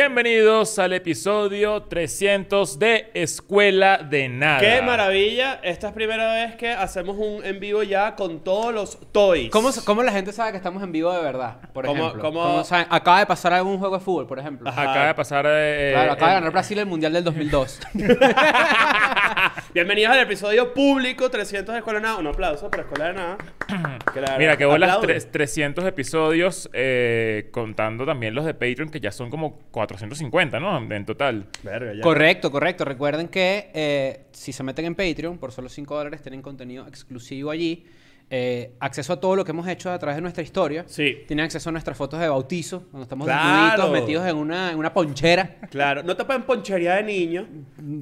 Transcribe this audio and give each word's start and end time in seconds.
Bienvenidos 0.00 0.78
al 0.78 0.92
episodio 0.92 1.84
300 1.84 2.78
de 2.78 3.10
Escuela 3.14 3.96
de 3.96 4.28
Nada. 4.28 4.60
¡Qué 4.60 4.82
maravilla! 4.82 5.58
Esta 5.62 5.86
es 5.88 5.94
primera 5.94 6.34
vez 6.34 6.54
que 6.56 6.68
hacemos 6.70 7.16
un 7.18 7.42
en 7.42 7.58
vivo 7.60 7.82
ya 7.82 8.14
con 8.14 8.44
todos 8.44 8.74
los 8.74 8.98
toys. 9.10 9.48
¿Cómo, 9.48 9.70
cómo 9.86 10.02
la 10.02 10.12
gente 10.12 10.32
sabe 10.34 10.50
que 10.50 10.58
estamos 10.58 10.82
en 10.82 10.92
vivo 10.92 11.10
de 11.14 11.22
verdad? 11.22 11.60
Por 11.72 11.86
¿Cómo- 11.86 12.08
ejemplo. 12.08 12.22
cómo- 12.22 12.42
¿Cómo 12.42 12.64
saben? 12.64 12.86
Acaba 12.90 13.20
de 13.20 13.26
pasar 13.26 13.54
algún 13.54 13.78
juego 13.78 13.96
de 13.96 14.04
fútbol, 14.04 14.26
por 14.26 14.38
ejemplo. 14.38 14.68
Ajá. 14.68 14.82
Acaba 14.82 15.06
de 15.06 15.14
pasar. 15.14 15.46
eh, 15.48 15.92
Claro, 15.94 16.12
acaba 16.12 16.26
de 16.26 16.34
el- 16.34 16.40
ganar 16.42 16.52
Brasil 16.52 16.78
el 16.78 16.84
Mundial 16.86 17.14
del 17.14 17.24
2002. 17.24 17.80
Bienvenidos 19.74 20.12
al 20.12 20.20
episodio 20.20 20.72
público 20.74 21.30
300 21.30 21.72
de 21.72 21.78
Escuela 21.78 21.98
de 22.00 22.04
Nada. 22.06 22.18
Un 22.18 22.26
aplauso 22.26 22.70
para 22.70 22.82
Escuela 22.82 23.06
de 23.08 23.12
Nada. 23.14 23.38
Mira, 24.38 24.56
que 24.56 24.64
bolas 24.64 24.90
aplauden. 24.90 25.08
tres- 25.08 25.30
300 25.30 25.84
episodios, 25.84 26.68
eh, 26.72 27.48
contando 27.52 28.04
también 28.04 28.34
los 28.34 28.44
de 28.44 28.54
Patreon, 28.54 28.88
que 28.90 29.00
ya 29.00 29.12
son 29.12 29.30
como 29.30 29.58
450, 29.70 30.60
¿no? 30.60 30.76
En 30.94 31.04
total. 31.06 31.46
Verga, 31.62 31.94
ya. 31.94 32.02
correcto, 32.02 32.50
correcto. 32.50 32.84
Recuerden 32.84 33.28
que 33.28 33.70
eh, 33.74 34.26
si 34.32 34.52
se 34.52 34.62
meten 34.62 34.84
en 34.86 34.94
Patreon, 34.94 35.38
por 35.38 35.52
solo 35.52 35.68
5 35.68 35.94
dólares 35.96 36.22
tienen 36.22 36.42
contenido 36.42 36.86
exclusivo 36.86 37.50
allí. 37.50 37.86
Eh, 38.28 38.72
acceso 38.80 39.12
a 39.12 39.20
todo 39.20 39.36
lo 39.36 39.44
que 39.44 39.52
hemos 39.52 39.68
hecho 39.68 39.90
a 39.90 39.98
través 39.98 40.16
de 40.16 40.22
nuestra 40.22 40.42
historia. 40.42 40.84
Sí. 40.88 41.24
Tienen 41.28 41.44
acceso 41.44 41.68
a 41.68 41.72
nuestras 41.72 41.96
fotos 41.96 42.18
de 42.20 42.28
bautizo, 42.28 42.84
donde 42.90 43.02
estamos 43.04 43.26
Claro. 43.26 43.66
desnuditos, 43.66 43.90
metidos 43.92 44.26
en 44.26 44.36
una, 44.36 44.72
en 44.72 44.78
una 44.78 44.92
ponchera. 44.92 45.56
Claro, 45.70 46.02
no 46.02 46.16
te 46.16 46.24
pueden 46.24 46.42
ponchería 46.42 46.94
de 46.96 47.02
niño. 47.04 47.46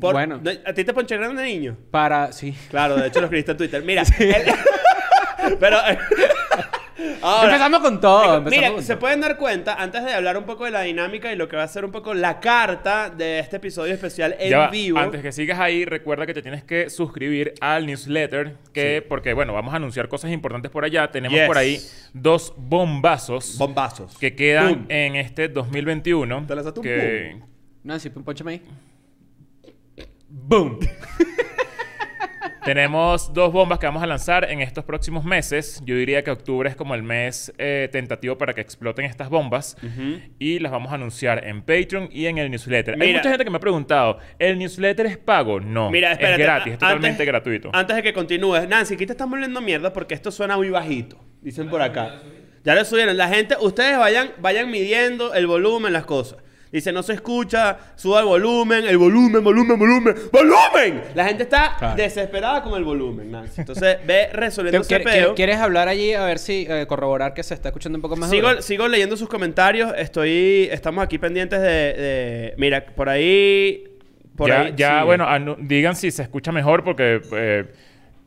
Por- 0.01 0.15
Bueno. 0.15 0.41
no, 0.43 0.51
¿A 0.67 0.73
ti 0.73 0.83
te 0.85 0.95
poncherían 0.95 1.37
de 1.37 1.43
niño? 1.43 1.77
Para, 1.91 2.33
sí. 2.33 2.55
Claro, 2.71 2.97
de 2.97 3.09
hecho 3.09 3.21
lo 3.21 3.27
escribiste 3.27 3.53
en 3.53 3.59
Twitter. 3.59 3.83
Mira, 3.85 4.03
el- 4.19 5.57
pero. 5.61 5.77
ahora, 7.23 7.45
empezamos 7.47 7.81
con 7.81 8.01
todo. 8.01 8.37
Empezamos 8.39 8.51
Mira, 8.51 8.73
con 8.73 8.83
se 8.83 8.93
todo. 8.95 9.01
pueden 9.01 9.21
dar 9.21 9.37
cuenta, 9.37 9.75
antes 9.75 10.05
de 10.05 10.13
hablar 10.13 10.37
un 10.37 10.45
poco 10.45 10.65
de 10.65 10.71
la 10.71 10.83
dinámica 10.83 11.33
y 11.33 11.37
lo 11.37 11.49
que 11.49 11.57
va 11.57 11.63
a 11.65 11.69
ser 11.69 11.85
un 11.85 11.91
poco 11.93 12.15
la 12.15 12.41
carta 12.41 13.11
de 13.11 13.39
este 13.41 13.57
episodio 13.57 13.93
especial 13.95 14.37
en 14.39 14.51
Ya 14.51 14.59
va, 14.59 14.69
vivo. 14.69 14.99
Antes 14.99 15.23
que 15.23 15.33
sigas 15.33 15.59
ahí, 15.59 15.85
recuerda 15.85 16.27
que 16.27 16.35
te 16.35 16.43
tienes 16.43 16.65
que 16.65 16.91
suscribir 16.91 17.55
al 17.61 17.87
newsletter, 17.87 18.57
que 18.73 19.05
porque, 19.09 19.33
bueno, 19.33 19.53
vamos 19.53 19.73
a 19.73 19.77
anunciar 19.77 20.09
cosas 20.09 20.31
importantes 20.31 20.71
por 20.71 20.85
allá. 20.85 21.11
Tenemos 21.11 21.39
Yes. 21.39 21.47
por 21.47 21.59
ahí 21.59 21.81
dos 22.13 22.55
bombazos 22.57 23.59
Bombazos. 23.59 24.17
que 24.19 24.35
quedan 24.35 24.75
Boom. 24.75 24.87
en 24.89 25.17
este 25.17 25.49
2021. 25.49 26.47
Te 26.47 26.53
un 26.55 26.73
que, 26.83 27.41
Nancy, 27.83 28.11
ponchame 28.11 28.53
ahí. 28.53 28.63
¡Boom! 30.29 30.79
Tenemos 32.65 33.33
dos 33.35 33.53
bombas 33.53 33.79
que 33.79 33.85
vamos 33.85 34.03
a 34.03 34.07
lanzar 34.07 34.51
en 34.51 34.61
estos 34.63 34.85
próximos 34.85 35.23
meses. 35.25 35.83
Yo 35.85 35.97
diría 35.97 36.25
que 36.25 36.31
octubre 36.31 36.69
es 36.71 36.75
como 36.77 36.95
el 36.95 37.03
mes 37.03 37.53
eh, 37.59 37.91
tentativo 37.93 38.39
para 38.39 38.55
que 38.55 38.63
exploten 38.63 39.05
estas 39.05 39.29
bombas. 39.29 39.77
Y 40.39 40.59
las 40.61 40.73
vamos 40.73 40.91
a 40.91 40.95
anunciar 40.95 41.47
en 41.47 41.61
Patreon 41.61 42.09
y 42.11 42.25
en 42.27 42.39
el 42.39 42.51
newsletter. 42.51 42.97
Hay 43.01 43.13
mucha 43.13 43.29
gente 43.29 43.45
que 43.45 43.51
me 43.51 43.59
ha 43.59 43.61
preguntado, 43.61 44.19
¿el 44.39 44.59
newsletter 44.59 45.05
es 45.07 45.19
pago? 45.19 45.61
No, 45.61 45.91
Mira, 45.91 46.13
espérate. 46.13 46.35
es 46.35 46.47
gratis, 46.47 46.73
es 46.73 46.79
totalmente 46.79 47.09
antes- 47.11 47.27
gratuito. 47.27 47.71
Antes 47.75 47.97
de 47.97 48.03
que 48.03 48.13
continúes, 48.15 48.67
Nancy, 48.67 48.95
aquí 48.95 49.05
te 49.05 49.13
están 49.13 49.31
volviendo 49.31 49.61
mierda 49.61 49.93
porque 49.93 50.15
esto 50.15 50.31
suena 50.31 50.57
muy 50.57 50.71
bajito. 50.71 51.19
Dicen 51.43 51.69
por 51.69 51.83
acá. 51.83 52.23
Ya 52.65 52.75
lo 52.75 52.83
subieron. 52.87 53.15
La 53.19 53.29
gente, 53.29 53.57
ustedes 53.61 53.99
vayan, 53.99 54.31
vayan 54.41 54.71
midiendo 54.71 55.35
el 55.35 55.47
volumen, 55.47 55.93
las 55.93 56.07
cosas. 56.07 56.39
Dice, 56.75 56.91
no 56.91 57.05
se 57.05 57.13
escucha, 57.13 57.79
suba 57.95 58.19
el 58.19 58.27
volumen, 58.27 58.85
el 58.85 58.99
volumen, 58.99 59.45
volumen, 59.45 59.79
volumen, 59.79 60.15
volumen. 60.33 61.03
La 61.15 61.25
gente 61.27 61.45
está 61.45 61.77
Claro. 61.79 61.95
desesperada 61.97 62.63
con 62.65 62.75
el 62.75 62.83
volumen, 62.83 63.31
Nancy. 63.31 63.61
Entonces, 63.61 63.99
ve 64.05 64.29
resolviendo 64.33 64.81
ese 64.81 64.89
¿Quieres- 64.97 65.07
peo. 65.15 65.35
¿Quieres 65.37 65.59
hablar 65.59 65.87
allí 65.87 66.15
a 66.15 66.25
ver 66.25 66.41
si 66.41 66.67
eh, 66.69 66.85
corroborar 66.89 67.33
que 67.33 67.45
se 67.45 67.55
está 67.55 67.69
escuchando 67.69 67.97
un 67.97 68.03
poco 68.03 68.17
más 68.17 68.29
Sigo, 68.29 68.49
duro? 68.49 68.61
sigo 68.61 68.89
leyendo 68.89 69.17
sus 69.17 69.29
comentarios. 69.29 69.93
Estoy, 69.97 70.69
estamos 70.73 71.05
aquí 71.05 71.17
pendientes 71.17 71.61
de, 71.61 71.69
de- 71.69 72.55
mira, 72.57 72.85
por 72.85 73.09
ahí, 73.09 73.85
por 74.37 74.49
ya, 74.49 74.61
ahí. 74.63 74.73
ya, 74.77 74.99
sí. 74.99 75.05
bueno, 75.07 75.57
digan 75.61 75.95
si 75.95 76.11
se 76.11 76.23
escucha 76.23 76.51
mejor 76.51 76.83
porque 76.83 77.21
eh, 77.35 77.67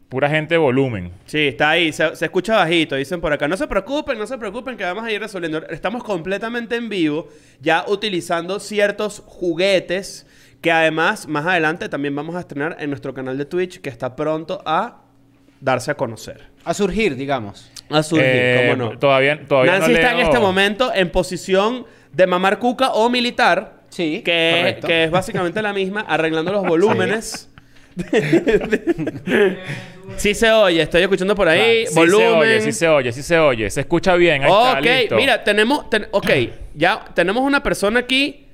pura 0.10 0.30
gente 0.30 0.54
de 0.54 0.58
volumen. 0.58 1.12
Sí, 1.26 1.48
está 1.48 1.72
ahí, 1.72 1.92
se, 1.92 2.16
se 2.16 2.26
escucha 2.26 2.56
bajito, 2.56 2.96
dicen 2.96 3.20
por 3.20 3.34
acá. 3.34 3.48
No 3.48 3.58
se 3.58 3.68
preocupen, 3.68 4.18
no 4.18 4.26
se 4.28 4.38
preocupen 4.38 4.78
que 4.78 4.84
vamos 4.84 5.04
a 5.04 5.12
ir 5.12 5.20
resolviendo. 5.20 5.66
Estamos 5.70 6.04
completamente 6.04 6.76
en 6.76 6.90
vivo, 6.90 7.28
ya 7.60 7.84
utilizando 7.88 8.60
ciertos 8.60 9.22
juguetes 9.26 10.26
que 10.62 10.72
además 10.72 11.28
más 11.28 11.46
adelante 11.46 11.88
también 11.90 12.16
vamos 12.16 12.36
a 12.36 12.40
estrenar 12.40 12.78
en 12.80 12.90
nuestro 12.90 13.14
canal 13.14 13.38
de 13.38 13.46
Twitch 13.46 13.80
que 13.80 13.90
está 13.90 14.16
pronto 14.16 14.62
a 14.66 15.02
darse 15.62 15.92
a 15.92 15.96
conocer. 15.96 16.48
A 16.64 16.74
surgir, 16.74 17.16
digamos. 17.16 17.72
A 17.90 18.02
surgir, 18.04 18.26
Eh, 18.28 18.66
¿cómo 18.70 18.92
no? 18.92 18.98
Todavía, 19.00 19.46
todavía 19.48 19.74
Nancy 19.74 19.92
no 19.92 19.98
está 19.98 20.12
en 20.14 20.20
este 20.20 20.40
momento 20.40 20.92
en 20.94 21.12
posición 21.12 21.86
de 22.12 22.28
mamar 22.28 22.60
cuca 22.60 22.92
o 22.92 23.10
militar. 23.10 23.78
Sí, 23.90 24.22
que, 24.24 24.56
correcto. 24.58 24.88
que 24.88 25.04
es 25.06 25.12
básicamente 25.12 25.62
la 25.62 25.74
misma, 25.74 26.02
arreglando 26.02 26.52
los 26.52 26.64
volúmenes. 26.66 27.50
sí 27.52 27.57
se 30.18 30.52
oye, 30.52 30.82
estoy 30.82 31.02
escuchando 31.02 31.36
por 31.36 31.48
ahí. 31.48 31.88
Sí 31.88 31.96
volumen. 31.96 32.28
se 32.30 32.38
oye, 32.38 32.62
sí 32.62 32.72
se 32.72 32.88
oye, 32.88 33.12
sí 33.12 33.24
se 33.24 33.40
oye. 33.40 33.70
Se 33.70 33.82
escucha 33.82 34.16
bien, 34.16 34.44
ahí 34.44 34.50
está, 34.52 34.80
ok, 34.80 34.86
listo. 34.86 35.16
mira, 35.16 35.44
tenemos. 35.44 35.90
ten- 35.90 36.08
ok, 36.12 36.30
ya 36.76 37.06
tenemos 37.14 37.44
una 37.44 37.62
persona 37.64 38.00
aquí. 38.00 38.48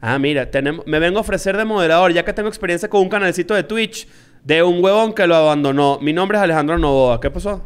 Ah, 0.00 0.18
mira, 0.18 0.50
tenemos, 0.50 0.86
me 0.86 0.98
vengo 0.98 1.18
a 1.18 1.22
ofrecer 1.22 1.56
de 1.56 1.64
moderador, 1.64 2.12
ya 2.12 2.24
que 2.24 2.32
tengo 2.32 2.48
experiencia 2.48 2.88
con 2.88 3.00
un 3.00 3.08
canalcito 3.08 3.54
de 3.54 3.62
Twitch 3.62 4.06
de 4.42 4.62
un 4.62 4.82
huevón 4.84 5.14
que 5.14 5.26
lo 5.26 5.34
abandonó. 5.34 5.98
Mi 6.00 6.12
nombre 6.12 6.36
es 6.36 6.44
Alejandro 6.44 6.76
Novoa. 6.78 7.20
¿Qué 7.20 7.30
pasó? 7.30 7.64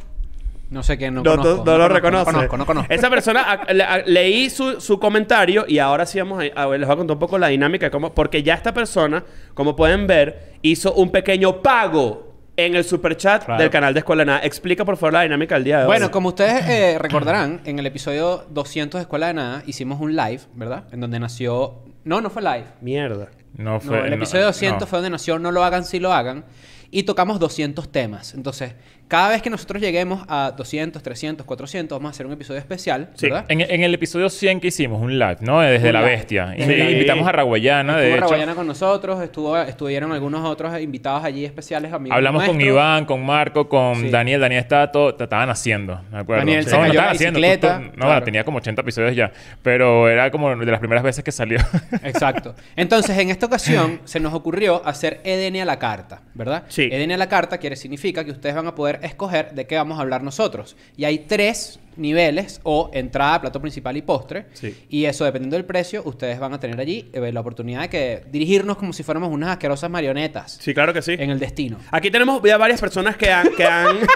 No 0.71 0.83
sé 0.83 0.99
qué, 0.99 1.11
no, 1.11 1.23
No, 1.23 1.31
conozco. 1.37 1.65
no- 1.65 1.79
no 1.79 1.89
lo 1.89 1.89
conozco, 1.89 1.95
reconoce. 1.95 2.25
No 2.33 2.33
conozco, 2.33 2.57
no 2.59 2.67
conozco. 2.67 2.93
Esa 2.93 3.09
persona, 3.09 3.43
a- 3.53 3.73
le- 3.73 3.85
a- 3.85 3.99
leí 4.05 4.51
su, 4.51 4.81
su 4.81 4.99
comentario 4.99 5.65
y 5.67 5.79
ahora 5.79 6.05
sí 6.05 6.19
vamos 6.19 6.43
a, 6.55 6.61
a 6.63 6.67
ver, 6.67 6.81
les 6.81 6.87
voy 6.87 6.95
a 6.95 6.97
contar 6.99 7.15
un 7.15 7.19
poco 7.21 7.39
la 7.39 7.49
dinámica, 7.49 7.87
de 7.87 7.91
cómo, 7.91 8.13
porque 8.15 8.43
ya 8.43 8.53
esta 8.55 8.75
persona, 8.75 9.25
como 9.55 9.75
pueden 9.75 10.07
ver, 10.07 10.53
hizo 10.63 10.93
un 10.93 11.11
pequeño 11.11 11.63
pago 11.63 12.35
en 12.57 12.75
el 12.75 12.85
superchat 12.85 13.45
Claro. 13.45 13.63
del 13.63 13.71
canal 13.71 13.95
de 13.95 14.01
Escuela 14.01 14.23
de 14.23 14.27
Nada. 14.27 14.41
Explica 14.43 14.85
por 14.85 14.97
favor 14.97 15.13
la 15.15 15.23
dinámica 15.23 15.55
del 15.55 15.65
día 15.65 15.77
de 15.79 15.83
hoy. 15.85 15.87
Bueno, 15.89 16.11
como 16.11 16.29
ustedes 16.31 16.67
eh, 16.69 16.99
recordarán, 16.99 17.61
en 17.65 17.79
el 17.79 17.87
episodio 17.87 18.45
200 18.51 18.99
de 18.99 19.03
Escuela 19.03 19.29
de 19.29 19.35
Nada 19.35 19.63
hicimos 19.67 20.01
un 20.01 20.17
live, 20.17 20.41
¿verdad? 20.55 20.85
En 20.93 21.01
donde 21.01 21.19
nació... 21.21 21.85
No, 22.05 22.21
no 22.21 22.31
fue 22.31 22.43
live. 22.43 22.65
Mierda. 22.81 23.29
No 23.57 23.75
No, 23.75 23.81
fue. 23.81 24.01
el 24.05 24.11
no, 24.11 24.17
episodio 24.17 24.45
200 24.47 24.81
no. 24.83 24.87
fue 24.87 24.99
donde 24.99 25.11
nació 25.11 25.39
No 25.39 25.51
lo 25.53 25.63
hagan 25.65 25.85
si 25.85 25.99
lo 26.01 26.13
hagan. 26.13 26.45
Y 26.91 27.03
tocamos 27.05 27.39
200 27.39 27.93
temas. 27.93 28.35
Entonces, 28.35 28.75
cada 29.09 29.31
vez 29.31 29.43
que 29.43 29.51
nosotros 29.51 29.83
lleguemos 29.83 30.25
a 30.29 30.53
200, 30.57 31.03
300, 31.03 31.45
400, 31.47 31.99
vamos 31.99 32.11
a 32.11 32.13
hacer 32.13 32.27
un 32.27 32.33
episodio 32.33 32.61
especial, 32.61 33.09
Sí. 33.15 33.27
¿verdad? 33.27 33.47
En, 33.49 33.61
en 33.63 33.83
el 33.83 33.95
episodio 33.95 34.29
100 34.31 34.61
que 34.61 34.69
hicimos, 34.69 35.01
un 35.01 35.19
live, 35.19 35.39
¿no? 35.41 35.61
Desde 35.61 35.89
Un 35.89 35.93
la 35.95 36.01
live. 36.03 36.11
bestia. 36.13 36.55
Y- 36.57 36.63
Invitamos 36.93 37.27
a 37.27 37.33
Raguayana, 37.33 37.97
de 37.97 38.03
Estuvo 38.05 38.17
hecho. 38.17 38.25
Raguayana 38.27 38.55
con 38.55 38.67
nosotros, 38.67 39.23
estuvo, 39.23 39.57
estuvieron 39.59 40.13
algunos 40.13 40.45
otros 40.47 40.79
invitados 40.81 41.25
allí 41.25 41.45
especiales, 41.45 41.93
amigos 41.93 42.15
Hablamos 42.17 42.45
con. 42.45 42.61
Iván, 42.61 43.05
con 43.07 43.25
Marco, 43.25 43.69
con 43.69 43.97
Sí. 43.97 44.11
Daniel. 44.11 44.41
Daniel 44.41 44.61
estaba 44.61 44.93
todo, 44.93 45.15
te 45.15 45.25
estaban 45.25 45.49
haciendo, 45.51 46.01
¿me 46.13 46.19
acuerdo? 46.19 46.41
Daniel 46.43 46.65
se 46.65 46.71
no, 46.73 46.77
no 46.79 46.83
cayó 46.89 47.01
la 47.01 47.11
haciendo. 47.11 47.41
bicicleta, 47.41 47.79
tú- 47.79 47.85
tú- 47.85 47.97
no, 47.97 48.05
claro. 48.07 48.25
tenía 48.25 48.45
como 48.45 48.59
80 48.59 48.83
episodios 48.83 49.17
ya. 49.17 49.33
Pero 49.63 50.09
era 50.09 50.31
como 50.31 50.55
de 50.55 50.67
las 50.71 50.81
primeras 50.81 51.03
veces 51.03 51.25
que 51.25 51.33
salió. 51.33 51.59
Exacto. 52.03 52.55
Entonces, 52.77 53.17
en 53.19 53.31
esta 53.31 53.47
ocasión 53.47 54.01
se 54.05 54.21
nos 54.21 54.35
ocurrió 54.35 54.83
hacer 54.87 55.21
Edenia 55.25 55.63
a 55.63 55.67
la 55.67 55.79
carta, 55.79 56.21
¿verdad? 56.35 56.65
Sí. 56.69 56.89
Edenia 56.93 57.17
a 57.17 57.19
la 57.19 57.29
carta 57.29 57.59
quiere 57.59 57.77
significa 57.77 58.25
que 58.25 58.31
ustedes 58.33 58.55
van 58.55 58.67
a 58.67 58.75
poder 58.75 58.98
escoger 59.03 59.53
de 59.55 59.67
qué 59.67 59.77
vamos 59.77 59.99
a 59.99 60.03
hablar 60.03 60.23
nosotros. 60.23 60.77
Y 60.97 61.05
hay 61.05 61.21
tres 61.21 61.81
niveles 61.97 62.61
o 62.63 62.91
entrada, 62.93 63.41
plato 63.41 63.61
principal 63.61 63.97
y 63.97 64.03
postre. 64.03 64.47
Sí. 64.53 64.77
Y 64.89 65.05
eso, 65.07 65.25
dependiendo 65.25 65.57
del 65.57 65.65
precio, 65.65 66.03
ustedes 66.05 66.39
van 66.39 66.53
a 66.55 66.61
tener 66.61 66.79
allí 66.81 67.11
eh, 67.13 67.33
la 67.33 67.41
oportunidad 67.41 67.83
de 67.83 67.89
que 67.89 68.23
dirigirnos 68.31 68.77
como 68.77 68.93
si 68.93 69.03
fuéramos 69.03 69.31
unas 69.33 69.51
asquerosas 69.51 69.91
marionetas 69.91 70.59
Sí, 70.61 70.73
claro 70.75 70.93
que 70.95 71.03
sí. 71.03 71.17
en 71.19 71.31
el 71.31 71.39
destino. 71.39 71.79
Aquí 71.91 72.11
tenemos 72.11 72.41
ya 72.43 72.57
varias 72.57 72.81
personas 72.81 73.17
que 73.17 73.31
han... 73.31 73.55
Que 73.57 73.65
han... 73.65 73.97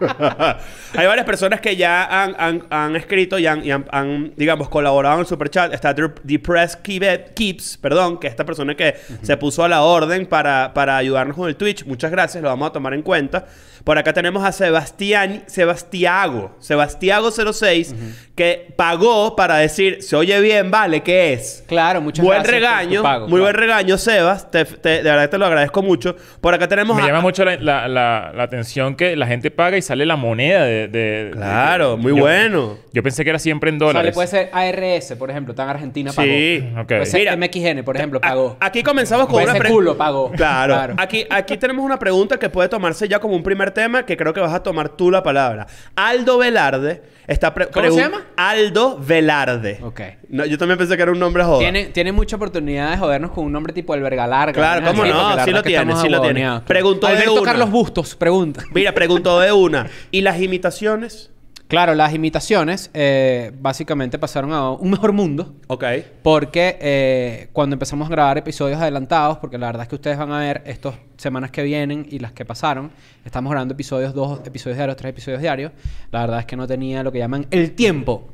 Hay 0.96 1.06
varias 1.06 1.26
personas 1.26 1.60
que 1.60 1.76
ya 1.76 2.04
han, 2.04 2.34
han- 2.38 2.64
han 2.70 2.96
escrito 2.96 3.38
y, 3.38 3.46
han, 3.46 3.64
y 3.64 3.70
han- 3.70 4.32
digamos, 4.36 4.68
colaborado 4.68 5.16
en 5.16 5.20
el 5.20 5.26
superchat. 5.26 5.72
Está 5.72 5.94
The 5.94 6.08
The 6.26 6.38
Press 6.38 6.78
Keep- 6.82 7.34
Keeps, 7.34 7.76
perdón, 7.78 8.18
que 8.18 8.26
es 8.26 8.32
esta 8.32 8.44
persona 8.44 8.74
que 8.74 8.94
se 9.22 9.36
puso 9.36 9.64
a 9.64 9.68
la 9.68 9.82
orden 9.82 10.26
para, 10.26 10.72
para 10.74 10.96
ayudarnos 10.96 11.36
con 11.36 11.48
el 11.48 11.56
Twitch. 11.56 11.84
Muchas 11.84 12.10
gracias, 12.10 12.42
lo 12.42 12.48
vamos 12.48 12.68
a 12.70 12.72
tomar 12.72 12.94
en 12.94 13.02
cuenta. 13.02 13.46
Por 13.84 13.98
acá 13.98 14.12
tenemos 14.12 14.44
a 14.44 14.52
Sebastián, 14.52 15.42
Sebastiago, 15.46 16.56
Sebastiago06, 16.60 17.94
que 18.34 18.72
pagó 18.76 19.36
para 19.36 19.56
decir, 19.56 20.02
se 20.02 20.16
oye 20.16 20.40
bien, 20.40 20.70
vale, 20.70 21.02
¿qué 21.02 21.32
es? 21.34 21.64
Claro, 21.66 22.00
muchas 22.00 22.24
buen 22.24 22.42
gracias 22.42 22.60
por 22.62 22.68
tu 22.70 22.70
regaño, 22.76 23.02
pago, 23.02 23.28
muy 23.28 23.40
buen 23.40 23.54
regaño, 23.54 23.98
Sebas. 23.98 24.50
Te- 24.50 24.64
te- 24.64 24.88
de 24.88 25.02
verdad 25.02 25.28
te 25.28 25.36
lo 25.38 25.46
agradezco 25.46 25.82
mucho. 25.82 26.16
Por 26.40 26.54
acá 26.54 26.66
tenemos 26.68 26.96
Me 26.96 27.02
a- 27.02 27.06
llama 27.06 27.20
mucho 27.20 27.44
la, 27.44 27.56
la- 27.56 27.88
la- 27.88 28.32
la 28.34 28.42
atención 28.42 28.96
que 28.96 29.14
la 29.16 29.26
gente 29.26 29.50
paga 29.50 29.76
y 29.76 29.82
sale 29.82 30.06
la 30.06 30.16
moneda 30.16 30.64
de... 30.64 30.88
de- 30.88 31.30
Claro, 31.32 31.92
de- 31.92 31.96
muy 32.02 32.12
yo- 32.16 32.22
bueno. 32.22 32.78
Yo 32.92 33.02
pensé 33.02 33.22
que 33.24 33.30
era 33.30 33.38
siempre 33.38 33.70
en 33.70 33.76
O 33.76 33.78
sea, 33.80 33.86
dólares. 33.88 34.08
le 34.10 34.12
puede 34.14 34.28
ser 34.28 34.50
ARS, 34.52 35.14
por 35.16 35.30
ejemplo. 35.30 35.54
Tan 35.54 35.68
Argentina 35.68 36.12
pagó. 36.12 36.26
Sí. 36.28 36.64
Ok. 36.78 36.86
Puede 36.88 37.06
ser 37.06 37.20
Mira, 37.20 37.36
MXN, 37.36 37.82
por 37.84 37.96
ejemplo, 37.96 38.18
A- 38.22 38.28
pagó. 38.28 38.56
Aquí 38.60 38.82
comenzamos 38.82 39.26
con 39.26 39.32
Puede 39.34 39.44
una 39.44 39.52
ser 39.52 39.62
pre- 39.62 39.70
culo, 39.70 39.96
pagó. 39.96 40.30
Claro. 40.32 40.74
Claro. 40.80 40.94
Aquí, 40.98 41.26
aquí 41.30 41.56
tenemos 41.56 41.84
una 41.84 41.98
pregunta 41.98 42.38
que 42.38 42.48
puede 42.48 42.68
tomarse 42.68 43.06
ya 43.06 43.18
como 43.20 43.34
un 43.36 43.42
primer 43.42 43.69
tema 43.72 44.04
que 44.04 44.16
creo 44.16 44.32
que 44.32 44.40
vas 44.40 44.52
a 44.54 44.62
tomar 44.62 44.88
tú 44.90 45.10
la 45.10 45.22
palabra. 45.22 45.66
Aldo 45.96 46.38
Velarde 46.38 47.02
está 47.26 47.52
pre- 47.54 47.68
¿Cómo 47.68 47.90
se 47.90 47.96
llama? 48.00 48.26
Aldo 48.36 48.98
Velarde. 48.98 49.78
Ok. 49.82 50.00
No, 50.28 50.44
yo 50.44 50.58
también 50.58 50.78
pensé 50.78 50.96
que 50.96 51.02
era 51.02 51.12
un 51.12 51.18
nombre 51.18 51.44
joda. 51.44 51.58
Tiene, 51.58 51.86
tiene 51.86 52.12
mucha 52.12 52.36
oportunidad 52.36 52.90
de 52.90 52.96
jodernos 52.98 53.30
con 53.32 53.44
un 53.44 53.52
nombre 53.52 53.72
tipo 53.72 53.94
el 53.94 54.02
verga 54.02 54.26
larga. 54.26 54.52
Claro, 54.52 54.86
cómo 54.86 55.02
Así, 55.02 55.10
no, 55.12 55.44
sí 55.44 55.50
lo 55.50 55.62
tiene, 55.62 55.96
sí 55.96 56.08
lo 56.08 56.20
tiene. 56.20 56.60
Preguntó 56.66 57.06
de 57.06 57.12
Alberto 57.14 57.34
una. 57.34 57.42
Carlos 57.44 57.70
Bustos, 57.70 58.14
pregunta. 58.16 58.62
Mira, 58.72 58.92
preguntó 58.92 59.40
de 59.40 59.52
una. 59.52 59.86
¿Y 60.10 60.20
las 60.22 60.40
imitaciones? 60.40 61.30
Claro, 61.70 61.94
las 61.94 62.12
imitaciones 62.12 62.90
eh, 62.94 63.52
básicamente 63.60 64.18
pasaron 64.18 64.52
a 64.52 64.72
un 64.72 64.90
mejor 64.90 65.12
mundo. 65.12 65.54
Ok. 65.68 65.84
Porque 66.20 66.76
eh, 66.80 67.48
cuando 67.52 67.74
empezamos 67.74 68.08
a 68.08 68.10
grabar 68.10 68.36
episodios 68.38 68.80
adelantados, 68.80 69.38
porque 69.38 69.56
la 69.56 69.66
verdad 69.66 69.82
es 69.82 69.88
que 69.88 69.94
ustedes 69.94 70.18
van 70.18 70.32
a 70.32 70.40
ver 70.40 70.62
estas 70.66 70.96
semanas 71.16 71.52
que 71.52 71.62
vienen 71.62 72.06
y 72.10 72.18
las 72.18 72.32
que 72.32 72.44
pasaron, 72.44 72.90
estamos 73.24 73.50
grabando 73.52 73.74
episodios, 73.74 74.12
dos 74.14 74.40
episodios 74.44 74.78
diarios, 74.78 74.96
tres 74.96 75.10
episodios 75.10 75.40
diarios. 75.40 75.70
La 76.10 76.22
verdad 76.22 76.40
es 76.40 76.46
que 76.46 76.56
no 76.56 76.66
tenía 76.66 77.04
lo 77.04 77.12
que 77.12 77.18
llaman 77.20 77.46
el 77.52 77.70
tiempo 77.72 78.28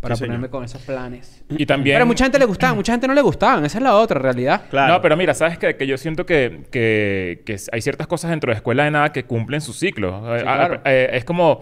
para 0.00 0.16
Sí, 0.16 0.20
señor. 0.20 0.30
ponerme 0.36 0.50
con 0.50 0.64
esos 0.64 0.82
planes. 0.82 1.44
Y 1.50 1.66
también... 1.66 1.94
Pero 1.94 2.02
a 2.02 2.06
mucha 2.06 2.24
gente 2.24 2.40
le 2.40 2.44
gustaban, 2.46 2.74
mucha 2.74 2.90
gente 2.92 3.06
no 3.06 3.14
le 3.14 3.20
gustaban. 3.22 3.64
Esa 3.66 3.78
es 3.78 3.84
la 3.84 3.94
otra 3.94 4.18
realidad. 4.18 4.62
Claro. 4.68 4.94
No, 4.94 5.00
pero 5.00 5.16
mira, 5.16 5.32
¿sabes 5.34 5.58
qué? 5.58 5.76
Que 5.76 5.86
yo 5.86 5.96
siento 5.96 6.26
que, 6.26 6.62
que, 6.72 7.42
que 7.46 7.56
hay 7.70 7.82
ciertas 7.82 8.08
cosas 8.08 8.30
dentro 8.30 8.50
de 8.50 8.56
Escuela 8.56 8.82
de 8.82 8.90
Nada 8.90 9.12
que 9.12 9.24
cumplen 9.26 9.60
su 9.60 9.72
ciclo. 9.74 10.34
Eh, 10.36 11.10
es 11.12 11.24
como... 11.24 11.60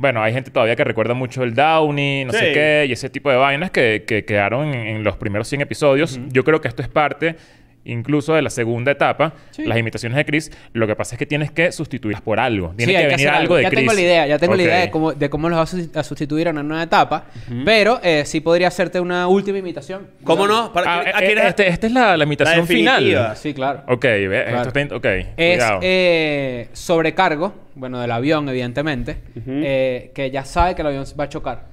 Bueno, 0.00 0.22
hay 0.22 0.32
gente 0.32 0.50
todavía 0.50 0.76
que 0.76 0.84
recuerda 0.84 1.12
mucho 1.12 1.42
el 1.42 1.54
Downey, 1.54 2.24
no 2.24 2.32
sé 2.32 2.52
qué, 2.54 2.86
y 2.88 2.92
ese 2.92 3.10
tipo 3.10 3.30
de 3.30 3.36
vainas 3.36 3.70
que, 3.70 4.04
que 4.06 4.24
quedaron 4.24 4.68
en, 4.68 4.86
en 4.86 5.04
los 5.04 5.18
primeros 5.18 5.46
100 5.46 5.60
episodios. 5.60 6.18
Yo 6.28 6.42
creo 6.42 6.62
que 6.62 6.68
esto 6.68 6.80
es 6.80 6.88
parte 6.88 7.36
incluso 7.84 8.34
de 8.34 8.42
la 8.42 8.50
segunda 8.50 8.92
etapa, 8.92 9.32
Sí. 9.50 9.64
las 9.64 9.78
imitaciones 9.78 10.16
de 10.16 10.24
Chris. 10.26 10.52
Lo 10.74 10.86
que 10.86 10.94
pasa 10.96 11.14
es 11.14 11.18
que 11.18 11.26
tienes 11.26 11.50
que 11.50 11.72
sustituirlas 11.72 12.20
por 12.20 12.38
algo. 12.38 12.74
Tiene 12.76 12.92
Sí, 12.92 12.96
que 12.98 13.04
hay 13.04 13.10
venir 13.10 13.28
algo 13.30 13.56
de 13.56 13.62
Ya 13.62 13.68
Chris. 13.70 13.80
tengo 13.80 13.92
la 13.94 14.00
idea, 14.00 14.26
ya 14.26 14.38
tengo 14.38 14.54
la 14.54 14.62
idea 14.62 14.78
de 14.80 14.90
cómo, 14.90 15.12
de 15.12 15.30
cómo 15.30 15.48
los 15.48 15.58
vas 15.58 15.72
a 15.74 15.76
susti- 15.78 15.96
a 15.96 16.02
sustituir 16.02 16.48
a 16.48 16.50
una 16.50 16.62
nueva 16.62 16.82
etapa. 16.82 17.24
Pero 17.64 18.00
eh, 18.02 18.24
sí 18.26 18.40
podría 18.40 18.68
hacerte 18.68 19.00
una 19.00 19.26
última 19.28 19.58
imitación. 19.58 20.08
¿Cómo 20.24 20.46
no? 20.46 20.72
Para, 20.72 20.94
Ah, 20.94 21.04
aquí 21.14 21.24
eh, 21.32 21.48
este- 21.48 21.68
esta 21.68 21.86
es 21.86 21.92
la, 21.92 22.16
la 22.16 22.24
imitación 22.24 22.66
final. 22.66 23.32
Sí, 23.36 23.54
claro. 23.54 23.82
Ok, 23.88 24.02
ve, 24.04 24.44
Claro. 24.48 24.68
esto 24.68 24.78
está... 24.78 24.96
Ok, 24.96 25.04
Es 25.36 25.56
cuidado. 25.58 25.80
eh, 25.82 26.68
sobrecargo, 26.72 27.54
bueno, 27.74 28.00
del 28.00 28.10
avión, 28.10 28.48
evidentemente, 28.48 29.18
eh, 29.46 30.10
que 30.14 30.30
ya 30.30 30.44
sabe 30.44 30.74
que 30.74 30.82
el 30.82 30.88
avión 30.88 31.04
va 31.18 31.24
a 31.24 31.28
chocar. 31.28 31.64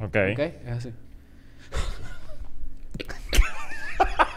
ok. 0.00 0.16
¿Ok? 0.32 0.38
Es 0.38 0.72
así. 0.78 0.90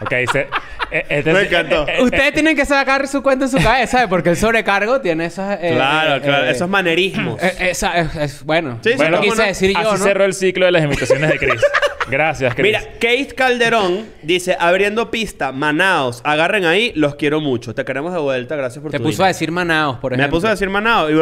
Ok, 0.00 0.10
se- 0.30 0.48
eh, 0.90 1.06
este- 1.08 1.32
Me 1.32 1.42
encantó. 1.42 1.86
eh, 1.88 1.94
eh, 1.98 2.02
Ustedes 2.02 2.32
tienen 2.34 2.54
que 2.54 2.64
sacar 2.66 3.08
su 3.08 3.22
cuenta 3.22 3.46
en 3.46 3.50
su 3.50 3.56
cabeza, 3.58 3.92
¿sabes? 3.92 4.08
Porque 4.08 4.30
el 4.30 4.36
sobrecargo 4.36 5.00
tiene 5.00 5.24
esas... 5.26 5.58
eh, 5.62 5.72
Claro, 5.74 6.16
eh, 6.16 6.20
claro. 6.20 6.44
eh, 6.46 6.50
Esos 6.50 6.68
manerismos. 6.68 7.42
eh, 7.42 7.54
esa- 7.70 7.96
es, 7.98 8.14
es- 8.16 8.44
bueno, 8.44 8.78
Sí, 8.82 8.90
sí, 8.90 8.96
bueno, 8.96 9.20
quise 9.20 9.36
no. 9.36 9.42
decir 9.44 9.70
yo, 9.72 9.78
Así 9.78 9.98
¿no? 9.98 10.04
cerró 10.04 10.24
el 10.24 10.34
ciclo 10.34 10.66
de 10.66 10.72
las 10.72 10.84
imitaciones 10.84 11.30
de 11.30 11.38
Chris. 11.38 11.62
Gracias, 12.08 12.54
Chris. 12.54 12.66
Mira, 12.66 12.82
Kate 13.00 13.34
Calderón 13.34 14.06
dice, 14.22 14.56
abriendo 14.60 15.10
pista, 15.10 15.50
Manaos, 15.50 16.20
agarren 16.24 16.64
ahí, 16.64 16.92
los 16.94 17.16
quiero 17.16 17.40
mucho. 17.40 17.74
Te 17.74 17.84
queremos 17.84 18.12
de 18.12 18.20
vuelta, 18.20 18.54
gracias 18.54 18.80
por 18.80 18.92
Te 18.92 18.98
tu 18.98 19.04
puso 19.04 19.24
a 19.24 19.28
decir 19.28 19.50
Manaos, 19.50 19.96
por 19.98 20.12
Me 20.12 20.18
ejemplo. 20.18 20.36
puso 20.36 20.46
a 20.46 20.50
decir 20.50 20.68
Manaos. 20.70 21.10
Y 21.10 21.14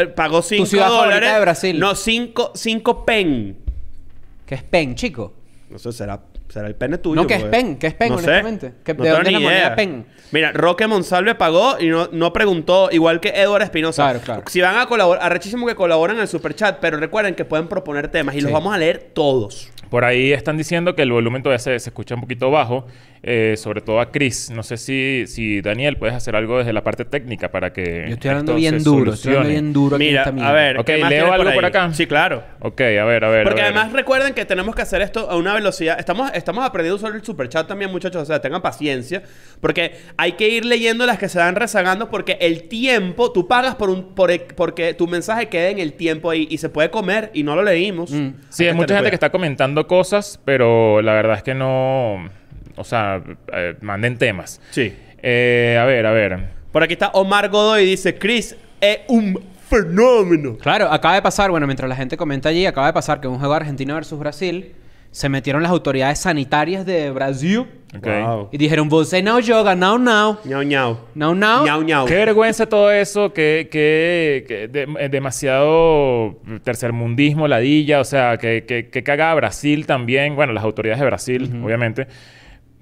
eh, 0.00 0.06
pagó 0.08 0.42
5 0.42 0.66
ciudad 0.66 0.86
favorita 0.86 1.04
dólares. 1.14 1.34
de 1.34 1.40
Brasil. 1.40 1.78
No, 1.78 1.94
5 1.94 2.52
cinco 2.56 3.04
pen. 3.04 3.56
Que 4.44 4.56
es 4.56 4.62
pen, 4.64 4.96
chico. 4.96 5.32
No 5.70 5.78
sé, 5.78 5.92
será, 5.92 6.18
será 6.52 6.66
el 6.68 6.74
pene 6.74 6.98
tuyo. 6.98 7.20
No, 7.20 7.26
que 7.26 7.34
es 7.34 7.44
pen, 7.44 7.76
que 7.78 7.86
es 7.88 7.94
pen, 7.94 8.10
No 8.12 8.18
sé. 8.18 8.24
honestamente. 8.28 8.72
Que- 8.84 8.94
No 8.94 9.02
¿de 9.04 9.10
tengo 9.10 9.16
dónde 9.16 9.30
es 9.30 9.36
ni 9.38 9.42
moneda 9.44 9.74
pen? 9.74 10.06
Mira, 10.32 10.52
Roque 10.52 10.86
Monsalve 10.86 11.34
pagó 11.34 11.76
y 11.80 11.88
no, 11.88 12.08
no 12.12 12.32
preguntó, 12.32 12.88
igual 12.92 13.20
que 13.20 13.30
Edward 13.30 13.62
Espinosa. 13.62 14.04
Claro, 14.04 14.20
claro. 14.20 14.42
Si 14.48 14.60
van 14.60 14.78
a 14.78 14.86
colaborar, 14.86 15.24
arrechísimo 15.24 15.66
que 15.66 15.74
colaboran 15.74 16.16
en 16.16 16.22
el 16.22 16.28
superchat, 16.28 16.78
pero 16.80 16.98
recuerden 16.98 17.34
que 17.34 17.44
pueden 17.44 17.68
proponer 17.68 18.08
temas 18.08 18.34
y 18.34 18.40
los 18.40 18.48
Sí. 18.48 18.52
vamos 18.52 18.74
a 18.74 18.78
leer 18.78 19.10
todos. 19.14 19.70
Por 19.90 20.04
ahí 20.04 20.32
están 20.32 20.56
diciendo 20.56 20.94
que 20.94 21.02
el 21.02 21.12
volumen 21.12 21.42
todavía 21.42 21.58
se, 21.58 21.78
se 21.78 21.90
escucha 21.90 22.14
un 22.14 22.22
poquito 22.22 22.50
bajo, 22.50 22.86
eh, 23.24 23.54
sobre 23.56 23.82
todo 23.82 24.00
a 24.00 24.10
Chris. 24.10 24.50
No 24.50 24.64
sé 24.64 24.76
si, 24.76 25.24
si 25.28 25.60
Daniel 25.60 25.96
puedes 25.96 26.16
hacer 26.16 26.34
algo 26.34 26.58
desde 26.58 26.72
la 26.72 26.82
parte 26.82 27.04
técnica 27.04 27.52
para 27.52 27.72
que. 27.72 28.06
Yo 28.08 28.14
estoy 28.14 28.30
hablando 28.30 28.56
bien 28.56 28.82
duro, 28.82 29.12
estoy 29.12 29.34
hablando 29.34 29.50
bien 29.50 29.72
duro 29.72 29.96
aquí 29.96 30.06
Mira, 30.06 30.24
a 30.24 30.52
ver. 30.52 30.78
Ok, 30.78 30.86
¿qué 30.86 30.98
más 30.98 31.10
¿leo 31.10 31.32
algo 31.32 31.52
por 31.52 31.64
acá? 31.64 31.92
Sí, 31.94 32.06
claro. 32.08 32.42
Ok, 32.58 32.80
a 32.80 33.04
ver, 33.04 33.24
a 33.24 33.30
ver. 33.30 33.44
Porque 33.44 33.60
a 33.60 33.64
ver. 33.66 33.76
además 33.76 33.92
recuerden 33.92 34.34
que 34.34 34.44
tenemos 34.44 34.74
que 34.74 34.82
hacer 34.82 35.02
esto 35.02 35.30
a 35.30 35.36
una 35.36 35.54
velocidad. 35.54 36.00
Estamos, 36.00 36.32
estamos 36.34 36.64
aprendiendo 36.64 36.96
a 36.96 37.08
usar 37.08 37.16
el 37.16 37.24
superchat 37.24 37.68
también, 37.68 37.92
muchachos. 37.92 38.22
O 38.22 38.26
sea, 38.26 38.40
tengan 38.40 38.60
paciencia. 38.60 39.22
Porque 39.60 39.92
hay 40.16 40.32
que 40.32 40.48
ir 40.48 40.64
leyendo 40.64 41.06
las 41.06 41.18
que 41.18 41.28
se 41.28 41.38
van 41.38 41.54
rezagando. 41.54 42.10
Porque 42.10 42.38
el 42.40 42.64
tiempo, 42.64 43.30
tú 43.30 43.46
pagas 43.46 43.76
por 43.76 43.88
un, 43.88 44.16
por, 44.16 44.32
porque 44.56 44.94
tu 44.94 45.06
mensaje 45.06 45.48
quede 45.48 45.70
en 45.70 45.78
el 45.78 45.92
tiempo 45.92 46.28
ahí 46.28 46.48
y 46.50 46.58
se 46.58 46.70
puede 46.70 46.90
comer 46.90 47.30
y 47.34 47.44
no 47.44 47.54
lo 47.54 47.62
leímos. 47.62 48.10
Mm. 48.10 48.30
Sí, 48.48 48.66
hay 48.66 48.74
mucha 48.74 48.96
gente 48.96 49.10
que 49.10 49.16
está 49.16 49.30
comentando 49.30 49.86
cosas, 49.86 50.40
pero 50.44 51.00
la 51.02 51.12
verdad 51.12 51.36
es 51.36 51.44
que 51.44 51.54
no. 51.54 52.41
O 52.76 52.84
sea, 52.84 53.22
eh, 53.52 53.74
manden 53.80 54.16
temas. 54.18 54.60
Sí. 54.70 54.92
Eh, 55.22 55.78
a 55.80 55.84
ver, 55.84 56.06
a 56.06 56.12
ver. 56.12 56.38
Por 56.72 56.82
aquí 56.82 56.94
está 56.94 57.08
Omar 57.14 57.48
Godoy 57.48 57.82
y 57.82 57.86
dice: 57.86 58.16
Chris 58.16 58.56
es 58.80 58.98
un 59.08 59.38
fenómeno. 59.68 60.56
Claro, 60.58 60.90
acaba 60.90 61.14
de 61.14 61.22
pasar, 61.22 61.50
bueno, 61.50 61.66
mientras 61.66 61.88
la 61.88 61.96
gente 61.96 62.16
comenta 62.16 62.48
allí, 62.48 62.66
acaba 62.66 62.86
de 62.88 62.92
pasar 62.92 63.20
que 63.20 63.26
en 63.26 63.32
un 63.34 63.38
juego 63.38 63.54
de 63.54 63.60
Argentina 63.60 63.94
versus 63.94 64.18
Brasil 64.18 64.72
se 65.10 65.28
metieron 65.28 65.62
las 65.62 65.70
autoridades 65.70 66.18
sanitarias 66.20 66.86
de 66.86 67.10
Brasil 67.10 67.66
Ok. 67.94 68.06
Wow. 68.06 68.48
y 68.50 68.56
dijeron, 68.56 68.88
vos 68.88 69.12
no 69.22 69.38
yoga, 69.40 69.74
now 69.74 69.98
now, 69.98 70.38
Ñau, 70.46 70.62
ñau. 70.62 70.98
now 71.14 71.34
now. 71.34 71.64
Ñau, 71.66 71.82
ñau. 71.82 72.06
Qué 72.06 72.14
vergüenza 72.14 72.64
todo 72.64 72.90
eso, 72.90 73.30
que, 73.34 73.68
que, 73.70 74.44
que 74.48 74.68
de- 74.68 74.88
eh, 74.98 75.08
demasiado 75.10 76.38
tercermundismo, 76.64 77.46
ladilla, 77.46 78.00
o 78.00 78.04
sea, 78.04 78.38
que, 78.38 78.64
que, 78.64 78.88
que 78.88 79.02
cagaba 79.02 79.34
Brasil 79.34 79.84
también, 79.86 80.34
bueno, 80.34 80.54
las 80.54 80.64
autoridades 80.64 81.00
de 81.00 81.06
Brasil, 81.06 81.60
obviamente. 81.62 82.06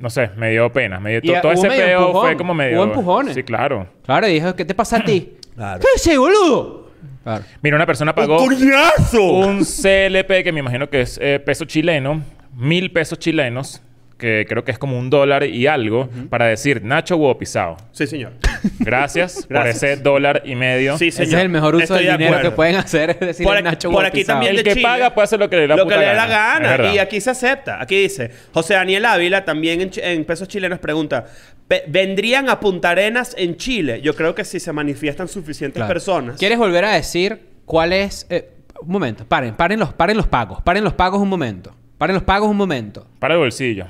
No 0.01 0.09
sé, 0.09 0.31
me 0.37 0.51
dio 0.51 0.73
pena, 0.73 0.99
me 0.99 1.21
dio 1.21 1.37
Y, 1.37 1.41
todo 1.43 1.53
ese 1.53 1.69
medio 1.69 1.85
peo 1.85 2.01
empujón, 2.07 2.23
fue 2.23 2.37
como 2.39 2.55
medio 2.55 2.79
hubo 2.79 2.85
empujones. 2.85 3.35
Sí, 3.35 3.43
claro. 3.43 3.87
Claro, 4.03 4.27
y 4.27 4.33
dijo, 4.33 4.57
¿qué 4.57 4.65
te 4.65 4.75
pasa 4.75 4.97
a 4.97 5.05
ti? 5.05 5.37
Claro. 5.61 5.81
¿Qué 5.81 5.89
ese 5.97 6.17
boludo? 6.17 6.89
Claro. 7.23 7.45
Mira, 7.61 7.77
una 7.77 7.85
persona 7.85 8.15
pagó 8.15 8.41
¡Un 8.43 8.49
coñazo! 8.49 9.23
un 9.23 9.59
CLP 9.59 10.43
que 10.43 10.53
me 10.53 10.61
imagino 10.61 10.89
que 10.89 11.03
es 11.03 11.19
eh, 11.21 11.39
peso 11.39 11.67
chileno, 11.67 12.23
mil 12.57 12.91
pesos 12.93 13.19
chilenos, 13.19 13.83
que 14.21 14.47
creo 14.49 14.63
que 14.63 14.71
es 14.71 14.79
como 14.79 14.97
un 14.97 15.11
dólar 15.11 15.43
y 15.45 15.67
algo, 15.67 16.09
para 16.29 16.47
decir 16.47 16.85
Nacho 16.85 17.17
huevo 17.17 17.37
pisado. 17.39 17.77
Sí, 17.91 18.07
señor. 18.07 18.35
Gracias, 18.79 19.35
por 19.49 19.57
Gracias. 19.57 19.83
ese 19.83 19.97
dólar 19.97 20.43
y 20.45 20.55
medio. 20.55 20.97
Sí, 20.99 21.09
Ese 21.09 21.25
señor. 21.25 21.39
es 21.41 21.45
el 21.45 21.49
mejor 21.49 21.75
uso 21.75 21.83
Estoy 21.85 21.99
del 22.05 22.07
de 22.07 22.13
dinero 22.13 22.35
acuerdo. 22.37 22.51
que 22.51 22.57
pueden 22.57 22.77
hacer, 22.77 23.11
es 23.11 23.21
decir, 23.21 23.45
Por, 23.47 23.61
Nacho 23.63 23.91
por 23.91 24.05
aquí 24.05 24.23
también 24.25 24.51
El 24.53 24.59
de 24.59 24.63
que 24.65 24.71
Chile, 24.75 24.83
paga 24.83 25.15
puede 25.15 25.25
hacer 25.25 25.41
lo 25.41 25.51
que 25.51 25.57
le 25.57 25.63
dé 25.63 25.69
la 25.69 25.77
Lo 25.77 25.85
puta 25.85 25.95
que 25.97 26.01
le 26.03 26.07
dé 26.07 26.15
gana. 26.15 26.27
la 26.61 26.77
gana. 26.77 26.95
Y 26.95 26.99
aquí 26.99 27.21
se 27.21 27.31
acepta. 27.31 27.83
Aquí 27.83 28.01
dice, 28.01 28.31
José 28.53 28.75
Daniel 28.75 29.05
Ávila, 29.07 29.45
también 29.45 29.91
en, 29.97 30.25
pesos 30.25 30.47
chilenos, 30.47 30.79
pregunta, 30.79 31.25
"Pe- 31.67 31.85
¿vendrían 31.89 32.49
a 32.49 32.61
Punta 32.61 32.91
Arenas 32.91 33.35
en 33.39 33.57
Chile? 33.57 34.01
Yo 34.03 34.15
creo 34.15 34.35
que 34.35 34.45
si 34.45 34.61
se 34.61 34.73
manifiestan 34.73 35.27
suficientes 35.29 35.77
Claro. 35.81 35.93
personas. 35.93 36.37
¿Quieres 36.39 36.59
volver 36.59 36.85
a 36.85 36.93
decir 36.93 37.41
cuál 37.65 37.93
es...? 37.93 38.27
eh, 38.31 38.51
un 38.83 38.93
momento, 38.93 39.27
paren, 39.27 39.55
paren 39.55 39.79
los, 39.79 39.93
paren 39.93 40.17
los 40.17 40.27
pagos, 40.27 40.63
paren 40.63 40.83
los 40.83 40.95
pagos 40.95 41.21
un 41.21 41.29
momento. 41.29 41.75
Paren 41.99 42.15
los 42.15 42.23
pagos 42.23 42.49
un 42.49 42.57
momento. 42.57 43.07
Para 43.19 43.35
el 43.35 43.41
bolsillo. 43.41 43.85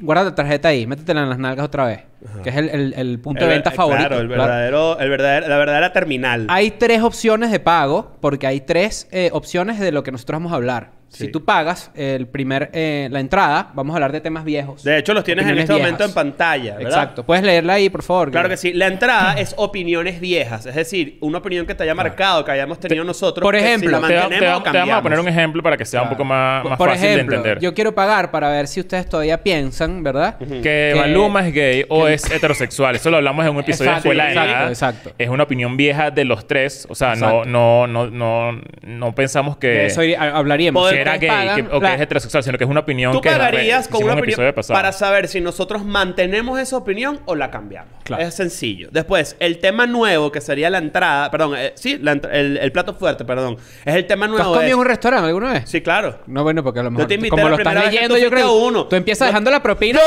Guarda 0.00 0.24
la 0.24 0.34
tarjeta 0.34 0.68
ahí, 0.68 0.86
métetela 0.86 1.22
en 1.22 1.28
las 1.28 1.38
nalgas 1.38 1.66
otra 1.66 1.86
vez. 1.86 2.00
Que 2.42 2.50
es 2.50 2.56
el, 2.56 2.68
el- 2.70 2.94
el 2.94 3.18
punto 3.20 3.42
El 3.44 3.48
de 3.48 3.54
venta 3.54 3.70
favorito. 3.70 4.08
Claro, 4.08 4.20
el 4.22 4.26
claro. 4.28 4.42
verdadero, 4.42 4.98
el 5.00 5.10
verdadero, 5.10 5.48
la 5.48 5.56
verdadera 5.58 5.92
terminal. 5.92 6.46
Hay 6.48 6.70
tres 6.72 7.02
opciones 7.02 7.50
de 7.50 7.60
pago, 7.60 8.16
porque 8.20 8.46
hay 8.46 8.60
tres 8.60 9.08
eh, 9.12 9.30
opciones 9.32 9.78
de 9.78 9.92
lo 9.92 10.02
que 10.02 10.12
nosotros 10.12 10.36
vamos 10.40 10.52
a 10.52 10.56
hablar. 10.56 10.96
Sí. 11.08 11.26
Si 11.26 11.30
tú 11.30 11.44
pagas 11.44 11.92
el 11.94 12.26
primer, 12.26 12.68
eh, 12.74 13.08
la 13.12 13.20
entrada, 13.20 13.70
vamos 13.74 13.94
a 13.94 13.96
hablar 13.98 14.10
de 14.10 14.20
temas 14.20 14.44
viejos. 14.44 14.82
De 14.82 14.98
hecho, 14.98 15.14
los 15.14 15.22
tienes 15.22 15.46
en 15.46 15.56
este 15.56 15.72
momento 15.72 16.04
en 16.04 16.12
pantalla, 16.12 16.74
¿verdad? 16.74 16.82
Exacto. 16.90 17.24
Puedes 17.24 17.44
leerla 17.44 17.74
ahí, 17.74 17.88
por 17.88 18.02
favor. 18.02 18.32
Claro 18.32 18.48
que 18.48 18.56
sí. 18.56 18.72
La 18.72 18.88
entrada 18.88 19.34
es 19.38 19.54
opiniones 19.56 20.20
viejas. 20.20 20.66
Es 20.66 20.74
decir, 20.74 21.16
una 21.20 21.38
opinión 21.38 21.64
que 21.64 21.76
te 21.76 21.84
haya 21.84 21.94
marcado, 21.94 22.44
que 22.44 22.50
hayamos 22.50 22.80
tenido 22.80 23.04
nosotros. 23.04 23.42
por 23.44 23.54
que 23.54 23.60
si 23.60 23.66
ejemplo, 23.66 24.00
la 24.00 24.08
Te, 24.28 24.44
vamos 24.78 24.94
a 24.96 25.00
poner 25.02 25.20
un 25.20 25.28
ejemplo 25.28 25.62
para 25.62 25.76
que 25.76 25.84
sea 25.84 26.02
un 26.02 26.08
poco 26.10 26.24
más, 26.24 26.64
más 26.64 26.76
Por 26.76 26.90
fácil 26.90 27.04
ejemplo, 27.06 27.30
de 27.30 27.36
entender. 27.36 27.60
yo 27.62 27.72
quiero 27.72 27.94
pagar 27.94 28.32
para 28.32 28.50
ver 28.50 28.66
si 28.66 28.80
ustedes 28.80 29.08
todavía 29.08 29.42
piensan, 29.42 30.02
¿verdad? 30.02 30.36
Que 30.38 30.92
Maluma 30.96 31.46
es 31.46 31.54
gay 31.54 31.84
o 31.88 32.05
es 32.08 32.30
heterosexual. 32.30 32.96
Eso 32.96 33.10
lo 33.10 33.16
hablamos 33.18 33.44
en 33.46 33.52
un 33.52 33.60
episodio 33.60 33.90
Exacto, 33.90 34.08
de 34.08 34.14
Escuela 34.14 34.24
de 34.24 34.30
exacto, 34.32 34.52
Nada. 34.52 34.68
exacto. 34.68 35.12
Es 35.18 35.28
una 35.28 35.42
opinión 35.44 35.76
vieja 35.76 36.10
de 36.10 36.24
los 36.24 36.46
tres. 36.46 36.86
O 36.90 36.94
sea, 36.94 37.14
no, 37.16 37.44
no, 37.44 37.86
no, 37.86 38.06
no, 38.10 38.60
no 38.82 39.14
pensamos 39.14 39.56
que, 39.56 39.66
De 39.68 39.86
eso 39.86 40.00
hablaríamos. 40.20 40.90
que 40.90 41.00
era 41.00 41.16
gay 41.18 41.28
pagan 41.28 41.66
que- 41.68 41.74
o 41.76 41.80
que 41.80 41.86
la- 41.86 41.94
es 41.94 42.00
heterosexual, 42.00 42.42
sino 42.42 42.58
que 42.58 42.64
es 42.64 42.70
una 42.70 42.80
opinión 42.80 43.12
Tú 43.12 43.20
que 43.20 43.30
pagarías 43.30 43.88
con 43.88 44.02
una 44.04 44.14
un 44.14 44.18
opinión 44.20 44.54
para 44.68 44.92
saber 44.92 45.28
si 45.28 45.40
nosotros 45.40 45.84
mantenemos 45.84 46.58
esa 46.60 46.76
opinión 46.76 47.20
o 47.26 47.34
la 47.34 47.50
cambiamos. 47.50 47.92
Claro. 48.04 48.22
Es 48.22 48.34
sencillo. 48.34 48.88
Después, 48.92 49.36
el 49.40 49.58
tema 49.58 49.86
nuevo 49.86 50.30
que 50.30 50.40
sería 50.40 50.70
la 50.70 50.78
entrada, 50.78 51.30
perdón, 51.30 51.54
eh, 51.56 51.72
sí, 51.74 51.98
la 52.00 52.12
el, 52.12 52.56
el 52.58 52.72
plato 52.72 52.94
fuerte, 52.94 53.24
perdón. 53.24 53.56
Es 53.84 53.94
el 53.94 54.06
tema 54.06 54.26
¿Tú 54.26 54.32
has 54.34 54.38
nuevo. 54.38 54.54
comido 54.54 54.72
en 54.74 54.78
un 54.80 54.86
restaurante 54.86 55.26
alguna 55.26 55.52
vez? 55.54 55.62
Sí, 55.68 55.80
claro. 55.80 56.20
No, 56.26 56.42
bueno, 56.44 56.62
porque 56.62 56.80
a 56.80 56.82
lo 56.84 56.90
mejor 56.92 57.08
te 57.08 57.14
invité 57.14 57.30
como 57.30 57.42
la 57.44 57.50
lo 57.50 57.56
estás 57.58 57.74
que 57.74 57.90
leyendo, 57.90 58.14
tú 58.14 58.20
yo 58.20 58.30
creo 58.30 58.52
uno. 58.54 58.86
Tú 58.86 58.96
empiezas 58.96 59.26
No- 59.26 59.32
dejando 59.32 59.50
la 59.50 59.62
propina. 59.62 60.00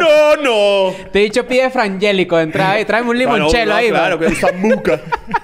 No, 0.00 0.36
no, 0.36 0.42
no. 0.90 1.10
Te 1.12 1.20
he 1.40 1.42
dicho 1.42 1.48
pide 1.48 1.70
frangélico 1.70 2.36
de 2.36 2.42
entrada 2.44 2.80
y 2.80 2.84
tráeme 2.84 3.10
un 3.10 3.18
limonchelo 3.18 3.50
Claro, 3.64 3.70
no, 3.70 3.74
ahí. 3.76 3.88
Claro, 3.88 4.18
que 4.18 4.26
es 4.26 4.38
zambuca. 4.40 5.00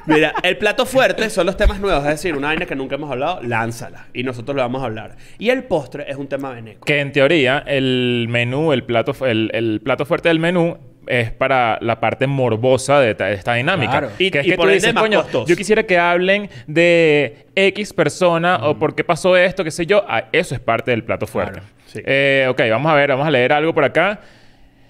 Mira, 0.07 0.35
el 0.43 0.57
plato 0.59 0.87
fuerte 0.87 1.29
son 1.31 1.47
los 1.47 1.57
temas 1.57 1.81
nuevos. 1.81 2.03
Es 2.05 2.11
decir, 2.11 2.37
una 2.37 2.49
vaina 2.49 2.67
que 2.67 2.75
nunca 2.77 2.95
hemos 2.97 3.11
hablado, 3.11 3.41
lánzala. 3.43 4.07
Y 4.13 4.23
nosotros 4.23 4.55
lo 4.57 4.63
vamos 4.63 4.83
a 4.83 4.87
hablar. 4.87 5.17
Y 5.39 5.51
el 5.51 5.65
postre 5.65 6.05
es 6.09 6.17
un 6.17 6.27
tema 6.29 6.51
veneco. 6.51 6.85
Que 6.85 7.01
en 7.01 7.13
teoría 7.13 7.63
el 7.67 8.27
menú, 8.29 8.73
el 8.73 8.85
plato, 8.85 9.15
el, 9.27 9.51
el 9.55 9.81
plato 9.83 10.05
fuerte 10.07 10.29
del 10.29 10.39
menú 10.39 10.77
es 11.09 11.33
para 11.33 11.79
la 11.81 11.99
parte 11.99 12.27
morbosa 12.29 13.01
de, 13.01 13.15
ta- 13.17 13.27
de 13.27 13.35
esta 13.35 13.55
dinámica. 13.55 13.91
Claro. 13.91 14.11
Y, 14.19 14.27
Y- 14.27 14.31
que 14.31 14.41
es 14.41 14.47
y 14.47 14.51
que 14.51 14.57
por 14.57 14.67
tú 14.69 14.73
dices, 14.73 14.95
más 14.95 15.03
coño, 15.03 15.23
costoso". 15.23 15.47
yo 15.49 15.57
quisiera 15.57 15.83
que 15.83 15.99
hablen 15.99 16.49
de 16.67 17.47
X 17.57 17.93
persona 17.93 18.61
o 18.69 18.79
por 18.79 18.95
qué 18.95 19.03
pasó 19.05 19.37
esto, 19.37 19.65
qué 19.65 19.71
sé 19.73 19.85
yo. 19.87 20.05
Ah, 20.09 20.25
eso 20.33 20.55
es 20.55 20.61
parte 20.61 20.91
del 20.93 21.03
plato 21.05 21.27
fuerte. 21.27 21.55
Claro, 21.61 21.67
sí. 21.87 22.01
Eh, 22.05 22.47
ok, 22.49 22.61
vamos 22.71 22.91
a 22.93 22.95
ver, 22.95 23.11
vamos 23.11 23.27
a 23.27 23.31
leer 23.31 23.53
algo 23.53 23.75
por 23.75 23.85
acá. 23.85 24.21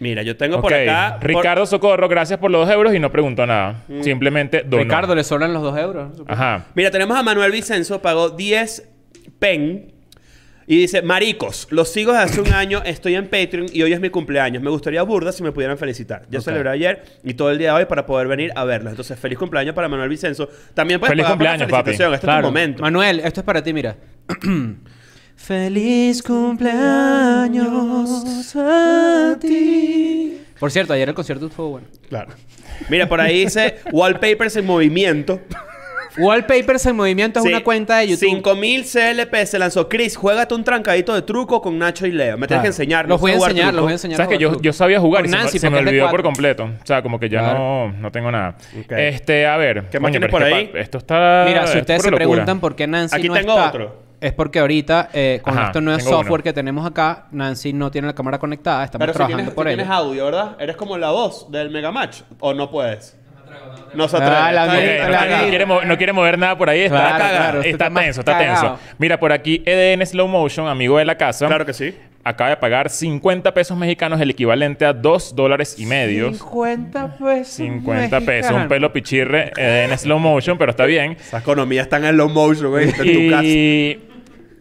Mira, 0.03 0.23
yo 0.23 0.37
tengo 0.37 0.61
por 0.61 0.73
Ok, 0.73 0.79
acá. 0.81 1.19
por- 1.21 1.29
Ricardo 1.29 1.65
Socorro, 1.65 2.09
gracias 2.09 2.39
por 2.41 2.51
los 2.51 2.67
dos 2.67 2.75
euros 2.75 2.93
y 2.95 2.99
no 2.99 3.13
preguntó 3.13 3.47
nada. 3.47 3.85
Simplemente 4.01 4.63
donó. 4.67 4.83
Ricardo, 4.83 5.15
le 5.15 5.23
sobran 5.23 5.53
los 5.53 5.63
dos 5.63 5.79
euros. 5.79 6.11
Ajá. 6.27 6.67
Mira, 6.75 6.91
tenemos 6.91 7.17
a 7.17 7.23
Manuel 7.23 7.53
Vicenzo, 7.53 8.03
pagó 8.03 8.31
10 8.31 8.89
pen. 9.39 9.93
Y 10.67 10.77
dice, 10.77 11.03
maricos, 11.03 11.67
los 11.71 11.89
sigo 11.93 12.13
desde 12.13 12.25
hace 12.25 12.41
un 12.41 12.53
año, 12.53 12.83
estoy 12.85 13.17
en 13.17 13.27
Patreon 13.29 13.67
y 13.73 13.83
hoy 13.83 13.93
es 13.93 14.01
mi 14.01 14.11
cumpleaños. 14.11 14.63
Me 14.63 14.71
gustaría 14.71 15.03
burda 15.03 15.33
si 15.33 15.43
me 15.43 15.51
pudieran 15.53 15.77
felicitar. 15.77 16.23
Yo 16.31 16.41
celebré 16.41 16.71
ayer 16.71 17.03
y 17.25 17.35
todo 17.35 17.51
el 17.51 17.59
día 17.59 17.73
de 17.75 17.79
hoy 17.81 17.85
para 17.87 18.07
poder 18.07 18.29
venir 18.29 18.53
a 18.55 18.65
verlos. 18.65 18.91
Entonces, 18.93 19.19
feliz 19.19 19.39
cumpleaños 19.39 19.75
para 19.75 19.89
Manuel 19.89 20.09
Vicenzo. 20.09 20.49
También 20.73 20.99
puedes 21.01 21.13
Feliz 21.13 21.25
pagar 21.25 21.37
por 21.39 21.45
la 21.45 21.51
cumpleaños, 21.53 21.71
papi. 21.71 21.85
felicitación. 21.85 22.15
Este 22.15 22.27
es 22.31 22.37
tu 22.37 22.43
momento. 22.43 22.83
Manuel, 22.83 23.21
esto 23.21 23.41
es 23.41 23.45
para 23.45 23.63
ti, 23.63 23.73
mira. 23.73 23.97
Feliz 25.37 26.23
cumpleaños 26.23 27.67
a 28.57 29.37
ti. 29.41 30.39
Por 30.59 30.71
cierto, 30.71 30.93
ayer 30.93 31.09
el 31.09 31.15
concierto 31.15 31.47
estuvo 31.47 31.71
bueno. 31.71 31.87
Claro. 32.09 32.33
Mira, 32.89 33.09
por 33.09 33.21
ahí 33.21 33.45
dice 33.45 33.77
Wallpapers 33.91 34.57
en 34.57 34.67
movimiento. 34.67 35.41
Wallpapers 36.19 36.85
en 36.87 36.97
movimiento 36.97 37.41
es 37.41 37.45
Sí, 37.47 37.51
una 37.51 37.65
cuenta 37.65 37.99
de 37.99 38.09
YouTube. 38.09 38.29
5000 38.29 38.85
CLP 38.85 39.47
se 39.47 39.59
lanzó. 39.59 39.89
Chris, 39.89 40.15
juégate 40.15 40.55
un 40.55 40.63
trancadito 40.63 41.15
de 41.15 41.23
truco 41.23 41.63
con 41.63 41.79
Nacho 41.79 42.07
y 42.07 42.13
Leo. 42.13 42.37
Me 42.37 42.47
tienes 42.47 42.49
Claro. 42.49 42.63
que 42.63 42.67
enseñar. 42.69 43.09
Los 43.09 43.19
no 43.19 43.21
voy 43.23 43.31
a 43.31 43.35
sé 43.35 43.39
jugar 43.39 43.51
enseñar, 43.53 43.69
truco. 43.71 43.77
los 43.77 43.83
voy 43.85 43.93
a 43.93 43.95
enseñar. 43.95 44.17
¿Sabes 44.19 44.29
a 44.29 44.31
que 44.31 44.39
yo, 44.43 44.61
yo 44.61 44.73
sabía 44.75 45.01
jugar 45.01 45.23
Con 45.23 45.29
y 45.29 45.31
se 45.31 45.37
me- 45.37 45.43
Nancy, 45.43 45.59
se, 45.59 45.71
me 45.71 45.77
porque 45.79 45.81
es 45.81 45.85
de 45.87 45.91
olvidó 45.91 46.05
por 46.05 46.11
cuatro. 46.23 46.25
completo? 46.25 46.65
O 46.65 46.87
sea, 46.87 47.03
como 47.03 47.19
que 47.19 47.31
ya 47.31 47.41
Claro. 47.41 47.59
no, 47.59 47.93
no 47.99 48.13
tengo 48.13 48.31
nada. 48.31 48.57
Ok. 48.79 48.93
Este, 48.93 49.47
a 49.47 49.57
ver. 49.57 49.85
¿Qué 49.91 49.99
más 50.01 50.11
tienes 50.11 50.29
pero 50.29 50.39
por 50.39 50.43
es 50.43 50.49
que 50.49 50.55
ahí? 50.55 50.67
pa- 50.67 50.79
Esto 50.81 50.99
está. 50.99 51.45
Mira, 51.49 51.67
si 51.67 51.79
es 51.79 51.81
ustedes 51.81 52.03
pura 52.03 52.05
se 52.05 52.11
locura. 52.11 52.35
preguntan 52.35 52.61
por 52.61 52.77
qué 52.77 52.87
Nancy 52.87 53.17
Aquí 53.17 53.29
no 53.29 53.35
tengo 53.35 53.53
está, 53.55 53.69
otro. 53.69 54.02
Es 54.23 54.33
porque 54.33 54.59
ahorita 54.61 55.11
eh, 55.13 55.41
con 55.43 55.59
Ajá, 55.59 55.67
este 55.67 55.81
nuevo 55.81 56.01
software 56.01 56.33
uno. 56.41 56.43
que 56.45 56.53
tenemos 56.53 56.87
acá, 56.87 57.27
Nancy 57.33 57.73
no 57.73 57.91
tiene 57.91 58.07
la 58.07 58.15
cámara 58.15 58.39
conectada, 58.39 58.85
estamos 58.85 59.03
Pero 59.03 59.13
si 59.13 59.17
trabajando 59.19 59.39
tienes, 59.43 59.55
por 59.55 59.65
si 59.67 59.69
ello. 59.73 59.77
tienes 59.83 59.93
audio, 59.95 60.25
¿verdad? 60.25 60.57
Eres 60.59 60.77
como 60.77 60.97
la 60.97 61.11
voz 61.11 61.51
del 61.51 61.71
Megamatch. 61.71 62.23
¿O 62.41 62.55
no 62.55 62.71
puedes? 62.71 63.19
No 63.95 64.09
se 64.09 64.17
Ah, 64.17 64.49
atreve. 64.49 64.53
la 64.55 64.67
mierda, 64.73 65.05
no, 65.05 65.11
la 65.13 65.43
no 65.43 65.49
quiere 65.49 65.67
mo- 65.67 65.83
no 65.83 65.97
quiere 65.99 66.13
mover 66.15 66.39
nada 66.39 66.57
por 66.57 66.71
ahí. 66.71 66.81
Está, 66.81 67.17
Claro, 67.17 67.61
está 67.63 67.91
tenso, 67.93 68.21
está 68.21 68.39
cagado. 68.39 68.61
tenso. 68.79 68.79
Mira, 68.99 69.21
por 69.21 69.33
aquí 69.33 69.63
EDN 69.67 70.07
Slow 70.07 70.27
Motion, 70.29 70.67
amigo 70.69 70.97
de 70.99 71.05
la 71.05 71.17
casa, 71.17 71.47
Claro 71.47 71.67
que 71.67 71.75
sí. 71.75 71.95
acaba 72.25 72.49
de 72.51 72.57
pagar 72.57 72.89
50 72.89 73.53
pesos 73.53 73.77
mexicanos, 73.77 74.19
el 74.23 74.31
equivalente 74.31 74.87
a 74.87 74.95
2 74.95 75.37
dólares 75.37 75.75
y 75.79 75.85
medio. 75.85 76.33
50 76.33 77.19
pesos. 77.19 77.49
50 77.49 78.21
pesos, 78.23 78.53
un 78.53 78.69
pelo 78.69 78.91
pichirre 78.93 79.53
EDN 79.57 79.99
Slow 79.99 80.19
Motion, 80.19 80.57
pero 80.57 80.71
está 80.71 80.87
bien. 80.87 81.13
Esa 81.21 81.39
economía 81.39 81.83
está 81.83 81.99
en 81.99 82.17
low 82.17 82.31
motion, 82.31 82.71
güey. 82.71 82.89
En 82.89 82.93
tu 82.97 83.31
casa. 83.31 84.12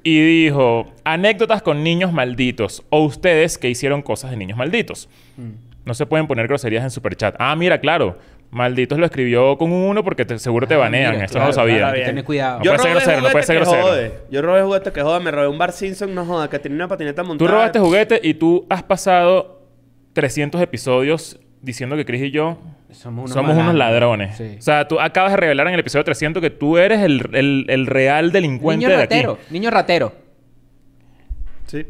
Y, 0.04 0.44
dijo, 0.46 0.92
anécdotas 1.04 1.62
con 1.62 1.84
niños 1.84 2.12
malditos 2.12 2.84
o 2.90 3.04
ustedes 3.04 3.58
que 3.58 3.70
hicieron 3.70 4.02
cosas 4.02 4.32
de 4.32 4.38
niños 4.38 4.58
malditos. 4.58 5.08
Mm. 5.38 5.52
No 5.86 5.94
se 5.94 6.06
pueden 6.06 6.28
poner 6.28 6.48
groserías 6.48 6.84
en 6.84 6.90
superchat. 6.92 7.36
Ah, 7.40 7.56
mira, 7.56 7.80
claro. 7.80 8.18
Malditos 8.52 8.98
lo 9.00 9.06
escribió 9.06 9.58
con 9.58 9.72
un 9.72 9.84
uno 9.84 10.04
porque 10.04 10.26
te- 10.26 10.38
seguro 10.38 10.68
te 10.68 10.74
Ah, 10.74 10.80
banean. 10.80 11.14
mira, 11.14 11.26
Esto 11.26 11.36
claro, 11.40 11.46
no 11.46 11.50
lo 11.50 11.54
sabía. 11.54 11.94
Tener 12.06 12.24
cuidado. 12.26 12.60
No 12.60 12.64
puede 12.66 12.80
ser 12.80 12.92
grosero, 12.92 13.22
no 13.22 13.30
puede 13.30 13.44
ser 13.46 13.56
que 13.58 13.62
grosero. 13.64 13.84
jode. 13.84 14.12
Yo 14.30 14.42
robé 14.42 14.62
juguete 14.64 14.92
que 14.92 15.02
joda. 15.02 15.20
Me 15.20 15.32
robé 15.32 15.48
un 15.48 15.58
Bar 15.58 15.72
Simpson, 15.72 16.14
no 16.14 16.26
joda, 16.26 16.50
que 16.50 16.60
tenía 16.60 16.76
una 16.76 16.88
patineta 16.88 17.24
montada. 17.24 17.48
Tú 17.50 17.54
robaste 17.54 17.80
juguete 17.80 18.20
y 18.24 18.34
tú 18.34 18.66
has 18.70 18.84
pasado 18.84 19.62
300 20.14 20.62
episodios 20.62 21.40
diciendo 21.62 21.96
que 21.96 22.06
Chris 22.06 22.24
y 22.24 22.32
yo 22.32 22.58
Somos 22.92 23.32
somos, 23.32 23.52
unos 23.52 23.56
unos 23.64 23.74
malandros. 23.74 23.76
ladrones. 23.78 24.38
Sí. 24.38 24.56
O 24.58 24.62
sea, 24.62 24.88
tú 24.88 25.00
acabas 25.00 25.32
de 25.32 25.38
revelar 25.38 25.68
en 25.68 25.74
el 25.76 25.80
episodio 25.80 26.04
300 26.04 26.42
que 26.42 26.50
tú 26.50 26.78
eres 26.78 27.00
el, 27.02 27.22
el- 27.34 27.66
el 27.70 27.88
real 27.88 28.32
delincuente 28.32 28.86
Niño 28.86 28.98
de 28.98 29.04
aquí. 29.04 29.16
ratero, 29.16 29.38
niño 29.50 29.70
ratero. 29.72 30.14
Sí. 31.68 31.86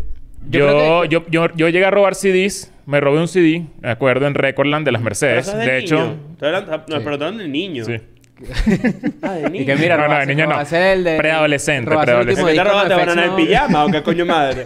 Yo 0.49 0.59
Yo, 0.59 0.67
creo 0.67 1.01
que- 1.01 1.07
yo, 1.09 1.25
yo, 1.47 1.55
yo 1.55 1.69
llegué 1.69 1.85
a 1.85 1.91
robar 1.91 2.15
CDs. 2.15 2.71
Me 2.85 2.99
robé 2.99 3.19
un 3.19 3.27
CD, 3.27 3.65
me 3.79 3.89
acuerdo, 3.91 4.25
en 4.27 4.33
Recordland 4.33 4.85
de 4.85 4.91
las 4.91 4.99
Pero 5.01 5.05
Mercedes. 5.05 5.47
es 5.47 5.55
De, 5.57 5.65
de, 5.65 5.77
hecho... 5.77 6.17
pero 6.39 6.63
tú 6.65 7.23
hablas 7.25 7.37
de 7.37 7.47
niño. 7.47 7.85
Sí. 7.85 7.95
Ah, 9.21 9.33
de 9.33 9.49
niño. 9.51 9.61
Y 9.63 9.65
que 9.67 9.75
mira, 9.75 9.97
No, 9.97 10.07
no, 10.07 10.17
de 10.19 10.25
niño 10.25 10.45
no. 10.45 10.51
robarse 10.53 10.93
el 10.93 11.03
de- 11.03 11.17
Preadolescente, 11.17 11.89
robarse 11.91 12.11
el 12.13 12.17
último 12.21 12.41
¿Por 12.41 12.49
qué 12.51 12.57
te 12.57 12.63
robaste 12.63 12.89
de 12.89 12.95
banana 12.99 13.25
en 13.25 13.35
pijama? 13.35 13.85
¿O 13.85 13.91
qué 13.91 14.01
coño 14.01 14.25
madre? 14.25 14.65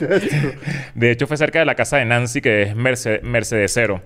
De 0.94 1.10
hecho, 1.10 1.26
fue 1.26 1.36
cerca 1.36 1.58
de 1.58 1.64
la 1.66 1.74
casa 1.74 1.98
de 1.98 2.06
Nancy, 2.06 2.40
que 2.40 2.62
es 2.62 2.74
Merce- 2.76 3.20
Mercedesero. 3.22 4.00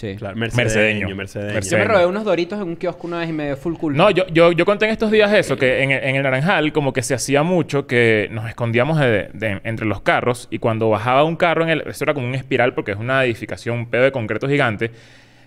Sí. 0.00 0.16
Claro, 0.16 0.34
Mercedeño. 0.36 0.64
mercedeño. 0.64 1.16
Mercedeño. 1.16 1.52
Mercedeño. 1.54 1.82
Yo 1.84 1.88
me 1.88 1.94
robé 1.94 2.06
unos 2.06 2.24
doritos 2.24 2.58
en 2.58 2.68
un 2.68 2.76
kiosco 2.76 3.06
una 3.06 3.18
vez 3.18 3.28
y 3.28 3.32
me 3.32 3.44
dio 3.46 3.56
full 3.58 3.74
cool. 3.74 3.94
No, 3.96 4.08
yo, 4.10 4.26
yo, 4.28 4.50
yo 4.52 4.64
conté 4.64 4.86
en 4.86 4.92
estos 4.92 5.10
días 5.10 5.30
eso, 5.34 5.56
que 5.58 5.82
en, 5.82 5.90
en 5.90 6.16
el 6.16 6.22
Naranjal 6.22 6.72
como 6.72 6.94
que 6.94 7.02
se 7.02 7.12
hacía 7.12 7.42
mucho 7.42 7.86
que 7.86 8.28
nos 8.30 8.48
escondíamos 8.48 8.98
de- 8.98 9.28
de- 9.34 9.60
entre 9.64 9.84
los 9.84 10.00
carros 10.00 10.48
y 10.50 10.58
cuando 10.58 10.88
bajaba 10.88 11.24
un 11.24 11.36
carro 11.36 11.64
en 11.64 11.68
el... 11.68 11.82
Eso 11.86 12.04
era 12.04 12.14
como 12.14 12.26
un 12.26 12.34
espiral 12.34 12.72
porque 12.72 12.92
es 12.92 12.96
una 12.98 13.22
edificación, 13.24 13.76
un 13.78 13.90
pedo 13.90 14.04
de 14.04 14.12
concreto 14.12 14.48
gigante. 14.48 14.90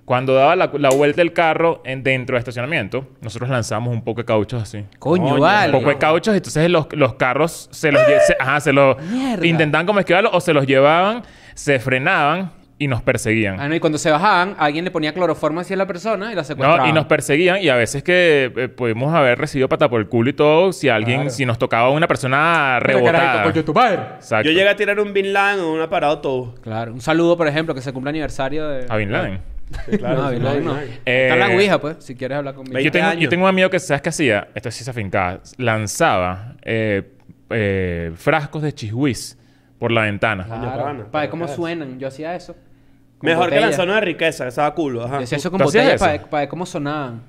Cuando 0.05 0.33
daba 0.35 0.55
la, 0.57 0.69
la 0.77 0.89
vuelta 0.89 1.21
el 1.21 1.31
carro 1.33 1.81
en, 1.85 2.03
dentro 2.03 2.35
del 2.35 2.39
estacionamiento, 2.41 3.07
nosotros 3.21 3.49
lanzábamos 3.49 3.93
un 3.93 4.03
poco 4.03 4.21
de 4.21 4.25
cauchos 4.25 4.61
así. 4.61 4.83
Coño, 4.99 5.29
Coño, 5.29 5.39
vale. 5.41 5.73
Un 5.73 5.79
poco 5.79 5.89
de 5.91 5.97
cauchos, 5.97 6.35
entonces 6.35 6.69
los, 6.69 6.87
los 6.91 7.13
carros 7.15 7.69
se 7.71 7.91
los, 7.91 8.01
se, 8.27 8.35
ajá, 8.37 8.59
se 8.59 8.73
los 8.73 9.01
Mierda. 9.01 9.47
intentaban 9.47 9.85
como 9.87 9.99
esquivarlo 9.99 10.29
o 10.33 10.41
se 10.41 10.53
los 10.53 10.67
llevaban, 10.67 11.23
se 11.55 11.79
frenaban 11.79 12.51
y 12.79 12.87
nos 12.87 13.01
perseguían. 13.01 13.59
Ah, 13.59 13.69
no, 13.69 13.75
y 13.75 13.79
cuando 13.79 13.97
se 13.97 14.09
bajaban, 14.11 14.55
alguien 14.57 14.83
le 14.83 14.91
ponía 14.91 15.13
cloroformo 15.13 15.59
hacia 15.61 15.75
la 15.77 15.85
persona 15.87 16.31
y 16.31 16.35
la 16.35 16.43
secuestraba. 16.43 16.83
No, 16.83 16.89
y 16.89 16.93
nos 16.93 17.05
perseguían 17.05 17.61
y 17.61 17.69
a 17.69 17.75
veces 17.75 18.03
que 18.03 18.51
eh, 18.55 18.67
pudimos 18.67 19.13
haber 19.13 19.37
recibido 19.37 19.69
pata 19.69 19.89
por 19.89 20.01
el 20.01 20.07
culo 20.07 20.29
y 20.31 20.33
todo 20.33 20.73
si 20.73 20.89
alguien, 20.89 21.21
Claro. 21.21 21.29
si 21.29 21.45
nos 21.45 21.57
tocaba 21.59 21.89
una 21.91 22.07
persona 22.07 22.79
Mira, 22.81 22.93
carajito, 22.95 23.11
rebotada. 23.11 23.43
coño, 23.43 23.63
tu 23.63 23.73
padre. 23.73 23.99
Exacto. 24.15 24.49
Yo 24.49 24.51
llegué 24.57 24.69
a 24.69 24.75
tirar 24.75 24.99
un 24.99 25.13
Bin 25.13 25.31
Laden 25.33 25.59
en 25.59 25.65
una 25.65 25.89
parada 25.89 26.13
de 26.13 26.17
autobús. 26.17 26.59
Claro. 26.61 26.93
Un 26.93 27.01
saludo, 27.01 27.37
por 27.37 27.47
ejemplo, 27.47 27.73
que 27.75 27.81
se 27.81 27.93
cumple 27.93 28.09
aniversario 28.09 28.67
de... 28.67 28.85
A 28.89 28.97
Bin 28.97 29.11
Laden. 29.11 29.39
Sí, 29.89 29.97
claro, 29.97 30.15
no, 30.23 30.29
sí, 30.29 30.35
Bin 30.35 30.43
Laden 30.43 30.65
no. 30.65 30.77
Eh, 30.79 30.91
Está 31.05 31.33
en 31.35 31.39
la 31.39 31.47
Ouija, 31.55 31.79
pues, 31.79 31.97
si 31.99 32.15
quieres 32.15 32.37
hablar 32.39 32.55
conmigo. 32.55 32.79
Yo 32.79 32.91
tengo, 32.91 33.05
yo 33.05 33.11
años. 33.11 33.29
tengo 33.29 33.43
un 33.43 33.49
amigo 33.49 33.69
que, 33.69 33.79
¿sabes 33.79 34.01
qué 34.01 34.09
hacía? 34.09 34.47
Esto 34.55 34.71
sí 34.71 34.83
se 34.83 34.89
afincaba. 34.91 35.39
Lanzaba 35.57 36.55
eh, 36.63 37.03
eh, 37.49 38.11
frascos 38.15 38.61
de 38.63 38.73
chisguis 38.73 39.37
por 39.83 39.91
la 39.91 40.03
ventana. 40.03 40.45
Claro. 40.45 41.11
Para 41.11 41.23
ver 41.23 41.29
cómo 41.29 41.45
¿qué 41.45 41.51
suenan. 41.51 41.99
Yo 41.99 42.07
hacía 42.07 42.33
eso. 42.37 42.53
Con 43.17 43.27
Mejor 43.29 43.49
que 43.49 43.55
botella. 43.55 43.65
lanzar 43.65 43.85
una 43.85 43.95
de 43.95 44.01
riqueza, 44.01 44.45
que 44.45 44.47
estaba 44.47 44.73
culo. 44.73 45.03
Ajá. 45.03 45.17
Yo 45.17 45.23
hacía 45.25 45.37
eso 45.39 45.51
con 45.51 45.59
¿Tú 45.59 45.67
hacías 45.67 45.83
botellas 45.83 45.99
para, 45.99 46.23
para 46.29 46.41
ver 46.43 46.47
cómo 46.49 46.65
sonaban. 46.65 47.21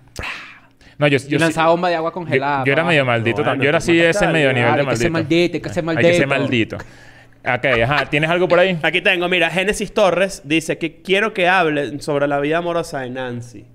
No, 0.96 1.08
yo, 1.08 1.18
yo 1.18 1.38
lanzaba 1.40 1.70
bomba 1.70 1.88
de 1.88 1.96
agua 1.96 2.11
yo- 2.11 2.14
congelada. 2.14 2.62
yo 2.64 2.73
era 2.73 2.84
medio 2.84 3.04
maldito. 3.04 3.38
Bueno, 3.38 3.50
también. 3.50 3.64
yo 3.64 3.68
era 3.70 3.78
así 3.78 4.00
ese 4.00 4.28
medio 4.28 4.52
nivel 4.52 4.73
de 4.73 4.80
hay 4.82 4.87
que 4.87 4.96
ser 4.96 5.11
maldito. 5.11 5.12
maldito, 5.12 5.56
hay 5.56 5.61
que 5.62 5.68
ser 5.68 5.88
Hay 5.88 5.96
que 5.96 6.14
ser 6.14 6.26
maldito. 6.28 6.76
maldito. 6.76 7.75
Ok, 7.76 7.82
ajá. 7.82 8.06
¿Tienes 8.06 8.30
algo 8.30 8.46
por 8.46 8.61
ahí? 8.61 8.78
Aquí 8.84 9.00
tengo, 9.00 9.28
mira, 9.28 9.50
Génesis 9.50 9.92
Torres 9.92 10.42
dice 10.44 10.78
que 10.78 11.02
quiero 11.02 11.34
que 11.34 11.49
hable 11.49 11.99
sobre 12.00 12.28
la 12.28 12.38
vida 12.38 12.58
amorosa 12.58 13.00
de 13.00 13.11
Nancy. 13.11 13.66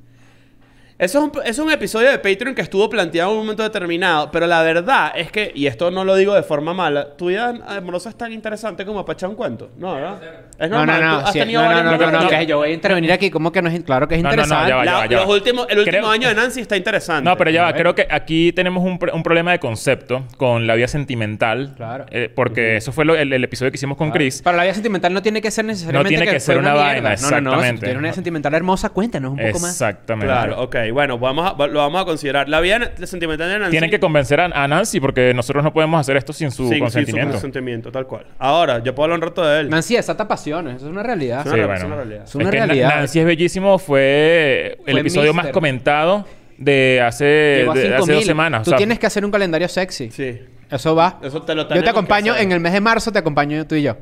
Eso 0.99 1.19
es, 1.19 1.23
un, 1.23 1.31
eso 1.43 1.49
es 1.49 1.59
un 1.59 1.71
episodio 1.71 2.11
de 2.11 2.19
Patreon 2.19 2.53
que 2.53 2.61
estuvo 2.61 2.89
planteado 2.89 3.31
en 3.31 3.37
un 3.37 3.43
momento 3.45 3.63
determinado, 3.63 4.29
pero 4.31 4.45
la 4.47 4.61
verdad 4.63 5.13
es 5.15 5.31
que, 5.31 5.49
y 5.55 5.65
esto 5.65 5.89
no 5.91 6.03
lo 6.03 6.13
digo 6.17 6.35
de 6.35 6.43
forma 6.43 6.73
mala, 6.73 7.15
tu 7.15 7.27
vida 7.27 7.53
amorosa 7.69 8.09
es 8.09 8.17
tan 8.17 8.33
interesante 8.33 8.85
como 8.85 9.05
para 9.05 9.15
echar 9.15 9.29
un 9.29 9.35
cuento, 9.37 9.69
¿no? 9.77 9.93
¿verdad? 9.95 10.17
Es 10.59 10.69
No, 10.69 10.79
no, 10.79 10.85
normal, 10.87 11.01
no. 11.01 11.19
tú 11.21 11.25
has 11.27 11.31
sí, 11.31 11.39
tenido 11.39 11.63
no, 11.63 11.69
no, 11.69 11.83
no, 11.83 11.97
no, 12.11 12.21
no, 12.23 12.27
que 12.29 12.45
yo 12.45 12.57
voy 12.57 12.71
a 12.71 12.73
intervenir 12.73 13.13
aquí. 13.13 13.29
¿Cómo 13.31 13.49
que 13.49 13.61
no 13.61 13.69
es? 13.69 13.81
Claro 13.83 14.09
que 14.09 14.15
es 14.15 14.21
No, 14.21 14.29
no, 14.29 14.35
no, 14.35 14.41
interesante. 14.41 14.69
ya 14.71 14.75
va, 14.75 14.83
La- 14.83 15.05
ya 15.07 15.17
los 15.19 15.25
va. 15.25 15.31
últimos, 15.31 15.67
el 15.69 15.79
último 15.79 15.97
Creo- 15.99 16.09
año 16.09 16.27
de 16.27 16.35
Nancy 16.35 16.59
está 16.59 16.75
interesante. 16.75 17.23
No, 17.23 17.37
pero 17.37 17.49
ya 17.49 17.63
va. 17.63 17.71
Creo 17.73 17.95
que 17.95 18.05
aquí 18.11 18.51
tenemos 18.51 18.83
un, 18.83 18.99
un 19.13 19.23
problema 19.23 19.51
de 19.51 19.59
concepto 19.59 20.25
con 20.35 20.67
la 20.67 20.75
vida 20.75 20.89
sentimental. 20.89 21.75
Claro. 21.77 22.07
Eh, 22.11 22.29
porque 22.35 22.75
eso 22.75 22.91
fue 22.91 23.05
lo- 23.05 23.15
el, 23.15 23.31
el 23.31 23.41
episodio 23.45 23.71
que 23.71 23.77
hicimos 23.77 23.97
con 23.97 24.11
Chris. 24.11 24.41
Para 24.41 24.57
la 24.57 24.63
vida 24.63 24.73
sentimental 24.73 25.13
no 25.13 25.21
tiene 25.21 25.41
que 25.41 25.49
ser 25.49 25.63
necesariamente 25.63 26.03
No 26.03 26.09
tiene 26.09 26.25
que 26.25 26.39
ser 26.41 26.55
sea 26.55 26.57
una 26.61 26.73
mierda. 26.73 26.87
vaina, 26.87 27.01
No, 27.01 27.05
no, 27.09 27.15
no. 27.15 27.15
Si 27.15 27.29
tú 27.29 27.37
exactamente. 27.37 27.79
tienes 27.85 27.97
una 27.99 28.07
vida 28.09 28.13
sentimental 28.15 28.53
hermosa, 28.53 28.89
cuéntanos 28.89 29.31
un 29.31 29.37
poco 29.37 29.59
más. 29.59 29.71
Exactamente. 29.71 30.25
Claro, 30.33 30.61
ok. 30.61 30.75
Bueno, 30.91 31.17
vamos 31.19 31.53
a- 31.57 31.67
lo 31.67 31.79
vamos 31.79 32.01
a 32.01 32.05
considerar. 32.05 32.47
La 32.49 32.59
vida 32.61 32.91
sentimental 33.03 33.49
de 33.49 33.59
Nancy... 33.59 33.71
Tienen 33.71 33.89
que 33.89 33.99
convencer 33.99 34.39
a, 34.39 34.45
a 34.45 34.67
Nancy 34.67 34.99
porque 34.99 35.33
nosotros 35.33 35.63
no 35.63 35.71
podemos 35.73 35.99
hacer 35.99 36.17
esto 36.17 36.33
sin 36.33 36.51
su 36.51 36.67
Sí, 36.67 36.75
sí, 36.75 36.79
consentimiento. 36.79 37.31
consentimiento, 37.33 37.91
tal 37.91 38.05
cual. 38.07 38.25
Ahora, 38.37 38.83
yo 38.83 38.93
puedo 38.95 39.05
hablar 39.05 39.17
un 39.19 39.21
rato 39.23 39.45
de 39.47 39.61
él. 39.61 39.69
Nancy 39.69 39.95
desata 39.95 40.27
pasiones. 40.27 40.77
Eso 40.77 40.85
es 40.85 40.91
una 40.91 41.03
realidad. 41.03 41.39
Es 41.41 41.45
una 41.47 41.53
Sí, 41.55 41.59
re- 41.61 41.65
bueno. 41.65 41.79
es 41.79 41.85
una 41.85 41.95
realidad. 41.95 42.23
Es 42.25 42.35
una 42.35 42.43
Es 42.45 42.49
que 42.51 42.59
Na- 42.59 42.65
realidad. 42.65 42.89
Nancy 42.95 43.19
es 43.19 43.25
bellísimo. 43.25 43.79
Fue 43.79 44.77
el 44.85 44.91
Fue 44.93 44.99
episodio 45.01 45.33
más 45.33 45.47
comentado 45.47 46.25
de 46.57 47.01
hace, 47.05 47.25
de- 47.25 47.63
de 47.63 47.69
hace 47.69 47.81
5000. 47.87 48.15
dos 48.15 48.25
semanas. 48.25 48.61
o 48.61 48.63
Tú 48.65 48.69
sea, 48.71 48.77
tienes 48.77 48.99
que 48.99 49.07
hacer 49.07 49.23
un 49.25 49.31
calendario 49.31 49.67
sexy. 49.67 50.11
Sí. 50.11 50.39
Eso 50.69 50.93
va. 50.95 51.19
Eso 51.23 51.41
te 51.41 51.55
lo 51.55 51.67
yo 51.73 51.83
te 51.83 51.89
acompaño 51.89 52.35
en 52.37 52.51
el 52.51 52.59
mes 52.59 52.73
de 52.73 52.79
marzo, 52.81 53.11
te 53.11 53.17
acompaño 53.17 53.65
tú 53.65 53.73
y 53.75 53.81
yo. 53.81 53.97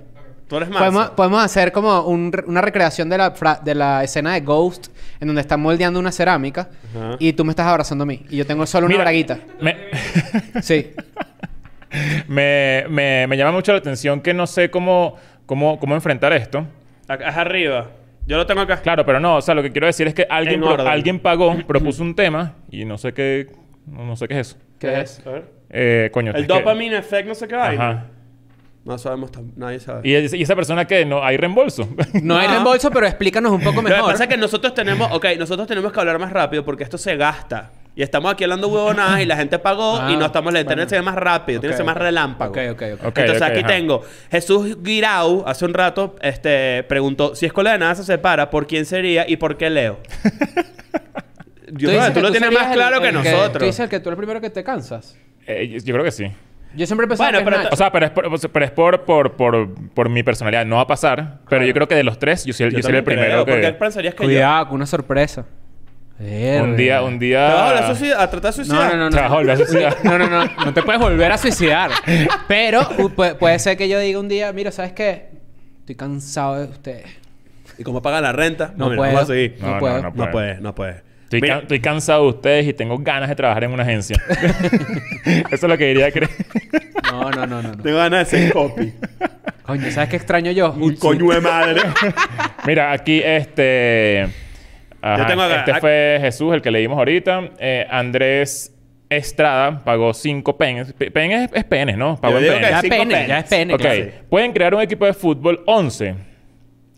Tú 0.48 0.56
eres 0.58 0.70
más. 0.70 0.80
Podemos, 0.80 1.10
podemos 1.12 1.44
hacer 1.44 1.72
como 1.72 2.02
un 2.02 2.32
una 2.48 2.62
recreación 2.62 3.10
de 3.10 3.18
la, 3.18 3.32
fra- 3.32 3.60
de 3.64 3.76
la 3.76 4.04
escena 4.04 4.34
de 4.34 4.42
Ghost 4.42 4.88
en 5.20 5.28
donde 5.28 5.42
están 5.42 5.60
moldeando 5.60 6.00
una 6.00 6.12
cerámica 6.12 6.70
Ajá. 6.96 7.16
y 7.20 7.34
tú 7.34 7.44
me 7.44 7.52
estás 7.52 7.68
abrazando 7.68 8.04
a 8.04 8.08
mí 8.08 8.26
y 8.30 8.38
yo 8.38 8.46
tengo 8.46 8.66
solo 8.66 8.86
una 8.86 8.94
Mira, 8.94 9.04
braguita. 9.04 9.40
Me, 9.60 9.76
Sí. 10.62 10.94
me, 12.28 12.86
me- 12.90 13.28
me 13.28 13.38
llama 13.38 13.52
mucho 13.52 13.72
la 13.72 13.80
atención 13.80 14.22
que 14.22 14.34
no 14.34 14.48
sé 14.48 14.70
cómo, 14.70 15.16
cómo, 15.46 15.80
cómo 15.80 15.96
enfrentar 15.96 16.34
esto. 16.34 16.66
Acá 17.08 17.30
es 17.30 17.38
arriba. 17.38 17.88
Yo 18.26 18.36
lo 18.38 18.46
tengo 18.46 18.62
acá. 18.62 18.78
Claro, 18.82 19.06
pero 19.06 19.20
no, 19.20 19.38
o 19.38 19.42
sea, 19.42 19.56
lo 19.56 19.64
que 19.64 19.72
quiero 19.72 19.88
decir 19.88 20.08
es 20.08 20.14
que 20.14 20.28
alguien, 20.30 20.56
En 20.56 20.62
pro- 20.62 20.74
orden. 20.74 20.88
alguien 20.88 21.20
pagó, 21.20 21.56
propuso 21.68 22.04
un 22.04 22.16
tema 22.16 22.56
y 22.70 22.84
no 22.86 22.98
sé 22.98 23.14
qué, 23.14 23.48
no, 23.86 24.06
no 24.06 24.16
sé 24.16 24.28
qué 24.28 24.40
es 24.40 24.48
eso. 24.50 24.58
¿Qué 24.80 25.02
es? 25.02 25.26
A 25.26 25.30
ver. 25.32 25.46
Eh, 25.70 26.10
coño. 26.12 26.32
El 26.32 26.42
es 26.42 26.48
que- 26.48 26.54
dopamine 26.54 26.98
effect, 26.98 27.28
no 27.28 27.36
sé 27.36 27.48
qué 27.48 27.56
hay. 27.56 27.76
Ajá. 27.78 28.06
No 28.88 28.98
sabemos, 28.98 29.32
nadie 29.58 29.80
sabe. 29.82 30.08
Y, 30.08 30.16
es- 30.16 30.34
y 30.34 30.42
esa 30.42 30.56
persona 30.56 30.86
que 30.86 31.04
no 31.06 31.22
hay 31.24 31.36
reembolso. 31.36 31.88
No 32.24 32.38
hay 32.38 32.48
No. 32.48 32.54
reembolso, 32.54 32.90
pero 32.90 33.06
explícanos 33.06 33.52
un 33.52 33.60
poco 33.62 33.82
Lo 33.82 33.88
que 33.90 33.94
mejor. 33.94 34.12
pasa 34.12 34.24
es 34.24 34.30
que 34.30 34.38
nosotros 34.38 34.74
tenemos, 34.74 35.12
ok, 35.12 35.26
nosotros 35.38 35.68
tenemos 35.68 35.92
que 35.92 36.00
hablar 36.00 36.18
más 36.20 36.32
rápido 36.32 36.64
porque 36.64 36.84
esto 36.86 36.98
se 36.98 37.18
gasta. 37.18 37.72
Y 37.98 38.02
estamos 38.04 38.32
aquí 38.32 38.44
hablando 38.46 38.68
huevonadas 38.70 39.20
y 39.22 39.26
la 39.26 39.36
gente 39.36 39.58
pagó 39.60 39.98
Ah, 40.00 40.10
y 40.12 40.16
no 40.16 40.28
estamos... 40.28 40.54
La 40.54 40.60
bueno. 40.60 40.62
internet 40.62 40.88
se 40.90 40.96
ve 40.96 41.02
más 41.02 41.16
rápido, 41.16 41.60
tiene 41.60 41.74
que 41.74 41.78
ser 41.78 41.86
más 41.86 41.96
ok. 41.98 42.02
relámpago. 42.02 42.52
Ok, 42.52 42.58
ok, 42.72 42.82
ok. 42.94 43.06
Ok, 43.08 43.18
Entonces 43.18 43.42
ok, 43.42 43.48
aquí 43.50 43.60
ajá. 43.60 43.68
tengo... 43.68 44.02
Jesús 44.32 44.78
Guirau, 44.82 45.44
hace 45.48 45.66
un 45.66 45.74
rato, 45.74 46.16
este, 46.22 46.84
preguntó... 46.84 47.36
Si 47.36 47.46
Escuela 47.48 47.72
de 47.74 47.80
Nada 47.80 47.96
se 47.96 48.04
separa, 48.04 48.50
¿por 48.52 48.68
quién 48.68 48.86
sería 48.86 49.26
y 49.28 49.36
por 49.38 49.58
qué 49.58 49.70
Leo? 49.70 49.98
Yo, 51.74 51.90
dices 51.90 52.08
tú, 52.08 52.14
que 52.14 52.22
lo 52.22 52.32
tienes 52.32 52.48
serías 52.50 52.62
más 52.64 52.72
el- 52.72 52.78
claro 52.78 53.02
que 53.02 53.08
el 53.10 53.16
Tú 53.16 53.24
nosotros. 53.24 53.64
dices 53.64 53.90
que 53.90 54.00
tú 54.00 54.10
eres 54.10 54.14
el 54.16 54.18
primero 54.18 54.40
que 54.42 54.50
te 54.50 54.64
cansas. 54.64 55.18
Eh, 55.46 55.68
yo, 55.68 55.78
yo 55.80 55.94
creo 55.94 56.04
que 56.06 56.12
sí. 56.12 56.32
Yo 56.76 56.86
siempre 56.86 57.08
pensaba 57.08 57.30
Bueno, 57.32 57.40
que 57.40 57.46
pero 57.46 57.58
es 57.58 57.64
Nacho. 57.64 57.74
O 57.74 57.78
sea, 57.78 57.92
pero 57.92 58.06
es 58.06 58.12
por, 58.12 58.52
pero 58.52 58.66
es 58.66 58.72
por, 58.72 59.02
por, 59.06 59.32
por, 59.34 59.74
por 59.94 60.10
mi 60.10 60.22
personalidad. 60.24 60.66
No 60.66 60.76
va 60.76 60.82
a 60.84 60.88
pasar. 60.88 61.40
Pero 61.50 61.66
yo 61.66 61.74
creo 61.74 61.88
que 61.88 61.96
de 61.96 62.04
los 62.04 62.20
tres, 62.20 62.46
yo 62.46 62.54
soy, 62.54 62.68
el- 62.68 62.76
yo 62.76 62.82
soy 62.84 62.96
el 62.96 63.04
primero 63.04 63.44
creo, 63.44 63.46
¿Por 63.46 63.56
qué 63.56 63.62
que... 63.62 63.74
pensarías 63.74 64.14
que 64.14 64.24
yo? 64.24 64.28
Cuidado, 64.30 64.66
con 64.68 64.76
una 64.76 64.86
sorpresa. 64.86 65.46
Un 66.20 66.76
día, 66.76 67.04
un 67.04 67.20
¿Te 67.20 67.34
vas 67.36 67.52
a, 67.52 67.64
volver 67.66 67.78
a 67.78 67.88
día... 67.88 67.96
suicida- 67.96 68.22
a 68.24 68.30
tratar 68.30 68.42
de 68.54 68.58
No, 68.60 68.66
suicidar? 68.66 68.96
no, 68.96 69.04
no, 69.04 69.10
Te 69.12 69.22
vas 69.22 69.32
a 69.32 69.36
volver 69.36 69.52
a 69.52 69.58
suicidar. 69.58 69.98
No, 70.04 70.18
no, 70.18 70.28
no. 70.28 70.46
No 70.66 70.74
te 70.74 70.82
puedes 70.82 71.00
volver 71.02 71.32
a 71.32 71.38
suicidar. 71.38 71.92
Pero 72.48 72.82
pu- 72.82 73.14
puede, 73.14 73.36
puede 73.36 73.60
ser 73.60 73.78
que 73.78 73.88
yo 73.88 74.00
diga 74.00 74.20
un 74.20 74.28
día, 74.28 74.52
mira, 74.52 74.72
¿sabes 74.72 74.94
qué? 74.94 75.30
Estoy 75.82 75.96
cansado 75.96 76.56
de 76.60 76.66
ustedes. 76.66 77.06
¿Y 77.78 77.84
cómo 77.84 78.02
pagan 78.02 78.24
la 78.24 78.32
renta? 78.34 78.74
No 78.76 78.86
mira, 78.90 78.98
puedo. 78.98 79.14
No 79.14 79.20
No, 79.68 79.74
no, 79.74 79.80
puedo. 79.80 80.02
no 80.02 80.12
No 80.16 80.32
puedes, 80.32 80.62
no 80.62 80.74
puedes. 80.76 80.96
Estoy, 81.28 81.42
Mira, 81.42 81.56
can- 81.56 81.62
estoy 81.64 81.80
cansado 81.82 82.24
de 82.24 82.30
ustedes 82.30 82.68
y 82.68 82.74
tengo 82.74 82.98
ganas 83.00 83.28
de 83.28 83.36
trabajar 83.36 83.66
en 83.66 83.72
una 83.74 83.84
agencia. 83.84 84.16
Eso 85.26 85.46
es 85.52 85.64
lo 85.64 85.78
que 85.78 85.88
diría 85.88 86.10
que... 86.12 86.22
No, 87.12 87.30
no, 87.32 87.46
no, 87.46 87.62
no. 87.62 87.74
no. 87.74 87.84
tengo 87.84 87.98
ganas 87.98 88.32
de 88.32 88.38
ser 88.40 88.54
copy. 88.54 88.94
Coño, 89.64 89.92
¿sabes 89.92 90.10
qué 90.10 90.16
extraño 90.16 90.52
yo? 90.52 90.72
Un 90.72 90.96
coño 90.96 91.30
de 91.34 91.42
madre. 91.42 91.82
Mira, 92.66 92.94
aquí 92.94 93.22
este... 93.24 94.28
ajá, 95.02 95.18
Yo 95.24 95.26
tengo 95.28 95.42
acá- 95.42 95.60
este 95.68 95.80
fue 95.82 96.18
Jesús, 96.22 96.54
el 96.54 96.62
que 96.62 96.72
leímos 96.72 96.98
ahorita. 96.98 97.50
Eh, 97.60 97.86
Andrés 97.90 98.74
Estrada 99.10 99.84
pagó 99.84 100.14
5 100.14 100.58
penes. 100.58 100.94
Pe- 100.94 101.12
Pen 101.12 101.32
es, 101.34 101.50
es 101.54 101.64
penes, 101.66 101.98
¿no? 101.98 102.16
Pagó 102.22 102.40
Yo 102.40 102.40
en 102.40 102.44
digo 102.44 102.56
penes. 102.56 102.82
que 102.82 102.90
Ya 102.90 102.98
penes. 102.98 103.28
ya 103.28 103.40
es 103.40 103.46
pene. 103.46 103.74
Ok. 103.74 103.80
claro. 103.82 104.06
Pueden 104.30 104.54
crear 104.54 104.74
un 104.76 104.82
equipo 104.82 105.06
de 105.06 105.14
fútbol 105.14 105.62
11. 105.66 106.16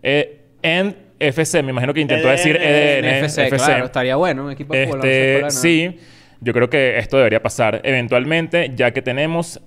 Eh, 0.03 0.41
en 0.61 0.95
FC, 1.19 1.63
me 1.63 1.71
imagino 1.71 1.93
que 1.93 2.01
intentó 2.01 2.27
EDN, 2.27 2.35
decir 2.35 2.57
EDN. 2.57 3.25
NFC, 3.25 3.37
FC. 3.39 3.57
claro. 3.57 3.85
Estaría 3.85 4.15
bueno 4.15 4.45
un 4.45 4.51
equipo 4.51 4.73
de 4.73 4.85
fútbol. 4.87 4.99
no 4.99 5.05
Este, 5.05 5.37
nada. 5.39 5.51
sí, 5.51 5.99
yo 6.41 6.53
creo 6.53 6.69
que 6.69 6.97
esto 6.97 7.17
debería 7.17 7.41
pasar 7.41 7.81
eventualmente, 7.83 8.71
ya 8.75 8.91
que 8.91 9.01
tenemos 9.01 9.61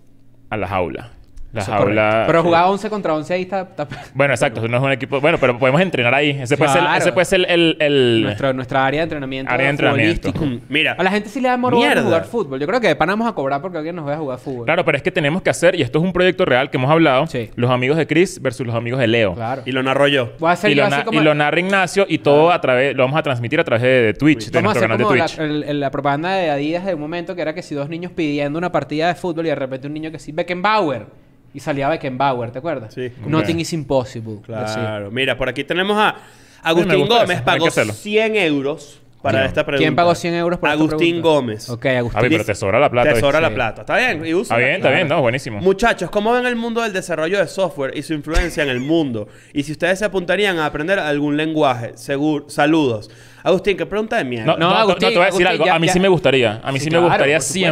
a 0.51 0.57
la 0.57 0.67
jaula. 0.69 1.13
La 1.53 1.63
jaula. 1.65 2.25
Pero 2.27 2.43
jugar 2.43 2.65
11 2.67 2.89
contra 2.89 3.15
11 3.15 3.35
ahí 3.35 3.43
está... 3.43 3.61
está- 3.63 3.87
Bueno, 4.15 4.33
exacto, 4.33 4.67
no 4.69 4.77
es 4.79 4.83
un 4.83 4.93
equipo. 4.93 5.21
Bueno, 5.21 5.37
pero 5.39 5.59
podemos 5.59 5.81
entrenar 5.81 6.15
ahí. 6.15 6.31
Ese 6.31 6.57
puede 6.57 6.73
ser, 6.73 6.83
ese 6.97 7.13
puede 7.13 7.25
ser 7.27 7.45
el. 7.49 7.77
el- 7.79 8.23
Nuestro, 8.23 8.53
nuestra 8.55 8.87
área 8.87 9.01
de 9.01 9.03
entrenamiento 9.05 9.53
Área 9.53 9.67
de 9.67 9.71
entrenamiento. 9.71 10.33
futbolístico. 10.33 10.67
Mira. 10.71 10.93
A 10.99 11.03
la 11.03 11.11
gente 11.11 11.29
sí 11.29 11.41
le 11.41 11.49
da 11.49 11.57
morbo 11.57 11.77
Mierda. 11.79 12.03
jugar 12.03 12.25
fútbol. 12.25 12.59
Yo 12.59 12.67
creo 12.67 12.81
que 12.81 12.89
de 12.89 12.97
pana 12.97 13.13
vamos 13.13 13.29
a 13.29 13.35
cobrar 13.35 13.61
porque 13.61 13.77
alguien 13.79 13.95
nos 13.97 14.05
vaya 14.07 14.17
a 14.17 14.21
jugar 14.21 14.39
fútbol. 14.39 14.65
Claro, 14.65 14.85
pero 14.85 14.97
es 14.97 15.03
que 15.03 15.11
tenemos 15.11 15.43
que 15.43 15.51
hacer, 15.51 15.75
y 15.75 15.83
esto 15.83 15.99
es 15.99 16.05
un 16.05 16.13
proyecto 16.13 16.45
real 16.45 16.71
que 16.71 16.79
hemos 16.79 16.91
hablado: 16.91 17.27
Sí. 17.27 17.51
los 17.55 17.71
amigos 17.71 17.97
de 17.99 18.07
Chris 18.07 18.41
versus 18.41 18.67
los 18.67 18.75
amigos 18.75 18.99
de 19.01 19.07
Leo. 19.09 19.35
Claro. 19.35 19.63
Y 19.67 19.73
lo 19.73 19.83
narro 19.83 20.09
yo. 20.09 20.33
Voy 20.39 20.49
a 20.49 20.53
hacer 20.53 20.71
Y 20.71 20.75
yo 20.75 20.83
lo, 20.83 20.87
así 20.89 20.97
na- 20.97 21.05
como... 21.05 21.21
y 21.21 21.25
lo 21.25 21.35
narra 21.35 21.61
Ignacio 21.61 22.07
y 22.09 22.19
todo 22.19 22.51
a 22.51 22.61
través, 22.63 22.97
lo 22.97 23.03
vamos 23.03 23.19
a 23.19 23.23
transmitir 23.23 23.61
a 23.61 23.65
través 23.65 23.83
de, 23.83 23.89
de 23.89 24.15
Twitch, 24.15 24.47
de 24.51 24.59
Vamos 24.59 24.75
a 24.77 24.81
nuestro 24.81 24.81
hacer 24.81 24.89
canal 24.89 24.99
de 24.99 25.05
como 25.05 25.17
la, 25.17 25.27
Twitch. 25.27 25.39
el- 25.39 25.65
el- 25.71 25.81
la 25.81 25.91
propaganda 25.91 26.33
de 26.35 26.49
Adidas 26.51 26.87
de 26.87 26.95
un 26.95 27.01
momento 27.01 27.35
que 27.37 27.43
era 27.43 27.55
que 27.55 27.63
si 27.63 27.75
dos 27.75 27.89
niños 27.91 28.11
pidiendo 28.13 28.59
una 28.59 28.73
partida 28.73 29.09
de 29.09 29.15
fútbol 29.17 29.45
y 29.47 29.49
de 29.51 29.55
repente 29.55 29.87
un 29.87 29.93
niño 29.95 30.11
que 30.11 30.19
sí, 30.19 30.33
Beckenbauer. 30.33 31.07
Y 31.55 31.61
salía 31.61 31.89
Beckenbauer, 31.89 32.51
¿te 32.51 32.59
acuerdas? 32.59 32.95
Sí. 32.95 33.13
Nothing 33.27 33.61
is 33.61 33.73
impossible. 33.73 34.39
Claro. 34.45 35.11
Mira, 35.11 35.37
por 35.37 35.49
aquí 35.49 35.65
tenemos 35.65 35.97
a 35.99 36.17
Agustín 36.63 37.07
Gómez. 37.07 37.37
eso. 37.37 37.45
Pagó 37.45 37.65
que 37.65 37.69
hacerlo. 37.69 37.93
100 37.93 38.37
euros 38.37 39.01
para 39.21 39.41
No. 39.41 39.47
esta 39.47 39.65
pregunta. 39.67 39.85
¿Quién 39.85 39.95
pagó 39.95 40.15
100 40.15 40.35
euros 40.35 40.59
por 40.59 40.69
esta 40.71 40.79
Agustín 40.81 40.99
pregunta? 40.99 41.29
Gómez. 41.29 41.71
Ok, 41.71 41.87
Agustín. 41.87 42.19
A 42.19 42.23
ver, 42.23 42.31
pero 42.31 42.45
te 42.45 42.55
sobra 42.55 42.79
la 42.81 42.91
plata. 42.91 43.13
Te 43.13 43.21
sobra 43.21 43.39
¿viste? 43.39 43.43
la 43.43 43.49
Sí. 43.49 43.55
plata. 43.55 43.81
Está 43.83 43.97
bien. 43.99 44.25
Y 44.25 44.29
Está 44.31 44.37
úsala. 44.41 44.59
bien, 44.61 44.77
está 44.77 44.91
bien, 44.91 45.09
no, 45.09 45.21
buenísimo. 45.21 45.61
Muchachos, 45.61 46.11
¿cómo 46.11 46.33
ven 46.33 46.47
el 46.47 46.57
mundo 46.57 46.81
del 46.81 46.93
desarrollo 46.93 47.39
de 47.39 47.47
software 47.47 47.97
y 47.97 48.03
su 48.03 48.15
influencia 48.15 48.63
en 48.63 48.69
el 48.71 48.81
mundo? 48.81 49.29
Y 49.53 49.63
si 49.65 49.73
ustedes 49.73 49.99
se 49.99 50.05
apuntarían 50.07 50.59
a 50.59 50.67
aprender 50.67 50.99
algún 50.99 51.37
lenguaje, 51.37 51.93
seguro, 51.97 52.49
saludos. 52.49 53.11
Agustín, 53.45 53.77
qué 53.77 53.87
pregunta 53.87 54.17
de 54.17 54.25
mierda. 54.25 54.47
No, 54.47 54.53
No, 54.57 54.69
no, 54.69 54.71
no, 54.75 54.79
Agustín, 54.81 55.09
te 55.11 55.15
voy 55.17 55.23
a 55.23 55.27
decir 55.27 55.47
Agustín, 55.47 55.47
algo. 55.49 55.65
ya- 55.67 55.75
a 55.75 55.79
mí 55.79 55.87
ya- 55.89 55.93
sí 55.93 56.01
me 56.01 56.09
gustaría. 56.09 56.61
A 56.63 56.73
mí 56.73 56.79
sí, 56.79 56.85
Sí, 56.85 56.91
me 56.91 56.99
claro, 56.99 57.07
gustaría 57.09 57.37
por 57.39 57.43
supuesto. 57.45 57.67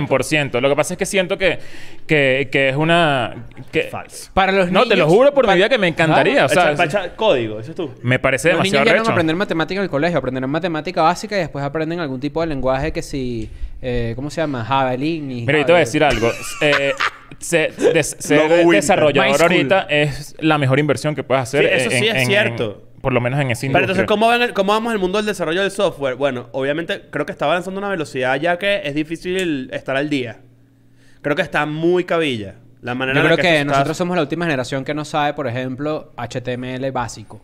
100%. 0.56 0.61
Lo 0.61 0.68
que 0.68 0.76
pasa 0.76 0.94
es 0.94 0.98
que 0.98 1.06
siento 1.06 1.38
que, 1.38 1.59
que, 2.06 2.48
que 2.50 2.68
es 2.70 2.76
una... 2.76 3.46
Que, 3.70 3.85
Falso. 3.85 4.30
Para 4.35 4.52
los 4.52 4.66
no, 4.70 4.80
niños... 4.80 4.88
te 4.88 4.96
lo 4.96 5.09
juro 5.09 5.33
por 5.33 5.44
pa- 5.46 5.52
mi 5.52 5.59
vida 5.59 5.68
que 5.68 5.78
me 5.78 5.88
encantaría. 5.88 6.44
O 6.44 6.48
sea, 6.48 6.72
Echa- 6.74 7.14
código, 7.16 7.61
ese 7.61 7.70
es 7.70 7.76
tú. 7.76 7.90
me 8.02 8.18
parece 8.18 8.48
Los 8.52 8.59
niños 8.62 8.72
demasiado 8.72 8.96
no 8.96 9.02
recho. 9.02 9.11
aprender 9.12 9.37
matemática 9.37 9.78
en 9.80 9.85
el 9.85 9.90
colegio, 9.90 10.18
aprenderán 10.18 10.50
matemática 10.50 11.02
básica 11.02 11.37
y 11.37 11.40
después 11.40 11.64
aprenden 11.64 12.00
algún 12.00 12.20
tipo 12.20 12.40
de 12.40 12.46
lenguaje 12.48 12.92
que 12.92 13.02
si, 13.02 13.48
eh, 13.80 14.12
¿cómo 14.16 14.30
se 14.30 14.40
llama? 14.40 14.64
Javelin 14.64 15.30
y... 15.30 15.40
Mira, 15.46 15.59
yo 15.61 15.66
te 15.66 15.72
voy 15.72 15.76
a 15.78 15.85
decir 15.85 16.02
algo. 16.04 16.30
Eh, 16.62 16.92
se- 17.38 17.70
des- 17.94 18.16
ser 18.18 18.66
desarrollador 18.66 19.40
ahorita 19.42 19.87
es 19.88 20.35
la 20.40 20.59
mejor 20.59 20.78
inversión 20.78 21.14
que 21.14 21.22
puedes 21.22 21.42
hacer. 21.44 21.62
Sí, 21.62 21.68
eso 21.72 21.90
en- 21.90 21.98
sí 22.02 22.09
es 22.09 22.14
en- 22.16 22.26
cierto. 22.26 22.83
en- 22.85 22.89
por 23.01 23.13
lo 23.13 23.21
menos 23.21 23.41
en 23.41 23.51
ese 23.51 23.67
Pero 23.69 23.81
entonces, 23.81 24.05
¿cómo, 24.07 24.29
ven 24.29 24.43
el- 24.43 24.53
¿cómo 24.53 24.73
vamos 24.73 24.93
el 24.93 24.99
mundo 24.99 25.19
del 25.19 25.27
desarrollo 25.27 25.63
del 25.63 25.71
software? 25.71 26.17
Bueno, 26.17 26.49
obviamente 26.53 27.03
creo 27.11 27.27
que 27.27 27.33
está 27.33 27.47
avanzando 27.47 27.79
a 27.79 27.83
una 27.83 27.89
velocidad 27.91 28.37
ya 28.41 28.59
que 28.59 28.83
es 28.85 28.95
difícil 28.95 29.71
estar 29.73 29.97
al 29.97 30.11
día. 30.11 30.39
Creo 31.23 31.37
que 31.37 31.43
está 31.43 31.67
muy 31.67 32.05
cabilla. 32.05 32.57
La 32.83 32.95
manera 32.95 33.19
Yo 33.21 33.25
en 33.27 33.31
la 33.31 33.37
creo 33.37 33.53
que, 33.59 33.65
nosotros 33.65 33.97
somos 33.97 34.17
la 34.17 34.23
última 34.23 34.47
generación 34.47 34.85
que 34.85 34.95
no 34.95 35.05
sabe, 35.05 35.35
por 35.35 35.47
ejemplo, 35.47 36.13
HTML 36.17 36.91
básico. 36.93 37.41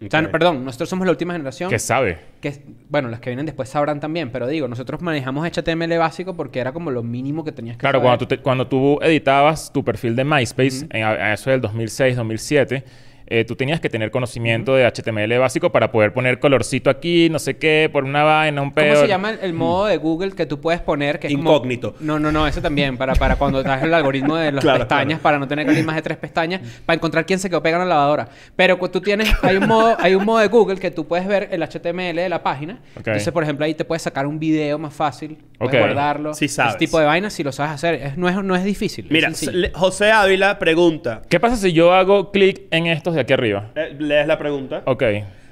O 0.00 0.08
sea, 0.08 0.30
perdón, 0.30 0.64
nosotros 0.64 0.88
somos 0.88 1.04
la 1.06 1.10
última 1.10 1.32
generación 1.34 1.68
Que 1.70 1.80
sabe. 1.80 2.18
que, 2.40 2.62
bueno, 2.88 3.08
los 3.08 3.18
que 3.18 3.30
vienen 3.30 3.46
después 3.46 3.68
sabrán 3.68 3.98
también, 3.98 4.30
pero 4.30 4.46
digo, 4.46 4.68
nosotros 4.68 5.00
manejamos 5.02 5.44
HTML 5.44 5.98
básico 5.98 6.36
porque 6.36 6.60
era 6.60 6.70
como 6.72 6.92
lo 6.92 7.02
mínimo 7.02 7.42
que 7.44 7.50
tenías 7.50 7.76
que 7.76 7.80
Claro, 7.80 7.98
saber. 7.98 8.04
cuando 8.06 8.18
tú, 8.18 8.26
te- 8.26 8.38
cuando 8.38 8.66
tú 8.68 8.98
editabas 9.02 9.72
tu 9.72 9.84
perfil 9.84 10.14
de 10.14 10.22
MySpace, 10.22 10.86
en- 10.90 11.02
a, 11.02 11.08
a 11.10 11.32
eso 11.32 11.50
del 11.50 11.60
2006, 11.60 12.14
2007, 12.14 12.84
eh, 13.30 13.44
tú 13.44 13.56
tenías 13.56 13.80
que 13.80 13.88
tener 13.88 14.10
conocimiento 14.10 14.74
de 14.74 14.84
HTML 14.86 15.38
básico 15.38 15.70
para 15.70 15.90
poder 15.92 16.12
poner 16.12 16.38
colorcito 16.38 16.90
aquí, 16.90 17.28
no 17.30 17.38
sé 17.38 17.56
qué, 17.58 17.88
por 17.92 18.04
una 18.04 18.22
vaina, 18.24 18.62
un 18.62 18.72
pedo. 18.72 18.88
¿Cómo 18.94 19.00
se 19.02 19.08
llama 19.08 19.30
el, 19.30 19.38
el 19.42 19.52
modo 19.52 19.86
de 19.86 19.96
Google 19.98 20.32
que 20.32 20.46
tú 20.46 20.60
puedes 20.60 20.80
poner? 20.80 21.18
Que 21.18 21.26
es 21.28 21.34
como- 21.34 21.50
Incógnito. 21.50 21.94
No, 22.00 22.18
no, 22.18 22.32
no, 22.32 22.46
eso 22.46 22.60
también. 22.62 22.96
Para, 22.96 23.14
para 23.14 23.36
cuando 23.36 23.62
das 23.62 23.82
el 23.82 23.92
algoritmo 23.94 24.36
de 24.36 24.52
las 24.52 24.62
Claro, 24.68 24.80
pestañas, 24.80 25.06
claro. 25.18 25.22
para 25.22 25.38
no 25.38 25.48
tener 25.48 25.64
que 25.64 25.70
abrir 25.70 25.84
más 25.84 25.96
de 25.96 26.02
tres 26.02 26.16
pestañas, 26.18 26.60
para 26.84 26.96
encontrar 26.96 27.24
quién 27.26 27.38
se 27.38 27.48
quedó 27.48 27.62
pegado 27.62 27.82
en 27.82 27.88
la 27.88 27.94
lavadora. 27.96 28.28
Pero 28.56 28.76
tú 28.90 29.00
tienes, 29.00 29.28
hay 29.42 29.56
un 29.56 29.66
modo, 29.66 29.96
hay 30.00 30.14
un 30.14 30.24
modo 30.24 30.38
de 30.38 30.48
Google 30.48 30.78
que 30.78 30.90
tú 30.90 31.06
puedes 31.06 31.26
ver 31.26 31.48
el 31.52 31.62
HTML 31.62 32.16
de 32.16 32.28
la 32.28 32.42
página. 32.42 32.80
Ok. 32.96 33.06
Entonces, 33.08 33.32
por 33.32 33.42
ejemplo, 33.42 33.64
ahí 33.64 33.74
te 33.74 33.84
puedes 33.84 34.02
sacar 34.02 34.26
un 34.26 34.38
video 34.38 34.78
más 34.78 34.94
fácil. 34.94 35.38
Puedes 35.58 35.74
Ok. 35.74 35.80
guardarlo. 35.80 36.34
Sí 36.34 36.48
sabes. 36.48 36.70
Ese 36.70 36.78
tipo 36.78 36.98
de 36.98 37.06
vainas, 37.06 37.32
si 37.32 37.42
lo 37.44 37.52
sabes 37.52 37.72
hacer, 37.72 37.94
es- 37.94 38.16
no, 38.16 38.28
es, 38.28 38.36
no 38.42 38.56
es 38.56 38.64
difícil. 38.64 39.06
es 39.06 39.10
Mira, 39.10 39.30
le- 39.52 39.70
José 39.72 40.10
Ávila 40.12 40.58
pregunta. 40.58 41.22
¿Qué 41.28 41.38
pasa 41.40 41.56
si 41.56 41.72
yo 41.72 41.92
hago 41.92 42.30
clic 42.30 42.62
en 42.70 42.86
estos 42.86 43.16
de 43.18 43.22
aquí 43.22 43.32
arriba? 43.32 43.66
Eh, 43.74 43.94
¿Lees 43.98 44.26
la 44.26 44.38
pregunta? 44.38 44.82
Ok. 44.84 45.02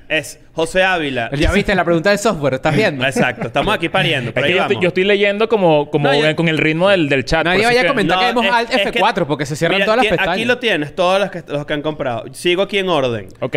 Es 0.09 0.39
José 0.53 0.85
Ávila. 0.85 1.31
Ya 1.37 1.51
viste 1.51 1.75
la 1.75 1.85
pregunta 1.85 2.11
del 2.11 2.19
software, 2.21 2.55
¿estás 2.55 2.77
viendo? 2.77 3.05
Exacto, 3.05 3.49
estamos 3.49 3.75
aquí 3.75 3.89
pariendo. 3.89 4.31
Es 4.31 4.35
que 4.35 4.41
yo, 4.43 4.47
estoy, 4.47 4.59
vamos. 4.77 4.83
yo 4.83 4.89
estoy 4.89 5.05
leyendo 5.05 5.49
como, 5.49 5.91
como 5.91 6.09
No, 6.09 6.15
yo- 6.15 6.37
con 6.37 6.49
el 6.49 6.59
ritmo 6.59 6.89
del, 6.89 7.09
del 7.09 7.25
chat. 7.25 7.45
Nadie 7.45 7.59
por 7.59 7.61
eso 7.63 7.69
vaya 7.71 7.81
a 7.81 7.83
que- 7.83 7.89
comentar. 7.89 8.19
que 8.21 8.25
demos 8.27 8.47
Alt 8.47 8.71
es 8.73 8.91
que- 8.93 9.01
F4 9.01 9.27
porque 9.27 9.47
se 9.47 9.57
cierran 9.57 9.77
Mira, 9.79 9.85
todas 9.87 9.97
las 9.99 10.07
aquí- 10.07 10.11
pestañas. 10.17 10.35
Aquí 10.37 10.45
lo 10.45 10.59
tienes, 10.59 10.95
todos 10.95 11.19
los 11.21 11.31
que, 11.31 11.43
los 11.49 11.67
que 11.67 11.73
han 11.75 11.83
comprado. 11.83 12.25
Sigo 12.33 12.63
aquí 12.63 12.79
en 12.79 12.89
orden. 12.89 13.29
Ok. 13.41 13.57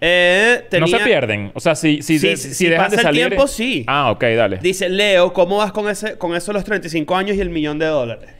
Eh, 0.00 0.64
tenía- 0.70 0.80
No 0.92 0.98
se 0.98 1.04
pierden. 1.04 1.50
O 1.54 1.58
sea, 1.60 1.74
si, 1.74 2.02
si, 2.02 2.20
Sí, 2.20 2.28
de- 2.28 2.36
sí, 2.36 2.48
si 2.50 2.54
si 2.54 2.66
dejan 2.66 2.84
pasa 2.84 2.90
de 2.96 3.00
el 3.00 3.02
salir... 3.02 3.26
tiempo, 3.26 3.48
sí. 3.48 3.84
Ah, 3.88 4.12
ok, 4.12 4.22
dale. 4.36 4.58
Dice, 4.58 4.88
Leo, 4.88 5.32
¿cómo 5.32 5.56
vas 5.58 5.72
con 5.72 5.88
ese 5.88 6.16
con 6.16 6.36
eso 6.36 6.52
los 6.52 6.62
35 6.62 7.16
años 7.16 7.36
y 7.36 7.40
el 7.40 7.50
millón 7.50 7.80
de 7.80 7.86
dólares? 7.86 8.30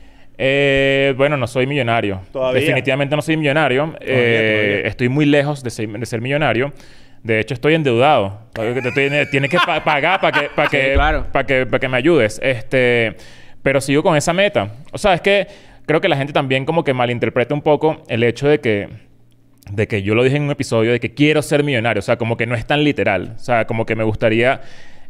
Eh, 0.41 1.13
bueno, 1.17 1.35
no 1.35 1.47
soy 1.47 1.67
millonario. 1.67 2.21
Todavía. 2.31 2.61
Definitivamente 2.61 3.13
no 3.13 3.21
soy 3.21 3.35
millonario. 3.35 3.93
Eh, 3.99 4.63
todavía. 4.77 4.87
Estoy 4.89 5.09
muy 5.09 5.25
lejos 5.25 5.61
de 5.63 5.69
ser, 5.69 5.89
de 5.89 6.05
ser 6.05 6.21
millonario. 6.21 6.71
De 7.23 7.41
hecho, 7.41 7.53
estoy 7.53 7.75
endeudado. 7.75 8.39
Tienes 9.31 9.49
que 9.49 9.57
pa- 9.65 9.83
pagar 9.83 10.21
para 10.21 10.39
que, 10.39 10.47
Sí, 10.71 10.77
que, 10.77 10.93
claro. 10.93 11.25
para 11.31 11.45
que, 11.45 11.65
para 11.65 11.79
que 11.79 11.87
me 11.89 11.97
ayudes. 11.97 12.39
Este, 12.41 13.17
pero 13.61 13.81
sigo 13.81 14.01
con 14.01 14.15
esa 14.15 14.31
meta. 14.31 14.69
O 14.93 14.97
sea, 14.97 15.13
es 15.13 15.19
que 15.21 15.45
creo 15.85 15.99
que 15.99 16.07
la 16.07 16.15
gente 16.15 16.31
también 16.31 16.63
como 16.63 16.85
que 16.85 16.93
malinterpreta 16.93 17.53
un 17.53 17.61
poco 17.61 18.03
el 18.07 18.23
hecho 18.23 18.47
de 18.47 18.59
que 18.61 18.87
de 19.71 19.87
que 19.87 20.01
yo 20.01 20.15
lo 20.15 20.23
dije 20.23 20.37
en 20.37 20.43
un 20.43 20.51
episodio 20.51 20.91
de 20.93 20.99
que 21.01 21.13
quiero 21.13 21.41
ser 21.41 21.63
millonario. 21.65 21.99
O 21.99 22.01
sea, 22.01 22.15
como 22.17 22.37
que 22.37 22.45
no 22.47 22.55
es 22.55 22.65
tan 22.65 22.83
literal. 22.85 23.33
O 23.35 23.39
sea, 23.39 23.65
como 23.65 23.85
que 23.85 23.95
me 23.97 24.03
gustaría 24.05 24.61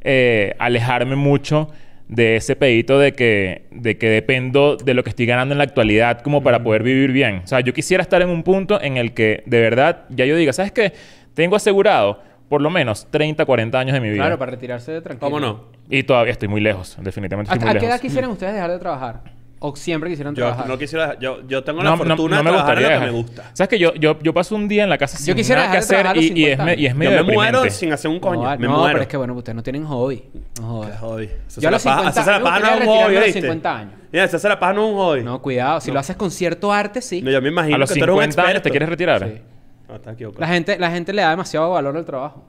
eh, 0.02 0.56
alejarme 0.58 1.16
mucho 1.16 1.70
de 2.10 2.36
ese 2.36 2.56
pedito 2.56 3.00
de 3.00 3.14
que, 3.14 3.68
de 3.72 3.98
que 3.98 4.10
dependo 4.10 4.76
de 4.76 4.94
lo 4.96 5.04
que 5.04 5.12
estoy 5.12 5.28
ganando 5.28 5.54
en 5.54 5.60
la 5.60 5.64
actualidad 5.64 6.22
como 6.22 6.42
para 6.44 6.62
poder 6.64 6.84
vivir 6.84 7.12
bien. 7.12 7.42
O 7.44 7.48
sea, 7.48 7.60
yo 7.62 7.72
quisiera 7.74 8.02
estar 8.02 8.22
en 8.22 8.30
un 8.30 8.44
punto 8.44 8.82
en 8.82 8.98
el 8.98 9.14
que 9.14 9.44
de 9.46 9.62
verdad 9.62 10.06
ya 10.10 10.26
yo 10.26 10.36
diga, 10.36 10.52
¿sabes 10.52 10.72
qué? 10.72 10.92
Tengo 11.36 11.56
asegurado 11.56 12.20
por 12.50 12.62
lo 12.62 12.72
menos 12.72 13.08
30, 13.12 13.46
40 13.46 13.80
años 13.80 13.94
de 13.94 14.02
mi 14.02 14.10
vida. 14.10 14.24
Claro, 14.24 14.40
para 14.40 14.52
retirarse 14.52 14.92
de 14.92 15.02
tranquilo. 15.02 15.30
¿Cómo 15.30 15.40
no? 15.40 15.66
Y 15.88 16.02
todavía 16.02 16.32
estoy 16.32 16.48
muy 16.48 16.62
lejos. 16.62 16.98
Definitivamente 17.00 17.54
estoy 17.54 17.68
¿A, 17.68 17.72
muy 17.72 17.78
a 17.78 17.80
qué 17.80 17.86
edad 17.86 17.94
lejos. 17.94 18.02
quisieran 18.02 18.32
ustedes 18.32 18.54
dejar 18.54 18.72
de 18.72 18.80
trabajar? 18.80 19.22
¿O 19.62 19.76
siempre 19.76 20.10
quisieran 20.10 20.34
Yo 20.36 20.44
trabajar? 20.46 20.68
no 20.70 20.78
quisiera... 20.78 21.20
Yo, 21.20 21.46
yo 21.46 21.62
tengo 21.66 21.80
No, 21.80 21.84
la 21.84 21.90
no- 21.92 21.98
fortuna 21.98 22.38
no 22.38 22.44
me 22.44 22.50
de 22.52 22.56
trabajar 22.56 22.78
en 22.78 22.84
gustaría 22.84 23.00
lo 23.00 23.06
que 23.06 23.12
me 23.12 23.18
gusta. 23.22 23.44
¿Sabes 23.54 23.68
que 23.68 23.78
yo, 23.78 23.94
yo, 23.96 24.18
yo 24.22 24.34
paso 24.34 24.56
un 24.56 24.70
día 24.70 24.84
en 24.86 24.90
la 24.90 24.98
casa 24.98 25.18
sin 25.18 25.36
quisiera 25.36 25.62
nada 25.64 25.72
que 25.74 25.78
hacer 25.80 26.06
y, 26.16 26.20
y 26.20 26.46
es, 26.46 26.52
50 26.58 26.64
me- 26.66 26.76
y 26.76 26.86
es 26.86 26.94
Yo 26.94 26.98
medio 26.98 27.12
me 27.12 27.24
muero 27.34 27.44
deprimente. 27.58 27.70
sin 27.72 27.92
hacer 27.92 28.10
un 28.10 28.20
coño. 28.22 28.44
No, 28.44 28.50
me 28.58 28.68
no, 28.68 28.78
muero. 28.78 28.88
pero 28.94 29.02
es 29.02 29.08
que 29.10 29.18
bueno, 29.18 29.34
ustedes 29.34 29.56
no 29.58 29.62
tienen 29.64 29.86
hobby. 29.86 30.24
No 30.62 30.68
jodas. 30.68 31.00
Hobby. 31.02 31.30
Eso 31.46 31.60
Yo 31.60 31.68
a 31.68 31.72
los 31.72 31.84
paja- 31.84 31.98
50 31.98 32.10
hacerse 32.22 32.32
la 32.32 32.38
me 32.40 32.44
paja 32.46 32.60
no 32.60 32.66
es 32.68 32.74
un 32.74 32.80
hobby, 32.80 32.88
retirarme 32.88 33.16
a 33.18 33.20
los 33.20 33.26
¿viste? 33.26 33.42
50 33.42 33.78
años. 33.78 33.94
Mira, 34.14 34.24
hacerse 34.24 34.48
la 34.50 34.60
paja 34.60 34.74
no 34.74 34.86
es 34.86 34.92
un 34.94 34.98
hobby. 34.98 35.24
No, 35.24 35.42
cuidado. 35.42 35.82
Si 35.82 35.92
lo 35.92 36.00
haces 36.00 36.16
con 36.16 36.32
cierto 36.32 36.72
arte, 36.72 37.02
sí. 37.02 37.22
No, 37.22 37.30
yo 37.30 37.42
me 37.42 37.50
imagino 37.50 37.76
A 37.76 37.80
los 37.80 37.92
que 37.92 38.00
tú 38.00 38.04
eres 38.06 38.16
un 38.16 38.22
50 38.22 38.42
años 38.50 38.62
te 38.62 38.70
quieres 38.70 38.88
retirar. 38.88 39.28
Sí. 39.28 39.42
No, 39.90 39.96
estás 39.96 40.14
equivocado. 40.14 40.40
La 40.42 40.48
gente, 40.48 40.80
la 40.80 40.90
gente 40.90 41.12
le 41.12 41.22
da 41.22 41.32
demasiado 41.32 41.70
valor 41.72 41.98
al 41.98 42.06
trabajo. 42.06 42.46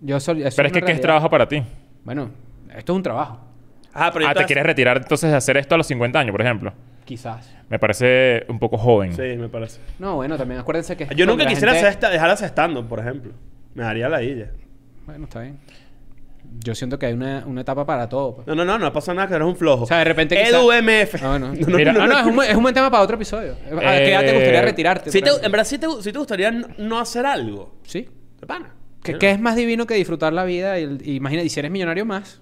Yo 0.00 0.18
soy, 0.18 0.42
eso 0.42 0.56
Pero 0.56 0.66
es 0.68 0.72
que, 0.72 0.80
¿qué 0.80 0.92
es 0.92 1.00
trabajo 1.02 1.28
para 1.28 1.46
ti? 1.46 1.62
Bueno, 2.04 2.30
esto 2.74 2.92
es 2.92 2.96
un 2.96 3.02
trabajo. 3.02 3.38
Ah, 3.94 4.10
pero 4.12 4.26
Ah, 4.28 4.34
¿te 4.34 4.44
quieres 4.44 4.64
retirar 4.66 4.96
entonces 4.98 5.30
de 5.30 5.36
hacer 5.36 5.56
esto 5.56 5.74
a 5.74 5.78
los 5.78 5.86
50 5.86 6.18
años, 6.18 6.32
por 6.32 6.40
ejemplo? 6.42 6.72
Quizás. 7.04 7.50
Me 7.68 7.78
parece 7.78 8.44
un 8.48 8.58
poco 8.58 8.76
joven. 8.76 9.12
Sí, 9.14 9.22
me 9.38 9.48
parece. 9.48 9.80
No, 9.98 10.16
bueno, 10.16 10.36
también 10.36 10.60
acuérdense 10.60 10.96
que... 10.96 11.08
Yo 11.14 11.26
nunca 11.26 11.46
quisiera 11.46 11.72
gente- 11.72 11.86
hacer 11.88 11.96
esta, 11.98 12.10
dejar 12.10 12.30
hacer 12.30 12.48
stand 12.48 12.88
por 12.88 12.98
ejemplo. 13.00 13.32
Me 13.74 13.82
daría 13.84 14.08
la 14.08 14.22
idea. 14.22 14.50
Bueno, 15.06 15.24
está 15.24 15.40
bien. 15.40 15.58
Yo 16.60 16.74
siento 16.74 16.98
que 16.98 17.06
hay 17.06 17.12
una, 17.14 17.44
una 17.46 17.62
etapa 17.62 17.84
para 17.84 18.08
todo. 18.08 18.36
pues. 18.36 18.46
No, 18.46 18.54
no, 18.54 18.64
no, 18.64 18.78
no 18.78 18.92
pasa 18.92 19.12
nada 19.14 19.26
que 19.28 19.34
eres 19.34 19.46
un 19.46 19.56
flojo. 19.56 19.84
O 19.84 19.86
sea, 19.86 19.98
de 19.98 20.04
repente 20.04 20.40
Edu 20.40 20.70
MF. 20.72 21.14
Ah. 21.22 21.38
No, 21.38 21.38
no, 21.38 21.52
Mira, 21.76 21.92
no, 21.92 22.02
Ah, 22.02 22.06
no, 22.06 22.12
no, 22.14 22.20
es 22.20 22.26
un, 22.26 22.36
buen- 22.36 22.50
es 22.50 22.56
un 22.56 22.62
buen 22.62 22.74
tema 22.74 22.90
para 22.90 23.02
otro 23.02 23.16
episodio. 23.16 23.52
¿A 23.66 23.80
qué 23.96 24.10
edad 24.10 24.20
te 24.20 24.32
gustaría 24.32 24.60
Eh, 24.60 24.62
retirarte? 24.62 25.10
Sí 25.10 25.18
por 25.18 25.24
te- 25.24 25.30
ejemplo? 25.30 25.46
en 25.46 25.52
verdad, 25.52 25.64
sí 25.66 25.78
te, 25.78 25.86
sí 26.00 26.12
te 26.12 26.18
gustaría 26.18 26.50
no, 26.50 26.98
hacer 27.00 27.26
algo. 27.26 27.76
Sí. 27.84 28.08
De 28.40 28.46
pana. 28.46 28.70
¿Qué, 29.02 29.18
qué 29.18 29.30
es 29.32 29.40
más 29.40 29.56
divino 29.56 29.86
que 29.86 29.94
disfrutar 29.94 30.32
la 30.32 30.44
vida? 30.44 30.78
Y, 30.78 30.98
y 31.04 31.14
imagina, 31.16 31.42
y 31.42 31.48
si 31.48 31.58
eres 31.60 31.70
millonario 31.72 32.04
más. 32.06 32.40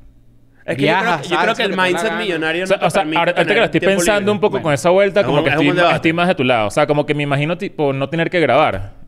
Es 0.65 0.77
que 0.77 0.83
yo 0.83 0.89
creo, 0.89 1.01
Viajas, 1.03 1.29
yo 1.29 1.39
creo 1.39 1.55
que 1.55 1.63
el 1.65 1.71
te 1.73 1.77
mindset 1.77 2.13
millonario 2.19 2.65
O 2.65 2.67
sea, 2.67 2.77
no 2.77 2.81
te 2.81 2.87
o 2.87 2.91
sea, 2.91 3.01
permite 3.03 3.19
ahora- 3.19 3.33
ahorita 3.33 3.55
que 3.55 3.59
lo 3.61 3.65
estoy 3.65 3.81
pensando 3.81 4.21
libre. 4.21 4.31
un 4.33 4.41
poco 4.41 4.51
Bueno, 4.53 4.63
con 4.65 4.73
esa 4.75 4.91
vuelta, 4.91 5.25
como 5.25 5.43
que 5.43 5.51
es 5.51 5.57
estoy, 5.57 5.91
estoy 5.97 6.13
más 6.13 6.29
de 6.29 6.35
tu 6.37 6.45
lado. 6.45 6.67
O 6.69 6.71
sea, 6.71 6.87
como 6.87 7.05
que 7.05 7.15
me 7.15 7.25
imagino 7.25 7.59
tipo 7.59 7.93
no 7.93 8.09
tener 8.09 8.31
que 8.31 8.39
grabar. 8.41 9.02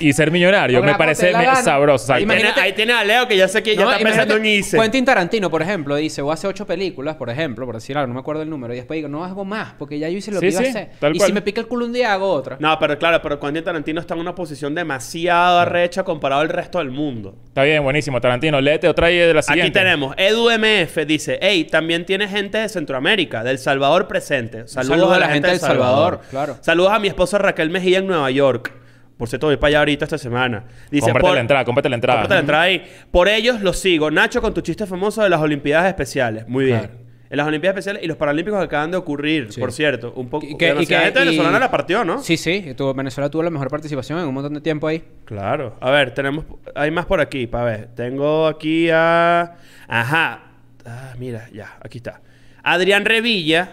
Y 0.00 0.12
ser 0.12 0.30
millonario 0.30 0.80
O 0.80 0.82
me 0.82 0.94
parece 0.96 1.32
sabroso. 1.62 2.04
O 2.04 2.06
sea, 2.06 2.16
Ahí 2.16 2.24
tiene, 2.26 2.40
Imagínate- 2.40 2.60
ahí 2.60 2.72
tiene 2.72 2.92
a 2.92 3.04
Leo 3.04 3.28
que 3.28 3.36
ya 3.36 3.46
sé 3.48 3.62
que 3.62 3.76
ya 3.76 3.84
No, 3.84 3.92
está 3.92 4.02
pensando 4.04 4.36
en 4.36 4.46
irse. 4.46 4.78
Quentin 4.78 5.04
Tarantino, 5.04 5.50
por 5.50 5.62
ejemplo, 5.62 5.94
dice, 5.96 6.20
voy 6.22 6.30
a 6.32 6.34
hacer 6.34 6.50
ocho 6.50 6.66
películas, 6.66 7.16
por 7.16 7.30
ejemplo, 7.30 7.64
por 7.66 7.76
decir 7.76 7.96
algo, 7.96 8.08
no 8.08 8.14
me 8.14 8.20
acuerdo 8.20 8.42
el 8.42 8.50
número, 8.50 8.72
y 8.74 8.76
después 8.76 8.96
digo, 8.98 9.08
no 9.08 9.24
hago 9.24 9.44
más, 9.44 9.74
porque 9.78 9.98
ya 9.98 10.08
yo 10.08 10.18
hice 10.18 10.30
lo 10.32 10.40
Sí, 10.40 10.46
que 10.48 10.52
iba 10.52 10.60
sí, 10.60 10.66
a 10.66 10.70
hacer. 10.70 10.88
tal 10.98 11.14
y 11.14 11.18
cual. 11.18 11.26
si 11.28 11.32
me 11.32 11.42
pica 11.42 11.60
el 11.60 11.68
culo 11.68 11.84
un 11.86 11.92
día, 11.92 12.12
hago 12.12 12.28
otra. 12.30 12.56
No, 12.58 12.76
pero 12.78 12.98
claro, 12.98 13.20
pero 13.22 13.38
Quentin 13.38 13.62
Tarantino 13.64 14.00
está 14.00 14.14
en 14.14 14.20
una 14.20 14.34
posición 14.34 14.74
demasiado 14.74 15.60
arrecha 15.60 16.02
comparado 16.02 16.40
al 16.42 16.48
resto 16.48 16.78
del 16.78 16.90
mundo. 16.90 17.36
Está 17.46 17.62
bien, 17.62 17.82
buenísimo. 17.82 18.20
Tarantino, 18.20 18.60
léete 18.60 18.88
otra 18.88 19.10
y 19.10 19.16
de 19.16 19.32
la 19.34 19.42
siguiente. 19.42 19.78
Aquí 19.78 19.84
tenemos, 19.86 20.14
EduMF 20.16 20.96
dice, 21.06 21.38
hey, 21.40 21.64
también 21.70 22.04
tiene 22.04 22.26
gente 22.28 22.58
de 22.58 22.68
Centroamérica, 22.68 23.44
del 23.44 23.58
Salvador 23.58 24.08
presente. 24.08 24.66
Saludos, 24.66 25.12
a 25.12 25.18
la 25.18 25.28
gente 25.28 25.48
del 25.48 25.60
Salvador. 25.60 26.20
claro. 26.30 26.56
Saludos 26.60 26.92
a 26.92 26.98
mi 26.98 27.08
esposa 27.08 27.38
Raquel 27.38 27.70
Mejía 27.70 27.98
en 27.98 28.06
Nueva 28.06 28.30
York. 28.30 28.72
Por 29.16 29.28
cierto, 29.28 29.46
voy 29.46 29.56
para 29.56 29.68
allá 29.68 29.78
ahorita 29.80 30.04
esta 30.06 30.18
semana. 30.18 30.64
Dice, 30.90 31.06
Cómprate 31.06 31.26
por- 31.26 31.34
la 31.34 31.40
entrada, 31.40 31.64
cómprate 31.64 31.88
la 31.88 31.94
entrada. 31.94 32.18
Cómprate 32.20 32.34
la 32.34 32.40
entrada 32.40 32.62
ahí. 32.64 32.84
Por 33.10 33.28
ellos 33.28 33.60
los 33.60 33.78
sigo. 33.78 34.10
Nacho, 34.10 34.42
con 34.42 34.52
tu 34.52 34.60
chiste 34.60 34.86
famoso 34.86 35.22
de 35.22 35.28
las 35.30 35.40
Olimpiadas 35.40 35.86
Especiales. 35.86 36.48
Muy 36.48 36.64
bien. 36.66 36.78
Claro. 36.78 36.94
En 37.30 37.38
las 37.38 37.46
Olimpiadas 37.46 37.74
Especiales 37.78 38.02
y 38.04 38.06
los 38.06 38.16
Paralímpicos 38.16 38.58
que 38.60 38.64
acaban 38.66 38.90
de 38.90 38.96
ocurrir, 38.96 39.52
Sí. 39.52 39.60
por 39.60 39.72
cierto. 39.72 40.12
Un 40.14 40.28
poco. 40.28 40.46
Y 40.46 40.56
que- 40.56 40.74
y 40.80 40.86
que- 40.86 40.96
gente 40.98 41.20
y- 41.20 41.24
venezolana 41.26 41.58
la 41.58 41.70
partió, 41.70 42.04
¿no? 42.04 42.20
Sí, 42.22 42.36
sí. 42.36 42.74
Venezuela 42.94 43.30
tuvo 43.30 43.42
la 43.42 43.50
mejor 43.50 43.68
participación 43.68 44.18
en 44.20 44.26
un 44.26 44.34
montón 44.34 44.54
de 44.54 44.60
tiempo 44.60 44.86
ahí. 44.88 45.02
Claro. 45.24 45.76
A 45.80 45.90
ver, 45.90 46.12
tenemos... 46.12 46.44
Hay 46.74 46.90
más 46.90 47.06
por 47.06 47.20
aquí, 47.20 47.46
para 47.46 47.64
ver. 47.64 47.88
Tengo 47.94 48.46
aquí 48.46 48.88
a... 48.92 49.54
Ajá. 49.88 50.42
Ah, 50.84 51.14
mira, 51.18 51.48
ya. 51.52 51.76
Aquí 51.82 51.98
está. 51.98 52.20
Adrián 52.62 53.04
Revilla. 53.04 53.72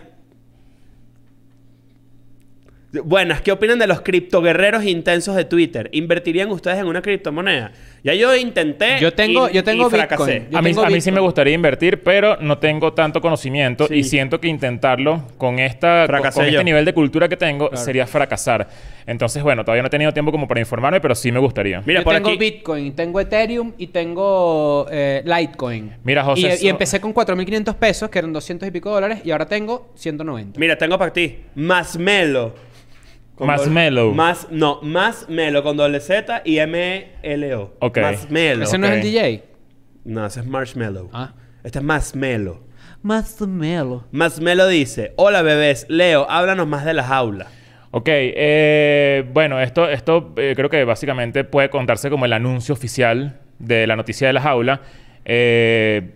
Buenas, 2.94 3.42
¿qué 3.42 3.54
opinan 3.54 3.80
de 3.80 3.88
los 3.88 4.02
criptoguerreros 4.02 4.84
intensos 4.84 5.34
de 5.38 5.46
Twitter? 5.46 5.88
¿Invertirían 5.94 6.52
ustedes 6.52 6.78
en 6.78 6.88
una 6.88 7.02
criptomoneda? 7.02 7.72
Ya 8.04 8.14
yo 8.16 8.36
intenté 8.36 9.00
Yo 9.00 9.14
tengo- 9.14 9.48
y, 9.50 9.54
yo 9.54 9.64
tengo 9.64 9.88
y 9.88 9.90
fracasé. 9.92 10.24
Bitcoin. 10.40 10.52
Yo 10.52 10.58
a 10.58 10.62
mí, 10.62 10.70
tengo 10.72 10.84
a 10.86 10.90
mí 10.90 11.00
sí 11.00 11.10
me 11.10 11.22
gustaría 11.22 11.54
invertir, 11.54 12.04
pero 12.04 12.36
no 12.42 12.58
tengo 12.58 12.92
tanto 12.92 13.22
conocimiento 13.22 13.88
Sí. 13.88 13.94
y 13.94 14.04
siento 14.04 14.42
que 14.42 14.50
intentarlo 14.50 15.26
con 15.38 15.60
esta 15.60 16.00
con, 16.06 16.08
Fracasé 16.08 16.36
con 16.40 16.46
yo. 16.48 16.52
este 16.52 16.64
nivel 16.66 16.84
de 16.84 16.94
cultura 16.94 17.30
que 17.30 17.38
tengo 17.38 17.70
Claro. 17.70 17.82
sería 17.86 18.06
fracasar. 18.08 18.68
Entonces, 19.08 19.42
bueno, 19.42 19.64
todavía 19.64 19.84
no 19.84 19.88
he 19.88 19.92
tenido 19.92 20.12
tiempo 20.12 20.32
como 20.34 20.46
para 20.46 20.60
informarme, 20.60 21.00
pero 21.00 21.16
sí 21.16 21.32
me 21.32 21.40
gustaría. 21.40 21.82
Mira, 21.86 22.02
yo 22.02 22.04
por 22.04 22.14
tengo 22.16 22.28
aquí... 22.28 22.38
Bitcoin, 22.38 22.94
tengo 22.94 23.22
Ethereum 23.22 23.72
y 23.78 23.88
tengo 23.88 24.88
eh, 24.92 25.22
Litecoin. 25.24 25.94
Mira, 26.04 26.26
José, 26.26 26.42
Y, 26.42 26.46
eso- 26.48 26.66
y 26.66 26.68
empecé 26.68 27.00
con 27.00 27.14
4.500 27.14 27.74
pesos, 27.76 28.10
que 28.10 28.20
eran 28.20 28.34
200 28.34 28.68
y 28.68 28.72
pico 28.72 28.90
dólares, 28.90 29.20
y 29.24 29.32
ahora 29.32 29.46
tengo 29.46 29.92
190. 29.96 30.60
Mira, 30.60 30.78
tengo 30.78 30.98
para 30.98 31.14
ti. 31.14 31.38
Masmelo. 31.56 32.54
Con 33.42 33.48
Marshmello. 33.48 34.02
doble- 34.12 34.16
Más, 34.16 34.48
no, 34.52 34.80
más 34.84 35.28
melo 35.30 35.64
con 35.64 35.76
doble 35.78 36.00
Z 36.00 36.42
y 36.46 36.58
M-L-O. 36.60 37.74
Ok. 37.80 37.98
Masmelo. 38.00 38.64
¿Ese 38.64 38.78
no 38.78 38.88
es 38.88 38.94
el. 38.94 39.02
DJ? 39.02 39.44
No, 40.06 40.26
ese 40.26 40.42
es 40.42 40.46
Marshmallow. 40.46 41.10
Ah. 41.12 41.34
Este 41.64 41.80
es 41.80 41.84
Masmelo. 41.86 42.62
Marshmallow. 43.04 44.04
Masmelo 44.12 44.68
dice: 44.68 45.14
Hola 45.18 45.42
bebés, 45.42 45.86
Leo, 45.90 46.30
háblanos 46.30 46.68
más 46.68 46.86
de 46.86 46.94
la 46.94 47.04
jaula. 47.04 47.48
Ok, 47.92 48.08
eh, 48.08 49.26
bueno, 49.34 49.60
esto, 49.60 49.90
esto 49.90 50.34
eh, 50.38 50.54
creo 50.56 50.70
que 50.70 50.84
básicamente 50.86 51.44
puede 51.44 51.70
contarse 51.70 52.10
como 52.10 52.26
el 52.26 52.34
anuncio 52.34 52.74
oficial 52.74 53.40
de 53.60 53.86
la 53.88 53.96
noticia 53.96 54.28
de 54.28 54.34
la 54.34 54.42
jaula. 54.42 54.82
Eh, 55.26 56.12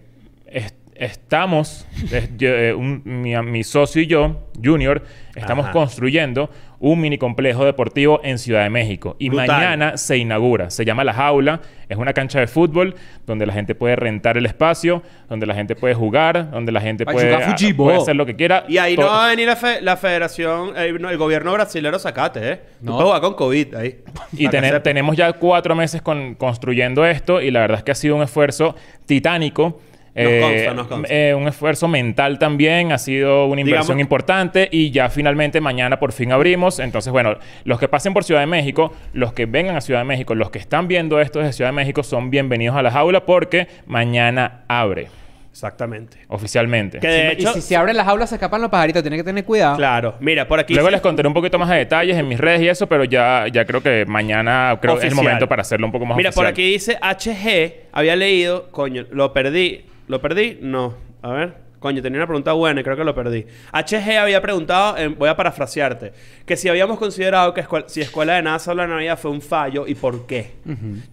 es- 0.47 0.73
estamos, 0.95 1.85
es- 2.11 2.29
yo, 2.37 2.49
eh, 2.49 2.73
un- 2.73 3.01
mi, 3.03 3.35
mi 3.41 3.63
socio 3.65 4.01
y 4.01 4.07
yo, 4.07 4.47
Junior, 4.63 5.03
estamos 5.35 5.65
Ajá. 5.65 5.73
construyendo 5.73 6.49
un 6.79 6.99
mini 7.01 7.17
complejo 7.17 7.65
deportivo 7.65 8.19
en 8.23 8.37
Ciudad 8.37 8.63
de 8.63 8.69
México. 8.69 9.15
Y 9.19 9.29
Brutal. 9.29 9.47
mañana 9.47 9.97
se 9.97 10.17
inaugura. 10.17 10.69
Se 10.69 10.85
llama 10.85 11.03
La 11.03 11.13
Jaula. 11.13 11.61
Es 11.87 11.97
una 11.97 12.13
cancha 12.13 12.39
de 12.39 12.47
fútbol 12.47 12.95
donde 13.27 13.45
la 13.45 13.53
gente 13.53 13.75
puede 13.75 13.95
rentar 13.95 14.37
el 14.37 14.45
espacio, 14.47 15.03
donde 15.29 15.45
la 15.45 15.53
gente 15.53 15.75
puede 15.75 15.93
jugar, 15.93 16.49
donde 16.49 16.71
la 16.71 16.81
gente 16.81 17.05
puede, 17.05 17.37
puede 17.75 17.97
hacer 17.97 18.15
lo 18.15 18.25
que 18.25 18.35
quiera. 18.35 18.65
Y 18.67 18.77
ahí 18.79 18.97
no 18.97 19.05
va 19.05 19.25
a 19.27 19.29
venir 19.29 19.47
la, 19.47 19.55
fe- 19.55 19.81
la 19.81 19.95
federación, 19.95 20.71
eh, 20.75 20.93
no, 20.99 21.09
el 21.11 21.17
gobierno 21.17 21.53
brasilero 21.53 21.99
sacate, 21.99 22.51
¿eh? 22.51 22.55
Tú 22.79 22.85
No. 22.87 22.91
puedes 22.93 23.05
jugar 23.05 23.21
con 23.21 23.33
COVID 23.35 23.75
ahí. 23.75 23.97
Y 24.33 24.47
tenemos 24.49 25.15
ya 25.15 25.31
cuatro 25.33 25.75
meses 25.75 26.01
con- 26.01 26.33
construyendo 26.35 27.05
esto 27.05 27.39
y 27.41 27.51
la 27.51 27.59
verdad 27.61 27.77
es 27.79 27.83
que 27.83 27.91
ha 27.91 27.95
sido 27.95 28.15
un 28.15 28.23
esfuerzo 28.23 28.75
titánico. 29.05 29.79
Nos 30.15 30.25
Eh, 30.31 30.39
consta, 30.41 30.73
nos 30.73 30.87
consta. 30.87 31.13
eh, 31.13 31.35
un 31.35 31.45
esfuerzo 31.47 31.89
mental 31.89 32.39
también, 32.39 32.93
ha 32.93 32.97
sido 32.97 33.47
una 33.47 33.59
inversión 33.59 33.97
Digamos- 33.97 34.01
importante 34.01 34.69
y 34.71 34.89
ya 34.91 35.09
finalmente 35.09 35.59
mañana 35.59 35.99
por 35.99 36.13
fin 36.13 36.31
abrimos. 36.31 36.79
Entonces, 36.79 37.11
bueno, 37.11 37.35
los 37.65 37.79
que 37.79 37.89
pasen 37.89 38.13
por 38.13 38.23
Ciudad 38.23 38.39
de 38.39 38.47
México, 38.47 38.93
los 39.11 39.33
que 39.33 39.45
vengan 39.45 39.75
a 39.75 39.81
Ciudad 39.81 39.99
de 39.99 40.05
México, 40.05 40.33
los 40.33 40.51
que 40.51 40.59
están 40.59 40.87
viendo 40.87 41.19
esto 41.19 41.39
desde 41.39 41.51
Ciudad 41.51 41.69
de 41.71 41.75
México 41.75 42.01
son 42.01 42.29
bienvenidos 42.29 42.77
a 42.77 42.81
la 42.81 42.91
jaula 42.91 43.25
porque 43.25 43.67
mañana 43.87 44.61
abre 44.69 45.07
Exactamente. 45.51 46.17
oficialmente. 46.29 46.99
Que 46.99 47.07
de 47.07 47.27
y 47.27 47.31
hecho, 47.33 47.51
si 47.53 47.61
se 47.61 47.75
abren 47.75 47.97
las 47.97 48.05
jaulas 48.05 48.29
se 48.29 48.35
escapan 48.35 48.61
los 48.61 48.69
pajaritos. 48.69 49.01
Tiene 49.03 49.17
que 49.17 49.23
tener 49.23 49.43
cuidado. 49.43 49.75
claro. 49.75 50.15
Mira, 50.21 50.47
por 50.47 50.59
aquí... 50.61 50.73
Luego 50.73 50.87
sí- 50.89 50.93
les 50.93 51.01
contaré 51.01 51.27
un 51.27 51.33
poquito 51.33 51.59
más 51.59 51.69
de 51.69 51.75
detalles 51.77 52.17
en 52.17 52.25
mis 52.27 52.39
redes 52.39 52.61
y 52.61 52.69
eso, 52.69 52.87
pero 52.87 53.03
ya, 53.03 53.47
ya 53.51 53.65
creo 53.65 53.81
que 53.83 54.05
mañana 54.05 54.77
creo 54.81 54.97
es 54.97 55.03
el 55.03 55.15
momento 55.15 55.47
para 55.49 55.61
hacerlo 55.61 55.85
un 55.87 55.91
poco 55.91 56.05
más 56.05 56.15
Mira, 56.17 56.31
por 56.31 56.45
aquí 56.45 56.71
dice 56.71 56.97
HG, 57.01 57.87
había 57.91 58.15
leído, 58.15 58.69
coño, 58.71 59.05
lo 59.11 59.33
perdí. 59.33 59.83
¿Lo 60.07 60.21
perdí? 60.21 60.57
No. 60.61 60.93
A 61.21 61.31
ver. 61.31 61.65
Coño, 61.79 62.01
tenía 62.01 62.17
una 62.17 62.25
pregunta 62.25 62.51
buena 62.53 62.81
y 62.81 62.83
creo 62.83 62.97
que 62.97 63.03
lo 63.03 63.13
perdí. 63.13 63.45
HG 63.71 64.17
había 64.17 64.41
preguntado, 64.41 64.97
eh, 64.97 65.07
voy 65.07 65.29
a 65.29 65.35
parafrasearte, 65.35 66.13
que 66.45 66.57
si 66.57 66.67
habíamos 66.67 66.97
considerado 66.97 67.53
que 67.53 67.61
escuel- 67.61 67.83
si 67.87 68.01
Escuela 68.01 68.33
de 68.33 68.41
Nada 68.41 68.57
Solo 68.57 68.87
la 68.87 68.87
Navidad 68.95 69.19
fue 69.19 69.29
un 69.29 69.41
fallo 69.41 69.85
y 69.85 69.93
por 69.93 70.25
qué. 70.25 70.53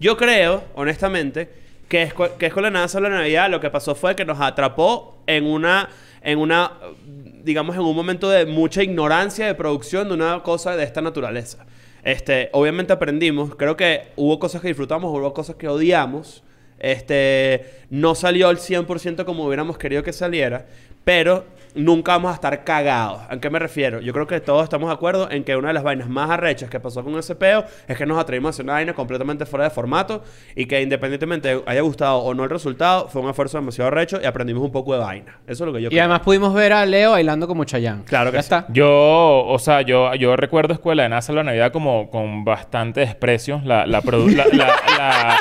Yo 0.00 0.16
creo, 0.16 0.64
honestamente, 0.74 1.50
que, 1.88 2.08
escu- 2.08 2.36
que 2.38 2.46
Escuela 2.46 2.68
de 2.68 2.72
Nada 2.74 2.88
Solo 2.88 3.10
la 3.10 3.16
Navidad 3.18 3.50
lo 3.50 3.60
que 3.60 3.68
pasó 3.68 3.94
fue 3.94 4.16
que 4.16 4.24
nos 4.24 4.40
atrapó 4.40 5.18
en 5.26 5.44
una, 5.44 5.90
en 6.22 6.38
una, 6.38 6.72
digamos, 7.44 7.76
en 7.76 7.82
un 7.82 7.94
momento 7.94 8.30
de 8.30 8.46
mucha 8.46 8.82
ignorancia 8.82 9.46
de 9.46 9.54
producción 9.54 10.08
de 10.08 10.14
una 10.14 10.42
cosa 10.42 10.74
de 10.74 10.84
esta 10.84 11.02
naturaleza. 11.02 11.66
Este, 12.02 12.48
obviamente 12.52 12.94
aprendimos, 12.94 13.54
creo 13.56 13.76
que 13.76 14.04
hubo 14.16 14.38
cosas 14.38 14.62
que 14.62 14.68
disfrutamos, 14.68 15.10
hubo 15.12 15.34
cosas 15.34 15.56
que 15.56 15.68
odiamos. 15.68 16.42
Este, 16.82 17.64
no 17.90 18.14
salió 18.14 18.48
al 18.48 18.58
100% 18.58 19.24
como 19.24 19.44
hubiéramos 19.46 19.78
querido 19.78 20.02
que 20.02 20.12
saliera, 20.12 20.66
pero 21.04 21.44
nunca 21.74 22.12
vamos 22.12 22.32
a 22.32 22.34
estar 22.34 22.64
cagados. 22.64 23.22
¿A 23.30 23.40
qué 23.40 23.48
me 23.48 23.58
refiero? 23.58 24.00
Yo 24.00 24.12
creo 24.12 24.26
que 24.26 24.40
todos 24.40 24.62
estamos 24.62 24.88
de 24.90 24.94
acuerdo 24.94 25.30
en 25.30 25.42
que 25.42 25.56
una 25.56 25.68
de 25.68 25.74
las 25.74 25.82
vainas 25.82 26.06
más 26.08 26.28
arrechas 26.30 26.68
que 26.68 26.78
pasó 26.80 27.02
con 27.02 27.16
ese 27.18 27.34
peo 27.34 27.64
es 27.88 27.96
que 27.96 28.04
nos 28.04 28.18
atrevimos 28.18 28.48
a 28.48 28.50
hacer 28.50 28.64
una 28.64 28.74
vaina 28.74 28.92
completamente 28.92 29.46
fuera 29.46 29.64
de 29.64 29.70
formato 29.70 30.22
y 30.54 30.66
que 30.66 30.82
independientemente 30.82 31.62
haya 31.66 31.80
gustado 31.80 32.18
o 32.18 32.34
no 32.34 32.44
el 32.44 32.50
resultado, 32.50 33.08
fue 33.08 33.22
un 33.22 33.30
esfuerzo 33.30 33.56
demasiado 33.58 33.88
arrecho 33.88 34.20
y 34.22 34.26
aprendimos 34.26 34.62
un 34.62 34.70
poco 34.70 34.92
de 34.92 35.00
vaina. 35.00 35.38
Eso 35.46 35.64
es 35.64 35.66
lo 35.68 35.72
que 35.72 35.80
yo 35.82 35.86
Y 35.88 35.90
creo. 35.90 36.02
además 36.02 36.20
pudimos 36.20 36.52
ver 36.52 36.72
a 36.74 36.84
Leo 36.84 37.12
bailando 37.12 37.48
como 37.48 37.64
Chayanne. 37.64 38.04
Claro 38.04 38.30
que 38.30 38.36
ya 38.36 38.42
sí. 38.42 38.46
está. 38.54 38.66
Yo, 38.68 39.44
o 39.46 39.58
sea, 39.58 39.80
yo, 39.80 40.14
yo 40.14 40.36
recuerdo 40.36 40.74
Escuela 40.74 41.04
de 41.04 41.08
NASA 41.08 41.32
la 41.32 41.42
Navidad 41.42 41.72
como 41.72 42.10
con 42.10 42.44
bastante 42.44 43.00
desprecio. 43.00 43.62
La, 43.64 43.86
la, 43.86 44.02
produ- 44.02 44.34
la, 44.36 44.44
la- 44.52 44.66
la- 44.98 45.38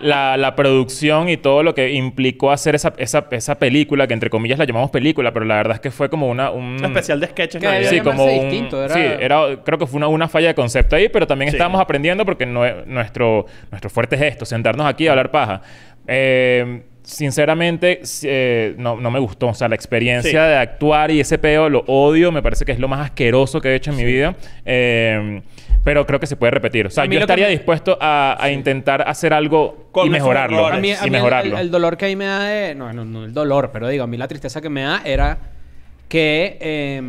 la- 0.00 0.36
la 0.36 0.54
producción 0.54 1.28
y 1.28 1.36
todo 1.36 1.62
lo 1.62 1.74
que 1.74 1.90
implicó 1.92 2.50
hacer 2.52 2.74
esa, 2.74 2.92
esa, 2.98 3.26
esa 3.30 3.58
película, 3.58 4.06
que 4.06 4.14
entre 4.14 4.30
comillas 4.30 4.58
la 4.58 4.64
llamamos 4.64 4.90
película, 4.90 5.32
pero 5.32 5.44
la 5.44 5.56
verdad 5.56 5.74
es 5.74 5.80
que 5.80 5.90
fue 5.90 6.08
como 6.08 6.28
una... 6.28 6.50
Un, 6.50 6.76
Un 6.78 6.84
especial 6.84 7.18
de 7.20 7.26
sketches 7.28 7.60
Que. 7.60 7.84
Sí, 7.84 8.00
como 8.00 8.24
un... 8.24 8.30
distinto, 8.48 8.84
era- 8.84 8.94
Sí, 8.94 9.00
era, 9.00 9.40
creo 9.64 9.78
que 9.78 9.86
fue 9.86 9.98
una, 9.98 10.08
una 10.08 10.28
falla 10.28 10.48
de 10.48 10.54
concepto 10.54 10.94
ahí, 10.96 11.08
pero 11.08 11.26
también 11.26 11.50
Sí. 11.50 11.56
estábamos 11.56 11.80
aprendiendo 11.80 12.24
porque 12.24 12.46
no, 12.46 12.62
nuestro, 12.86 13.46
nuestro 13.70 13.90
fuerte 13.90 14.16
es 14.16 14.22
esto, 14.22 14.44
sentarnos 14.44 14.86
aquí 14.86 15.04
y 15.04 15.08
hablar 15.08 15.30
paja. 15.30 15.62
Eh, 16.06 16.82
sinceramente, 17.08 18.02
eh, 18.22 18.74
no, 18.78 18.96
no 19.00 19.10
me 19.10 19.18
gustó. 19.18 19.48
O 19.48 19.54
sea, 19.54 19.68
la 19.68 19.74
experiencia 19.74 20.30
Sí. 20.30 20.36
de 20.48 20.56
actuar 20.56 21.10
y 21.10 21.20
ese 21.20 21.38
peo 21.38 21.68
lo 21.68 21.80
odio. 21.86 22.30
Me 22.30 22.42
parece 22.42 22.64
que 22.64 22.72
es 22.72 22.78
lo 22.78 22.86
más 22.88 23.00
asqueroso 23.00 23.60
que 23.60 23.70
he 23.70 23.74
hecho 23.74 23.90
en 23.90 23.96
mi 23.96 24.04
vida. 24.04 24.36
Eh, 24.64 25.42
pero 25.84 26.04
creo 26.06 26.20
que 26.20 26.26
se 26.26 26.36
puede 26.36 26.50
repetir. 26.50 26.86
O 26.86 26.90
sea, 26.90 27.06
yo 27.06 27.18
estaría 27.18 27.46
me- 27.46 27.52
dispuesto 27.52 27.96
a, 28.00 28.36
a 28.38 28.50
intentar 28.50 29.02
hacer 29.08 29.32
algo 29.32 29.88
Con 29.90 30.06
y 30.06 30.10
mejorarlo. 30.10 30.66
A 30.66 30.76
mí, 30.78 30.92
a 30.92 30.96
y 30.96 30.98
mí 31.00 31.04
el- 31.06 31.10
mejorarlo. 31.12 31.54
El, 31.56 31.62
el 31.62 31.70
dolor 31.70 31.96
que 31.96 32.04
a 32.04 32.08
mí 32.08 32.16
me 32.16 32.26
da 32.26 32.44
de... 32.44 32.74
No, 32.74 32.92
no, 32.92 33.04
no 33.06 33.24
el 33.24 33.32
dolor, 33.32 33.70
pero 33.72 33.88
digo, 33.88 34.04
a 34.04 34.06
mí 34.06 34.16
la 34.18 34.28
tristeza 34.28 34.60
que 34.60 34.68
me 34.68 34.82
da 34.82 35.00
era 35.04 35.38
que 36.08 36.58
eh, 36.60 37.02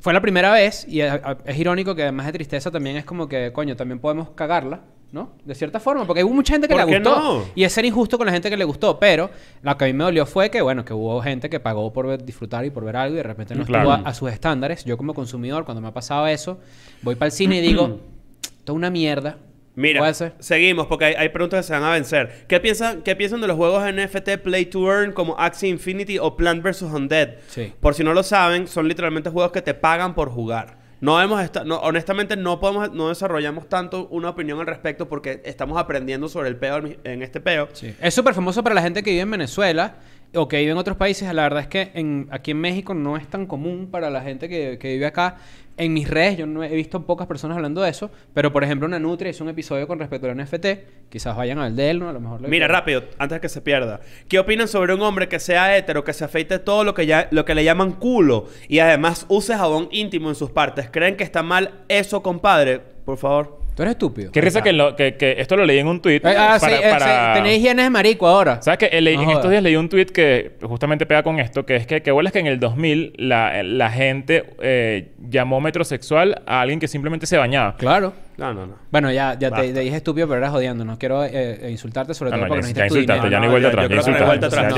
fue 0.00 0.12
la 0.14 0.20
primera 0.22 0.52
vez 0.52 0.86
y 0.88 1.00
es, 1.00 1.12
es 1.44 1.58
irónico 1.58 1.94
que 1.94 2.02
además 2.02 2.26
de 2.26 2.32
tristeza 2.32 2.70
también 2.70 2.96
es 2.96 3.04
como 3.04 3.28
que, 3.28 3.52
coño, 3.52 3.76
también 3.76 3.98
podemos 3.98 4.30
cagarla, 4.30 4.80
¿no? 5.10 5.32
De 5.44 5.54
cierta 5.54 5.80
forma, 5.80 6.06
porque 6.06 6.22
hubo 6.22 6.34
mucha 6.34 6.52
gente 6.54 6.68
que 6.68 6.74
¿Por 6.74 6.86
le 6.86 6.98
gustó. 6.98 7.18
no? 7.38 7.44
Y 7.54 7.64
es 7.64 7.72
ser 7.72 7.84
injusto 7.84 8.18
con 8.18 8.26
la 8.26 8.32
gente 8.32 8.50
que 8.50 8.56
le 8.56 8.64
gustó, 8.64 8.98
pero 8.98 9.30
lo 9.62 9.76
que 9.78 9.84
a 9.84 9.86
mí 9.88 9.92
me 9.94 10.04
dolió 10.04 10.26
fue 10.26 10.50
que, 10.50 10.60
bueno, 10.60 10.84
que 10.84 10.92
hubo 10.92 11.20
gente 11.22 11.48
que 11.48 11.60
pagó 11.60 11.92
por 11.92 12.06
ver- 12.06 12.24
disfrutar 12.24 12.64
y 12.64 12.70
por 12.70 12.84
ver 12.84 12.96
algo 12.96 13.14
y 13.14 13.16
de 13.18 13.22
repente 13.22 13.54
no 13.54 13.64
Claro. 13.64 13.90
estuvo 13.92 14.06
a, 14.06 14.10
a 14.10 14.14
sus 14.14 14.30
estándares. 14.30 14.84
Yo 14.84 14.96
como 14.98 15.14
consumidor, 15.14 15.64
cuando 15.64 15.80
me 15.80 15.88
ha 15.88 15.92
pasado 15.94 16.26
eso, 16.26 16.58
voy 17.02 17.14
para 17.14 17.26
el 17.26 17.32
cine 17.32 17.58
y 17.58 17.60
digo, 17.62 18.00
esto 18.42 18.72
es 18.72 18.76
una 18.76 18.90
mierda. 18.90 19.38
Mira, 19.74 20.00
Puede 20.00 20.14
ser. 20.14 20.34
seguimos 20.40 20.88
porque 20.88 21.04
hay, 21.04 21.14
hay 21.14 21.28
preguntas 21.28 21.60
que 21.60 21.68
se 21.68 21.72
van 21.72 21.84
a 21.84 21.92
vencer. 21.92 22.46
¿Qué 22.48 22.58
piensan, 22.58 23.02
¿Qué 23.02 23.14
piensan 23.14 23.40
de 23.40 23.46
los 23.46 23.56
juegos 23.56 23.84
NFT 23.90 24.38
Play 24.42 24.66
to 24.66 24.90
Earn 24.92 25.12
como 25.12 25.38
Axie 25.38 25.68
Infinity 25.68 26.18
o 26.18 26.36
Plant 26.36 26.64
vs. 26.64 26.82
Undead? 26.82 27.34
Sí. 27.46 27.72
Por 27.78 27.94
si 27.94 28.02
no 28.02 28.12
lo 28.12 28.24
saben, 28.24 28.66
son 28.66 28.88
literalmente 28.88 29.30
juegos 29.30 29.52
que 29.52 29.62
te 29.62 29.74
pagan 29.74 30.16
por 30.16 30.30
jugar. 30.30 30.76
No 31.00 31.20
hemos 31.22 31.40
esta- 31.42 31.64
no, 31.64 31.76
honestamente 31.78 32.36
no 32.36 32.58
podemos 32.58 32.92
no 32.92 33.08
desarrollamos 33.08 33.68
tanto 33.68 34.08
una 34.08 34.30
opinión 34.30 34.58
al 34.60 34.66
respecto 34.66 35.08
porque 35.08 35.40
estamos 35.44 35.78
aprendiendo 35.78 36.28
sobre 36.28 36.48
el 36.48 36.56
peo 36.56 36.82
en 37.04 37.22
este 37.22 37.40
peo. 37.40 37.68
Es 38.00 38.14
súper 38.14 38.34
famoso 38.34 38.62
para 38.62 38.74
la 38.74 38.82
gente 38.82 39.02
que 39.02 39.10
vive 39.10 39.22
en 39.22 39.30
Venezuela 39.30 39.94
o 40.34 40.46
que 40.48 40.58
vive 40.58 40.72
en 40.72 40.78
otros 40.78 40.96
países. 40.96 41.32
La 41.32 41.42
verdad 41.42 41.60
es 41.62 41.68
que 41.68 41.90
en, 41.94 42.28
aquí 42.30 42.50
en 42.52 42.60
México 42.60 42.94
no 42.94 43.16
es 43.16 43.26
tan 43.28 43.46
común 43.46 43.88
para 43.90 44.10
la 44.10 44.20
gente 44.22 44.48
que, 44.48 44.78
que 44.78 44.92
vive 44.92 45.06
acá. 45.06 45.36
En 45.76 45.92
mis 45.92 46.10
redes 46.10 46.36
yo 46.38 46.44
no 46.46 46.64
he 46.64 46.74
visto 46.74 47.06
pocas 47.06 47.28
personas 47.28 47.56
hablando 47.56 47.80
de 47.82 47.90
eso. 47.90 48.10
Pero, 48.34 48.52
por 48.52 48.64
ejemplo, 48.64 48.86
una 48.88 48.98
Nutria 48.98 49.30
hizo 49.30 49.44
un 49.44 49.50
episodio 49.50 49.86
con 49.86 50.00
respecto 50.00 50.28
al 50.28 50.36
NFT. 50.36 50.66
Quizás 51.08 51.36
vayan 51.36 51.60
al 51.60 51.76
de 51.76 51.90
él, 51.90 52.00
¿no? 52.00 52.08
A 52.08 52.12
lo 52.12 52.18
mejor... 52.20 52.40
le- 52.42 52.48
Mira, 52.48 52.66
rápido, 52.66 53.04
antes 53.16 53.36
de 53.36 53.40
que 53.40 53.48
se 53.48 53.60
pierda. 53.60 54.00
¿Qué 54.28 54.40
opinan 54.40 54.66
sobre 54.66 54.92
un 54.94 55.02
hombre 55.02 55.28
que 55.28 55.38
sea 55.38 55.76
hetero, 55.76 56.02
que 56.02 56.12
se 56.12 56.24
afeite 56.24 56.58
todo 56.58 56.82
lo 56.82 56.94
que, 56.94 57.06
ya, 57.06 57.28
lo 57.30 57.44
que 57.44 57.54
le 57.54 57.62
llaman 57.62 57.92
culo 57.92 58.46
y 58.68 58.80
además 58.80 59.24
use 59.28 59.56
jabón 59.56 59.88
íntimo 59.92 60.28
en 60.30 60.34
sus 60.34 60.50
partes? 60.50 60.90
¿Creen 60.90 61.16
que 61.16 61.22
está 61.24 61.44
mal 61.44 61.84
eso, 61.86 62.24
compadre? 62.24 62.80
Por 63.04 63.16
favor. 63.16 63.60
Tú 63.78 63.82
eres 63.82 63.92
estúpido. 63.92 64.32
Qué 64.32 64.40
risa 64.40 64.60
que, 64.60 64.72
lo- 64.72 64.96
que, 64.96 65.14
que 65.14 65.36
esto 65.38 65.54
lo 65.56 65.64
leí 65.64 65.78
en 65.78 65.86
un 65.86 66.02
tweet. 66.02 66.16
Eh, 66.16 66.34
ah, 66.36 66.58
sí, 66.58 66.66
para- 66.66 66.76
eh, 66.80 66.90
para- 66.90 67.34
sí, 67.34 67.40
tenéis 67.42 67.62
hienes 67.62 67.84
de 67.86 67.90
marico 67.90 68.26
ahora. 68.26 68.60
¿Sabes 68.60 68.78
qué? 68.78 68.90
No 68.92 69.00
Le- 69.02 69.12
en 69.14 69.30
estos 69.30 69.48
días 69.52 69.62
leí 69.62 69.76
un 69.76 69.88
tweet 69.88 70.06
que 70.06 70.56
justamente 70.62 71.06
pega 71.06 71.22
con 71.22 71.38
esto, 71.38 71.64
que 71.64 71.76
es 71.76 71.86
que 71.86 72.02
qué 72.02 72.10
bola 72.10 72.28
es 72.30 72.32
que 72.32 72.40
en 72.40 72.48
el 72.48 72.58
2000 72.58 73.12
la, 73.18 73.62
la 73.62 73.88
gente 73.92 74.46
eh, 74.60 75.12
llamó 75.30 75.60
metrosexual 75.60 76.42
a 76.44 76.60
alguien 76.60 76.80
que 76.80 76.88
simplemente 76.88 77.26
se 77.26 77.36
bañaba. 77.36 77.76
Claro. 77.76 78.14
No, 78.38 78.54
no, 78.54 78.66
no. 78.68 78.74
Bueno, 78.92 79.10
ya, 79.10 79.36
ya 79.38 79.50
te, 79.50 79.72
dije 79.72 79.96
estúpido, 79.96 80.28
pero 80.28 80.38
eras 80.38 80.52
jodiendo. 80.52 80.84
No 80.84 80.96
quiero 80.96 81.24
eh, 81.24 81.30
eh, 81.32 81.70
insultarte, 81.72 82.14
sobre 82.14 82.30
todo 82.30 82.40
no, 82.42 82.46
porque 82.46 82.62
ya, 82.62 82.68
necesitas 82.68 82.84
ya 82.84 82.88
tu 82.88 82.94
insultaste, 82.94 83.20
dinero. 83.26 83.30
ya 83.30 83.38
no 83.38 83.42
hay 83.42 83.48
no, 83.48 83.52
vuelta 83.52 83.68
atrás. 83.68 83.82
ya 83.82 83.88
no 83.88 83.96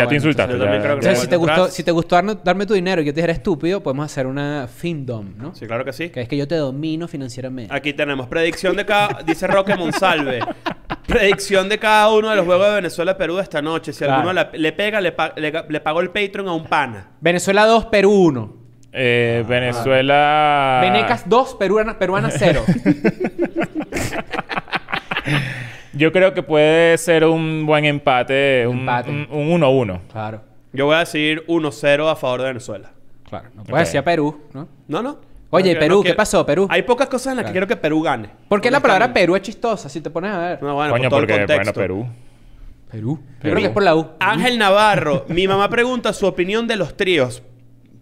No, 0.02 0.08
te 0.08 0.14
insultaste. 0.14 0.54
Entonces, 0.54 1.14
no 1.14 1.20
si 1.22 1.28
te, 1.28 1.36
gustó, 1.36 1.68
si 1.68 1.84
te 1.84 1.90
gustó 1.92 2.16
darme- 2.16 2.38
darme 2.42 2.64
tu 2.66 2.72
dinero 2.74 3.02
y 3.02 3.04
yo 3.04 3.12
te 3.12 3.16
dijera 3.16 3.34
estúpido, 3.34 3.82
podemos 3.82 4.06
hacer 4.06 4.26
una 4.26 4.66
findom, 4.66 5.34
¿no? 5.36 5.54
Sí, 5.54 5.66
claro 5.66 5.84
que 5.84 5.92
sí. 5.92 6.08
Que 6.08 6.22
es 6.22 6.28
que 6.28 6.36
yo 6.38 6.48
te 6.48 6.54
domino 6.56 7.06
financieramente. 7.06 7.74
Aquí 7.74 7.92
tenemos 7.92 8.28
predicción 8.28 8.76
de 8.76 8.86
cada... 8.86 9.22
Dice 9.24 9.46
Roque 9.46 9.76
Monsalve. 9.76 10.40
predicción 11.06 11.68
de 11.68 11.78
cada 11.78 12.10
uno 12.12 12.30
de 12.30 12.36
los 12.36 12.46
juegos 12.46 12.66
de 12.66 12.74
Venezuela 12.76 13.12
y 13.12 13.14
Perú 13.16 13.36
de 13.36 13.42
esta 13.42 13.60
noche. 13.60 13.92
Si 13.92 13.98
Claro. 13.98 14.14
alguno 14.14 14.32
la- 14.32 14.50
le 14.54 14.72
pega, 14.72 15.00
le, 15.02 15.12
pa- 15.12 15.34
le, 15.36 15.52
le 15.68 15.80
pagó 15.80 16.00
el 16.00 16.08
Patreon 16.10 16.48
a 16.48 16.52
un 16.54 16.64
pana. 16.64 17.10
Venezuela 17.20 17.66
2, 17.66 17.86
Perú 17.86 18.10
1. 18.12 18.59
Eh, 18.92 19.44
Venezuela. 19.48 20.80
Venecas 20.82 21.28
2, 21.28 21.54
peruana, 21.54 21.98
peruana 21.98 22.30
0. 22.30 22.64
Yo 25.92 26.12
creo 26.12 26.32
que 26.34 26.42
puede 26.42 26.96
ser 26.98 27.24
un 27.24 27.66
buen 27.66 27.84
empate. 27.84 28.66
Un 28.66 28.80
Empate. 28.80 29.10
un- 29.10 29.26
un 29.30 29.60
1-1. 29.60 30.00
claro, 30.10 30.42
Yo 30.72 30.86
voy 30.86 30.96
a 30.96 31.00
decir 31.00 31.44
1-0 31.48 32.08
a 32.08 32.16
favor 32.16 32.40
de 32.40 32.46
Venezuela. 32.48 32.90
claro. 33.28 33.48
No 33.54 33.64
puedes 33.64 33.82
Ok. 33.82 33.86
decir 33.88 33.98
a 34.00 34.04
Perú, 34.04 34.40
¿no? 34.52 34.68
No, 34.88 35.02
no. 35.02 35.18
Oye, 35.50 35.74
No 35.74 35.80
Perú, 35.80 35.96
no 35.96 36.02
¿qué 36.04 36.14
pasó, 36.14 36.46
Perú? 36.46 36.68
Hay 36.70 36.82
pocas 36.82 37.08
cosas 37.08 37.32
en 37.32 37.36
las 37.38 37.44
que 37.46 37.52
Claro. 37.52 37.66
quiero 37.66 37.66
que 37.66 37.76
Perú 37.82 38.02
gane. 38.02 38.30
¿Por 38.48 38.60
qué 38.60 38.70
la 38.70 38.78
palabra. 38.80 39.12
Perú 39.12 39.34
es 39.34 39.42
chistosa? 39.42 39.88
Si 39.88 40.00
te 40.00 40.08
pones 40.10 40.30
a 40.30 40.38
ver. 40.38 40.62
No, 40.62 40.74
bueno, 40.76 40.92
Coño, 40.92 41.10
por 41.10 41.10
todo 41.10 41.20
el 41.20 41.26
porque, 41.26 41.34
bueno, 41.46 41.54
contexto. 41.56 41.80
Perú. 41.80 42.06
Perú. 42.90 43.18
Yo 43.20 43.26
Perú. 43.26 43.38
creo 43.40 43.56
que 43.56 43.64
es 43.66 43.70
por 43.70 43.82
la 43.82 43.96
U. 43.96 44.10
Ángel 44.20 44.58
Navarro, 44.58 45.24
mi 45.28 45.48
mamá 45.48 45.68
pregunta 45.68 46.12
su 46.12 46.26
opinión 46.26 46.66
de 46.68 46.76
los 46.76 46.96
tríos. 46.96 47.42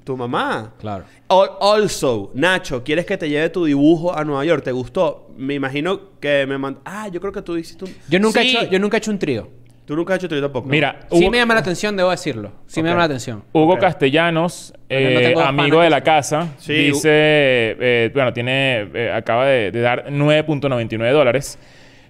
¿Tu 0.08 0.16
mamá? 0.16 0.72
Claro. 0.80 1.04
Al- 1.28 1.50
Also, 1.60 2.30
Nacho, 2.32 2.82
¿quieres 2.82 3.04
que 3.04 3.18
te 3.18 3.28
lleve 3.28 3.50
tu 3.50 3.66
dibujo 3.66 4.16
a 4.16 4.24
Nueva 4.24 4.42
York? 4.42 4.64
¿Te 4.64 4.72
gustó? 4.72 5.28
Me 5.36 5.52
imagino 5.52 6.00
que 6.18 6.46
me 6.46 6.56
mandó... 6.56 6.80
Ah, 6.86 7.08
yo 7.12 7.20
creo 7.20 7.30
que 7.30 7.42
tú 7.42 7.58
hiciste 7.58 7.84
un... 7.84 7.94
Yo 8.08 8.18
nunca, 8.18 8.40
Sí. 8.40 8.56
he 8.56 8.60
hecho, 8.62 8.70
yo 8.70 8.78
nunca 8.78 8.96
he 8.96 9.00
hecho 9.00 9.10
un 9.10 9.18
trío. 9.18 9.50
Tú 9.84 9.94
nunca 9.94 10.14
has 10.14 10.18
hecho 10.20 10.26
turismo 10.30 10.46
tampoco. 10.48 10.66
Mira, 10.70 11.00
Sí 11.12 11.18
Hugo, 11.18 11.30
me 11.30 11.36
llama 11.36 11.52
la 11.52 11.60
atención, 11.60 11.94
debo 11.94 12.10
decirlo. 12.10 12.52
Sí 12.66 12.82
me 12.82 12.88
llama 12.88 13.00
la 13.00 13.04
atención. 13.04 13.44
Hugo. 13.52 13.76
Castellanos, 13.78 14.72
no 14.74 14.78
eh, 14.96 15.34
amigo 15.44 15.82
de 15.82 15.90
la 15.90 16.00
casa, 16.02 16.54
Sí, 16.56 16.72
dice, 16.72 17.10
eh, 17.12 18.10
bueno, 18.14 18.32
tiene, 18.32 18.88
eh, 18.94 19.12
acaba 19.14 19.44
de, 19.44 19.70
de 19.70 19.80
dar 19.82 20.06
9.99 20.10 21.12
dólares. 21.12 21.58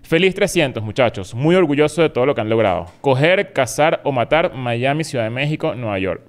Feliz 0.03 0.37
300, 0.37 0.85
muchachos. 0.85 1.35
Muy 1.35 1.57
orgulloso 1.57 2.01
de 2.03 2.11
todo 2.11 2.27
lo 2.27 2.35
que 2.37 2.43
han 2.43 2.49
logrado. 2.49 2.87
Coger, 3.01 3.53
cazar 3.53 4.01
o 4.05 4.13
matar 4.13 4.55
Miami, 4.55 5.03
Ciudad 5.03 5.25
de 5.25 5.31
México, 5.31 5.75
Nueva 5.75 5.99
York. 5.99 6.23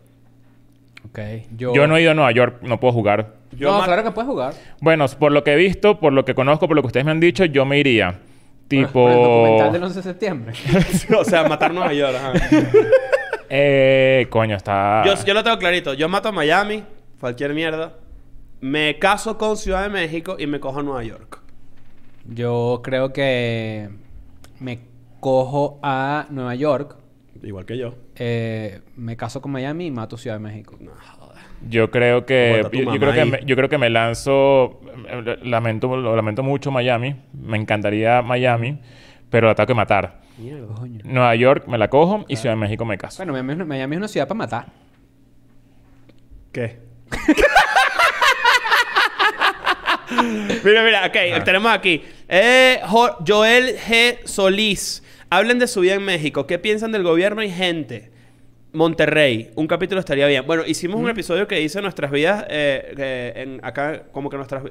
Ok. 1.07 1.19
Yo, 1.55 1.73
Yo 1.73 1.87
no 1.87 1.97
he 1.97 2.01
ido 2.01 2.11
a 2.11 2.13
Nueva 2.13 2.31
York, 2.31 2.61
no 2.61 2.79
puedo 2.79 2.93
jugar. 2.93 3.35
Yo 3.51 3.71
no, 3.71 3.83
claro 3.83 4.03
que 4.03 4.11
puedes 4.11 4.29
jugar. 4.29 4.53
Bueno, 4.81 5.05
por 5.19 5.31
lo 5.31 5.43
que 5.43 5.53
he 5.53 5.55
visto, 5.55 5.99
por 5.99 6.13
lo 6.13 6.25
que 6.25 6.35
conozco, 6.35 6.67
por 6.67 6.75
lo 6.75 6.81
que 6.81 6.87
ustedes 6.87 7.05
me 7.05 7.11
han 7.11 7.19
dicho, 7.19 7.45
yo 7.45 7.65
me 7.65 7.79
iría. 7.79 8.19
Tipo... 8.67 8.91
Por 8.91 9.11
el 9.11 9.17
documental 9.17 9.73
del 9.73 9.83
11 9.83 9.95
de 9.95 10.03
septiembre. 10.03 10.53
o 11.17 11.23
sea, 11.23 11.47
matar 11.47 11.73
Nueva 11.73 11.93
York. 11.93 12.15
ajá. 12.15 12.33
Eh, 13.51 14.27
coño, 14.29 14.55
está... 14.55 15.01
Yo, 15.03 15.15
yo 15.25 15.33
lo 15.33 15.43
tengo 15.43 15.57
clarito. 15.57 15.95
Yo 15.95 16.07
mato 16.07 16.29
a 16.29 16.31
Miami, 16.31 16.83
cualquier 17.19 17.55
mierda. 17.55 17.95
Me 18.61 18.99
caso 18.99 19.39
con 19.39 19.57
Ciudad 19.57 19.81
de 19.81 19.89
México 19.89 20.35
y 20.37 20.45
me 20.45 20.59
cojo 20.59 20.81
a 20.81 20.83
Nueva 20.83 21.03
York. 21.03 21.41
Yo 22.25 22.81
creo 22.83 23.11
que 23.11 23.89
me 24.59 24.81
cojo 25.19 25.79
a 25.81 26.27
Nueva 26.29 26.53
York, 26.53 26.99
Igual 27.41 27.65
que 27.65 27.77
yo. 27.77 27.95
Eh, 28.19 28.81
me 28.97 29.15
caso 29.17 29.41
con 29.41 29.51
Miami 29.51 29.87
y 29.87 29.91
mato 29.91 30.17
Ciudad 30.17 30.35
de 30.35 30.41
México. 30.43 30.77
Yo 31.67 31.89
creo 31.91 32.25
que 32.25 32.61
yo, 32.71 32.99
creo 32.99 33.13
que 33.13 33.25
me, 33.25 33.39
yo 33.45 33.55
creo 33.55 33.69
que 33.69 33.77
me 33.77 33.89
lanzo 33.89 34.79
eh, 35.09 35.37
lamento 35.43 35.95
lo 35.97 36.15
lamento 36.15 36.43
mucho 36.43 36.71
Miami, 36.71 37.15
me 37.33 37.57
encantaría 37.57 38.21
Miami, 38.21 38.79
pero 39.29 39.47
la 39.47 39.55
tengo 39.55 39.67
que 39.67 39.73
matar. 39.73 40.21
Coño. 40.77 41.01
Nueva 41.03 41.35
York 41.35 41.67
me 41.67 41.77
la 41.77 41.89
cojo 41.89 42.23
y 42.29 42.37
Ciudad 42.37 42.55
de 42.55 42.61
México 42.61 42.85
me 42.85 42.97
caso. 42.97 43.17
Bueno, 43.17 43.33
Miami, 43.33 43.51
es 43.51 43.55
una- 43.57 43.65
Miami 43.65 43.95
es 43.95 43.97
una 43.97 44.07
ciudad 44.07 44.27
para 44.27 44.37
matar. 44.37 44.65
¿Qué? 46.53 46.79
mira, 50.63 50.83
mira, 50.83 51.05
ok, 51.07 51.43
tenemos 51.43 51.71
aquí. 51.71 52.03
Eh, 52.27 52.79
Jo- 52.87 53.17
Joel 53.25 53.75
G. 53.77 54.19
Solís. 54.25 55.03
Hablen 55.29 55.59
de 55.59 55.67
su 55.67 55.81
vida 55.81 55.93
en 55.95 56.03
México. 56.03 56.47
¿Qué 56.47 56.57
piensan 56.59 56.91
del 56.91 57.03
gobierno 57.03 57.43
y 57.43 57.49
gente? 57.51 58.11
Monterrey. 58.73 59.51
Un 59.55 59.67
capítulo 59.67 59.99
estaría 59.99 60.27
bien. 60.27 60.45
Bueno, 60.45 60.63
hicimos 60.65 60.99
un 60.99 61.09
episodio 61.09 61.47
que 61.47 61.55
dice 61.57 61.81
nuestras 61.81 62.11
vidas. 62.11 62.45
eh, 62.49 62.93
eh, 62.97 63.33
en, 63.35 63.59
acá, 63.63 64.03
como 64.11 64.29
que 64.29 64.37
nuestras. 64.37 64.63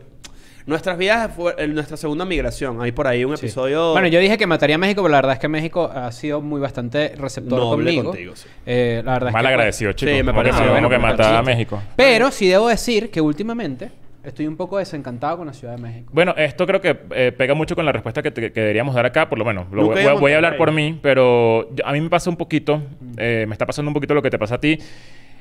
Nuestras 0.66 0.98
vidas 0.98 1.30
fue 1.34 1.54
en 1.56 1.74
nuestra 1.74 1.96
segunda 1.96 2.26
migración. 2.26 2.82
Hay 2.82 2.92
por 2.92 3.06
ahí 3.06 3.24
un 3.24 3.36
Sí. 3.38 3.46
episodio. 3.46 3.92
Bueno, 3.92 4.06
yo 4.08 4.20
dije 4.20 4.36
que 4.36 4.46
mataría 4.46 4.74
a 4.76 4.78
México, 4.78 5.00
pero 5.02 5.12
la 5.12 5.18
verdad 5.18 5.32
es 5.32 5.38
que 5.38 5.48
México 5.48 5.90
ha 5.90 6.12
sido 6.12 6.42
muy 6.42 6.60
bastante 6.60 7.14
receptor 7.16 7.58
Noble 7.58 7.84
conmigo. 7.86 8.04
contigo, 8.10 8.36
sí. 8.36 8.48
Eh, 8.66 9.00
la 9.02 9.14
verdad 9.14 9.32
Mal 9.32 9.44
es 9.44 9.48
que, 9.48 9.54
agradecido, 9.54 9.92
chicos. 9.92 10.14
Sí, 10.14 10.22
me 10.22 10.32
que, 10.32 10.36
parece 10.36 10.68
bueno, 10.68 10.90
que 10.90 10.98
me 10.98 11.02
matar 11.02 11.36
a. 11.36 11.42
México. 11.42 11.82
Pero 11.96 12.30
sí 12.30 12.48
debo 12.48 12.68
decir 12.68 13.10
que 13.10 13.20
últimamente 13.22 13.90
estoy 14.28 14.46
un 14.46 14.56
poco 14.56 14.78
desencantado 14.78 15.38
con 15.38 15.46
la 15.46 15.52
Ciudad 15.52 15.76
de 15.76 15.82
México. 15.82 16.10
Bueno, 16.12 16.34
esto 16.36 16.66
creo 16.66 16.80
que 16.80 16.96
eh, 17.10 17.32
pega 17.36 17.54
mucho 17.54 17.74
con 17.74 17.84
la 17.84 17.92
respuesta 17.92 18.22
que, 18.22 18.30
te- 18.30 18.52
que 18.52 18.60
deberíamos 18.60 18.94
dar 18.94 19.06
acá, 19.06 19.28
por 19.28 19.38
lo 19.38 19.44
menos. 19.44 19.66
Lo 19.72 19.86
voy, 19.86 19.98
a 20.00 20.12
voy 20.14 20.32
a 20.32 20.36
hablar 20.36 20.56
por 20.56 20.72
mí, 20.72 20.98
pero 21.02 21.68
yo- 21.74 21.86
a 21.86 21.92
mí 21.92 22.00
me 22.00 22.08
pasa 22.10 22.30
un 22.30 22.36
poquito, 22.36 22.82
eh, 23.16 23.44
me 23.48 23.54
está 23.54 23.66
pasando 23.66 23.88
un 23.90 23.94
poquito 23.94 24.14
lo 24.14 24.22
que 24.22 24.30
te 24.30 24.38
pasa 24.38 24.56
a 24.56 24.60
ti. 24.60 24.78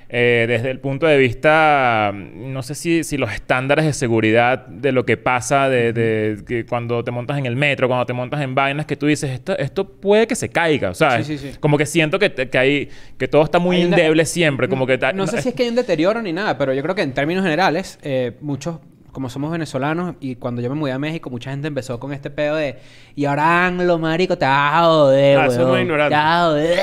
Eh, 0.10 0.46
desde 0.48 0.72
el 0.72 0.80
punto 0.80 1.06
de 1.06 1.17
vista, 1.17 2.12
no 2.13 2.63
sé 2.63 2.76
si, 2.76 3.04
si 3.04 3.17
los 3.17 3.32
estándares 3.34 3.84
de 3.86 3.91
seguridad 3.93 4.65
de 4.67 4.91
lo 4.93 5.06
que 5.06 5.17
pasa 5.17 5.67
de, 5.67 5.91
de- 5.91 6.43
que 6.46 6.65
cuando 6.65 7.04
te 7.04 7.12
montas 7.12 7.38
en 7.38 7.46
el 7.46 7.56
metro, 7.58 7.88
cuando 7.88 8.06
te 8.06 8.13
montas 8.13 8.41
en 8.41 8.56
vainas, 8.56 8.86
que 8.86 8.96
tú 8.96 9.06
dices, 9.08 9.30
esto, 9.32 9.58
esto 9.58 9.86
puede 9.86 10.26
que 10.26 10.36
se 10.36 10.48
caiga, 10.50 10.93
¿sabes? 10.93 11.28
Sí, 11.28 11.38
sí, 11.38 11.52
sí. 11.52 11.58
Como 11.60 11.78
que 11.78 11.86
siento 11.86 12.20
que, 12.20 12.32
que, 12.34 12.58
hay, 12.58 12.89
que 13.17 13.28
todo 13.28 13.43
está 13.43 13.60
muy 13.60 13.78
Hay 13.78 13.82
endeble 13.84 14.26
siempre, 14.26 14.70
como 14.70 14.88
que... 14.88 14.98
ta- 14.98 15.12
No 15.12 15.28
sé 15.28 15.41
si 15.41 15.50
es 15.50 15.56
que 15.56 15.63
hay 15.63 15.70
un 15.70 15.76
deterioro 15.76 16.22
ni 16.22 16.32
nada, 16.32 16.58
pero 16.58 16.74
yo 16.74 16.82
creo 16.84 16.96
que 16.96 17.02
en 17.02 17.13
términos 17.13 17.43
generales, 17.43 18.00
eh, 18.02 18.38
muchos, 18.39 18.80
como 19.12 19.30
somos 19.30 19.52
venezolanos, 19.52 20.15
y 20.22 20.36
cuando 20.36 20.62
yo 20.62 20.70
me 20.70 20.76
mudé 20.76 20.91
a 20.93 21.00
México, 21.00 21.30
mucha 21.30 21.52
gente 21.52 21.67
empezó 21.67 22.00
con 22.00 22.13
este 22.13 22.30
pedo 22.30 22.56
de, 22.56 22.78
y 23.15 23.26
ahora 23.26 23.65
anglo, 23.65 23.98
marico, 24.00 24.38
te 24.38 24.46
vas 24.46 24.74
a 24.74 24.84
joder, 24.86 25.38
Ah, 25.38 25.46
eso 25.48 25.62
es 25.62 25.67
weón, 25.67 25.88
te 25.88 25.93
vas 25.93 26.13
a 26.13 26.46
joder". 26.46 26.80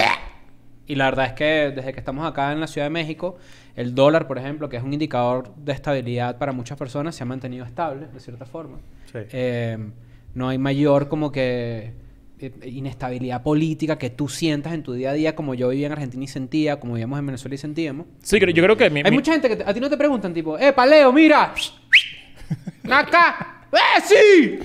Y 0.86 0.96
la 0.96 1.06
verdad 1.06 1.26
es 1.26 1.32
que 1.32 1.72
desde 1.74 1.92
que 1.92 1.98
estamos 1.98 2.26
acá 2.26 2.52
en 2.52 2.60
la 2.60 2.66
Ciudad 2.66 2.86
de 2.86 2.90
México, 2.90 3.38
el 3.74 3.94
dólar, 3.94 4.26
por 4.26 4.36
ejemplo, 4.38 4.68
que 4.68 4.76
es 4.76 4.82
un 4.82 4.92
indicador 4.92 5.54
de 5.56 5.72
estabilidad 5.72 6.36
para 6.38 6.52
muchas 6.52 6.76
personas, 6.78 7.14
se 7.14 7.22
ha 7.22 7.26
mantenido 7.26 7.64
estable, 7.64 8.06
de 8.12 8.20
cierta 8.20 8.44
forma. 8.44 8.78
Sí. 9.10 9.18
Eh, 9.32 9.78
no 10.34 10.48
hay 10.48 10.58
mayor 10.58 11.08
como 11.08 11.32
que 11.32 11.92
eh, 12.38 12.52
inestabilidad 12.66 13.42
política 13.42 13.96
que 13.96 14.10
tú 14.10 14.28
sientas 14.28 14.74
en 14.74 14.82
tu 14.82 14.92
día 14.92 15.10
a 15.10 15.12
día 15.14 15.34
como 15.34 15.54
yo 15.54 15.68
vivía 15.70 15.86
en 15.86 15.92
Argentina 15.92 16.24
y 16.24 16.28
sentía, 16.28 16.78
como 16.78 16.94
vivíamos 16.94 17.18
en 17.18 17.26
Venezuela 17.26 17.54
y 17.54 17.58
sentíamos. 17.58 18.06
Sí, 18.22 18.38
creo- 18.38 18.52
yo 18.54 18.62
creo 18.62 18.76
que... 18.76 18.90
mi- 18.90 19.00
Hay 19.04 19.10
mi- 19.10 19.16
mucha 19.16 19.32
gente 19.32 19.48
que 19.48 19.56
te- 19.56 19.64
a 19.64 19.72
ti 19.72 19.80
no 19.80 19.88
te 19.88 19.96
preguntan 19.96 20.34
tipo, 20.34 20.58
¡eh, 20.58 20.72
Paleo, 20.74 21.12
mira! 21.12 21.54
¡Acá! 22.90 23.53
¡Eh, 23.74 24.00
sí! 24.04 24.58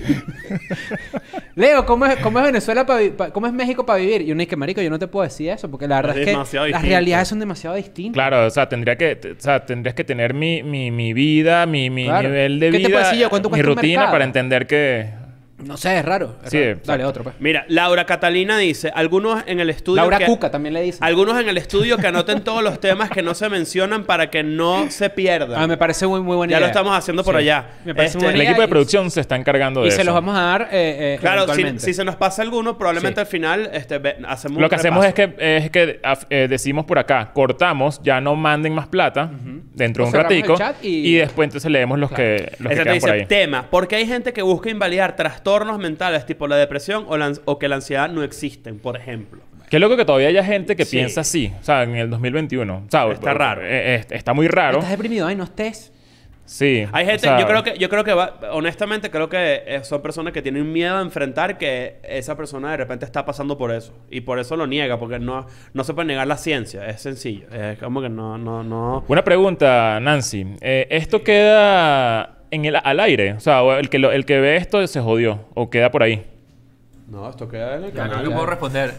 Leo, 1.54 1.84
¿cómo 1.86 2.06
es, 2.06 2.16
cómo 2.16 2.38
es 2.38 2.44
Venezuela 2.44 2.86
para 2.86 3.32
cómo 3.32 3.46
es 3.46 3.52
México 3.52 3.84
para 3.84 3.98
vivir? 3.98 4.22
Y 4.22 4.32
uno 4.32 4.40
dice, 4.40 4.56
marico, 4.56 4.80
yo 4.80 4.90
no 4.90 4.98
te 4.98 5.06
puedo 5.08 5.24
decir 5.24 5.50
eso 5.50 5.70
porque 5.70 5.86
la 5.88 5.96
verdad 5.96 6.16
Es 6.18 6.22
es, 6.22 6.26
que 6.26 6.32
las 6.36 6.50
distinto. 6.52 6.78
realidades 6.88 7.28
son 7.28 7.38
demasiado 7.40 7.76
distintas. 7.76 8.14
Claro, 8.14 8.46
o 8.46 8.50
sea, 8.50 8.68
tendría 8.68 8.96
que, 8.96 9.18
o 9.36 9.40
sea, 9.40 9.64
tendrías 9.64 9.94
que 9.94 10.04
tener 10.04 10.34
mi, 10.34 10.62
mi, 10.62 10.90
mi 10.90 11.12
vida, 11.12 11.66
mi, 11.66 11.90
mi 11.90 12.04
Claro. 12.04 12.28
nivel 12.28 12.60
de 12.60 12.66
¿Qué 12.66 12.72
te 12.72 12.78
vida, 12.78 12.88
puedo 12.90 13.04
decir 13.04 13.18
yo? 13.20 13.30
¿Cuánto 13.30 13.50
mi 13.50 13.60
un 13.60 13.66
rutina 13.66 14.10
para 14.10 14.24
entender 14.24 14.66
que... 14.66 15.19
No 15.64 15.76
sé, 15.76 15.98
es 15.98 16.04
raro. 16.04 16.36
es 16.44 16.50
Sí, 16.50 16.58
raro. 16.62 16.80
Dale, 16.84 17.04
otro 17.04 17.22
pues. 17.24 17.34
Mira, 17.38 17.64
Laura 17.68 18.06
Catalina 18.06 18.58
dice: 18.58 18.90
Algunos 18.94 19.42
en 19.46 19.60
el 19.60 19.70
estudio. 19.70 19.96
Laura 19.96 20.18
que- 20.18 20.26
Cuca 20.26 20.50
también 20.50 20.74
le 20.74 20.82
dicen. 20.82 21.02
Algunos 21.04 21.40
en 21.40 21.48
el 21.48 21.56
estudio 21.58 21.96
que 21.98 22.06
anoten 22.06 22.42
todos 22.42 22.62
los 22.62 22.80
temas 22.80 23.10
que 23.10 23.22
no 23.22 23.34
se 23.34 23.48
mencionan 23.48 24.04
para 24.04 24.30
que 24.30 24.42
no 24.42 24.90
se 24.90 25.10
pierdan. 25.10 25.60
Ah, 25.62 25.66
me 25.66 25.76
parece 25.76 26.06
muy, 26.06 26.20
muy 26.20 26.36
buena 26.36 26.50
ya 26.52 26.56
idea. 26.58 26.66
lo 26.66 26.70
estamos 26.70 26.96
haciendo 26.96 27.22
por 27.24 27.34
Sí. 27.34 27.40
allá. 27.40 27.66
Me 27.84 27.94
parece 27.94 28.12
Este, 28.12 28.18
muy 28.18 28.24
buena 28.24 28.34
El 28.36 28.40
idea 28.42 28.50
equipo 28.50 28.62
de 28.62 28.66
y- 28.66 28.70
producción 28.70 29.10
se 29.10 29.20
está 29.20 29.36
encargando 29.36 29.80
de 29.80 29.86
Y 29.86 29.88
eso. 29.88 29.98
se 29.98 30.04
los 30.04 30.14
vamos 30.14 30.36
a 30.36 30.40
dar 30.42 30.62
eh, 30.72 31.14
eh, 31.14 31.18
Claro, 31.20 31.46
si, 31.78 31.94
se 31.94 32.04
nos 32.04 32.16
pasa 32.16 32.42
alguno, 32.42 32.78
probablemente 32.78 33.16
Sí. 33.16 33.20
al 33.20 33.26
final 33.26 33.70
este, 33.72 33.98
ve- 33.98 34.16
hacemos 34.26 34.58
Lo 34.58 34.66
un 34.66 34.70
que 34.70 34.76
hacemos 34.76 35.04
es 35.04 35.14
que, 35.14 35.34
es 35.38 35.70
que 35.70 36.00
af- 36.02 36.26
eh, 36.30 36.46
decimos 36.48 36.84
por 36.86 36.98
acá, 36.98 37.30
cortamos, 37.34 38.00
ya 38.02 38.20
no 38.20 38.34
manden 38.36 38.74
más 38.74 38.88
plata 38.88 39.30
dentro 39.74 40.04
de 40.04 40.08
un 40.10 40.14
ratico 40.14 40.56
chat 40.56 40.76
y- 40.84 41.08
y... 41.08 41.14
después 41.16 41.46
entonces 41.46 41.70
leemos 41.70 41.98
los 41.98 42.10
que, 42.10 42.52
los 42.58 42.68
que 42.70 42.74
quedan 42.74 42.84
por 42.84 42.94
dice 42.94 43.10
ahí. 43.10 43.26
tema. 43.26 43.66
Porque 43.70 43.96
hay 43.96 44.06
gente 44.06 44.32
que 44.32 44.42
busca 44.42 44.70
invalidar 44.70 45.16
trastornos 45.16 45.49
mentales 45.78 46.26
tipo 46.26 46.46
la 46.48 46.56
depresión 46.56 47.04
o, 47.08 47.16
la 47.16 47.32
o 47.44 47.58
que 47.58 47.68
la 47.68 47.76
ansiedad 47.76 48.08
no 48.10 48.22
existen, 48.22 48.78
por 48.78 48.96
ejemplo. 48.96 49.40
Qué 49.68 49.78
loco 49.78 49.96
que 49.96 50.04
todavía 50.04 50.28
haya 50.28 50.44
gente 50.44 50.74
que 50.74 50.84
Sí. 50.84 50.96
piensa 50.96 51.20
así, 51.20 51.52
o 51.60 51.64
sea, 51.64 51.84
en 51.84 51.94
el 51.94 52.10
2021. 52.10 52.84
O 52.86 52.90
sea, 52.90 53.10
Está 53.12 53.34
raro. 53.34 53.62
eh, 53.62 53.94
eh, 53.96 54.06
está 54.10 54.32
muy 54.34 54.48
raro. 54.48 54.78
Estás 54.78 54.90
deprimido, 54.90 55.26
ay, 55.26 55.36
no 55.36 55.44
estés. 55.44 55.92
Sí. 56.44 56.84
Hay 56.90 57.04
o 57.04 57.06
gente, 57.06 57.20
sea, 57.20 57.38
yo 57.38 57.46
creo 57.46 57.62
que, 57.62 57.78
yo 57.78 57.88
creo 57.88 58.02
que 58.02 58.12
va, 58.12 58.40
honestamente 58.50 59.08
creo 59.08 59.28
que 59.28 59.62
eh, 59.64 59.84
son 59.84 60.02
personas 60.02 60.32
que 60.32 60.42
tienen 60.42 60.72
miedo 60.72 60.98
a 60.98 61.00
enfrentar 61.00 61.56
que 61.58 62.00
esa 62.02 62.36
persona 62.36 62.72
de 62.72 62.78
repente 62.78 63.04
está 63.04 63.24
pasando 63.24 63.56
por 63.56 63.70
eso. 63.72 63.94
Y 64.10 64.22
por 64.22 64.40
eso 64.40 64.56
lo 64.56 64.66
niega, 64.66 64.98
porque 64.98 65.20
no, 65.20 65.46
no 65.72 65.84
se 65.84 65.94
puede 65.94 66.08
negar 66.08 66.26
la 66.26 66.36
ciencia. 66.36 66.88
Es 66.88 67.02
sencillo. 67.02 67.46
Es 67.52 67.78
como 67.78 68.02
que 68.02 68.08
no, 68.08 68.36
no, 68.36 68.64
no. 68.64 69.04
Una 69.06 69.22
pregunta, 69.22 70.00
Nancy. 70.00 70.44
Eh, 70.60 70.88
¿Esto 70.90 71.22
queda 71.22 72.39
en 72.50 72.64
el, 72.64 72.76
al 72.82 73.00
aire? 73.00 73.32
O 73.34 73.40
sea, 73.40 73.60
el 73.78 73.88
que, 73.88 73.98
lo- 73.98 74.12
el 74.12 74.24
que 74.24 74.38
ve 74.40 74.56
esto 74.56 74.84
se 74.86 75.00
jodió 75.00 75.46
o 75.54 75.70
queda 75.70 75.90
por 75.90 76.02
ahí. 76.02 76.24
No, 77.08 77.28
esto 77.28 77.48
queda 77.48 77.76
en 77.76 77.84
el 77.84 77.92
canal. 77.92 78.22
que 78.24 78.30
puedo 78.30 78.46
responder. 78.46 78.94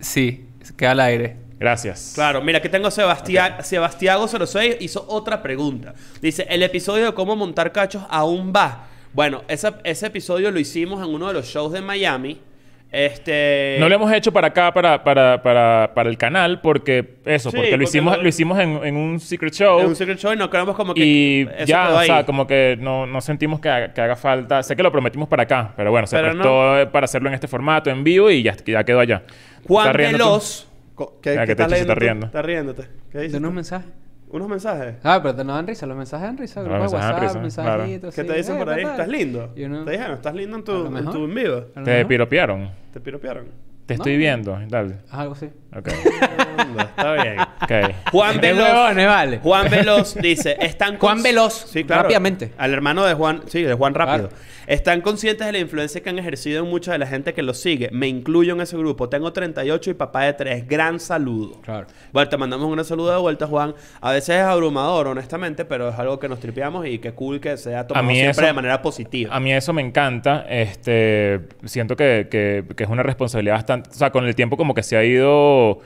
Sí, 0.00 0.46
queda 0.76 0.92
al 0.92 1.00
aire. 1.00 1.36
Gracias. 1.58 2.12
Claro, 2.14 2.40
mira, 2.40 2.58
aquí 2.58 2.68
tengo 2.68 2.88
Sebastián, 2.90 3.56
Sebastiago06 3.58 4.76
hizo 4.80 5.04
otra 5.08 5.42
pregunta. 5.42 5.92
Dice, 6.22 6.46
el 6.48 6.62
episodio 6.62 7.06
de 7.06 7.14
cómo 7.14 7.34
montar 7.34 7.72
cachos 7.72 8.04
aún 8.08 8.52
va. 8.54 8.86
Bueno, 9.12 9.42
ese, 9.48 9.72
ese 9.82 10.06
episodio 10.06 10.50
lo 10.52 10.60
hicimos 10.60 11.04
en 11.06 11.12
uno 11.12 11.26
de 11.28 11.34
los 11.34 11.46
shows 11.46 11.72
de 11.72 11.80
Miami. 11.80 12.40
Este... 12.90 13.76
No 13.78 13.88
lo 13.88 13.94
hemos 13.94 14.10
hecho 14.12 14.32
para 14.32 14.48
acá, 14.48 14.72
para, 14.72 15.04
para, 15.04 15.42
para, 15.42 15.92
para 15.94 16.08
el 16.08 16.16
canal, 16.16 16.60
porque 16.62 17.16
eso, 17.26 17.50
Sí, 17.50 17.56
porque 17.56 17.70
lo 17.72 17.76
porque 17.76 17.84
hicimos, 17.84 18.16
lo- 18.16 18.22
lo 18.22 18.28
hicimos 18.28 18.58
en, 18.58 18.80
en 18.84 18.96
un 18.96 19.20
secret 19.20 19.52
show. 19.52 19.78
En 19.80 19.86
un 19.86 19.96
secret 19.96 20.18
show 20.18 20.32
y 20.32 20.36
no 20.36 20.48
queremos 20.48 20.74
como 20.74 20.94
que... 20.94 21.04
y 21.04 21.42
eso 21.42 21.66
ya, 21.66 21.86
quedó 21.88 21.98
o 21.98 22.02
sea, 22.02 22.16
ahí. 22.18 22.24
como 22.24 22.46
que 22.46 22.78
no, 22.80 23.06
no 23.06 23.20
sentimos 23.20 23.60
que 23.60 23.68
haga, 23.68 23.92
que 23.92 24.00
haga 24.00 24.16
falta. 24.16 24.62
Sé 24.62 24.74
que 24.74 24.82
lo 24.82 24.90
prometimos 24.90 25.28
para 25.28 25.42
acá, 25.42 25.72
pero 25.76 25.90
bueno, 25.90 26.06
se 26.06 26.16
Pero 26.16 26.30
prestó 26.32 26.78
eh, 26.80 26.86
para 26.86 27.04
hacerlo 27.04 27.28
en 27.28 27.34
este 27.34 27.46
formato, 27.48 27.90
en 27.90 28.02
vivo, 28.04 28.30
y 28.30 28.42
ya, 28.42 28.56
ya 28.66 28.82
quedó 28.84 29.00
allá. 29.00 29.22
Juan 29.66 29.86
¿Estás 29.86 29.96
riendo 29.96 30.18
tú? 30.18 30.24
Veloz... 30.24 30.68
Co- 30.94 31.20
¿Qué, 31.22 31.30
Ah, 31.30 31.32
qué 31.32 31.38
que 31.40 31.46
te 31.46 31.52
estás 31.52 31.64
está 31.66 31.68
leyendo 31.74 31.94
tú? 31.94 32.00
riendo. 32.00 32.26
¿Estás 32.26 32.44
riéndote? 32.44 32.82
¿Qué 33.12 33.18
dices 33.18 33.32
De 33.32 33.38
unos 33.38 33.50
tú? 33.50 33.54
mensajes. 33.54 33.90
¿Unos 34.30 34.48
mensajes? 34.48 34.96
Ah, 35.04 35.20
pero 35.22 35.34
te 35.34 35.44
no 35.44 35.54
dan 35.54 35.66
risa. 35.66 35.86
Los 35.86 35.96
mensajes 35.96 36.26
dan 36.26 36.36
risa. 36.38 36.60
Los 36.60 36.68
Grupos 36.68 36.90
de 36.92 36.96
WhatsApp, 36.98 37.22
risa, 37.22 37.62
claro. 37.62 37.78
mensajitos. 37.82 38.14
¿Qué 38.14 38.22
sí. 38.22 38.26
te 38.28 38.34
dicen 38.36 38.56
Eh, 38.56 38.58
por 38.58 38.68
ahí? 38.70 38.76
¿qué 38.76 38.82
tal? 38.84 38.92
¿Estás 38.92 39.08
lindo? 39.08 39.54
Uno- 39.56 39.84
Te 39.84 39.90
dijeron, 39.92 40.14
¿estás 40.14 40.34
lindo 40.34 40.56
en 40.56 40.64
tu, 40.64 40.86
en 40.86 40.92
mejor. 40.92 41.12
tu 41.12 41.24
en 41.24 41.34
vivo? 41.34 41.60
Te 41.62 41.80
mejor. 41.80 42.06
piropearon. 42.08 42.70
¿Te 42.92 43.00
piropearon? 43.00 43.44
Te 43.86 43.94
No. 43.94 44.02
estoy 44.02 44.16
viendo. 44.18 44.58
Dale. 44.68 44.96
Algo 45.10 45.32
así. 45.32 45.46
Ok. 45.74 45.88
Está 46.78 47.12
bien. 47.14 47.40
Ok. 47.40 47.94
Juan 48.12 48.34
Qué 48.40 48.52
Veloz. 48.52 48.68
huevones, 48.68 49.06
vale. 49.06 49.38
Juan 49.38 49.70
Veloz 49.70 50.14
dice, 50.16 50.56
están 50.60 50.98
Juan 50.98 51.22
Veloz, 51.22 51.54
Sí, 51.70 51.84
claro. 51.84 52.02
rápidamente. 52.02 52.52
Al 52.58 52.72
hermano 52.74 53.04
de 53.06 53.14
Juan, 53.14 53.42
sí, 53.46 53.62
de 53.62 53.72
Juan 53.74 53.94
Rápido. 53.94 54.28
Claro. 54.28 54.42
Están 54.68 55.00
conscientes 55.00 55.46
de 55.46 55.52
la 55.52 55.58
influencia 55.60 56.02
que 56.02 56.10
han 56.10 56.18
ejercido 56.18 56.62
en 56.62 56.68
mucha 56.68 56.92
de 56.92 56.98
la 56.98 57.06
gente 57.06 57.32
que 57.32 57.42
los 57.42 57.58
sigue. 57.58 57.88
Me 57.90 58.06
incluyo 58.06 58.52
en 58.52 58.60
ese 58.60 58.76
grupo. 58.76 59.08
Tengo 59.08 59.32
38 59.32 59.90
y 59.90 59.94
papá 59.94 60.24
de 60.24 60.34
3. 60.34 60.68
Gran 60.68 61.00
saludo. 61.00 61.58
Claro. 61.62 61.86
Bueno, 62.12 62.28
te 62.28 62.36
mandamos 62.36 62.70
una 62.70 62.84
saludo 62.84 63.10
de 63.14 63.18
vuelta, 63.18 63.46
Juan. 63.46 63.74
A 64.02 64.12
veces 64.12 64.36
es 64.36 64.42
abrumador, 64.42 65.06
honestamente, 65.06 65.64
pero 65.64 65.88
es 65.88 65.98
algo 65.98 66.18
que 66.20 66.28
nos 66.28 66.38
tripeamos 66.38 66.86
y 66.86 66.98
qué 66.98 67.12
cool 67.12 67.40
que 67.40 67.56
sea 67.56 67.86
tomado 67.86 68.06
mí 68.06 68.14
siempre 68.16 68.30
eso- 68.32 68.46
de 68.46 68.52
manera 68.52 68.82
positiva. 68.82 69.34
A 69.34 69.40
mí 69.40 69.52
eso 69.54 69.72
me 69.72 69.80
encanta. 69.80 70.44
Este, 70.50 71.40
siento 71.64 71.96
que, 71.96 72.28
que- 72.30 72.64
que 72.76 72.84
es 72.84 72.90
una 72.90 73.02
responsabilidad 73.02 73.54
bastante... 73.54 73.88
O 73.88 73.94
sea, 73.94 74.10
con 74.10 74.26
el 74.26 74.34
tiempo 74.34 74.58
como 74.58 74.74
que 74.74 74.82
se 74.82 74.98
ha 74.98 75.02
ido 75.04 75.78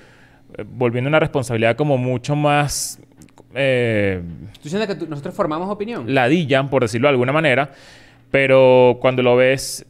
eh, 0.59 0.64
volviendo 0.66 1.07
una 1.07 1.21
responsabilidad 1.21 1.77
como 1.77 1.99
mucho 1.99 2.35
más... 2.35 2.99
eh, 3.55 4.21
¿Tú 4.61 4.68
sientes 4.68 4.88
que 4.88 4.97
tú- 4.97 5.07
nosotros 5.09 5.35
formamos 5.37 5.71
opinión? 5.71 6.12
ladilla, 6.12 6.68
por 6.68 6.83
decirlo 6.83 7.07
de 7.07 7.11
alguna 7.12 7.33
manera. 7.33 7.71
Pero 8.33 8.99
cuando 9.01 9.23
lo 9.23 9.37
ves 9.37 9.87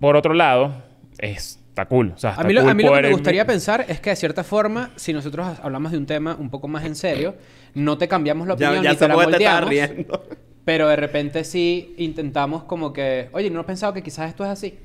por 0.00 0.16
otro 0.16 0.32
lado, 0.32 0.72
es- 1.18 1.58
está 1.68 1.84
cool. 1.86 2.12
O 2.14 2.18
sea, 2.18 2.34
A 2.34 2.44
mí, 2.44 2.52
lo, 2.54 2.62
cool 2.62 2.70
a 2.70 2.74
mí 2.74 2.82
lo 2.84 2.92
que 2.94 3.02
me 3.02 3.10
gustaría 3.10 3.44
pensar 3.46 3.84
es 3.88 4.00
que 4.00 4.10
de 4.10 4.16
cierta 4.16 4.42
forma, 4.44 4.90
si 4.96 5.12
nosotros 5.12 5.58
hablamos 5.62 5.92
de 5.92 5.98
un 5.98 6.06
tema 6.06 6.36
un 6.38 6.48
poco 6.50 6.68
más 6.68 6.84
en 6.86 6.94
serio, 6.94 7.34
no 7.74 7.98
te 7.98 8.08
cambiamos 8.08 8.48
la 8.48 8.56
ya 8.56 8.68
opinión 8.70 8.84
ya 8.84 8.90
ni 8.90 8.96
se 8.96 9.04
te 9.04 9.08
la 9.08 9.14
puede 9.14 9.36
estar 9.36 9.64
moldeamos, 9.64 9.70
riendo. 9.96 10.24
pero 10.64 10.88
de 10.88 10.96
repente 10.96 11.44
sí 11.44 11.94
intentamos 11.98 12.64
como 12.64 12.92
que, 12.92 13.28
oye, 13.32 13.50
¿no 13.50 13.60
has 13.60 13.66
pensado 13.66 13.92
que 13.92 14.02
quizás 14.02 14.28
esto 14.30 14.44
es 14.44 14.50
así? 14.50 14.78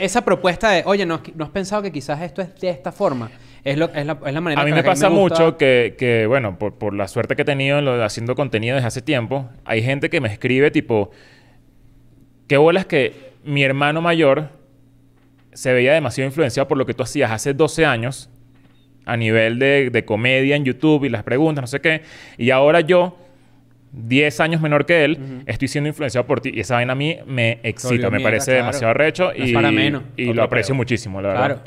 Esa 0.00 0.24
propuesta 0.24 0.70
de, 0.70 0.82
oye, 0.86 1.06
¿no, 1.06 1.14
has- 1.16 1.34
no 1.36 1.44
has 1.44 1.50
pensado 1.50 1.82
que 1.82 1.92
quizás 1.92 2.20
esto 2.22 2.42
es 2.42 2.54
de 2.60 2.70
esta 2.70 2.90
forma? 2.92 3.30
Es, 3.62 3.76
lo, 3.76 3.86
es, 3.92 4.06
la, 4.06 4.18
es 4.26 4.32
la 4.32 4.40
manera 4.40 4.62
A 4.62 4.64
mí 4.64 4.70
me 4.72 4.78
que 4.78 4.86
pasa 4.88 5.10
mucho 5.10 5.56
que, 5.58 5.94
que, 5.98 6.26
bueno, 6.26 6.58
por, 6.58 6.74
por 6.74 6.94
la 6.94 7.06
suerte 7.08 7.36
que 7.36 7.42
he 7.42 7.44
tenido 7.44 7.78
en 7.78 7.84
lo 7.84 7.96
de 7.98 8.04
haciendo 8.04 8.34
contenido 8.34 8.74
desde 8.76 8.88
hace 8.88 9.02
tiempo, 9.02 9.48
hay 9.64 9.82
gente 9.82 10.08
que 10.10 10.20
me 10.20 10.28
escribe 10.32 10.70
tipo, 10.70 11.10
qué 12.50 12.56
bolas 12.56 12.84
que 12.84 13.14
mi 13.44 13.62
hermano 13.62 14.02
mayor 14.02 14.48
se 15.52 15.72
veía 15.72 15.92
demasiado 15.92 16.26
influenciado 16.26 16.66
por 16.66 16.78
lo 16.78 16.84
que 16.84 16.94
tú 16.94 17.04
hacías 17.04 17.30
hace 17.30 17.54
12 17.54 17.86
años 17.86 18.28
a 19.04 19.16
nivel 19.16 19.60
de, 19.60 19.90
de 19.90 20.04
comedia 20.04 20.56
en 20.56 20.64
YouTube 20.64 21.04
y 21.04 21.10
las 21.10 21.22
preguntas, 21.22 21.62
no 21.62 21.68
sé 21.68 21.80
qué, 21.80 22.02
y 22.38 22.50
ahora 22.50 22.80
yo, 22.80 23.16
10 23.92 24.40
años 24.40 24.60
menor 24.60 24.84
que 24.84 25.04
él, 25.04 25.44
estoy 25.46 25.68
siendo 25.68 25.86
influenciado 25.86 26.26
por 26.26 26.40
ti 26.40 26.50
y 26.52 26.58
esa 26.58 26.74
vaina 26.74 26.94
a 26.94 26.96
mí 26.96 27.18
me 27.24 27.60
excita, 27.62 28.10
me 28.10 28.16
mierda, 28.16 28.24
parece 28.24 28.46
claro. 28.46 28.66
demasiado 28.66 28.94
recho 28.94 29.32
No 29.32 29.46
y, 29.46 29.52
para 29.52 29.70
menos. 29.70 30.02
y 30.16 30.32
lo 30.32 30.42
aprecio 30.42 30.74
muchísimo, 30.74 31.22
la 31.22 31.28
verdad. 31.28 31.46
Claro. 31.46 31.62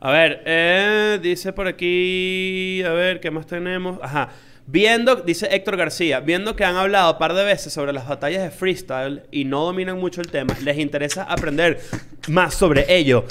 A 0.00 0.10
ver, 0.10 0.42
eh, 0.46 1.20
dice 1.22 1.52
por 1.52 1.68
aquí, 1.68 2.82
a 2.82 2.90
ver, 2.90 3.20
¿qué 3.20 3.30
más 3.30 3.46
tenemos? 3.46 4.00
Ajá. 4.02 4.30
Viendo, 4.66 5.16
dice 5.16 5.46
Héctor 5.50 5.76
García, 5.76 6.20
viendo 6.20 6.56
que 6.56 6.64
han 6.64 6.76
hablado 6.76 7.12
un 7.12 7.18
par 7.18 7.34
de 7.34 7.44
veces 7.44 7.72
sobre 7.72 7.92
las 7.92 8.08
batallas 8.08 8.42
de 8.42 8.50
freestyle 8.50 9.22
y 9.30 9.44
no 9.44 9.62
dominan 9.66 9.98
mucho 9.98 10.22
el 10.22 10.30
tema, 10.30 10.56
les 10.62 10.78
interesa 10.78 11.24
aprender 11.24 11.80
más 12.28 12.54
sobre 12.54 12.86
ello. 12.96 13.26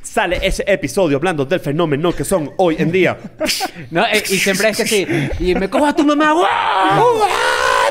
Sale 0.00 0.38
ese 0.40 0.62
episodio 0.68 1.16
hablando 1.16 1.44
del 1.44 1.58
fenómeno 1.58 2.12
que 2.12 2.22
son 2.24 2.52
hoy 2.58 2.76
en 2.78 2.92
día. 2.92 3.16
No, 3.90 4.04
eh, 4.06 4.22
y 4.30 4.36
siempre 4.38 4.68
es 4.70 4.76
que 4.78 4.86
sí. 4.86 5.06
Y 5.40 5.54
me 5.54 5.68
cojo 5.68 5.86
a 5.86 5.94
tu 5.94 6.04
mamá. 6.04 6.32
¡guau! 6.32 6.48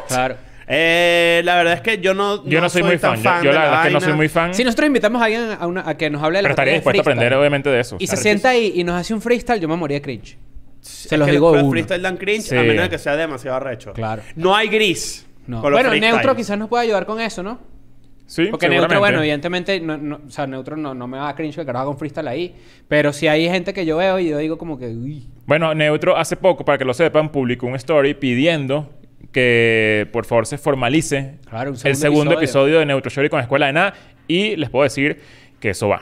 Claro. 0.07 0.35
Eh, 0.67 1.41
la 1.45 1.55
verdad 1.57 1.73
es 1.75 1.81
que 1.81 1.99
yo 1.99 2.13
no, 2.13 2.43
Yo 2.47 2.59
no 2.59 2.69
soy, 2.69 2.83
muy 2.83 2.97
fan. 2.97 3.21
Yo, 3.21 3.51
la 3.51 3.61
verdad 3.61 3.81
es 3.81 3.87
que 3.87 3.93
no 3.93 4.01
soy 4.01 4.13
muy 4.13 4.29
fan. 4.29 4.53
Si 4.53 4.63
nosotros 4.63 4.87
invitamos 4.87 5.21
a 5.21 5.25
alguien 5.25 5.55
a, 5.59 5.67
una- 5.67 5.87
a 5.87 5.95
que 5.95 6.09
nos 6.09 6.23
hable 6.23 6.39
de 6.39 6.43
la 6.43 6.47
pero 6.49 6.53
estaría 6.53 6.73
dispuesto 6.73 7.01
a 7.01 7.03
aprender, 7.03 7.33
obviamente, 7.33 7.69
de 7.69 7.79
eso. 7.79 7.97
Y 7.99 8.05
O 8.05 8.07
sea, 8.07 8.15
se 8.17 8.23
sienta 8.23 8.49
ahí 8.49 8.71
y 8.75 8.83
nos 8.83 8.99
hace 8.99 9.13
un 9.13 9.21
freestyle, 9.21 9.59
yo 9.59 9.67
me 9.67 9.75
moría 9.75 10.01
cringe. 10.01 10.37
Se 10.85 11.15
Es 11.15 11.19
los 11.19 11.25
que 11.25 11.31
digo 11.33 11.51
uno. 11.51 11.69
freestyle 11.71 12.01
dan 12.01 12.17
cringe 12.17 12.43
Sí. 12.43 12.55
a 12.55 12.61
menos 12.61 12.83
de 12.83 12.89
que 12.89 12.97
sea 12.99 13.15
demasiado 13.15 13.57
arrecho. 13.57 13.93
Claro. 13.93 14.21
No 14.35 14.55
hay 14.55 14.67
gris. 14.67 15.25
No. 15.47 15.61
con 15.61 15.71
los 15.71 15.77
Bueno, 15.77 15.89
freestyles. 15.89 16.15
Neutro 16.15 16.35
quizás 16.35 16.57
nos 16.57 16.69
pueda 16.69 16.81
ayudar 16.83 17.05
con 17.05 17.19
eso, 17.21 17.43
¿no? 17.43 17.59
Sí, 18.25 18.47
Porque 18.49 18.67
Neutro, 18.67 18.97
bueno, 18.99 19.19
evidentemente, 19.19 19.79
no, 19.79 19.95
no- 19.97 20.21
o 20.27 20.31
sea, 20.31 20.47
Neutro 20.47 20.75
no, 20.75 20.95
no 20.95 21.07
me 21.07 21.19
va 21.19 21.29
a 21.29 21.35
cringe 21.35 21.55
que 21.57 21.65
carajo 21.65 21.83
haga 21.83 21.91
un 21.91 21.97
freestyle 21.99 22.27
ahí. 22.27 22.55
Pero 22.87 23.13
si 23.13 23.27
hay 23.27 23.47
gente 23.47 23.71
que 23.71 23.85
yo 23.85 23.97
veo 23.97 24.17
y 24.19 24.29
yo 24.29 24.39
digo 24.39 24.57
como 24.57 24.79
que, 24.79 24.87
uy. 24.87 25.27
Bueno, 25.45 25.73
Neutro 25.75 26.17
hace 26.17 26.35
poco, 26.35 26.65
para 26.65 26.79
que 26.79 26.85
lo 26.85 26.95
sepan, 26.95 27.31
publicó 27.31 27.67
un 27.67 27.75
story 27.75 28.15
pidiendo 28.15 28.89
que 29.31 30.07
por 30.11 30.25
favor 30.25 30.47
se 30.47 30.57
formalice 30.57 31.35
Claro, 31.49 31.69
un 31.71 31.75
el 31.75 31.79
segundo 31.79 31.99
segundo 32.01 32.31
episodio. 32.33 32.39
episodio 32.39 32.79
de 32.79 32.85
Neutro 32.87 33.09
Story 33.09 33.29
con 33.29 33.39
Escuela 33.41 33.67
de 33.67 33.73
Nada 33.73 33.93
y 34.27 34.55
les 34.55 34.69
puedo 34.71 34.83
decir 34.83 35.19
que 35.59 35.69
eso 35.69 35.87
va. 35.89 36.01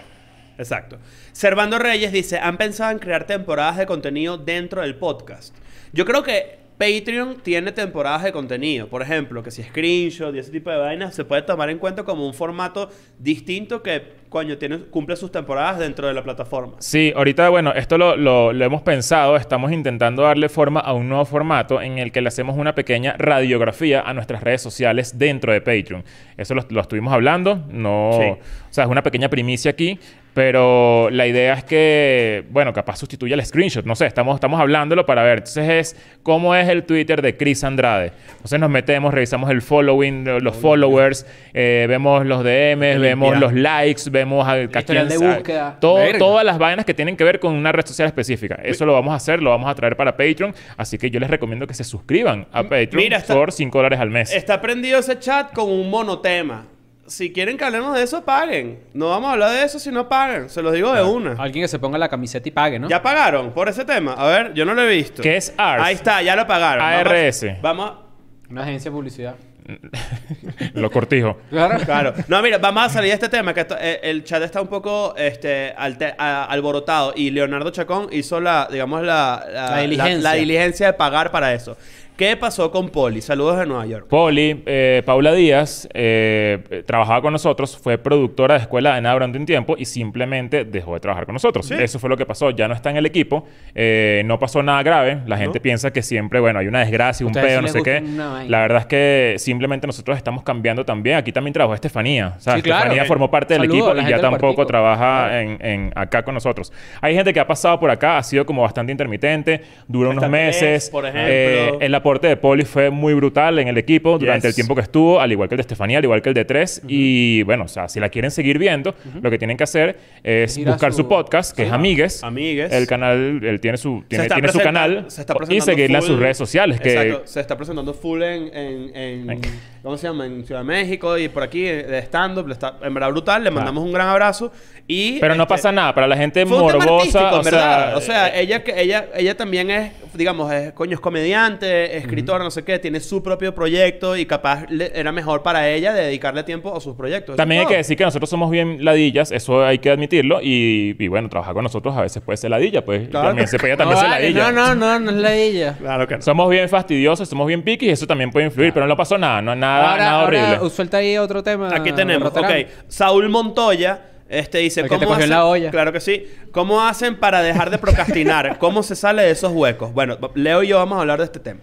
Exacto. 0.58 1.00
Servando 1.34 1.80
Reyes 1.80 2.12
dice, 2.12 2.38
¿han 2.40 2.58
pensado 2.58 2.92
en 2.92 3.00
crear 3.00 3.26
temporadas 3.26 3.78
de 3.78 3.86
contenido 3.86 4.38
dentro 4.38 4.82
del 4.82 4.96
podcast? 4.96 5.56
Yo 5.92 6.06
creo 6.06 6.22
que 6.24 6.62
Patreon 6.78 7.38
tiene 7.42 7.72
temporadas 7.72 8.24
de 8.24 8.32
contenido. 8.32 8.88
Por 8.88 9.02
ejemplo, 9.02 9.42
que 9.44 9.50
si 9.52 9.64
screenshot 9.64 10.34
y 10.36 10.40
ese 10.40 10.52
tipo 10.52 10.70
de 10.70 10.78
vainas 10.78 11.16
se 11.16 11.24
puede 11.26 11.42
tomar 11.44 11.70
en 11.70 11.78
cuenta 11.80 12.04
como 12.04 12.26
un 12.28 12.34
formato 12.34 12.90
distinto 13.20 13.82
que, 13.82 14.04
coño, 14.30 14.58
tiene, 14.58 14.80
cumple 14.80 15.16
sus 15.16 15.32
temporadas 15.32 15.80
dentro 15.80 16.08
de 16.08 16.14
la 16.14 16.24
plataforma. 16.24 16.74
Sí, 16.80 17.14
ahorita, 17.16 17.50
bueno, 17.50 17.74
esto 17.74 17.98
lo, 17.98 18.16
lo- 18.16 18.54
lo 18.54 18.66
hemos 18.66 18.82
pensado, 18.82 19.36
estamos 19.36 19.72
intentando 19.72 20.24
darle 20.24 20.50
forma 20.50 20.80
a 20.82 20.94
un 20.94 21.08
nuevo 21.10 21.26
formato 21.26 21.82
en 21.82 21.98
el 22.00 22.12
que 22.12 22.22
le 22.22 22.28
hacemos 22.28 22.58
una 22.58 22.76
pequeña 22.76 23.16
radiografía 23.18 24.02
a 24.02 24.14
nuestras 24.14 24.44
redes 24.44 24.62
sociales 24.62 25.18
dentro 25.18 25.52
de 25.54 25.62
Patreon. 25.62 26.04
Eso 26.38 26.54
lo, 26.56 26.66
lo 26.70 26.82
estuvimos 26.82 27.14
hablando, 27.14 27.64
no, 27.70 28.12
Sí. 28.20 28.26
o 28.30 28.38
sea, 28.74 28.84
es 28.84 28.90
una 28.90 29.04
pequeña 29.04 29.30
primicia 29.30 29.72
aquí, 29.72 30.00
pero 30.34 31.10
la 31.12 31.28
idea 31.28 31.54
es 31.54 31.64
que, 31.64 32.44
bueno, 32.50 32.74
capaz 32.74 32.98
sustituya 32.98 33.36
el 33.36 33.46
screenshot, 33.46 33.86
no 33.86 33.96
sé, 33.96 34.06
estamos, 34.08 34.36
estamos 34.36 34.60
hablándolo 34.60 35.06
para 35.06 35.24
ver. 35.24 35.40
Entonces 35.40 35.70
es 35.70 35.96
cómo 36.24 36.56
es 36.56 36.68
el 36.70 36.84
Twitter 36.84 37.22
de 37.22 37.38
Chris 37.38 37.64
Andrade. 37.64 38.12
Entonces 38.32 38.60
nos 38.60 38.70
metemos, 38.70 39.14
revisamos 39.14 39.50
el 39.52 39.62
following, 39.62 40.26
los 40.44 40.56
followers, 40.56 41.26
eh, 41.54 41.86
vemos 41.88 42.26
los 42.26 42.44
DMs, 42.44 43.00
vemos 43.00 43.38
los 43.40 43.54
likes, 43.54 44.10
vemos 44.10 44.48
a, 44.48 44.52
a 44.54 44.64
historial 44.64 45.08
quién 45.08 45.20
de 45.20 45.28
búsqueda. 45.36 45.78
todo- 45.80 46.00
todas 46.18 46.44
las 46.46 46.58
vainas 46.58 46.86
que 46.86 46.94
tienen 46.94 47.16
que 47.16 47.24
ver 47.24 47.40
con 47.40 47.54
una 47.54 47.72
red 47.72 47.86
social 47.86 48.08
específica. 48.08 48.56
Eso 48.64 48.86
lo 48.86 48.94
vamos 48.94 49.14
a 49.14 49.18
hacer, 49.18 49.42
lo 49.42 49.52
vamos 49.52 49.70
a 49.70 49.76
traer 49.76 49.96
para 49.96 50.18
Patreon. 50.18 50.54
Así 50.78 50.98
que 50.98 51.10
yo 51.12 51.20
les 51.20 51.30
recomiendo 51.30 51.68
que 51.68 51.74
se 51.74 51.84
suscriban 51.84 52.48
a 52.52 52.64
Patreon 52.64 52.96
mira, 52.96 53.18
está- 53.18 53.34
por 53.34 53.52
5 53.52 53.78
dólares 53.78 54.00
al 54.00 54.10
mes. 54.10 54.34
Está 54.34 54.60
prendido 54.62 55.00
ese 55.00 55.20
chat 55.20 55.54
con 55.54 55.70
un 55.70 55.90
monotema. 55.90 56.66
Si 57.06 57.34
quieren 57.34 57.58
que 57.58 57.66
hablemos 57.66 57.96
de 57.96 58.04
eso, 58.04 58.24
paguen. 58.24 58.80
No 58.94 59.10
vamos 59.10 59.30
a 59.30 59.34
hablar 59.34 59.52
de 59.52 59.64
eso 59.66 59.78
si 59.78 59.92
no 59.92 60.08
pagan. 60.08 60.50
Se 60.50 60.62
los 60.62 60.74
digo 60.74 60.94
de 60.94 61.04
una. 61.04 61.34
Alguien 61.38 61.64
que 61.64 61.68
se 61.68 61.78
ponga 61.78 61.98
la 61.98 62.08
camiseta 62.10 62.48
y 62.48 62.52
pague, 62.52 62.80
¿no? 62.80 62.88
¿Ya 62.88 63.02
pagaron 63.02 63.52
por 63.52 63.68
ese 63.68 63.84
tema? 63.84 64.14
A 64.14 64.26
ver, 64.28 64.54
yo 64.54 64.64
no 64.66 64.74
lo 64.74 64.82
he 64.84 64.88
visto. 64.96 65.22
¿Qué 65.22 65.36
es 65.36 65.54
ARS? 65.58 65.84
Ahí 65.84 65.96
está, 65.96 66.22
ya 66.22 66.36
lo 66.36 66.48
pagaron. 66.48 66.84
ARS. 66.86 67.46
Vamos. 67.62 67.92
a- 67.92 68.50
Una 68.50 68.64
agencia 68.64 68.90
de 68.90 68.96
publicidad. 68.96 69.36
Lo 70.74 70.92
cortijo. 70.92 71.38
Claro. 71.50 71.80
Claro. 71.86 72.14
No, 72.28 72.42
mira, 72.42 72.58
vamos 72.58 72.84
a 72.84 72.90
salir 72.90 73.10
de 73.10 73.14
este 73.16 73.30
tema, 73.30 73.54
que 73.54 73.62
esto- 73.62 73.78
eh, 73.80 74.00
el 74.04 74.24
chat 74.24 74.42
está 74.44 74.62
un 74.62 74.68
poco 74.68 75.14
este, 75.18 75.74
alte- 75.78 76.14
a- 76.18 76.46
alborotado 76.46 77.14
y 77.16 77.30
Leonardo 77.32 77.70
Chacón 77.72 78.08
hizo 78.12 78.40
la, 78.42 78.68
digamos, 78.72 79.04
la, 79.04 79.46
La 79.52 79.78
diligencia. 79.80 80.20
la 80.20 80.34
diligencia 80.34 80.88
de 80.88 80.94
pagar 80.94 81.32
para 81.32 81.54
eso. 81.54 81.78
¿Qué 82.16 82.38
pasó 82.38 82.70
con 82.70 82.90
Poli? 82.90 83.22
Saludos 83.22 83.58
de 83.58 83.66
Nueva 83.66 83.88
York. 83.88 84.06
Poli, 84.08 84.62
eh, 84.68 85.02
Paula 85.04 85.34
Díaz, 85.34 85.90
eh, 85.96 86.84
trabajaba 86.86 87.24
con 87.24 87.34
nosotros, 87.34 87.76
fue 87.76 87.98
productora 87.98 88.54
de 88.54 88.62
Escuela 88.62 88.94
de 88.94 89.02
Nada 89.02 89.16
durante 89.16 89.40
un 89.40 89.48
tiempo 89.48 89.74
y 89.80 89.86
simplemente 89.86 90.64
dejó 90.64 90.94
de 90.94 91.00
trabajar 91.00 91.26
con 91.26 91.34
nosotros. 91.34 91.66
Sí. 91.66 91.74
Eso 91.74 91.98
fue 91.98 92.12
lo 92.12 92.16
que 92.16 92.28
pasó. 92.28 92.52
Ya 92.52 92.68
no 92.68 92.76
está 92.76 92.92
en 92.92 92.98
el 92.98 93.08
equipo, 93.08 93.48
eh, 93.74 94.22
no 94.26 94.38
pasó 94.38 94.62
nada 94.62 94.84
grave. 94.84 95.22
La 95.26 95.38
gente 95.38 95.58
¿No? 95.58 95.64
piensa 95.64 95.92
que 95.92 96.04
siempre, 96.04 96.40
bueno, 96.40 96.60
hay 96.60 96.68
una 96.68 96.82
desgracia, 96.82 97.26
un 97.26 97.34
pedo, 97.34 97.62
sí 97.62 97.66
no 97.66 97.68
sé 97.70 97.82
qué. 97.82 98.04
La 98.48 98.60
verdad 98.62 98.82
es 98.82 98.86
que 98.86 99.36
simplemente 99.40 99.88
nosotros 99.88 100.16
estamos 100.16 100.44
cambiando 100.44 100.86
también. 100.86 101.18
Aquí 101.18 101.32
también 101.32 101.54
trabajó 101.54 101.74
Estefanía. 101.74 102.36
O 102.38 102.40
sea, 102.40 102.54
Sí. 102.54 102.60
Estefanía 102.60 103.02
Eh, 103.04 103.06
formó 103.06 103.32
parte 103.32 103.56
del 103.56 103.64
equipo 103.64 103.92
la 103.92 104.04
y 104.04 104.10
ya 104.12 104.20
tampoco 104.22 104.68
trabaja 104.68 105.42
en, 105.42 105.58
en- 105.66 105.92
acá 105.96 106.22
con 106.22 106.36
nosotros. 106.36 106.72
Hay 107.02 107.16
gente 107.16 107.34
que 107.34 107.40
ha 107.40 107.48
pasado 107.48 107.80
por 107.80 107.90
acá, 107.90 108.20
ha 108.20 108.24
sido 108.24 108.46
como 108.46 108.62
bastante 108.62 108.92
intermitente, 108.92 109.64
dura 109.88 110.12
unos 110.12 110.30
meses. 110.30 110.92
por 110.92 111.06
ejemplo. 111.08 111.24
Eh, 111.28 111.78
el 111.80 112.03
aporte 112.04 112.28
de 112.28 112.36
Poli 112.38 112.66
fue 112.66 112.90
muy 112.90 113.14
brutal 113.14 113.58
en 113.60 113.68
el 113.70 113.78
equipo 113.78 114.18
durante 114.20 114.48
Yes. 114.48 114.52
el 114.52 114.56
tiempo 114.56 114.76
que 114.76 114.82
estuvo, 114.82 115.20
al 115.22 115.32
igual 115.32 115.48
que 115.48 115.56
el 115.56 115.58
de 115.58 115.62
Estefanía, 115.62 116.00
al 116.00 116.04
igual 116.04 116.22
que 116.22 116.30
el 116.30 116.36
de 116.36 116.44
Tres. 116.46 116.82
Y 116.88 117.44
bueno, 117.44 117.64
o 117.64 117.68
sea, 117.70 117.88
si 117.88 118.00
la 118.00 118.10
quieren 118.10 118.30
seguir 118.32 118.58
viendo, 118.60 118.94
lo 119.22 119.30
que 119.32 119.38
tienen 119.38 119.56
que 119.58 119.64
hacer 119.64 119.98
es 120.24 120.58
buscar 120.66 120.92
su, 120.92 121.04
su- 121.04 121.08
podcast, 121.08 121.56
que 121.56 121.64
es 121.64 121.72
Amigues. 121.72 122.24
Amigues. 122.24 122.72
El 122.74 122.86
canal, 122.88 123.40
él 123.44 123.60
tiene 123.62 123.78
su, 123.78 124.04
tiene, 124.08 124.28
tiene 124.28 124.50
su 124.50 124.60
canal. 124.60 125.06
se 125.08 125.22
está 125.22 125.34
y 125.50 125.62
seguirla 125.62 126.00
en 126.00 126.04
sus 126.04 126.20
redes 126.20 126.38
sociales. 126.38 126.80
Que, 126.82 126.94
Exacto, 126.94 127.22
se 127.28 127.40
está 127.40 127.56
presentando 127.56 127.94
full 127.94 128.22
en, 128.22 128.44
en, 128.56 128.96
en- 128.96 129.30
En- 129.30 129.42
¿cómo 129.84 129.98
se 129.98 130.08
llama? 130.08 130.26
En 130.26 130.44
Ciudad 130.46 130.62
de 130.62 130.66
México 130.66 131.18
y 131.18 131.28
por 131.30 131.44
aquí 131.44 131.66
eh, 131.68 131.84
de 131.84 132.00
stand-up. 132.00 132.50
está- 132.50 132.78
En 132.82 132.94
verdad 132.94 133.10
brutal, 133.10 133.44
le 133.44 133.52
mandamos 133.52 133.84
un 133.84 133.92
gran 133.94 134.08
abrazo. 134.08 134.52
Y, 134.88 135.20
pero 135.20 135.36
no 135.36 135.44
este, 135.44 135.54
pasa 135.54 135.72
nada. 135.72 135.94
Para 135.96 136.08
la 136.08 136.18
gente 136.18 136.46
Fue 136.46 136.58
un 136.62 136.68
tema 136.72 136.86
morbosa, 136.86 137.34
o 137.40 137.44
verdad. 137.44 137.90
sea, 137.92 137.98
o 137.98 138.02
sea, 138.02 138.28
eh, 138.30 138.42
ella, 138.42 138.64
ella, 138.76 139.06
ella 139.16 139.38
también 139.38 139.70
es, 139.72 139.92
digamos, 140.14 140.52
es, 140.52 140.74
coño, 140.74 140.96
es 140.96 141.00
comediante, 141.00 141.98
escritor, 141.98 142.42
no 142.44 142.52
sé 142.52 142.64
qué, 142.66 142.80
tiene 142.80 143.00
su 143.00 143.24
propio 143.24 143.56
proyecto 143.56 144.18
y 144.18 144.26
capaz 144.26 144.66
le- 144.70 144.92
era 144.94 145.12
mejor 145.14 145.42
para 145.42 145.70
ella 145.70 145.94
dedicarle 145.94 146.44
tiempo 146.44 146.76
a 146.76 146.82
sus 146.82 146.96
proyectos. 146.96 147.36
También 147.38 147.62
hay 147.62 147.68
que 147.68 147.78
decir 147.78 147.96
que 147.98 148.04
nosotros 148.04 148.30
somos 148.30 148.52
bien 148.52 148.84
ladillas, 148.84 149.32
eso 149.32 149.64
hay 149.66 149.80
que 149.80 149.90
admitirlo. 149.90 150.40
Y, 150.42 150.96
y 151.00 151.08
bueno, 151.08 151.30
trabajar 151.30 151.54
con 151.54 151.64
nosotros 151.64 151.96
a 151.96 152.02
veces 152.02 152.22
puede 152.22 152.38
ser 152.38 152.50
ladilla, 152.52 152.84
pues 152.84 153.08
Claro. 153.10 153.28
también 153.30 153.48
se 153.48 153.58
puede 153.58 153.74
No, 153.74 153.78
también 153.78 154.00
ser 154.00 154.10
vale, 154.10 154.22
ladilla. 154.34 154.52
no, 154.52 154.76
no, 154.76 154.76
no, 154.76 155.00
no 155.00 155.12
es 155.12 155.18
la 155.18 155.34
ella. 155.34 155.74
todo. 155.74 155.84
Claro 155.86 156.08
que 156.08 156.16
no. 156.18 156.22
Somos 156.22 156.50
bien 156.50 156.68
fastidiosos, 156.68 157.30
somos 157.30 157.48
bien 157.48 157.64
piquis 157.64 157.88
y 157.88 157.92
eso 157.92 158.06
también 158.06 158.32
puede 158.32 158.48
influir, 158.48 158.74
pero 158.74 158.86
no 158.86 158.96
pasó 158.98 159.18
nada, 159.18 159.42
no 159.42 159.56
nada, 159.56 159.73
ahora, 159.78 159.98
nada 160.06 160.20
ahora, 160.22 160.40
horrible. 160.54 160.70
suelta 160.70 160.98
ahí 160.98 161.18
otro 161.18 161.44
tema. 161.44 161.70
Aquí 161.76 161.92
tenemos, 161.92 162.32
ok. 162.36 162.52
Saúl 162.88 163.30
Montoya 163.30 164.02
este 164.30 164.58
dice, 164.60 164.82
El 164.82 164.90
que 164.90 164.96
te 164.98 165.06
¿cómo 165.06 165.10
cogió 165.10 165.26
en 165.26 165.32
hacen? 165.32 165.38
la 165.38 165.46
olla. 165.46 165.70
Claro 165.72 165.92
que 165.92 166.00
sí. 166.00 166.26
¿Cómo 166.52 166.82
hacen 166.82 167.20
para 167.20 167.42
dejar 167.44 167.70
de 167.70 167.78
procrastinar? 167.78 168.58
¿Cómo 168.60 168.82
se 168.82 168.96
sale 168.96 169.22
de 169.24 169.32
esos 169.32 169.52
huecos? 169.52 169.94
Bueno, 169.94 170.18
Leo 170.36 170.64
y 170.64 170.70
yo 170.70 170.78
vamos 170.78 170.98
a 170.98 171.02
hablar 171.02 171.20
de 171.20 171.26
este 171.26 171.40
tema. 171.40 171.62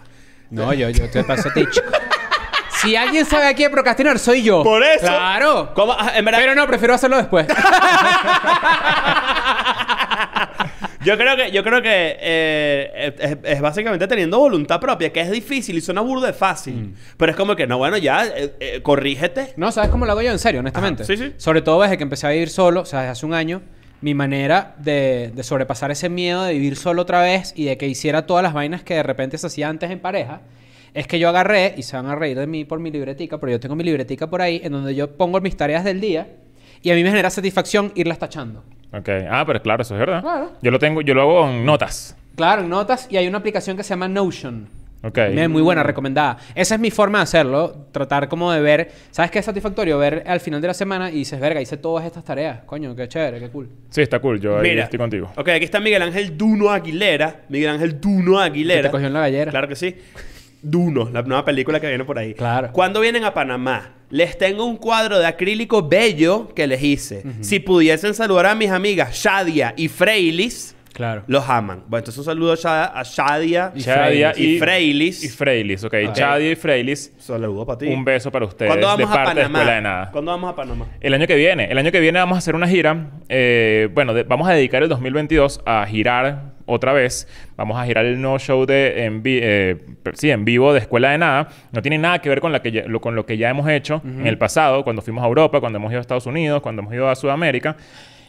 No, 0.51 0.73
yo, 0.73 0.89
yo 0.91 1.11
te 1.11 1.25
paso 1.25 1.49
a 1.49 1.53
ti, 1.53 1.65
chico. 1.71 1.87
Si 2.81 2.97
alguien 2.97 3.25
sabe 3.27 3.47
aquí 3.47 3.63
de 3.65 3.71
procrastinar, 3.71 4.19
soy 4.19 4.43
yo. 4.43 4.63
Por 4.63 4.83
eso. 4.83 5.05
Claro. 5.07 5.73
¿Cómo? 5.75 5.95
Ah, 5.99 6.13
En 6.17 6.25
verdad, 6.25 6.41
Pero 6.41 6.55
no, 6.55 6.67
prefiero 6.67 6.95
hacerlo 6.95 7.17
después. 7.19 7.47
yo 11.05 11.17
creo 11.17 11.37
que, 11.37 11.51
yo 11.51 11.63
creo 11.63 11.83
que 11.83 12.17
eh, 12.21 13.15
es, 13.19 13.39
es 13.43 13.61
básicamente 13.61 14.07
teniendo 14.07 14.39
voluntad 14.39 14.81
propia, 14.81 15.13
que 15.13 15.21
es 15.21 15.31
difícil 15.31 15.77
y 15.77 15.81
suena 15.81 16.01
burdo 16.01 16.27
de 16.27 16.33
fácil. 16.33 16.75
Mm. 16.75 16.95
Pero 17.17 17.31
es 17.31 17.37
como 17.37 17.57
que, 17.57 17.67
no, 17.67 17.79
bueno, 17.79 17.97
ya, 17.97 18.27
eh, 18.27 18.55
eh, 18.61 18.81
corrígete. 18.83 19.55
No, 19.57 19.73
¿sabes 19.73 19.91
cómo 19.91 20.07
lo 20.07 20.13
hago 20.13 20.23
yo? 20.23 20.31
En 20.31 20.39
serio, 20.39 20.61
honestamente. 20.61 21.03
Ajá, 21.03 21.13
sí, 21.13 21.17
sí. 21.17 21.33
Sobre 21.37 21.63
todo 21.63 21.83
desde 21.83 21.97
que 21.97 22.03
empecé 22.03 22.27
a 22.27 22.31
vivir 22.31 22.49
solo, 22.49 22.83
o 22.83 22.85
sea, 22.85 23.01
desde 23.01 23.13
hace 23.13 23.27
un 23.27 23.35
año, 23.35 23.63
mi 24.01 24.15
manera 24.15 24.75
de, 24.79 25.33
de 25.35 25.43
sobrepasar 25.43 25.91
ese 25.91 26.09
miedo 26.09 26.45
de 26.45 26.53
vivir 26.55 26.77
solo 26.77 27.03
otra 27.03 27.23
vez 27.23 27.53
y 27.57 27.65
de 27.65 27.77
que 27.77 27.87
hiciera 27.87 28.27
todas 28.27 28.43
las 28.43 28.55
vainas 28.55 28.83
que 28.83 28.95
de 28.95 29.03
repente 29.03 29.39
se 29.39 29.47
hacía 29.47 29.69
antes 29.69 29.91
en 29.91 30.01
pareja, 30.01 30.43
es 30.95 31.07
que 31.07 31.19
yo 31.19 31.29
agarré, 31.29 31.75
y 31.77 31.83
se 31.83 31.97
van 31.97 32.07
a 32.07 32.17
reír 32.17 32.39
de 32.39 32.47
mí 32.47 32.65
por 32.65 32.81
mi 32.81 32.91
libretica, 32.91 33.39
pero 33.39 33.53
yo 33.53 33.61
tengo 33.61 33.77
mi 33.77 33.85
libretica 33.85 34.29
por 34.29 34.43
ahí, 34.43 34.61
en 34.65 34.73
donde 34.73 34.95
yo 34.95 35.17
pongo 35.17 35.41
mis 35.41 35.57
tareas 35.57 35.85
del 35.85 36.01
día 36.01 36.29
y 36.83 36.91
a 36.91 36.95
mí 36.95 37.03
me 37.03 37.11
genera 37.11 37.31
satisfacción 37.31 37.93
irlas 37.95 38.19
tachando. 38.19 38.65
Ok. 38.93 39.09
Ah, 39.31 39.45
pero 39.47 39.63
claro, 39.63 39.83
eso 39.83 39.95
es 39.95 40.01
verdad. 40.01 40.21
Claro. 40.23 40.53
Yo 40.63 40.71
lo 40.71 40.79
tengo, 40.79 41.01
yo 41.01 41.15
lo 41.15 41.23
hago 41.23 41.49
en 41.51 41.65
notas. 41.65 42.17
Claro, 42.37 42.63
en 42.63 42.69
notas, 42.69 43.07
y 43.11 43.17
hay 43.17 43.29
una 43.29 43.39
aplicación 43.39 43.77
que 43.77 43.83
se 43.83 43.91
llama 43.91 44.09
Notion. 44.09 44.69
Ok. 45.03 45.17
Es 45.17 45.49
muy 45.49 45.63
buena, 45.63 45.83
recomendada. 45.83 46.37
Esa 46.55 46.75
es 46.75 46.81
mi 46.81 46.91
forma 46.91 47.19
de 47.19 47.23
hacerlo. 47.23 47.87
Tratar 47.91 48.29
como 48.29 48.53
de 48.53 48.61
ver... 48.61 48.91
¿Sabes 49.11 49.31
qué 49.31 49.39
es 49.39 49.45
satisfactorio? 49.47 49.97
Ver 49.99 50.25
al 50.27 50.41
final 50.41 50.61
de 50.61 50.67
la 50.67 50.75
semana 50.75 51.11
y 51.11 51.15
dices, 51.15 51.41
verga, 51.41 51.61
hice 51.61 51.79
todas 51.79 52.05
estas 52.05 52.23
tareas. 52.23 52.61
Coño, 52.67 52.95
qué 52.95 53.09
chévere, 53.09 53.41
qué 53.41 53.49
cool. 53.49 53.71
Sí, 53.89 54.03
está 54.03 54.19
cool, 54.19 54.39
yo 54.39 54.59
ahí 54.59 54.71
Mira. 54.71 54.85
estoy 54.85 54.99
contigo. 54.99 55.33
Ok, 55.37 55.49
aquí 55.49 55.65
está 55.65 55.81
Miguel 55.81 56.03
Ángel 56.03 56.37
Duno 56.37 56.69
Aguilera. 56.69 57.43
Miguel 57.49 57.71
Ángel 57.71 57.99
Duno 57.99 58.39
Aguilera. 58.39 58.83
Te 58.83 58.91
cogió 58.91 59.07
en 59.07 59.15
la 59.15 59.21
gallera. 59.21 59.51
Claro 59.51 59.69
que 59.69 59.77
sí. 59.77 59.97
Duno, 60.63 61.09
la 61.13 61.23
nueva 61.23 61.45
película 61.45 61.81
que 61.81 61.89
viene 61.89 62.05
por 62.05 62.19
ahí. 62.19 62.35
Claro. 62.35 62.71
Cuando 62.73 63.01
vienen 63.01 63.25
a 63.25 63.33
Panamá, 63.35 63.93
les 64.11 64.37
tengo 64.37 64.65
un 64.67 64.77
cuadro 64.77 65.19
de 65.19 65.27
acrílico 65.27 65.87
bello 65.89 66.53
que 66.55 66.67
les 66.67 66.83
hice. 66.83 67.23
Si 67.41 67.61
pudiesen 67.61 68.13
saludar 68.15 68.47
a 68.47 68.55
mis 68.55 68.71
amigas 68.71 69.15
Shadia 69.15 69.73
y 69.77 69.89
Freilis, 69.89 70.77
Claro. 70.93 71.23
los 71.29 71.49
aman. 71.49 71.85
Bueno, 71.87 72.01
entonces 72.01 72.19
un 72.19 72.25
saludo 72.25 72.53
a 72.53 72.57
Sha- 72.57 72.87
a 72.99 73.03
Shadia 73.05 73.73
y, 73.75 73.81
Shadia 73.81 74.33
y 74.37 74.59
Freilis. 74.59 75.25
Y 75.25 75.29
Freilis, 75.29 75.85
ok. 75.85 75.95
Ok. 76.09 76.17
Shadia 76.17 76.51
y 76.51 76.57
Freilis, 76.57 77.13
Saludo 77.17 77.65
para 77.65 77.79
ti. 77.79 77.87
un 77.87 78.05
beso 78.05 78.31
para 78.31 78.45
ustedes 78.45 78.69
¿Cuándo 78.71 78.89
de 78.89 79.05
vamos 79.05 79.17
a 79.17 79.21
de 79.21 79.25
Panamá? 79.27 79.59
Escuela 79.61 79.75
de 79.77 79.81
Nada. 79.83 80.11
¿Cuándo 80.11 80.31
vamos 80.33 80.53
a 80.53 80.57
Panamá? 80.57 80.87
El 81.01 81.15
año 81.15 81.27
que 81.29 81.37
viene. 81.37 81.71
El 81.71 81.79
año 81.79 81.93
que 81.93 82.01
viene 82.01 82.19
vamos 82.19 82.35
a 82.37 82.39
hacer 82.41 82.55
una 82.57 82.67
gira. 82.69 83.11
eh, 83.29 83.89
bueno, 83.95 84.13
de- 84.13 84.25
vamos 84.25 84.49
a 84.49 84.53
dedicar 84.53 84.83
el 84.83 84.89
2022 84.91 85.61
a 85.65 85.87
girar 85.87 86.50
otra 86.71 86.93
vez. 86.93 87.29
Vamos 87.57 87.79
a 87.79 87.85
girar 87.85 88.05
el 88.07 88.21
no 88.21 88.39
show 88.39 88.65
de 88.67 89.05
en, 89.05 89.23
vi- 89.23 89.41
eh, 89.43 89.77
sí, 90.15 90.31
en 90.31 90.45
vivo 90.45 90.73
de 90.73 90.81
Escuela 90.81 91.11
de 91.11 91.19
Nada. 91.19 91.49
No 91.73 91.83
tiene 91.83 91.99
nada 91.99 92.21
que 92.21 92.29
ver 92.29 92.41
con, 92.41 92.53
la 92.53 92.63
que 92.63 92.73
ya- 92.73 92.85
lo, 92.87 93.01
con 93.01 93.15
lo 93.15 93.27
que 93.27 93.37
ya 93.37 93.51
hemos 93.51 93.69
hecho 93.69 94.01
en 94.05 94.27
el 94.27 94.39
pasado, 94.39 94.85
cuando 94.85 95.03
fuimos 95.03 95.23
a 95.25 95.27
Europa, 95.27 95.61
cuando 95.61 95.79
hemos 95.79 95.91
ido 95.91 95.99
a 95.99 96.01
Estados 96.01 96.27
Unidos, 96.27 96.61
cuando 96.63 96.83
hemos 96.83 96.95
ido 96.95 97.09
a 97.09 97.15
Sudamérica. 97.17 97.77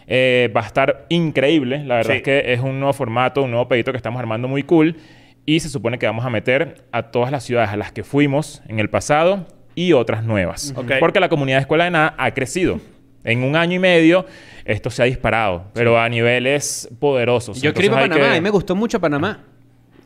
Eh, 0.08 0.52
va 0.56 0.62
a 0.62 0.66
estar 0.66 1.06
increíble. 1.10 1.84
La 1.86 1.96
verdad 1.98 2.12
Sí. 2.12 2.18
es 2.18 2.24
que 2.24 2.54
es 2.54 2.60
un 2.60 2.80
nuevo 2.80 2.92
formato, 2.94 3.44
un 3.44 3.52
nuevo 3.52 3.68
pedito 3.68 3.92
que 3.92 3.98
estamos 3.98 4.20
armando 4.20 4.48
muy 4.48 4.64
cool. 4.64 4.96
Y 5.46 5.60
se 5.60 5.70
supone 5.70 5.98
que 5.98 6.06
vamos 6.06 6.26
a 6.26 6.30
meter 6.30 6.84
a 6.92 7.04
todas 7.12 7.32
las 7.32 7.44
ciudades 7.44 7.70
a 7.70 7.78
las 7.78 7.92
que 7.92 8.04
fuimos 8.04 8.62
en 8.68 8.80
el 8.80 8.90
pasado 8.90 9.48
y 9.74 9.94
otras 9.94 10.24
nuevas. 10.24 10.74
Ok. 10.76 10.94
Porque 11.00 11.20
la 11.20 11.30
comunidad 11.30 11.58
de 11.58 11.62
Escuela 11.62 11.86
de 11.86 11.92
Nada 11.92 12.14
ha 12.18 12.32
crecido. 12.34 12.80
En 13.24 13.44
un 13.44 13.56
año 13.56 13.76
y 13.76 13.80
medio 13.80 14.26
esto 14.66 14.90
se 14.90 15.02
ha 15.02 15.06
disparado, 15.06 15.66
pero 15.74 16.00
a 16.00 16.08
niveles 16.10 16.90
poderosos. 17.00 17.62
Yo 17.62 17.72
hay 17.76 17.90
Panamá 17.90 18.32
que- 18.32 18.38
y 18.38 18.42
me 18.42 18.50
gustó 18.50 18.76
mucho 18.76 19.00
Panamá. 19.00 19.44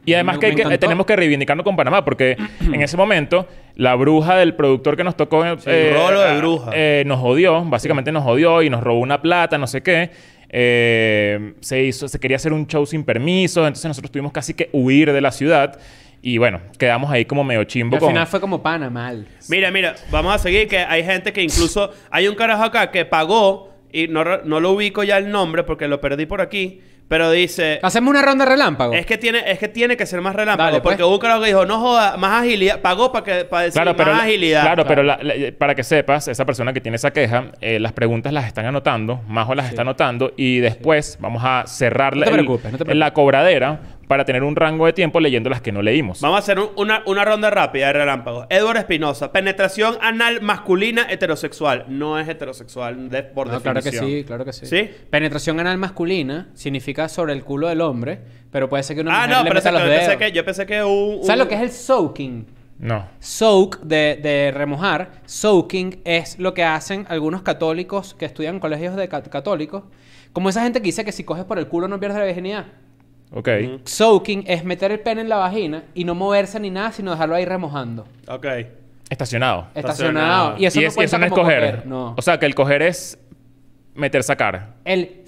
Y 0.08 0.14
además 0.14 0.38
Me- 0.40 0.54
que, 0.56 0.64
hay 0.64 0.78
tenemos 0.78 1.06
que 1.06 1.16
reivindicarnos 1.16 1.64
con 1.64 1.76
Panamá, 1.76 2.06
porque 2.06 2.38
en 2.62 2.82
ese 2.82 2.96
momento 2.96 3.48
la 3.76 3.96
bruja 3.96 4.36
del 4.36 4.54
productor 4.54 4.96
que 4.96 5.04
nos 5.04 5.18
tocó... 5.18 5.44
eh, 5.46 5.92
Rolo 5.94 6.22
de 6.22 6.30
ah, 6.30 6.38
bruja. 6.38 6.72
eh, 6.76 7.04
nos 7.08 7.20
jodió, 7.20 7.64
básicamente 7.66 8.12
nos 8.12 8.24
jodió 8.24 8.62
y 8.62 8.70
nos 8.70 8.84
robó 8.84 9.00
una 9.00 9.22
plata, 9.22 9.58
no 9.58 9.68
sé 9.68 9.82
qué. 9.82 10.12
Eh, 10.50 11.54
se 11.60 11.84
hizo, 11.84 12.08
se 12.08 12.20
quería 12.20 12.38
hacer 12.38 12.54
un 12.54 12.68
show 12.68 12.86
sin 12.86 13.04
permiso, 13.04 13.62
entonces 13.66 13.86
nosotros 13.90 14.12
tuvimos 14.12 14.32
casi 14.32 14.54
que 14.54 14.70
huir 14.72 15.12
de 15.12 15.22
la 15.22 15.32
ciudad. 15.32 15.80
Y 16.28 16.40
bueno, 16.40 16.60
quedamos 16.80 17.12
ahí 17.12 17.24
como 17.26 17.44
medio 17.44 17.62
Y 17.62 17.66
chimbo 17.68 17.98
al 17.98 18.00
con... 18.00 18.10
final 18.10 18.26
fue 18.26 18.42
como 18.42 18.64
Panamá. 18.64 19.14
Mira, 19.48 19.70
mira, 19.70 19.94
vamos 20.10 20.34
a 20.34 20.40
seguir 20.40 20.68
que 20.68 20.80
hay 20.80 21.04
gente 21.04 21.32
que 21.32 21.44
incluso... 21.44 21.92
Hay 22.10 22.28
un 22.28 22.34
carajo 22.34 22.64
acá 22.64 22.90
que 22.90 23.06
pagó, 23.06 23.72
y 23.92 24.08
no, 24.08 24.24
no 24.44 24.60
lo 24.60 24.72
ubico 24.72 25.04
ya 25.04 25.20
el 25.20 25.30
nombre 25.30 25.62
porque 25.62 25.88
lo 25.88 26.02
perdí 26.02 26.26
por 26.26 26.42
aquí, 26.42 26.82
pero 27.08 27.30
dice... 27.30 27.80
Hacemos 27.84 28.10
una 28.10 28.24
ronda 28.24 28.44
relámpago. 28.44 28.96
Es 28.96 29.06
que 29.06 29.20
tiene, 29.20 29.44
es 29.52 29.60
que 29.60 29.68
tiene 29.68 29.96
que 29.96 30.08
ser 30.08 30.20
más 30.22 30.36
relámpago. 30.36 30.66
Dale, 30.72 30.82
pues. 30.82 30.94
porque 30.96 31.04
hubo 31.04 31.14
un 31.14 31.20
carajo 31.20 31.42
que 31.42 31.48
dijo, 31.50 31.64
no 31.68 31.78
joda, 31.80 32.18
más 32.18 32.42
agilidad. 32.44 32.82
Pagó 32.82 33.12
para 33.12 33.24
que 33.24 33.46
para 33.46 33.66
decir 33.66 33.80
Claro, 33.80 33.96
pero, 33.96 34.10
más 34.10 34.18
la- 34.22 34.24
agilidad. 34.26 34.62
claro, 34.64 34.86
pero 34.88 35.04
la- 35.04 35.20
la- 35.22 35.36
para 35.60 35.76
que 35.76 35.84
sepas, 35.84 36.28
esa 36.28 36.44
persona 36.44 36.74
que 36.74 36.82
tiene 36.82 36.96
esa 36.96 37.14
queja, 37.14 37.52
eh, 37.62 37.80
las 37.80 37.94
preguntas 37.94 38.34
las 38.34 38.48
están 38.48 38.66
anotando, 38.66 39.22
Majo 39.28 39.54
las 39.54 39.70
está 39.70 39.84
anotando 39.84 40.34
y 40.36 40.58
después 40.58 41.20
vamos 41.22 41.44
a 41.46 41.66
cerrar 41.68 42.16
No 42.16 42.24
te 42.24 42.30
el- 42.32 42.34
preocupes, 42.34 42.72
no 42.72 42.78
te 42.80 42.86
preocupes. 42.86 42.98
la 42.98 43.14
cobradera 43.14 43.80
para 44.08 44.26
tener 44.26 44.44
un 44.44 44.56
rango 44.56 44.86
de 44.86 44.94
tiempo 44.94 45.20
leyendo 45.20 45.50
las 45.50 45.62
que 45.62 45.72
no 45.72 45.82
leímos. 45.82 46.22
Vamos 46.22 46.36
a 46.38 46.40
hacer 46.40 46.60
un- 46.60 46.70
una, 46.78 47.02
una 47.06 47.26
ronda 47.26 47.50
rápida 47.50 47.88
de 47.88 47.94
relámpagos. 47.94 48.46
Edward 48.50 48.78
Espinosa. 48.78 49.32
Penetración 49.32 49.98
anal 50.02 50.42
masculina 50.42 51.08
heterosexual. 51.10 51.86
No 51.88 52.20
es 52.20 52.28
heterosexual 52.28 53.10
de- 53.10 53.24
por 53.24 53.48
No, 53.48 53.62
claro 53.62 53.82
que 53.82 53.90
definición. 53.92 54.20
sí, 54.20 54.24
claro 54.26 54.46
que 54.46 54.54
sí. 54.54 54.66
¿Sí? 54.66 54.90
Penetración 55.10 55.60
anal 55.60 55.78
masculina 55.78 56.50
significa 56.54 57.10
sobre 57.10 57.34
el 57.34 57.44
culo 57.44 57.68
del 57.68 57.82
hombre, 57.82 58.20
pero 58.52 58.70
puede 58.70 58.84
ser 58.84 58.96
que 58.96 59.02
una 59.02 59.12
Ah, 59.24 59.28
mujer 59.28 59.30
no, 59.38 59.44
le 59.44 59.50
pero 59.50 59.56
meta 59.60 59.72
los 59.72 59.82
yo, 59.82 59.88
dedos. 59.88 60.04
pensé 60.06 60.18
que, 60.18 60.32
yo 60.32 60.46
pensé 60.46 60.66
que 60.66 60.84
un... 60.84 61.24
¿Sabes 61.24 61.40
lo 61.40 61.48
que 61.48 61.56
es 61.56 61.62
el 61.62 61.72
soaking? 61.72 62.48
No. 62.78 63.08
Soak, 63.20 63.80
de, 63.84 64.20
de 64.22 64.52
remojar. 64.54 65.22
Soaking 65.26 66.02
es 66.04 66.38
lo 66.40 66.54
que 66.54 66.64
hacen 66.64 67.06
algunos 67.10 67.42
católicos 67.42 68.14
que 68.20 68.26
estudian 68.26 68.56
en 68.56 68.60
colegios 68.60 68.96
de 68.98 69.08
cat- 69.08 69.30
católicos. 69.30 69.84
Como 70.34 70.50
esa 70.50 70.62
gente 70.62 70.80
que 70.82 70.88
dice 70.88 71.06
que 71.06 71.14
si 71.14 71.24
coges 71.24 71.46
por 71.46 71.58
el 71.58 71.68
culo 71.68 71.88
no 71.88 72.00
pierdes 72.02 72.20
la 72.20 72.26
virginidad. 72.26 72.66
Ok. 73.32 73.50
Soaking 73.86 74.46
es 74.48 74.64
meter 74.64 74.92
el 74.92 75.00
pene 75.02 75.22
en 75.22 75.30
la 75.30 75.38
vagina 75.38 75.84
y 75.94 76.06
no 76.06 76.16
moverse 76.16 76.60
ni 76.60 76.70
nada, 76.70 76.92
sino 76.92 77.12
dejarlo 77.12 77.36
ahí 77.36 77.46
remojando. 77.46 78.08
Ok. 78.28 78.46
Estacionado. 79.10 79.68
Estacionado. 79.76 79.78
Estacionado. 80.56 80.56
Y 80.58 80.66
eso 80.66 80.80
y 80.80 80.84
no 80.84 80.88
es, 80.88 80.94
y 80.94 80.96
cuenta 80.96 81.06
eso 81.08 81.18
no 81.20 81.26
es 81.26 81.32
como 81.32 81.44
coger. 81.44 81.86
No. 81.86 82.14
O 82.18 82.22
sea, 82.22 82.40
que 82.40 82.46
el 82.46 82.56
coger 82.56 82.82
es 82.82 83.20
meter 83.94 84.24
sacar. 84.24 84.76
el... 84.86 85.22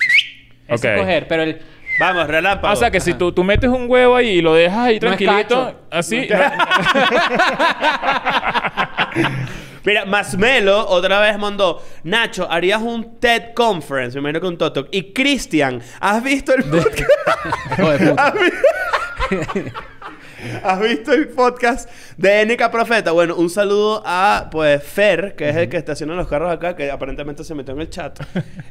Es 0.68 0.84
Ok. 0.84 0.98
coger, 0.98 1.28
pero 1.28 1.44
el... 1.44 1.62
Vamos, 2.00 2.28
relámpago. 2.28 2.68
Ah, 2.68 2.74
o 2.74 2.76
sea, 2.76 2.92
que 2.92 3.00
si 3.00 3.14
tú, 3.16 3.32
tú 3.32 3.44
metes 3.44 3.70
un 3.70 3.90
huevo 3.90 4.16
ahí 4.16 4.30
y 4.30 4.42
lo 4.42 4.54
dejas 4.54 4.78
ahí 4.80 5.00
No 5.00 5.12
es 5.12 5.18
tranquilito, 5.18 5.66
cacho. 5.66 5.80
así... 5.90 6.28
Mira, 9.88 10.04
Masmelo 10.04 10.86
otra 10.90 11.22
vez 11.22 11.40
mandó, 11.40 11.82
Nacho, 12.04 12.46
harías 12.52 12.82
un 12.82 13.22
TED 13.22 13.54
Conference, 13.54 14.18
me 14.18 14.20
imagino 14.20 14.42
que 14.42 14.48
un 14.48 14.58
TOTOC. 14.58 14.90
Y 14.92 15.14
Cristian, 15.14 15.82
¿has 16.02 16.22
visto 16.22 16.54
el 16.54 16.66
podcast? 16.66 17.10
¿Has 20.64 20.80
visto 20.80 21.14
el 21.14 21.28
podcast 21.30 21.90
de 22.18 22.46
NK 22.46 22.70
Profeta? 22.72 23.12
Bueno, 23.12 23.36
un 23.36 23.50
saludo 23.50 24.02
a, 24.06 24.48
pues, 24.52 24.84
Fer, 24.84 25.36
que 25.36 25.50
es 25.50 25.56
el 25.56 25.70
que 25.70 25.78
estaciona 25.78 26.16
los 26.16 26.28
carros 26.28 26.52
acá, 26.52 26.76
que 26.76 26.90
aparentemente 26.92 27.44
se 27.44 27.54
metió 27.56 27.74
en 27.74 27.82
el 27.82 27.90
chat. 27.90 28.20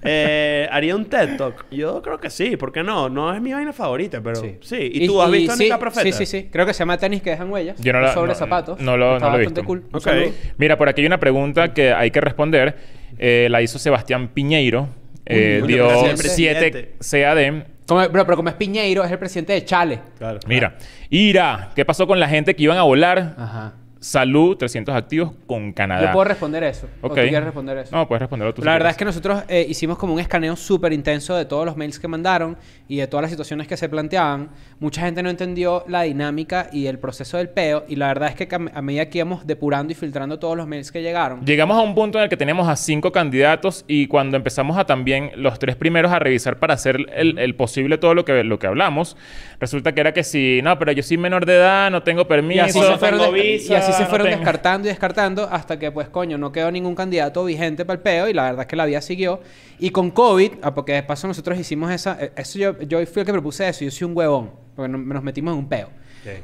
Eh, 0.09 0.69
¿Haría 0.71 0.95
un 0.95 1.07
TED 1.07 1.37
Talk? 1.37 1.67
Yo 1.71 2.01
creo 2.01 2.21
que 2.21 2.31
sí, 2.31 2.57
¿por 2.57 2.71
qué 2.71 2.85
no? 2.85 3.09
No 3.09 3.35
es 3.35 3.41
mi 3.41 3.53
vaina 3.53 3.73
favorita, 3.73 4.21
pero 4.23 4.37
sí. 4.37 4.79
¿Y, 4.93 5.07
tú 5.07 5.21
has 5.21 5.31
visto 5.31 5.57
sí, 5.57 5.69
NK 5.69 5.79
Profeta? 5.79 6.03
Sí, 6.05 6.13
sí, 6.13 6.27
sí. 6.27 6.49
Creo 6.53 6.65
que 6.65 6.73
se 6.73 6.81
llama 6.81 6.97
tenis 6.97 7.23
que 7.23 7.31
dejan 7.31 7.51
huellas. 7.51 7.77
Yo 7.81 7.93
no 7.93 8.01
la- 8.01 8.15
Sobre 8.15 8.29
no- 8.29 8.35
zapatos. 8.37 8.79
no 8.81 8.97
lo- 8.97 9.15
Está 9.17 9.27
no 9.27 9.33
lo 9.33 9.39
he 9.39 9.45
bastante 9.45 9.61
visto. 9.63 9.67
cool. 9.67 9.79
Un 9.91 9.97
Ok. 9.97 10.03
saludo. 10.03 10.31
Mira, 10.59 10.79
por 10.79 10.89
aquí 10.89 11.01
hay 11.01 11.07
una 11.09 11.19
pregunta 11.19 11.75
que 11.75 11.93
hay 11.93 12.11
que 12.13 12.21
responder. 12.21 12.77
Eh, 13.19 13.49
la 13.51 13.63
hizo 13.63 13.79
Sebastián 13.81 14.29
Piñeiro. 14.29 14.89
Eh, 15.25 15.63
dio 15.67 15.89
gracias, 15.89 16.21
7 16.21 16.71
presidente. 16.71 16.95
CAD. 17.11 17.76
Como- 17.87 18.09
bro, 18.09 18.25
pero 18.25 18.37
como 18.37 18.49
es 18.49 18.55
Piñeiro, 18.57 19.05
es 19.05 19.11
el 19.13 19.19
presidente 19.19 19.53
de 19.53 19.65
Chale. 19.65 20.01
Claro. 20.19 20.41
Mira, 20.47 20.77
Ira, 21.11 21.71
¿qué 21.75 21.85
pasó 21.85 22.07
con 22.07 22.19
la 22.21 22.29
gente 22.29 22.55
que 22.57 22.63
iban 22.65 22.79
a 22.79 22.83
volar? 22.83 23.35
Ajá. 23.39 23.73
Salud, 23.99 24.57
300 24.57 24.95
activos 24.95 25.33
con 25.47 25.73
Canadá. 25.73 26.07
Yo 26.07 26.13
puedo 26.13 26.25
responder 26.25 26.63
eso. 26.65 26.87
¿O 27.01 27.07
Ok. 27.07 27.15
tú 27.15 27.21
quieres 27.23 27.45
responder 27.45 27.79
eso? 27.79 27.97
No, 27.97 28.07
puedes 28.07 28.21
responderlo 28.21 28.53
tú. 28.55 28.63
La 28.63 28.73
si 28.73 28.75
verdad 28.75 28.91
es 28.91 28.97
que 28.97 29.05
nosotros 29.07 29.43
eh, 29.49 29.67
hicimos 29.69 29.97
como 29.99 30.13
un 30.13 30.21
escaneo 30.21 30.55
súper 30.55 30.93
intenso 30.93 31.35
de 31.35 31.45
todos 31.47 31.65
los 31.65 31.77
mails 31.77 31.99
que 31.99 32.07
mandaron 32.07 32.57
y 32.89 32.99
de 32.99 33.07
todas 33.07 33.23
las 33.23 33.31
situaciones 33.31 33.67
que 33.67 33.77
se 33.77 33.89
planteaban. 33.89 34.51
Mucha 34.81 35.01
gente 35.01 35.23
no 35.23 35.31
entendió 35.31 35.85
la 35.89 36.03
dinámica 36.03 36.69
y 36.73 36.87
el 36.87 36.99
proceso 36.99 37.39
del 37.39 37.49
peo. 37.49 37.85
Y 37.89 37.97
la 37.97 38.09
verdad 38.09 38.29
es 38.29 38.35
que 38.47 38.55
a 38.55 38.83
medida 38.83 39.09
que 39.09 39.19
íbamos 39.19 39.47
depurando 39.47 39.93
y 39.93 39.97
filtrando 39.97 40.39
todos 40.39 40.57
los 40.57 40.67
mails 40.67 40.93
que 40.93 41.03
llegaron, 41.03 41.45
Llegamos 41.45 41.77
a 41.79 41.81
un 41.81 41.95
punto 41.95 42.19
en 42.19 42.25
el 42.25 42.31
que 42.31 42.37
teníamos 42.37 42.69
a 42.69 42.77
cinco 42.77 43.13
candidatos 43.13 43.85
y 43.89 44.07
cuando 44.09 44.37
empezamos 44.37 44.77
a 44.79 44.85
también 44.85 45.31
los 45.37 45.59
tres 45.59 45.75
primeros 45.77 46.13
a 46.13 46.19
revisar 46.19 46.59
para 46.59 46.75
hacer 46.75 46.99
el, 47.15 47.39
el 47.39 47.55
posible 47.55 47.99
todo 47.99 48.15
lo 48.15 48.25
que, 48.25 48.45
lo 48.45 48.59
que 48.59 48.67
hablamos, 48.67 49.17
resulta 49.59 49.95
que 49.95 50.01
era 50.01 50.13
que 50.13 50.23
si, 50.23 50.61
no, 50.63 50.79
pero 50.79 50.93
yo 50.93 51.03
soy 51.03 51.17
menor 51.17 51.47
de 51.47 51.57
edad, 51.57 51.91
no 51.91 52.03
tengo 52.03 52.23
y 52.23 52.25
permiso. 52.27 52.65
así, 52.65 52.81
no 52.81 52.87
se 52.87 52.99
fueron, 52.99 53.33
visa, 53.33 53.73
y 53.73 53.77
así 53.77 53.86
se 53.93 54.03
no 54.03 54.09
fueron 54.09 54.27
tengo- 54.29 54.39
descartando 54.39 54.89
y 54.89 54.91
descartando 54.91 55.49
hasta 55.51 55.79
que, 55.79 55.91
pues, 55.91 56.09
coño, 56.09 56.39
no 56.39 56.53
quedó 56.53 56.71
ningún 56.71 56.95
candidato 56.95 57.45
vigente 57.45 57.85
para 57.85 57.97
el 57.97 58.03
peo 58.03 58.29
y 58.29 58.33
la 58.33 58.45
verdad 58.45 58.61
es 58.63 58.67
que 58.67 58.77
la 58.77 58.85
vida 58.87 59.01
siguió. 59.01 59.41
Y 59.79 59.91
con 59.91 60.11
COVID, 60.11 60.53
ah, 60.63 60.75
porque 60.75 60.93
de 60.93 61.03
paso 61.03 61.27
nosotros 61.27 61.59
hicimos 61.59 61.91
esa... 61.91 62.17
eh, 62.21 62.33
Eso 62.37 62.59
yo, 62.59 62.79
yo 62.83 63.05
fui 63.07 63.21
el 63.21 63.27
que 63.27 63.33
propuse 63.33 63.69
eso. 63.69 63.85
Yo 63.85 63.91
soy 63.91 64.07
un 64.07 64.17
huevón. 64.17 64.51
Porque 64.75 64.91
no- 64.91 64.99
nos 64.99 65.23
metimos 65.23 65.53
en 65.53 65.59
un 65.61 65.69
peo. 65.69 65.89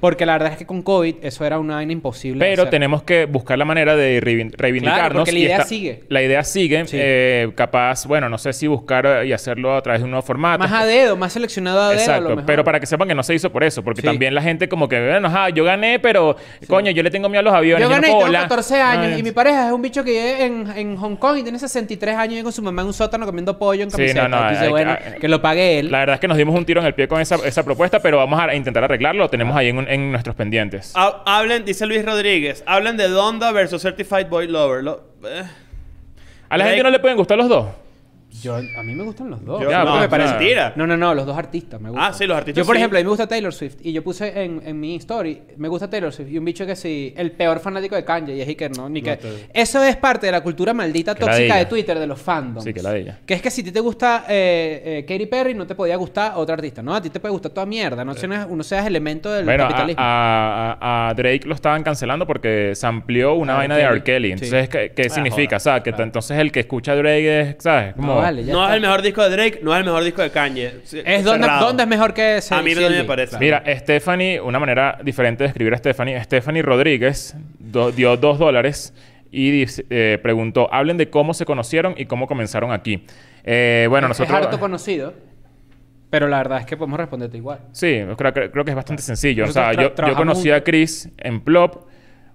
Porque 0.01 0.27
la 0.27 0.33
verdad 0.35 0.53
es 0.53 0.59
que 0.59 0.67
con 0.67 0.83
COVID 0.83 1.17
eso 1.23 1.45
era 1.45 1.59
una 1.59 1.77
vaina 1.77 1.93
imposible. 1.93 2.39
Pero 2.45 2.63
hacer. 2.63 2.71
tenemos 2.71 3.03
que 3.03 3.27
buscar 3.27 3.59
la 3.59 3.65
manera 3.65 3.97
de 3.97 4.21
reivin- 4.21 4.53
reivindicarnos. 4.57 5.21
porque 5.21 5.33
la 5.33 5.39
idea 5.39 5.57
esta- 5.57 5.69
sigue. 5.69 6.05
La 6.09 6.23
idea 6.23 6.45
sigue. 6.45 6.87
Sí. 6.87 6.97
eh, 7.01 7.51
capaz, 7.55 8.07
bueno, 8.07 8.29
no 8.29 8.39
sé 8.39 8.53
si 8.53 8.67
buscar 8.67 9.07
eh, 9.07 9.27
y 9.27 9.33
hacerlo 9.33 9.77
a 9.77 9.83
través 9.83 10.01
de 10.01 10.05
un 10.05 10.11
nuevo 10.11 10.23
formato. 10.27 10.59
Más 10.59 10.73
a 10.73 10.85
dedo, 10.85 11.17
más 11.17 11.33
seleccionado 11.33 11.81
a 11.81 11.91
dedo. 11.91 11.93
a 11.93 11.95
lo 11.95 12.01
Exacto, 12.01 12.29
mejor. 12.31 12.45
pero 12.47 12.65
para 12.65 12.81
que 12.81 12.87
sepan 12.87 13.09
que 13.09 13.15
no 13.15 13.23
se 13.23 13.35
hizo 13.35 13.51
por 13.51 13.65
eso, 13.65 13.83
porque 13.83 14.01
Sí. 14.01 14.07
también 14.07 14.35
la 14.35 14.43
gente 14.43 14.69
como 14.69 14.89
que, 14.89 15.01
bueno, 15.07 15.29
ajá, 15.29 15.51
yo 15.51 15.65
gané, 15.65 15.99
pero 15.99 16.37
coño, 16.69 16.91
yo 16.91 17.03
le 17.03 17.11
tengo 17.11 17.29
miedo 17.29 17.41
a 17.41 17.43
los 17.43 17.55
aviones. 17.55 17.83
Yo 17.83 17.89
gané 17.89 17.99
y 17.99 18.01
no 18.01 18.07
tengo 18.07 18.19
puedo 18.19 18.27
volar. 18.29 18.43
14 18.43 18.81
años 18.81 19.19
y 19.19 19.23
mi 19.23 19.31
pareja 19.33 19.67
es 19.69 19.73
un 19.73 19.83
bicho 19.83 20.05
que 20.05 20.11
vive 20.11 20.45
en, 20.45 20.67
en 20.77 20.97
Hong 20.97 21.17
Kong 21.17 21.39
y 21.39 21.43
tiene 21.43 21.59
63 21.59 22.17
años 22.17 22.41
y 22.41 22.43
con 22.43 22.53
su 22.53 22.63
mamá 22.63 22.83
en 22.83 22.89
un 22.89 22.95
sótano 22.95 23.27
comiendo 23.27 23.59
pollo 23.59 23.83
en 23.83 23.91
Sí, 23.91 23.97
camiseta. 23.97 24.29
no, 24.29 24.37
hay 24.43 24.57
que- 24.59 24.69
bueno, 24.69 24.91
hay- 24.93 25.19
que 25.21 25.29
lo 25.29 25.41
pague 25.43 25.79
él. 25.79 25.91
La 25.91 25.99
verdad 26.01 26.15
es 26.15 26.21
que 26.21 26.29
nos 26.29 26.37
dimos 26.37 26.55
un 26.57 26.65
tiro 26.65 26.81
en 26.81 26.87
el 26.87 26.95
pie 26.95 27.09
con 27.09 27.21
esa, 27.21 27.37
esa 27.47 27.65
propuesta, 27.65 28.01
pero 28.01 28.19
vamos 28.19 28.39
a 28.41 28.55
intentar 28.55 28.85
arreglarlo. 28.85 29.23
Lo 29.25 29.31
tenemos 29.31 29.57
ahí 29.57 29.72
en, 29.81 29.89
en 29.89 30.13
nuestros 30.13 30.37
pendientes. 30.37 30.93
Ha- 30.95 31.23
hablen, 31.27 31.65
dice 31.65 31.87
Luis 31.87 32.05
Rodríguez, 32.05 32.63
hablen 32.67 32.97
de 32.97 33.09
Donda 33.09 33.51
versus 33.53 33.81
Certified 33.83 34.27
Boy 34.29 34.49
Lover. 34.49 34.85
Lo- 34.85 35.03
eh. 35.25 35.43
A 36.49 36.59
la 36.59 36.65
gente 36.67 36.83
no 36.83 36.91
le 36.91 36.99
pueden 36.99 37.17
gustar 37.17 37.39
los 37.39 37.49
dos. 37.49 37.67
Yo, 38.41 38.55
a 38.57 38.83
mí 38.83 38.95
me 38.95 39.03
gustan 39.05 39.29
los 39.31 39.45
dos. 39.45 39.61
Yo- 39.63 39.71
Ya, 39.71 39.85
no, 39.85 39.99
me 40.01 40.09
parece 40.09 40.31
mentira. 40.37 40.73
No, 40.77 40.87
no, 40.87 40.97
no, 40.97 41.15
los 41.15 41.27
dos 41.27 41.37
artistas 41.37 41.81
me 41.81 41.91
gustan. 41.91 42.11
Ah, 42.11 42.13
sí, 42.15 42.27
los 42.27 42.37
artistas 42.37 42.63
Yo, 42.63 42.67
por 42.67 42.75
sí. 42.77 42.81
ejemplo, 42.81 42.99
a 42.99 43.01
mí 43.01 43.05
me 43.05 43.09
gusta 43.11 43.27
Taylor 43.27 43.53
Swift 43.53 43.77
y 43.83 43.93
yo 43.93 44.03
puse 44.03 44.43
en, 44.43 44.63
en 44.65 44.81
mi 44.81 44.97
story, 44.97 45.43
me 45.59 45.69
gusta 45.69 45.89
Taylor 45.91 46.13
Swift 46.13 46.31
y 46.31 46.39
un 46.39 46.45
bicho 46.45 46.65
que 46.65 46.75
sí, 46.75 47.13
el 47.17 47.33
peor 47.33 47.61
fanático 47.61 47.95
de 47.95 48.05
Kanye 48.05 48.35
y 48.37 48.41
es 48.41 48.49
Iker, 48.49 48.77
¿no? 48.77 48.89
Ni 48.89 49.03
que... 49.03 49.19
Eso 49.53 49.83
es 49.83 49.97
parte 49.97 50.27
de 50.27 50.33
la 50.33 50.41
cultura 50.41 50.73
maldita 50.73 51.15
Que 51.15 51.21
tóxica 51.25 51.57
de. 51.57 51.67
Twitter, 51.67 51.99
de 51.99 52.07
los 52.07 52.21
fandoms. 52.21 52.65
Sí, 52.65 52.73
que 52.73 52.83
la 52.83 52.93
de 52.93 53.01
ella. 53.01 53.19
Que 53.27 53.35
es 53.35 53.43
que 53.43 53.51
si 53.51 53.61
a 53.61 53.65
ti 53.65 53.73
te 53.73 53.81
gusta 53.81 54.25
eh, 54.29 54.83
eh, 54.85 55.05
Katy 55.07 55.27
Perry, 55.27 55.55
no 55.55 55.67
te 55.67 55.75
podía 55.75 55.97
gustar 55.97 56.33
otra 56.37 56.55
artista, 56.55 56.83
¿no? 56.83 56.95
A 56.95 57.03
ti 57.03 57.11
te 57.11 57.21
puede 57.21 57.33
gustar 57.33 57.53
toda 57.53 57.67
mierda, 57.67 58.05
no 58.05 58.15
seas, 58.15 58.49
no 58.49 58.63
seas 58.63 58.87
elemento 58.87 59.31
del 59.31 59.45
Bueno, 59.45 59.65
a, 59.65 59.69
capitalismo. 59.69 60.03
a- 60.03 60.79
a- 60.81 61.09
a 61.11 61.15
Drake 61.15 61.43
lo 61.47 61.55
estaban 61.55 61.83
cancelando 61.83 62.27
porque 62.27 62.73
se 62.75 62.87
amplió 62.87 63.35
una 63.35 63.55
Ah, 63.55 63.59
vaina 63.59 63.77
de 63.77 63.83
Kelly. 63.83 63.93
R. 63.95 64.03
Kelly. 64.03 64.29
Sí. 64.39 64.45
Entonces, 64.47 64.69
¿qué, 64.69 64.93
qué 64.95 65.11
significa? 65.11 65.43
joder. 65.43 65.57
O 65.57 65.61
sea, 65.61 65.83
que 65.83 65.93
t- 65.93 66.03
entonces 66.03 66.39
el 66.39 66.51
que 66.51 66.61
escucha 66.61 66.93
a 66.93 66.97
Drake 66.97 67.41
es, 67.41 67.57
¿sabes? 67.59 67.95
Como... 67.95 68.22
No, 68.23 68.27
vale, 68.27 68.45
ya 68.45 68.53
No 68.53 68.69
es 68.69 68.75
el 68.75 68.81
mejor 68.81 69.03
disco 69.03 69.23
de 69.23 69.31
Drake, 69.31 69.61
no 69.63 69.73
es 69.75 69.79
el 69.81 69.85
mejor 69.85 70.05
disco 70.05 70.23
de 70.23 70.31
Kanye. 70.31 70.67
Es 71.05 71.25
donde, 71.25 71.45
cerrado. 71.47 71.67
¿Dónde 71.67 71.83
es 71.83 71.89
mejor 71.89 72.15
que 72.15 72.37
ese 72.39 72.55
A 72.55 72.63
mí 72.63 72.75
no 72.75 72.81
me 72.89 73.05
parece. 73.05 73.39
Mira, 73.39 73.63
Stephanie, 73.67 74.41
una 74.41 74.59
manera 74.59 74.99
diferente 75.05 75.45
de 75.45 75.49
escribir 75.49 75.75
a 75.75 75.77
Stephanie, 75.79 76.23
Stephanie 76.25 76.63
Rodríguez 76.63 77.37
do- 77.59 77.93
dio 77.93 78.17
dos 78.17 78.39
dólares 78.39 78.95
y 79.31 79.51
dice- 79.51 79.85
eh, 79.91 80.19
preguntó, 80.23 80.73
hablen 80.73 80.97
de 80.99 81.09
cómo 81.11 81.35
se 81.35 81.45
conocieron 81.45 81.95
y 81.97 82.07
cómo 82.07 82.27
comenzaron 82.27 82.71
aquí. 82.73 83.05
Eh, 83.45 83.87
bueno, 83.89 84.09
nosotros... 84.09 84.39
Es 84.39 84.45
harto 84.45 84.61
conocido, 84.61 85.15
pero 86.11 86.29
la 86.29 86.39
verdad 86.39 86.61
es 86.61 86.67
que 86.67 86.77
podemos 86.77 86.99
responderte 87.01 87.39
igual. 87.39 87.61
Sí, 87.73 88.01
creo, 88.19 88.33
creo- 88.35 88.51
creo 88.51 88.65
que 88.65 88.71
es 88.71 88.77
bastante 88.77 89.03
sencillo. 89.03 89.45
O 89.45 89.47
Nosotros 89.47 89.75
sea, 89.75 89.81
tra- 89.81 89.83
yo, 89.85 89.89
yo 89.89 89.95
trabajamos 89.95 90.35
conocí 90.35 90.51
a. 90.51 90.63
Chris 90.63 91.09
en 91.19 91.41
Plop. 91.41 91.87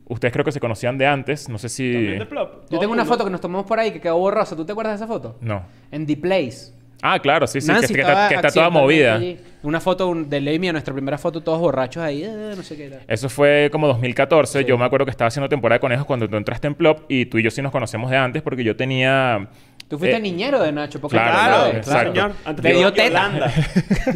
Ustedes 0.09 0.31
creo 0.31 0.45
que 0.45 0.51
se 0.51 0.59
conocían 0.59 0.97
de 0.97 1.05
antes. 1.05 1.49
No 1.49 1.57
sé 1.57 1.69
si... 1.69 1.91
También 1.91 2.19
de 2.19 2.25
Plop. 2.25 2.69
Yo 2.69 2.79
tengo 2.79 2.93
una 2.93 3.05
foto 3.05 3.23
que 3.23 3.29
nos 3.29 3.41
tomamos 3.41 3.65
por 3.65 3.79
ahí 3.79 3.91
que 3.91 3.99
quedó 3.99 4.17
borrosa. 4.17 4.55
¿Tú 4.55 4.65
te 4.65 4.71
acuerdas 4.71 4.99
de 4.99 5.05
esa 5.05 5.13
foto? 5.13 5.35
No. 5.41 5.63
En 5.91 6.05
The 6.05 6.17
Place. 6.17 6.77
Ah, 7.01 7.19
claro, 7.19 7.45
sí, 7.45 7.61
sí. 7.61 7.67
Nancy 7.67 7.93
que, 7.93 8.01
está, 8.01 8.29
que 8.29 8.35
está 8.35 8.51
toda 8.51 8.69
movida. 8.69 9.15
allí. 9.15 9.37
Una 9.63 9.79
foto 9.79 10.13
de 10.15 10.41
Ley 10.41 10.59
mía, 10.59 10.71
nuestra 10.71 10.93
primera 10.93 11.17
foto, 11.17 11.41
todos 11.41 11.59
borrachos 11.59 12.01
ahí, 12.01 12.23
eh, 12.23 12.53
no 12.55 12.63
sé 12.63 12.75
qué 12.77 12.89
tal. 12.89 13.01
Eso 13.07 13.29
fue 13.29 13.69
como 13.71 13.87
2014. 13.87 14.65
Yo 14.65 14.77
me 14.77 14.85
acuerdo 14.85 15.05
que 15.05 15.11
estaba 15.11 15.27
haciendo 15.27 15.49
temporada 15.49 15.77
de 15.77 15.81
conejos 15.81 16.05
cuando 16.05 16.27
tú 16.27 16.37
entraste 16.37 16.67
en 16.67 16.75
Plop 16.75 17.01
y 17.09 17.25
tú 17.25 17.37
y 17.37 17.43
yo 17.43 17.51
sí 17.51 17.61
nos 17.61 17.71
conocemos 17.71 18.09
de 18.09 18.17
antes 18.17 18.41
porque 18.41 18.63
yo 18.63 18.75
tenía... 18.75 19.47
Tú 19.87 19.97
fuiste 19.97 20.17
eh, 20.17 20.19
niñero 20.19 20.61
de 20.61 20.71
Nacho, 20.73 20.99
porque 20.99 21.15
claro, 21.15 21.71
Claro, 21.71 21.81
claro, 21.81 22.09
señor. 22.11 22.31
Antes 22.43 22.63
Le 22.65 22.73
dio 22.73 22.91
teta. 22.93 23.31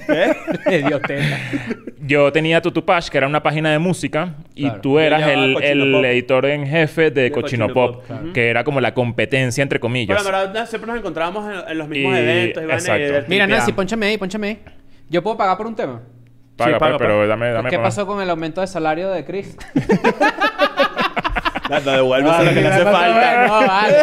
¿Eh? 0.10 0.34
Le 0.70 0.84
dio 0.84 1.00
teta. 1.00 1.38
Yo 2.02 2.32
tenía 2.34 2.62
Tutupash, 2.62 3.08
que 3.08 3.18
era 3.18 3.28
una 3.28 3.42
página 3.42 3.72
de 3.72 3.80
música, 3.80 4.36
y 4.54 4.64
Claro. 4.64 4.82
tú 4.82 5.00
eras 5.00 5.22
Y 5.22 5.30
el, 5.32 6.04
editor 6.06 6.46
en 6.48 6.68
jefe 6.68 7.04
de, 7.12 7.22
De 7.24 7.32
Cochino, 7.32 7.68
Cochino 7.68 7.74
Pop, 7.74 8.06
Pop. 8.06 8.34
que 8.34 8.50
era 8.50 8.64
como 8.66 8.82
la 8.82 8.94
competencia, 8.94 9.62
entre 9.62 9.80
comillas. 9.80 10.22
Pero 10.22 10.38
en 10.38 10.46
verdad 10.52 10.68
siempre 10.68 10.90
nos 10.92 11.00
encontrábamos 11.00 11.46
en, 11.64 11.72
en 11.72 11.78
los 11.78 11.88
mismos 11.88 12.16
Y- 12.16 12.20
eventos. 12.20 12.64
Y 12.64 12.92
del 13.00 13.26
Mira, 13.30 13.48
Nancy, 13.48 13.72
ponchame 13.72 14.08
ahí, 14.08 14.18
ponchame 14.18 14.48
ahí. 14.48 14.60
¿Yo 15.10 15.24
puedo 15.24 15.38
pagar 15.38 15.56
por 15.58 15.68
un 15.68 15.76
tema? 15.76 16.02
Paga, 16.58 16.74
Sí, 16.74 16.80
paga, 16.80 16.98
pues, 16.98 17.08
pero 17.08 17.16
paga. 17.20 17.28
dame, 17.28 17.52
dame 17.52 17.70
¿Qué 17.70 17.80
pasó 17.80 18.06
con 18.06 18.22
el 18.22 18.30
aumento 18.30 18.60
de 18.60 18.68
salario 18.68 19.10
de 19.10 19.24
Chris? 19.24 19.56
Dale, 21.72 21.92
devuélvese 21.98 22.44
lo 22.46 22.50
que 22.54 22.62
le 22.62 22.68
hace 22.68 22.84
falta. 22.84 23.48
No, 23.48 23.68
vale. 23.68 23.96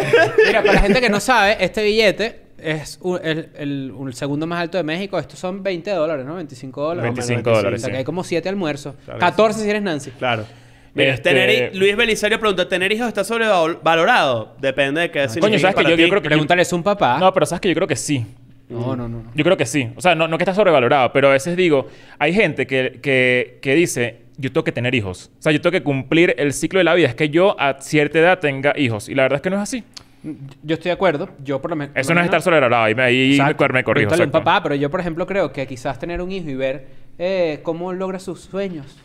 Mira, 0.45 0.61
para 0.61 0.73
la 0.73 0.81
gente 0.81 1.01
que 1.01 1.09
no 1.09 1.19
sabe, 1.19 1.57
este 1.59 1.83
billete 1.83 2.41
es 2.57 2.99
un- 3.01 3.19
el, 3.23 3.49
el- 3.57 3.91
un- 3.95 4.07
el 4.09 4.13
segundo 4.13 4.45
más 4.47 4.59
alto 4.59 4.77
de 4.77 4.83
México. 4.83 5.17
Estos 5.19 5.39
son 5.39 5.63
20 5.63 5.91
dólares, 5.91 6.25
¿no? 6.25 6.35
25 6.35 6.81
dólares. 6.81 7.13
25 7.15 7.49
O 7.49 7.55
dólares, 7.55 7.81
sea, 7.81 7.87
sí. 7.87 7.91
que 7.91 7.97
hay 7.99 8.03
como 8.03 8.23
7 8.23 8.49
almuerzos. 8.49 8.95
Claro, 9.05 9.19
14 9.19 9.61
si 9.63 9.69
eres 9.69 9.81
Nancy. 9.81 10.11
Claro. 10.11 10.45
Mira, 10.93 11.13
Este- 11.13 11.29
tener 11.29 11.49
hi- 11.73 11.77
Luis 11.77 11.95
Belisario 11.95 12.39
pregunta, 12.39 12.67
¿tener 12.67 12.91
hijos 12.91 13.07
está 13.07 13.23
sobrevalorado? 13.23 14.55
Depende 14.59 15.01
de 15.01 15.11
qué 15.11 15.19
Coño, 15.19 15.29
signifique 15.29 15.59
¿sabes 15.59 15.75
que 15.75 15.83
para 15.83 15.89
yo, 15.91 15.95
yo 15.95 16.03
ti. 16.05 16.09
creo 16.09 16.21
que... 16.21 16.27
Pregúntale 16.29 16.63
a 16.69 16.75
un 16.75 16.83
papá. 16.83 17.17
No, 17.19 17.33
pero 17.33 17.45
sabes 17.45 17.61
que 17.61 17.69
yo 17.69 17.75
creo 17.75 17.87
que 17.87 17.95
sí. 17.95 18.25
no, 18.69 18.95
no, 18.95 19.07
no. 19.07 19.23
no. 19.23 19.31
Yo 19.33 19.43
creo 19.43 19.55
que 19.57 19.65
sí. 19.65 19.89
O 19.95 20.01
sea, 20.01 20.15
no, 20.15 20.27
no 20.27 20.37
que 20.37 20.43
está 20.43 20.53
sobrevalorado, 20.53 21.11
pero 21.13 21.29
a 21.29 21.31
veces 21.33 21.55
digo, 21.55 21.87
hay 22.17 22.33
gente 22.33 22.65
que, 22.67 22.99
que, 23.01 23.59
que 23.61 23.75
dice, 23.75 24.21
yo 24.39 24.51
tengo 24.51 24.63
que 24.63 24.71
tener 24.71 24.95
hijos. 24.95 25.31
O 25.37 25.41
sea, 25.41 25.51
yo 25.51 25.59
tengo 25.59 25.71
que 25.71 25.83
cumplir 25.83 26.33
el 26.37 26.53
ciclo 26.53 26.79
de 26.79 26.85
la 26.85 26.93
vida. 26.93 27.09
Es 27.09 27.15
que 27.15 27.29
yo 27.29 27.59
a 27.59 27.81
cierta 27.81 28.19
edad 28.19 28.39
tenga 28.39 28.73
hijos. 28.77 29.09
Y 29.09 29.15
la 29.15 29.23
verdad 29.23 29.35
es 29.37 29.41
que 29.41 29.49
no 29.49 29.57
es 29.57 29.61
así. 29.63 29.83
Yo 30.63 30.75
estoy 30.75 30.89
de 30.89 30.93
acuerdo. 30.93 31.29
Yo 31.43 31.61
por 31.61 31.71
lo 31.71 31.75
menos... 31.75 31.95
Eso 31.95 32.13
no 32.13 32.21
es 32.21 32.25
estar 32.25 32.41
sobrevalorado. 32.41 32.85
Ahí 32.85 32.95
me, 32.95 33.03
ahí 33.03 33.15
me, 33.15 33.35
Exacto. 33.35 33.67
me 33.73 33.83
corrijo. 33.83 34.09
Pregúntale 34.09 34.23
a 34.23 34.25
un 34.25 34.29
exacto. 34.29 34.45
papá, 34.45 34.63
pero 34.63 34.75
yo, 34.75 34.89
por 34.89 35.01
ejemplo, 35.01 35.27
creo 35.27 35.51
que 35.51 35.67
quizás 35.67 35.99
tener 35.99 36.21
un 36.21 36.31
hijo 36.31 36.49
y 36.49 36.55
ver 36.55 36.87
eh, 37.17 37.59
cómo 37.63 37.91
logra 37.91 38.17
sus 38.19 38.39
sueños. 38.41 38.97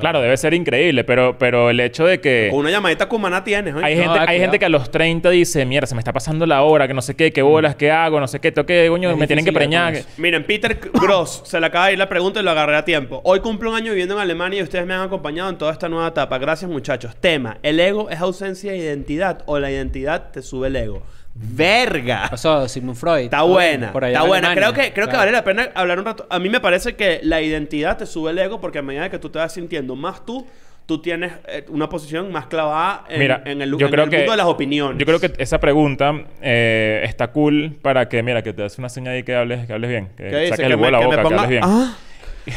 Claro, 0.00 0.20
debe 0.20 0.36
ser 0.36 0.54
increíble, 0.54 1.04
pero, 1.04 1.36
pero 1.38 1.70
el 1.70 1.80
hecho 1.80 2.06
de 2.06 2.20
que... 2.20 2.48
Con 2.50 2.60
una 2.60 2.70
llamadita 2.70 3.08
cumana 3.08 3.44
tienes, 3.44 3.74
¿oye? 3.74 3.84
Hay, 3.84 3.96
No, 3.96 4.14
gente, 4.14 4.18
hay 4.26 4.38
gente 4.38 4.58
que 4.58 4.64
a 4.64 4.68
los 4.68 4.90
30 4.90 5.30
dice, 5.30 5.64
mierda, 5.66 5.86
se 5.86 5.94
me 5.94 6.00
está 6.00 6.12
pasando 6.12 6.46
la 6.46 6.62
hora, 6.62 6.88
que 6.88 6.94
no 6.94 7.02
sé 7.02 7.14
qué, 7.14 7.32
qué 7.32 7.42
bolas, 7.42 7.76
qué 7.76 7.90
hago, 7.90 8.18
no 8.20 8.28
sé 8.28 8.40
qué, 8.40 8.52
tengo 8.52 8.66
que, 8.66 8.88
coño, 8.88 9.10
Es 9.10 9.16
me 9.16 9.26
tienen 9.26 9.44
que 9.44 9.52
preñar. 9.52 9.94
Miren, 10.16 10.44
Peter 10.44 10.78
Gross 10.92 11.42
se 11.44 11.60
le 11.60 11.66
acaba 11.66 11.86
de 11.86 11.92
ir 11.92 11.98
la 11.98 12.08
pregunta 12.08 12.40
y 12.40 12.42
lo 12.42 12.50
agarré 12.50 12.76
a 12.76 12.84
tiempo. 12.84 13.20
Hoy 13.24 13.40
cumplo 13.40 13.70
un 13.70 13.76
año 13.76 13.90
viviendo 13.90 14.14
en 14.14 14.20
Alemania 14.20 14.60
y 14.60 14.62
ustedes 14.62 14.86
me 14.86 14.94
han 14.94 15.02
acompañado 15.02 15.50
en 15.50 15.58
toda 15.58 15.72
esta 15.72 15.88
nueva 15.88 16.08
etapa. 16.08 16.38
Gracias, 16.38 16.70
muchachos. 16.70 17.14
Tema: 17.16 17.58
¿el 17.62 17.78
ego 17.80 18.10
es 18.10 18.20
ausencia 18.20 18.72
de 18.72 18.78
identidad 18.78 19.42
o 19.46 19.58
la 19.58 19.70
identidad 19.70 20.30
te 20.30 20.42
sube 20.42 20.68
el 20.68 20.76
ego? 20.76 21.02
¡Verga! 21.44 22.28
Pasó 22.30 22.68
Sigmund 22.68 22.96
Freud. 22.96 23.24
Está 23.24 23.42
buena, 23.42 23.92
Por 23.92 24.04
allá 24.04 24.12
está 24.12 24.22
en 24.24 24.28
buena. 24.28 24.48
Alemania. 24.52 24.72
Creo 24.72 24.84
que, 24.84 24.92
creo 24.92 25.08
que 25.08 25.16
vale 25.16 25.32
la 25.32 25.42
pena 25.44 25.70
hablar 25.74 25.98
un 25.98 26.04
rato. 26.04 26.26
A 26.30 26.38
mí 26.38 26.48
me 26.48 26.60
parece 26.60 26.94
que 26.94 27.20
la 27.22 27.42
identidad 27.42 27.96
te 27.98 28.06
sube 28.06 28.30
el 28.30 28.38
ego 28.38 28.60
porque 28.60 28.78
a 28.78 28.82
medida 28.82 29.10
que 29.10 29.18
tú 29.18 29.28
te 29.28 29.38
vas 29.38 29.52
sintiendo 29.52 29.96
más 29.96 30.24
tú, 30.24 30.46
tú 30.86 31.02
tienes 31.02 31.32
eh, 31.48 31.64
una 31.68 31.88
posición 31.88 32.30
más 32.30 32.46
clavada 32.46 33.04
en, 33.08 33.18
Mira, 33.18 33.42
en 33.44 33.60
el, 33.60 33.76
yo 33.76 33.86
en 33.86 33.92
creo 33.92 34.04
el 34.04 34.10
que, 34.10 34.16
mundo 34.18 34.30
de 34.32 34.36
las 34.38 34.46
opiniones. 34.46 34.98
Yo 34.98 35.04
creo 35.06 35.18
que 35.18 35.32
esa 35.38 35.58
pregunta 35.58 36.14
eh, 36.40 37.02
está 37.04 37.32
cool 37.32 37.76
para 37.82 38.08
que, 38.08 38.22
mira, 38.22 38.42
que 38.42 38.52
te 38.52 38.62
das 38.62 38.78
una 38.78 38.88
señal 38.88 39.14
ahí 39.14 39.22
que 39.24 39.34
hables, 39.34 39.66
que 39.66 39.72
hables 39.72 39.90
bien. 39.90 40.08
Que 40.16 40.30
saques 40.48 40.60
Que 40.60 40.66
el 40.66 40.74
huevo 40.76 40.86
a 40.86 40.90
la 40.92 40.98
boca, 41.00 41.16
que 41.16 41.22
ponga... 41.22 41.36
hables 41.42 41.50
bien. 41.50 41.62
Ah, 41.64 41.96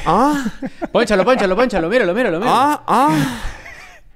ah, 0.05 0.45
Pónchalo, 0.91 1.25
pónchalo, 1.25 1.55
pónchalo. 1.55 1.89
Míralo, 1.89 2.13
míralo, 2.13 2.39
míralo. 2.39 2.55
ah, 2.55 2.83
ah. 2.87 3.41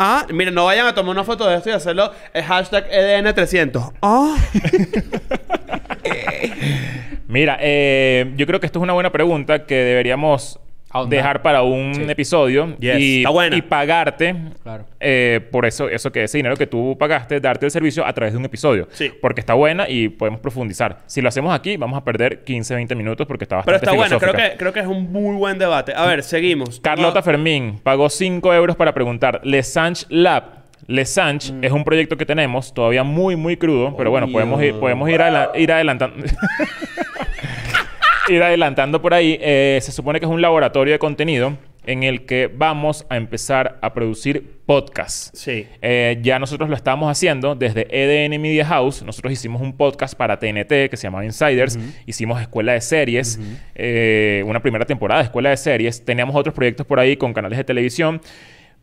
Ah, 0.01 0.25
miren, 0.31 0.53
no 0.53 0.63
vayan 0.63 0.87
a 0.87 0.95
tomar 0.95 1.11
una 1.11 1.25
foto 1.25 1.45
de 1.45 1.57
esto 1.57 1.69
y 1.69 1.73
hacerlo 1.73 2.13
el 2.33 2.41
hashtag 2.41 2.85
E 2.89 3.21
EDN300. 3.21 3.91
Ah. 4.01 4.33
Mira, 7.27 7.57
eh, 7.59 8.31
yo 8.37 8.47
creo 8.47 8.61
que 8.61 8.65
esto 8.65 8.79
es 8.79 8.83
una 8.83 8.93
buena 8.93 9.11
pregunta 9.11 9.65
que 9.65 9.75
deberíamos. 9.75 10.57
Dejar 11.07 11.41
para 11.41 11.61
un 11.63 11.93
Sí. 11.93 12.01
episodio 12.09 12.75
Yes, 12.79 12.99
y, 12.99 13.17
está 13.19 13.29
buena. 13.29 13.55
y 13.55 13.61
pagarte 13.61 14.35
Claro. 14.63 14.85
eh, 14.99 15.39
por 15.51 15.65
eso, 15.65 15.87
eso 15.89 16.11
que 16.11 16.23
ese 16.23 16.37
dinero 16.39 16.55
que 16.55 16.67
tú 16.67 16.95
pagaste, 16.99 17.39
darte 17.39 17.65
el 17.65 17.71
servicio 17.71 18.05
a 18.05 18.11
través 18.13 18.33
de 18.33 18.39
un 18.39 18.45
episodio. 18.45 18.87
Sí. 18.91 19.11
Porque 19.21 19.39
está 19.39 19.53
buena 19.53 19.87
y 19.87 20.09
podemos 20.09 20.39
profundizar. 20.39 20.99
Si 21.05 21.21
lo 21.21 21.29
hacemos 21.29 21.53
aquí, 21.53 21.77
vamos 21.77 21.97
a 21.97 22.03
perder 22.03 22.43
15, 22.43 22.73
20 22.75 22.95
minutos 22.95 23.27
porque 23.27 23.43
está 23.45 23.61
Pero 23.63 23.75
bastante 23.79 23.85
está 23.85 23.95
bueno, 23.95 24.19
creo 24.19 24.31
filosófica. 24.31 24.51
que, 24.51 24.57
creo 24.57 24.73
que 24.73 24.79
es 24.79 24.87
un 24.87 25.11
muy 25.11 25.35
buen 25.35 25.57
debate. 25.59 25.93
A 25.95 26.05
ver, 26.05 26.23
seguimos. 26.23 26.79
Carlota 26.79 27.19
No- 27.19 27.23
Fermín 27.23 27.79
pagó 27.83 28.09
5 28.09 28.53
euros 28.53 28.75
para 28.75 28.93
preguntar. 28.93 29.41
¿Le 29.43 29.61
Sanch 29.63 30.05
Lab 30.09 30.59
Les 30.87 31.07
Sanch 31.13 31.53
es 31.61 31.71
un 31.71 31.83
proyecto 31.83 32.17
que 32.17 32.25
tenemos 32.25 32.73
todavía 32.73 33.03
muy, 33.03 33.35
muy 33.35 33.57
crudo, 33.57 33.95
pero 33.95 34.09
bueno, 34.09 34.27
podemos 34.31 34.59
ir, 34.63 34.73
podemos 34.79 35.07
ir, 35.09 35.21
adela- 35.21 35.51
ir 35.55 35.71
adelantando. 35.71 36.15
ir 38.29 38.43
adelantando 38.43 39.01
por 39.01 39.13
ahí. 39.13 39.37
Eh, 39.41 39.79
se 39.81 39.91
supone 39.91 40.19
que 40.19 40.25
es 40.25 40.31
un 40.31 40.41
laboratorio 40.41 40.93
de 40.93 40.99
contenido 40.99 41.57
en 41.85 42.03
el 42.03 42.25
que 42.25 42.51
vamos 42.53 43.05
a 43.09 43.17
empezar 43.17 43.79
a 43.81 43.93
producir 43.93 44.59
podcasts. 44.65 45.31
Sí. 45.33 45.65
Eh, 45.81 46.19
ya 46.21 46.37
nosotros 46.37 46.69
lo 46.69 46.75
estamos 46.75 47.09
haciendo 47.09 47.55
desde 47.55 47.87
EDN 47.89 48.39
Media 48.39 48.65
House. 48.65 49.01
Nosotros 49.01 49.33
hicimos 49.33 49.61
un 49.61 49.75
podcast 49.75 50.13
para 50.15 50.37
TNT 50.37 50.89
que 50.89 50.97
se 50.97 51.03
llamaba 51.03 51.25
Insiders. 51.25 51.79
Hicimos 52.05 52.39
Escuela 52.41 52.73
de 52.73 52.81
Series, 52.81 53.39
eh, 53.75 54.43
una 54.45 54.61
primera 54.61 54.85
temporada 54.85 55.21
de 55.21 55.25
Escuela 55.25 55.49
de 55.49 55.57
Series. 55.57 56.03
Teníamos 56.05 56.35
otros 56.35 56.53
proyectos 56.53 56.85
por 56.85 56.99
ahí 56.99 57.17
con 57.17 57.33
canales 57.33 57.57
de 57.57 57.63
televisión. 57.63 58.21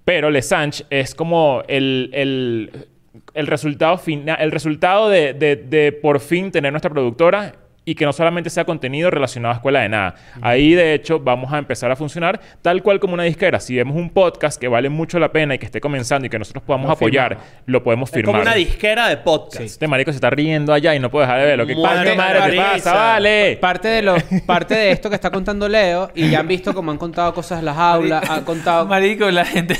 Pero 0.04 0.30
Le 0.30 0.42
Sanch 0.42 0.84
es 0.90 1.14
como 1.14 1.62
el, 1.68 2.10
el, 2.12 2.86
el 3.34 3.46
resultado 3.46 3.98
final, 3.98 4.36
el 4.40 4.50
resultado 4.52 5.08
de, 5.08 5.32
de- 5.34 5.56
de 5.56 5.92
por 5.92 6.18
fin 6.20 6.50
tener 6.50 6.72
nuestra 6.72 6.90
productora 6.90 7.52
y 7.88 7.94
que 7.94 8.04
no 8.04 8.12
solamente 8.12 8.50
sea 8.50 8.64
contenido 8.64 9.10
relacionado 9.12 9.52
a 9.54 9.56
Escuela 9.58 9.80
de 9.80 9.88
Nada. 9.88 10.16
Ahí, 10.42 10.74
de 10.74 10.92
hecho, 10.92 11.20
vamos 11.20 11.52
a 11.52 11.58
empezar 11.58 11.88
a 11.92 11.94
funcionar 11.96 12.40
tal 12.60 12.82
cual 12.82 12.98
como 12.98 13.14
una 13.14 13.22
disquera. 13.22 13.60
Si 13.60 13.76
vemos 13.76 13.94
un 13.96 14.10
podcast 14.10 14.60
que 14.60 14.66
vale 14.66 14.88
mucho 14.88 15.20
la 15.20 15.30
pena 15.30 15.54
y 15.54 15.58
que 15.58 15.66
esté 15.66 15.80
comenzando 15.80 16.26
y 16.26 16.28
que 16.28 16.36
nosotros 16.38 16.64
podamos 16.64 16.88
Lo 16.88 16.94
apoyar, 16.94 17.28
firmamos. 17.36 17.52
lo 17.66 17.82
podemos 17.84 18.08
Es 18.10 18.14
firmar. 18.16 18.32
como 18.32 18.42
una 18.42 18.54
disquera 18.54 19.08
de 19.08 19.18
podcast. 19.18 19.60
Este 19.60 19.86
marico 19.86 20.10
se 20.10 20.16
está 20.16 20.30
riendo 20.30 20.72
allá 20.72 20.96
y 20.96 20.98
no 20.98 21.10
puedo 21.12 21.24
dejar 21.24 21.38
de 21.40 21.46
verlo. 21.46 21.64
¿Qué 21.66 21.74
Muere 21.76 21.94
parte 21.94 22.10
de 22.10 22.16
madre 22.16 22.50
te 22.50 22.56
pasa? 22.56 22.92
¡Vale! 22.94 23.58
Parte 23.60 23.88
de, 23.88 24.02
lo, 24.02 24.16
parte 24.46 24.74
de 24.74 24.90
esto 24.90 25.08
que 25.08 25.14
está 25.14 25.30
contando 25.30 25.68
Leo, 25.68 26.10
y 26.12 26.28
ya 26.28 26.40
han 26.40 26.48
visto 26.48 26.74
cómo 26.74 26.90
han 26.90 26.98
contado 26.98 27.32
cosas 27.32 27.60
en 27.60 27.66
las 27.66 27.78
aulas, 27.78 28.28
han 28.28 28.42
contado 28.44 28.84
Marico, 28.86 29.30
la 29.30 29.44
gente... 29.44 29.76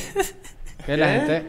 que 0.86 0.96
la 0.96 1.07
¿Qué? 1.07 1.12
gente... 1.18 1.42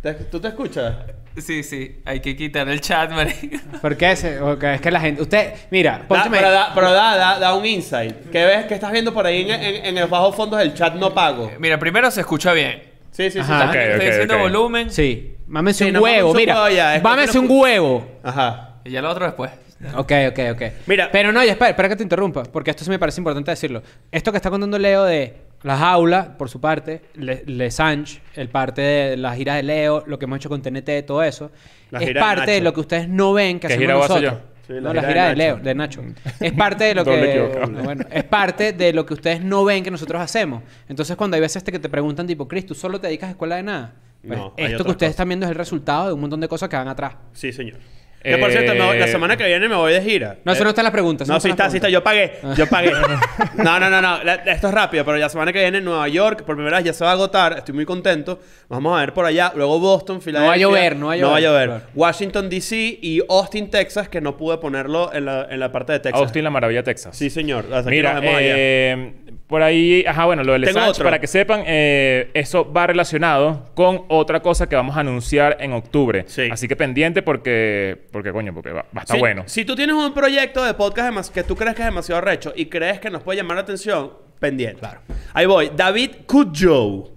¿Te- 0.00 0.14
¿Tú 0.26 0.38
te 0.40 0.46
escuchas? 0.46 0.94
Sí, 1.38 1.62
sí. 1.62 2.00
Hay 2.04 2.20
que 2.20 2.36
quitar 2.36 2.68
el 2.68 2.80
chat, 2.80 3.10
marico. 3.10 3.56
¿Por 3.80 3.96
qué? 3.96 4.14
Se- 4.16 4.38
es 4.74 4.80
que 4.80 4.90
la 4.90 5.00
gente... 5.00 5.22
Usted, 5.22 5.52
mira, 5.70 5.98
Da- 5.98 6.08
pónteme... 6.08 6.36
pero 6.38 6.50
da, 6.50 6.72
pero 6.74 6.92
da, 6.92 7.16
da, 7.16 7.38
da 7.38 7.54
un 7.54 7.64
insight. 7.66 8.30
¿Qué 8.30 8.44
ves? 8.44 8.66
¿Qué 8.66 8.74
estás 8.74 8.92
viendo 8.92 9.12
por 9.14 9.26
ahí 9.26 9.42
en, 9.50 9.62
en, 9.62 9.86
en 9.86 9.98
el 9.98 10.06
bajo 10.08 10.32
fondo 10.32 10.56
del 10.56 10.74
chat 10.74 10.94
no 10.94 11.12
pago? 11.14 11.50
Mira, 11.58 11.78
primero 11.78 12.10
se 12.10 12.20
escucha 12.20 12.52
bien. 12.52 12.82
Sí, 13.10 13.24
sí, 13.24 13.32
sí. 13.32 13.38
Ajá. 13.40 13.64
sí. 13.64 13.68
Ok, 13.68 13.74
Estoy 13.84 14.06
diciendo 14.06 14.38
volumen 14.38 14.90
Sí. 14.90 15.34
Mámese 15.46 15.84
Sí, 15.84 15.88
un 15.90 15.94
no, 15.94 16.00
huevo, 16.02 16.32
mámese 16.32 16.50
un 16.52 16.56
mira. 16.64 16.70
ya, 16.70 16.94
que 16.96 17.02
Mámese 17.02 17.34
no 17.34 17.40
un 17.42 17.50
huevo. 17.60 18.06
Ajá. 18.22 18.76
y 18.84 18.90
ya 18.90 19.02
lo 19.02 19.10
otro 19.10 19.26
después. 19.26 19.50
Ok, 19.96 20.12
ok, 20.30 20.38
ok. 20.52 20.62
Mira- 20.86 21.10
Pero 21.10 21.32
no, 21.32 21.42
ya 21.44 21.52
espera, 21.52 21.70
espera 21.70 21.88
que 21.88 21.96
te 21.96 22.02
interrumpa, 22.04 22.44
porque 22.44 22.70
esto 22.70 22.84
sí 22.84 22.90
me 22.90 22.98
parece 22.98 23.20
importante 23.20 23.50
decirlo. 23.50 23.82
Esto 24.12 24.30
que 24.30 24.36
está 24.36 24.48
contando 24.48 24.78
Leo 24.78 25.04
de 25.04 25.34
las 25.62 25.80
aulas, 25.80 26.28
por 26.38 26.48
su 26.48 26.60
parte, 26.60 27.02
Le, 27.14 27.44
Le 27.46 27.70
Sanch, 27.70 28.20
el 28.34 28.48
parte 28.48 28.82
de 28.82 29.16
la 29.16 29.34
gira 29.34 29.54
de 29.54 29.62
Leo, 29.62 30.04
lo 30.06 30.18
que 30.18 30.24
hemos 30.24 30.36
hecho 30.36 30.48
con 30.48 30.62
TNT, 30.62 31.06
todo 31.06 31.22
eso, 31.22 31.50
La 31.90 32.00
es 32.00 32.06
de 32.06 32.14
parte 32.14 32.50
de, 32.52 32.60
lo 32.60 32.72
que 32.72 32.80
ustedes 32.80 33.08
no 33.08 33.32
ven 33.32 33.60
que 33.60 33.68
¿Qué 33.68 33.74
hacemos 33.74 34.08
nosotros. 34.08 34.34
Sí, 34.66 34.74
no, 34.74 34.94
la 34.94 35.02
la 35.02 35.08
gira 35.08 35.24
de 35.24 35.30
de 35.30 35.36
Leo, 35.36 35.56
de 35.56 35.74
Nacho. 35.74 36.02
Es 36.40 36.52
parte 36.52 36.84
de 36.84 36.94
lo 36.94 37.04
que 37.04 37.60
bueno, 37.84 38.04
es 38.10 38.24
parte 38.24 38.72
de 38.72 38.92
lo 38.92 39.04
que 39.04 39.14
ustedes 39.14 39.42
no 39.42 39.64
ven 39.64 39.82
que 39.82 39.90
nosotros 39.90 40.20
hacemos. 40.20 40.62
Entonces, 40.88 41.16
cuando 41.16 41.34
hay 41.34 41.40
veces 41.40 41.62
que 41.62 41.78
te 41.78 41.88
preguntan 41.88 42.26
tipo, 42.26 42.46
"Chris, 42.46 42.66
¿tú 42.66 42.74
solo 42.74 43.00
te 43.00 43.08
dedicas 43.08 43.28
a 43.28 43.30
escuela 43.32 43.56
de 43.56 43.62
nada?" 43.64 43.92
Pues 44.26 44.38
No, 44.38 44.54
esto 44.56 44.84
que 44.84 44.90
ustedes 44.92 44.94
cosas. 44.94 45.10
están 45.10 45.28
viendo 45.28 45.46
es 45.46 45.50
el 45.50 45.58
resultado 45.58 46.06
de 46.08 46.12
un 46.12 46.20
montón 46.20 46.40
de 46.40 46.46
cosas 46.46 46.68
que 46.68 46.76
van 46.76 46.86
atrás. 46.86 47.14
Sí, 47.32 47.52
señor. 47.52 47.78
Que 48.22 48.38
por 48.38 48.50
cierto, 48.50 48.72
me 48.74 48.80
voy- 48.86 48.98
la 48.98 49.06
Eh, 49.06 49.08
semana 49.08 49.36
que 49.36 49.44
viene 49.46 49.68
me 49.68 49.74
voy 49.74 49.92
de 49.92 50.00
gira. 50.02 50.36
No, 50.44 50.52
eso 50.52 50.62
no 50.64 50.70
está 50.70 50.80
en 50.82 50.84
las 50.84 50.92
preguntas. 50.92 51.26
eso 51.26 51.32
No, 51.34 51.40
sí 51.40 51.50
está, 51.50 51.68
sí 51.70 51.76
está. 51.76 51.88
Yo 51.88 52.02
pagué. 52.02 52.34
Yo 52.56 52.66
pagué. 52.68 52.92
No, 53.56 53.78
no, 53.80 53.90
no, 53.90 54.00
no. 54.00 54.22
La- 54.24 54.34
Esto 54.34 54.68
es 54.68 54.74
rápido, 54.74 55.04
pero 55.04 55.16
la 55.18 55.28
semana 55.28 55.52
que 55.52 55.58
viene 55.58 55.78
en 55.78 55.84
Nueva 55.84 56.08
York, 56.08 56.42
por 56.44 56.54
primera 56.56 56.76
vez 56.78 56.86
ya 56.86 56.92
se 56.92 57.04
va 57.04 57.10
a 57.10 57.14
agotar. 57.14 57.54
Estoy 57.58 57.74
muy 57.74 57.84
contento. 57.84 58.38
Vamos 58.68 58.96
a 58.96 59.00
ver 59.00 59.12
por 59.12 59.24
allá. 59.26 59.52
Luego 59.54 59.78
Boston, 59.78 60.20
Filadelfia. 60.22 60.56
llover, 60.56 60.96
no 60.96 61.06
va 61.08 61.12
a 61.14 61.16
No 61.16 61.30
va 61.30 61.36
a 61.36 61.40
llover, 61.40 61.68
llover. 61.68 61.80
claro. 61.80 61.84
Washington, 61.94 62.48
D.C. 62.50 62.76
y 63.02 63.20
Austin, 63.28 63.70
Texas, 63.70 64.08
que 64.08 64.20
no 64.20 64.36
pude 64.36 64.58
ponerlo 64.58 65.12
en 65.12 65.24
la, 65.26 65.46
en 65.50 65.60
la 65.60 65.70
parte 65.72 65.92
de 65.92 66.00
Texas. 66.00 66.20
Austin, 66.20 66.44
la 66.44 66.50
maravilla, 66.50 66.82
Texas. 66.82 67.16
Sí, 67.16 67.30
señor. 67.30 67.64
Hasta 67.66 67.78
aquí 67.80 67.90
Mira, 67.90 68.14
nos 68.14 68.22
vemos 68.22 68.36
allá. 68.38 68.54
eh, 68.56 69.12
por 69.46 69.62
ahí, 69.62 70.02
ajá, 70.06 70.24
bueno, 70.24 70.42
lo 70.44 70.52
del 70.52 70.64
Tengo 70.64 70.78
Sanch, 70.80 70.90
otro. 70.92 71.04
para 71.04 71.20
que 71.20 71.26
sepan, 71.26 71.62
eh, 71.66 72.30
eso 72.32 72.72
va 72.72 72.86
relacionado 72.86 73.66
con 73.74 74.02
otra 74.08 74.40
cosa 74.40 74.66
que 74.68 74.76
vamos 74.76 74.96
a 74.96 75.00
anunciar 75.00 75.58
en 75.60 75.72
octubre. 75.74 76.24
Sí. 76.26 76.48
Así 76.50 76.66
que 76.68 76.74
pendiente 76.76 77.20
porque, 77.22 77.98
porque 78.12 78.30
coño, 78.30 78.54
porque 78.54 78.70
va, 78.70 78.82
va 78.96 79.00
a 79.00 79.00
estar 79.00 79.18
bueno. 79.18 79.44
Si 79.46 79.64
tú 79.64 79.74
tienes 79.74 79.96
un 79.96 80.12
proyecto 80.14 80.62
de 80.64 80.74
podcast 80.74 81.32
que 81.34 81.42
tú 81.42 81.56
crees 81.56 81.74
que 81.74 81.82
es 81.82 81.86
demasiado 81.86 82.20
recho 82.20 82.52
y 82.54 82.66
crees 82.66 83.00
que 83.00 83.10
nos 83.10 83.22
puede 83.22 83.38
llamar 83.38 83.56
la 83.56 83.62
atención, 83.62 84.12
pendiente. 84.38 84.80
Claro. 84.80 85.00
Ahí 85.32 85.46
voy. 85.46 85.70
David 85.74 86.10
Cujo. 86.26 87.10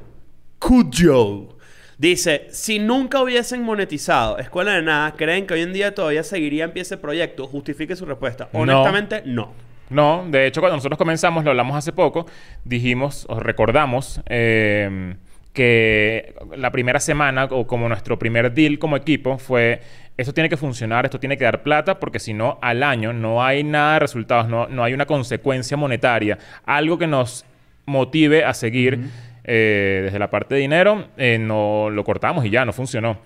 Cujo. 0.58 1.58
Dice, 1.98 2.48
si 2.50 2.80
nunca 2.80 3.22
hubiesen 3.22 3.64
monetizado 3.64 4.38
Escuela 4.38 4.74
de 4.74 4.82
Nada, 4.82 5.14
¿creen 5.14 5.48
que 5.48 5.54
hoy 5.54 5.62
en 5.62 5.74
día 5.74 5.96
todavía 5.96 6.24
seguiría 6.24 6.66
en 6.66 6.72
pie 6.72 6.82
ese 6.82 6.98
proyecto? 6.98 7.48
Justifique 7.48 7.96
su 7.96 8.06
respuesta. 8.06 8.50
No. 8.54 8.60
Honestamente, 8.62 9.24
no. 9.26 9.54
No, 9.89 10.26
de 10.28 10.48
hecho, 10.48 10.62
cuando 10.62 10.78
nosotros 10.78 10.98
comenzamos, 10.98 11.43
lo 11.43 11.52
hablamos 11.52 11.76
hace 11.76 11.93
poco, 11.93 12.26
dijimos, 12.64 13.26
o 13.30 13.39
recordamos, 13.39 14.20
eh, 14.26 15.16
que 15.54 16.36
la 16.58 16.72
primera 16.72 17.00
semana, 17.00 17.46
o 17.46 17.68
como 17.68 17.88
nuestro 17.88 18.18
primer 18.20 18.52
deal 18.54 18.80
como 18.80 18.98
equipo, 18.98 19.38
fue, 19.38 19.82
esto 20.18 20.34
tiene 20.34 20.49
que 20.49 20.57
funcionar, 20.57 21.05
esto 21.05 21.20
tiene 21.20 21.38
que 21.38 21.43
dar 21.43 21.63
plata, 21.63 21.99
porque 21.99 22.20
si 22.20 22.34
no, 22.34 22.57
al 22.61 22.84
año 22.84 23.13
no 23.13 23.43
hay 23.43 23.63
nada 23.63 23.93
de 23.93 23.99
resultados, 23.99 24.47
no, 24.47 24.68
no 24.68 24.84
hay 24.84 24.93
una 24.93 25.05
consecuencia 25.05 25.76
monetaria, 25.78 26.38
algo 26.66 26.97
que 26.97 27.07
nos 27.07 27.45
motive 27.86 28.43
a 28.43 28.53
seguir 28.53 29.09
eh, 29.43 30.01
desde 30.05 30.18
la 30.20 30.30
parte 30.30 30.55
de 30.55 30.61
dinero, 30.61 31.07
eh, 31.18 31.38
no 31.38 31.89
lo 31.89 32.03
cortamos 32.03 32.45
y 32.45 32.49
ya, 32.49 32.66
no 32.66 32.74
funcionó. 32.74 33.18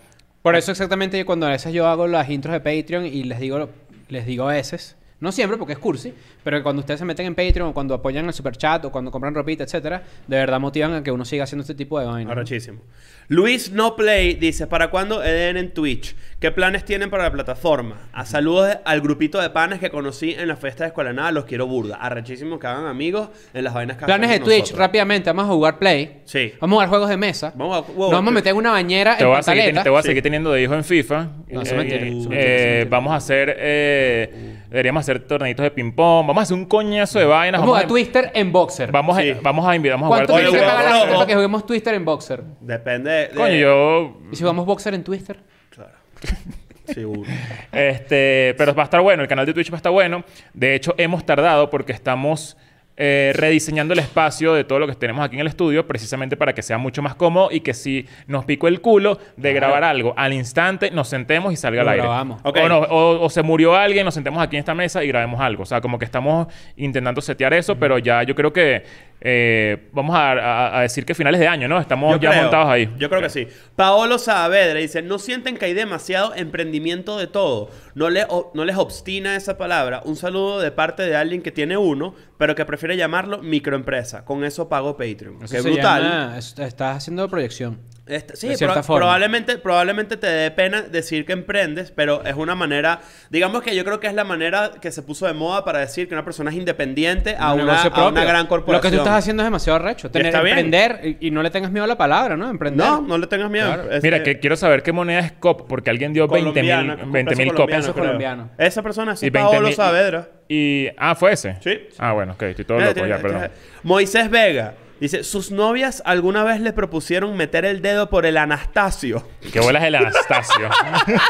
Por 0.41 0.55
eso 0.55 0.71
exactamente 0.71 1.23
cuando 1.25 1.45
a 1.45 1.49
veces 1.49 1.73
yo 1.73 1.87
hago 1.87 2.07
las 2.07 2.29
intros 2.29 2.53
de 2.53 2.59
Patreon 2.59 3.05
y 3.05 3.23
les 3.23 3.39
digo, 3.39 3.69
les 4.07 4.25
digo 4.25 4.49
a 4.49 4.53
veces, 4.53 4.97
no 5.19 5.31
siempre 5.31 5.57
porque 5.57 5.73
es 5.73 5.79
cursi, 5.79 6.13
pero 6.43 6.61
cuando 6.63 6.79
ustedes 6.81 6.99
se 6.99 7.05
meten 7.05 7.25
en 7.25 7.35
Patreon 7.35 7.69
o 7.69 7.73
cuando 7.73 7.93
apoyan 7.93 8.25
el 8.25 8.33
super 8.33 8.55
chat 8.55 8.85
o 8.85 8.91
cuando 8.91 9.11
compran 9.11 9.33
ropita, 9.35 9.63
etcétera, 9.63 10.01
de 10.27 10.37
verdad 10.37 10.59
motivan 10.59 10.93
a 10.93 11.03
que 11.03 11.11
uno 11.11 11.25
siga 11.25 11.43
haciendo 11.43 11.61
este 11.63 11.75
tipo 11.75 11.99
de 11.99 12.05
vainas. 12.05 12.31
Arrechísimo. 12.31 12.81
Luis 13.27 13.71
No 13.71 13.95
Play 13.95 14.33
dice, 14.35 14.65
¿para 14.67 14.89
cuándo 14.89 15.23
EDN 15.23 15.57
en 15.57 15.73
Twitch? 15.73 16.15
¿Qué 16.39 16.51
planes 16.51 16.83
tienen 16.85 17.09
para 17.09 17.23
la 17.23 17.31
plataforma? 17.31 18.09
A 18.13 18.25
saludos 18.25 18.77
al 18.85 19.01
grupito 19.01 19.39
de 19.39 19.49
panes 19.51 19.79
que 19.79 19.89
conocí 19.91 20.31
en 20.31 20.47
la 20.47 20.55
fiesta 20.55 20.83
de 20.83 20.87
Escuela 20.87 21.13
Nada, 21.13 21.31
los 21.31 21.45
quiero 21.45 21.67
burda. 21.67 21.97
Arrechísimo 21.97 22.57
que 22.57 22.65
hagan 22.67 22.85
amigos 22.87 23.29
en 23.53 23.63
las 23.65 23.73
vainas 23.73 23.97
que 23.97 24.05
Planes 24.05 24.29
de 24.31 24.39
Twitch, 24.39 24.59
nosotros. 24.61 24.79
rápidamente, 24.79 25.29
vamos 25.29 25.45
a 25.45 25.53
jugar 25.53 25.77
Play. 25.77 26.21
Sí. 26.25 26.53
Vamos 26.59 26.73
a 26.73 26.75
jugar 26.77 26.89
juegos 26.89 27.09
de 27.09 27.17
mesa. 27.17 27.53
Vamos 27.55 27.77
a- 27.77 27.87
Nos 27.87 27.95
wow, 27.95 28.11
vamos 28.11 28.27
a 28.29 28.31
te- 28.31 28.35
meter 28.35 28.51
en 28.51 28.57
una 28.57 28.71
bañera 28.71 29.17
Te 29.17 29.23
en 29.23 29.29
voy, 29.29 29.37
a 29.37 29.43
seguir, 29.43 29.59
pantaleta. 29.63 29.83
te 29.83 29.89
voy 29.89 29.99
a 29.99 30.01
Sí. 30.01 30.07
seguir 30.07 30.23
teniendo 30.23 30.51
de 30.51 30.63
hijo 30.63 30.73
en 30.73 30.83
FIFA. 30.83 31.27
No, 31.49 31.61
eso 31.61 31.75
Eh, 31.75 31.77
es 31.77 31.77
mentira, 31.77 32.01
eh, 32.01 32.07
eso 32.07 32.17
es 32.21 32.27
mentira, 32.29 32.41
eh, 32.41 32.45
eso 32.55 32.63
es 32.63 32.69
mentira. 32.79 32.89
vamos 32.89 33.13
a 33.13 33.15
hacer... 33.17 33.55
eh, 33.59 34.55
deberíamos 34.69 35.01
hacer 35.01 35.19
torneitos 35.27 35.63
de 35.63 35.71
ping-pong. 35.71 36.27
Vamos 36.27 36.37
a 36.37 36.43
hacer 36.43 36.55
un 36.57 36.65
coñazo 36.65 37.19
de 37.19 37.25
vainas. 37.25 37.61
Vamos 37.61 37.83
a 37.83 37.87
Twister 37.87 38.31
en 38.33 38.51
Boxer. 38.51 38.91
Vamos 38.91 39.17
a, 39.17 39.21
Sí. 39.21 39.33
vamos 39.41 39.67
a 39.67 39.75
invitar, 39.75 39.99
vamos 39.99 40.05
a 40.05 40.07
jugar 40.09 40.27
¿Cuánto 40.27 40.33
Oye, 40.35 40.45
se 40.45 40.49
Twister. 40.51 40.69
paga 40.69 40.83
la 40.89 40.95
gente 40.99 41.13
para 41.13 41.25
que 41.25 41.33
juguemos 41.33 41.65
Twister 41.65 41.93
en 41.95 42.05
Boxer? 42.05 42.43
Depende 42.61 43.11
de... 43.11 43.29
Coño, 43.29 43.53
yo... 43.55 44.17
¿Y 44.31 44.35
si 44.35 44.41
jugamos 44.43 44.65
Boxer 44.65 44.93
en 44.93 45.03
Twister? 45.03 45.39
Claro. 45.69 45.91
Seguro. 46.85 47.29
Este, 47.71 48.55
pero 48.57 48.73
va 48.73 48.83
a 48.83 48.85
estar 48.85 49.01
bueno, 49.01 49.21
el 49.21 49.29
canal 49.29 49.45
de 49.45 49.53
Twitch 49.53 49.71
va 49.71 49.75
a 49.75 49.77
estar 49.77 49.91
bueno. 49.91 50.23
De 50.53 50.73
hecho, 50.75 50.95
hemos 50.97 51.23
tardado 51.25 51.69
porque 51.69 51.91
estamos 51.91 52.57
eh, 53.01 53.31
rediseñando 53.33 53.93
el 53.93 53.99
espacio 53.99 54.53
de 54.53 54.65
todo 54.65 54.77
lo 54.77 54.85
que 54.85 54.93
tenemos 54.93 55.23
aquí 55.25 55.35
en 55.37 55.41
el 55.41 55.47
estudio, 55.47 55.87
precisamente 55.87 56.35
para 56.35 56.53
que 56.53 56.61
sea 56.61 56.77
mucho 56.77 57.01
más 57.01 57.15
cómodo 57.15 57.47
y 57.49 57.61
que 57.61 57.73
si 57.73 58.05
nos 58.27 58.43
picó 58.43 58.67
el 58.67 58.81
culo 58.81 59.17
de 59.37 59.53
grabar 59.53 59.85
algo 59.85 60.13
al 60.17 60.33
instante, 60.33 60.91
nos 60.91 61.07
sentemos 61.07 61.53
y 61.53 61.55
salga 61.55 61.81
al 61.81 61.89
aire. 61.89 62.01
grabamos. 62.03 62.41
Ok. 62.43 62.57
O, 62.63 62.67
no, 62.69 62.79
o- 62.79 63.21
o 63.25 63.29
se 63.29 63.41
murió 63.41 63.73
alguien, 63.75 64.03
nos 64.03 64.13
sentemos 64.13 64.43
aquí 64.43 64.57
en 64.57 64.59
esta 64.59 64.75
mesa 64.75 65.01
y 65.03 65.07
grabemos 65.07 65.39
algo. 65.39 65.63
O 65.63 65.65
sea, 65.65 65.79
como 65.79 65.97
que 65.97 66.03
estamos 66.05 66.47
intentando 66.75 67.21
setear 67.21 67.53
eso, 67.53 67.77
pero 67.77 67.97
ya 67.99 68.23
yo 68.23 68.35
creo 68.35 68.51
que 68.51 68.83
eh, 69.21 69.89
vamos 69.91 70.15
a, 70.15 70.31
a- 70.31 70.79
a 70.79 70.81
decir 70.83 71.05
que 71.05 71.13
finales 71.13 71.39
de 71.39 71.47
año, 71.47 71.67
¿no? 71.67 71.79
Estamos 71.79 72.13
Yo 72.15 72.19
ya 72.21 72.29
creo, 72.31 72.41
montados 72.43 72.69
ahí. 72.69 72.89
Yo 72.97 73.09
creo 73.09 73.21
que 73.21 73.29
sí. 73.29 73.47
Paolo 73.75 74.17
Saavedra 74.17 74.79
dice, 74.79 75.01
¿no 75.01 75.19
sienten 75.19 75.57
que 75.57 75.65
hay 75.65 75.73
demasiado 75.73 76.33
emprendimiento 76.35 77.17
de 77.17 77.27
todo? 77.27 77.69
¿No, 77.95 78.09
le, 78.09 78.25
o- 78.29 78.51
¿No 78.53 78.63
les 78.65 78.77
obstina 78.77 79.35
esa 79.35 79.57
palabra? 79.57 80.01
Un 80.05 80.15
saludo 80.15 80.59
de 80.59 80.71
parte 80.71 81.03
de 81.03 81.15
alguien 81.15 81.41
que 81.41 81.51
tiene 81.51 81.75
uno, 81.77 82.15
pero 82.37 82.55
que 82.55 82.63
prefiere 82.65 82.95
llamarlo 82.95 83.39
microempresa. 83.39 84.23
Con 84.25 84.43
eso 84.43 84.69
pago 84.69 84.95
Patreon. 84.97 85.43
Eso 85.43 85.55
Qué 85.55 85.61
brutal. 85.61 86.03
llama- 86.03 86.37
es- 86.37 86.57
estás 86.57 86.97
haciendo 86.97 87.27
proyección. 87.29 87.79
Este, 88.09 88.35
sí, 88.35 88.47
de 88.49 88.57
cierta 88.57 88.73
pro- 88.75 88.83
forma. 88.83 88.99
probablemente, 89.01 89.57
probablemente 89.59 90.17
te 90.17 90.27
dé 90.27 90.51
pena 90.51 90.81
decir 90.81 91.25
que 91.25 91.33
emprendes, 91.33 91.91
pero 91.91 92.23
es 92.25 92.33
una 92.35 92.55
manera, 92.55 93.01
digamos 93.29 93.61
que 93.61 93.75
yo 93.75 93.85
creo 93.85 93.99
que 93.99 94.07
es 94.07 94.13
la 94.13 94.23
manera 94.23 94.71
que 94.81 94.91
se 94.91 95.01
puso 95.03 95.27
de 95.27 95.33
moda 95.33 95.63
para 95.63 95.79
decir 95.79 96.07
que 96.07 96.15
una 96.15 96.25
persona 96.25 96.49
es 96.49 96.55
independiente 96.57 97.35
a, 97.39 97.53
Un 97.53 97.61
una, 97.61 97.81
a 97.83 98.07
una 98.07 98.23
gran 98.25 98.47
corporación. 98.47 98.75
Lo 98.77 98.81
que 98.81 98.95
tú 98.95 99.01
estás 99.03 99.19
haciendo 99.19 99.43
es 99.43 99.47
demasiado 99.47 99.79
recho. 99.79 100.09
Tener, 100.09 100.27
está 100.27 100.41
bien. 100.41 100.57
emprender 100.57 101.17
y, 101.21 101.27
y 101.27 101.31
no 101.31 101.43
le 101.43 101.51
tengas 101.51 101.71
miedo 101.71 101.83
a 101.83 101.87
la 101.87 101.97
palabra, 101.97 102.35
¿no? 102.35 102.49
Emprender. 102.49 102.85
No, 102.85 103.01
no 103.01 103.17
le 103.17 103.27
tengas 103.27 103.49
miedo. 103.49 103.67
Claro. 103.73 103.91
Es- 103.91 104.01
Mira, 104.03 104.17
eh, 104.17 104.23
que 104.23 104.39
quiero 104.39 104.55
saber 104.55 104.81
qué 104.81 104.91
moneda 104.91 105.19
es 105.19 105.31
COP, 105.33 105.67
porque 105.67 105.89
alguien 105.91 106.11
dio 106.11 106.27
20 106.27 106.43
mil 106.45 106.53
colombiana, 106.71 106.97
con 107.01 107.11
20 107.11 107.29
peso 107.29 107.43
mil 107.43 107.53
colombiano. 107.93 108.49
Esa 108.57 108.81
persona 108.81 109.13
20 109.13 109.31
Paolo 109.31 109.67
mil- 109.67 109.75
Saavedra. 109.75 110.29
Y, 110.47 110.87
ah, 110.97 111.13
¿fue 111.13 111.33
ese? 111.33 111.57
Sí. 111.61 111.79
Ah, 111.99 112.13
bueno, 112.13 112.33
ok, 112.33 112.41
estoy 112.41 112.65
todo 112.65 112.79
Mira, 112.79 112.89
loco 112.91 113.05
ya, 113.05 113.17
perdón. 113.19 113.49
Moisés 113.83 114.29
Vega. 114.31 114.73
Dice, 114.99 115.23
¿sus 115.23 115.51
novias 115.51 116.01
alguna 116.05 116.43
vez 116.43 116.59
le 116.59 116.73
propusieron 116.73 117.35
meter 117.37 117.63
el 117.65 117.81
dedo 117.81 118.09
por 118.09 118.25
el 118.25 118.37
Anastasio? 118.37 119.25
Que 119.51 119.59
bolas 119.59 119.83
el 119.83 119.95
Anastasio. 119.95 120.69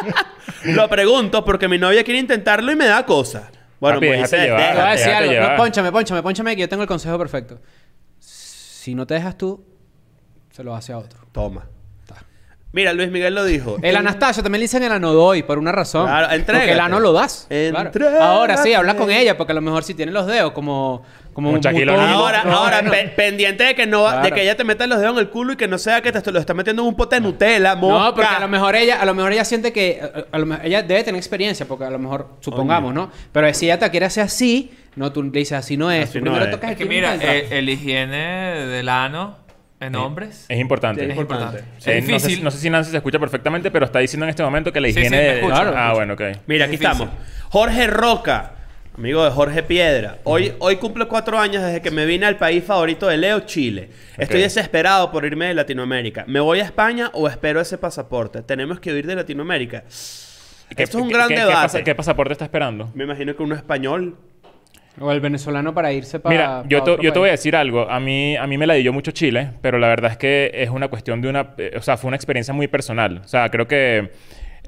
Lo 0.66 0.90
pregunto 0.90 1.46
porque 1.46 1.68
mi 1.68 1.78
novia 1.78 2.04
quiere 2.04 2.20
intentarlo 2.20 2.72
y 2.72 2.76
me 2.76 2.88
da 2.88 3.06
cosa. 3.06 3.52
Bueno, 3.80 3.98
Papi, 3.98 4.08
Moisés, 4.08 4.32
déjate 4.32 4.46
llevar. 4.46 4.98
Déjate. 4.98 5.28
déjate. 5.28 5.50
No, 5.52 5.56
pónchame, 5.92 6.22
pónchame 6.22 6.56
que 6.56 6.62
yo 6.62 6.70
tengo 6.70 6.84
el 6.84 6.88
consejo 6.88 7.18
perfecto. 7.18 7.60
Si 8.20 8.96
no 8.96 9.06
te 9.06 9.14
dejas 9.14 9.38
tú, 9.38 9.64
se 10.52 10.64
lo 10.64 10.76
hace 10.76 10.94
a 10.94 10.98
otro. 10.98 11.20
Toma. 11.32 11.66
Mira, 12.72 12.94
Luis 12.94 13.10
Miguel 13.10 13.34
lo 13.34 13.44
dijo. 13.46 13.78
El 13.82 13.96
Anastasio 13.96 14.44
también 14.44 14.60
le 14.60 14.66
dicen 14.66 14.84
el 14.84 14.92
anodoy 14.92 15.42
por 15.42 15.58
una 15.58 15.72
razón. 15.72 16.06
Claro. 16.06 16.28
Porque 16.46 16.72
el 16.72 16.80
ano 16.80 17.00
lo 17.00 17.14
das. 17.14 17.48
claro. 17.50 17.92
Ahora 18.22 18.58
sí, 18.58 18.74
habla 18.74 18.96
con 18.96 19.10
ella 19.10 19.38
porque 19.38 19.54
a 19.54 19.56
lo 19.56 19.62
mejor 19.62 19.84
si 19.84 19.94
tiene 19.94 20.12
los 20.12 20.28
dedos 20.28 20.52
como... 20.52 21.04
Como 21.34 21.52
un 21.52 21.60
Shaquille 21.62 21.86
botón. 21.86 22.00
O'Neal. 22.04 22.16
Ahora, 22.18 22.44
No, 22.44 22.52
ahora, 22.58 22.82
no. 22.82 22.92
pe- 22.92 23.14
pendiente 23.16 23.64
de 23.64 23.76
que 23.76 23.86
no 23.88 24.02
va- 24.04 24.16
de 24.16 24.20
Claro. 24.22 24.36
que 24.36 24.42
ella 24.44 24.58
te 24.58 24.64
meta 24.64 24.86
los 24.88 25.00
dedos 25.00 25.14
en 25.14 25.20
el 25.20 25.30
culo 25.30 25.54
y 25.54 25.56
que 25.56 25.68
no 25.68 25.78
sea 25.78 26.02
que 26.02 26.12
te 26.12 26.32
lo 26.32 26.40
está 26.40 26.54
metiendo 26.54 26.82
en 26.82 26.88
un 26.90 26.96
pote 26.96 27.16
de 27.16 27.22
Nutella, 27.22 27.76
No, 27.76 27.82
mosca. 27.82 28.14
porque 28.16 28.36
a 28.36 28.40
lo 28.40 28.48
mejor 28.50 28.76
ella, 28.76 29.00
a 29.02 29.06
lo 29.06 29.14
mejor 29.14 29.32
ella 29.32 29.46
siente 29.46 29.72
que, 29.72 30.02
a, 30.02 30.36
a 30.36 30.40
lo 30.40 30.46
mejor- 30.46 30.66
ella 30.66 30.82
debe 30.84 31.04
tener 31.04 31.18
experiencia, 31.20 31.66
porque 31.68 31.86
a 31.86 31.90
lo 31.90 32.00
mejor, 32.00 32.30
supongamos, 32.42 32.94
¿no? 32.94 33.12
Pero 33.32 33.54
si 33.54 33.66
ella 33.68 33.80
te 33.80 33.90
quiere 33.90 34.06
hacer 34.08 34.24
así, 34.24 34.72
no, 34.96 35.12
tú 35.14 35.24
le 35.24 35.30
dices 35.32 35.54
así 35.54 35.78
no 35.78 35.90
es. 35.92 36.06
Así 36.10 36.20
Tú 36.20 36.26
no 36.26 36.32
primero 36.32 36.46
es. 36.46 36.52
tocas 36.52 36.72
Es 36.72 36.78
que 36.78 36.84
el 36.84 36.90
mira, 36.90 37.14
el, 37.16 37.22
entra. 37.22 37.58
el 37.58 37.70
higiene 37.70 38.18
del 38.68 38.90
ano 38.90 39.38
en 39.80 39.96
hombres 39.96 40.46
Es 40.50 40.60
importante. 40.60 41.06
Es 41.06 41.12
es 41.12 41.18
importante. 41.18 41.60
Eh, 41.60 41.64
Es 41.78 41.86
no, 41.86 42.20
sé, 42.20 42.28
difícil. 42.28 42.44
no 42.44 42.52
sé 42.52 42.58
si 42.58 42.70
Nancy 42.70 42.92
se 42.92 42.98
escucha 42.98 43.18
perfectamente, 43.18 43.72
pero 43.72 43.86
está 43.86 44.00
diciendo 44.00 44.26
en 44.26 44.32
este 44.32 44.44
momento 44.44 44.74
que 44.74 44.82
la 44.82 44.88
Sí, 44.90 44.94
sí, 44.96 45.00
higiene 45.00 45.18
me 45.18 45.24
de... 45.24 45.34
escucho, 45.36 45.54
Claro. 45.54 45.72
me 45.72 45.78
ah, 45.78 45.82
escucho. 45.86 45.96
bueno, 45.96 46.14
ok. 46.16 46.22
Mira, 46.48 46.66
Es 46.66 46.70
aquí 46.70 46.78
difícil. 46.78 46.92
estamos. 47.04 47.10
Jorge 47.50 47.88
Roca, 47.88 48.52
amigo 49.00 49.24
de 49.24 49.32
Jorge 49.32 49.64
Piedra. 49.64 50.18
Hoy, 50.26 50.54
hoy 50.60 50.76
cumple 50.76 51.06
cuatro 51.06 51.40
años 51.40 51.64
desde 51.64 51.82
que 51.82 51.90
me 51.90 52.06
vine 52.06 52.26
al 52.26 52.36
país 52.38 52.64
favorito 52.64 53.08
de 53.08 53.18
Leo, 53.18 53.40
Chile. 53.42 53.90
Estoy 54.18 54.42
desesperado 54.42 55.10
por 55.12 55.24
irme 55.26 55.46
de 55.48 55.54
Latinoamérica. 55.54 56.26
¿Me 56.28 56.40
voy 56.42 56.60
a 56.60 56.64
España 56.64 57.10
o 57.14 57.28
espero 57.28 57.62
ese 57.62 57.78
pasaporte? 57.78 58.42
Tenemos 58.42 58.80
que 58.82 58.92
huir 58.92 59.08
de 59.08 59.16
Latinoamérica. 59.16 59.84
¿Qué- 60.76 60.84
Esto 60.84 60.98
es 60.98 61.04
un 61.04 61.08
qué- 61.10 61.14
gran 61.16 61.28
qué- 61.30 61.36
qué 61.36 61.40
debate. 61.42 61.56
pasa- 61.62 61.84
¿Qué 61.84 61.96
pasaporte 61.96 62.34
está 62.34 62.44
esperando? 62.46 62.92
Me 62.94 63.06
imagino 63.06 63.36
que 63.36 63.42
uno 63.42 63.56
español. 63.56 64.18
O 65.02 65.10
el 65.14 65.22
venezolano 65.22 65.74
para 65.74 65.94
irse 65.94 66.20
para. 66.20 66.36
Mira, 66.36 66.64
yo, 66.68 66.84
te, 66.84 66.98
yo 67.02 67.14
te 67.14 67.20
voy 67.20 67.30
a 67.30 67.32
decir 67.32 67.56
algo. 67.56 67.90
A 67.90 68.02
mí, 68.02 68.36
a 68.36 68.46
mí 68.48 68.58
me 68.58 68.68
la 68.68 68.74
dio 68.74 68.92
mucho 68.92 69.12
Chile, 69.12 69.52
pero 69.62 69.80
la 69.80 69.88
verdad 69.88 70.12
es 70.12 70.18
que 70.18 70.52
es 70.54 70.70
una 70.70 70.90
cuestión 70.90 71.22
de 71.22 71.30
una... 71.30 71.54
eh, 71.58 71.72
o 71.78 71.82
sea, 71.82 71.96
fue 71.96 72.10
una 72.10 72.18
experiencia 72.18 72.54
muy 72.54 72.68
personal. 72.68 73.22
O 73.24 73.28
sea, 73.28 73.48
creo 73.50 73.66
que 73.66 74.12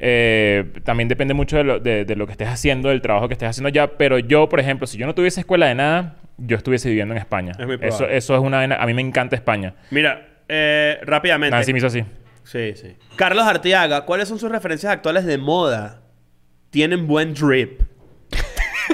eh, 0.04 0.66
también 0.84 1.08
depende 1.08 1.34
mucho 1.36 1.58
de 1.58 1.64
lo, 1.64 1.80
de- 1.80 2.06
de 2.06 2.16
lo 2.16 2.26
que 2.26 2.32
estés 2.32 2.48
haciendo, 2.48 2.90
del 2.90 3.02
trabajo 3.02 3.28
que 3.28 3.34
estés 3.36 3.50
haciendo 3.50 3.70
ya. 3.70 3.98
Pero 3.98 4.18
yo, 4.20 4.50
por 4.50 4.60
ejemplo, 4.60 4.88
si 4.88 4.98
yo 4.98 5.06
no 5.06 5.14
tuviese 5.16 5.42
escuela 5.42 5.68
de 5.68 5.76
nada, 5.76 6.16
yo 6.38 6.58
estuviese 6.58 6.90
viviendo 6.90 7.14
en 7.14 7.20
España. 7.20 7.52
Es 7.60 7.66
muy 7.68 7.78
eso, 7.82 8.08
eso 8.08 8.34
es 8.36 8.42
una... 8.42 8.64
A 8.64 8.86
mí 8.88 8.94
me 8.96 9.02
encanta 9.02 9.36
España. 9.36 9.76
Mira, 9.92 10.28
eh, 10.50 10.98
rápidamente. 11.04 11.56
Nancy 11.56 11.72
me 11.72 11.78
hizo 11.78 11.88
así. 11.88 12.04
Sí, 12.44 12.74
sí. 12.76 12.96
Carlos 13.16 13.46
Arteaga, 13.46 14.02
¿cuáles 14.06 14.28
son 14.28 14.40
sus 14.40 14.52
referencias 14.52 14.92
actuales 14.92 15.24
de 15.26 15.38
moda? 15.38 16.02
Tienen 16.72 17.06
buen 17.06 17.36
drip. 17.36 17.82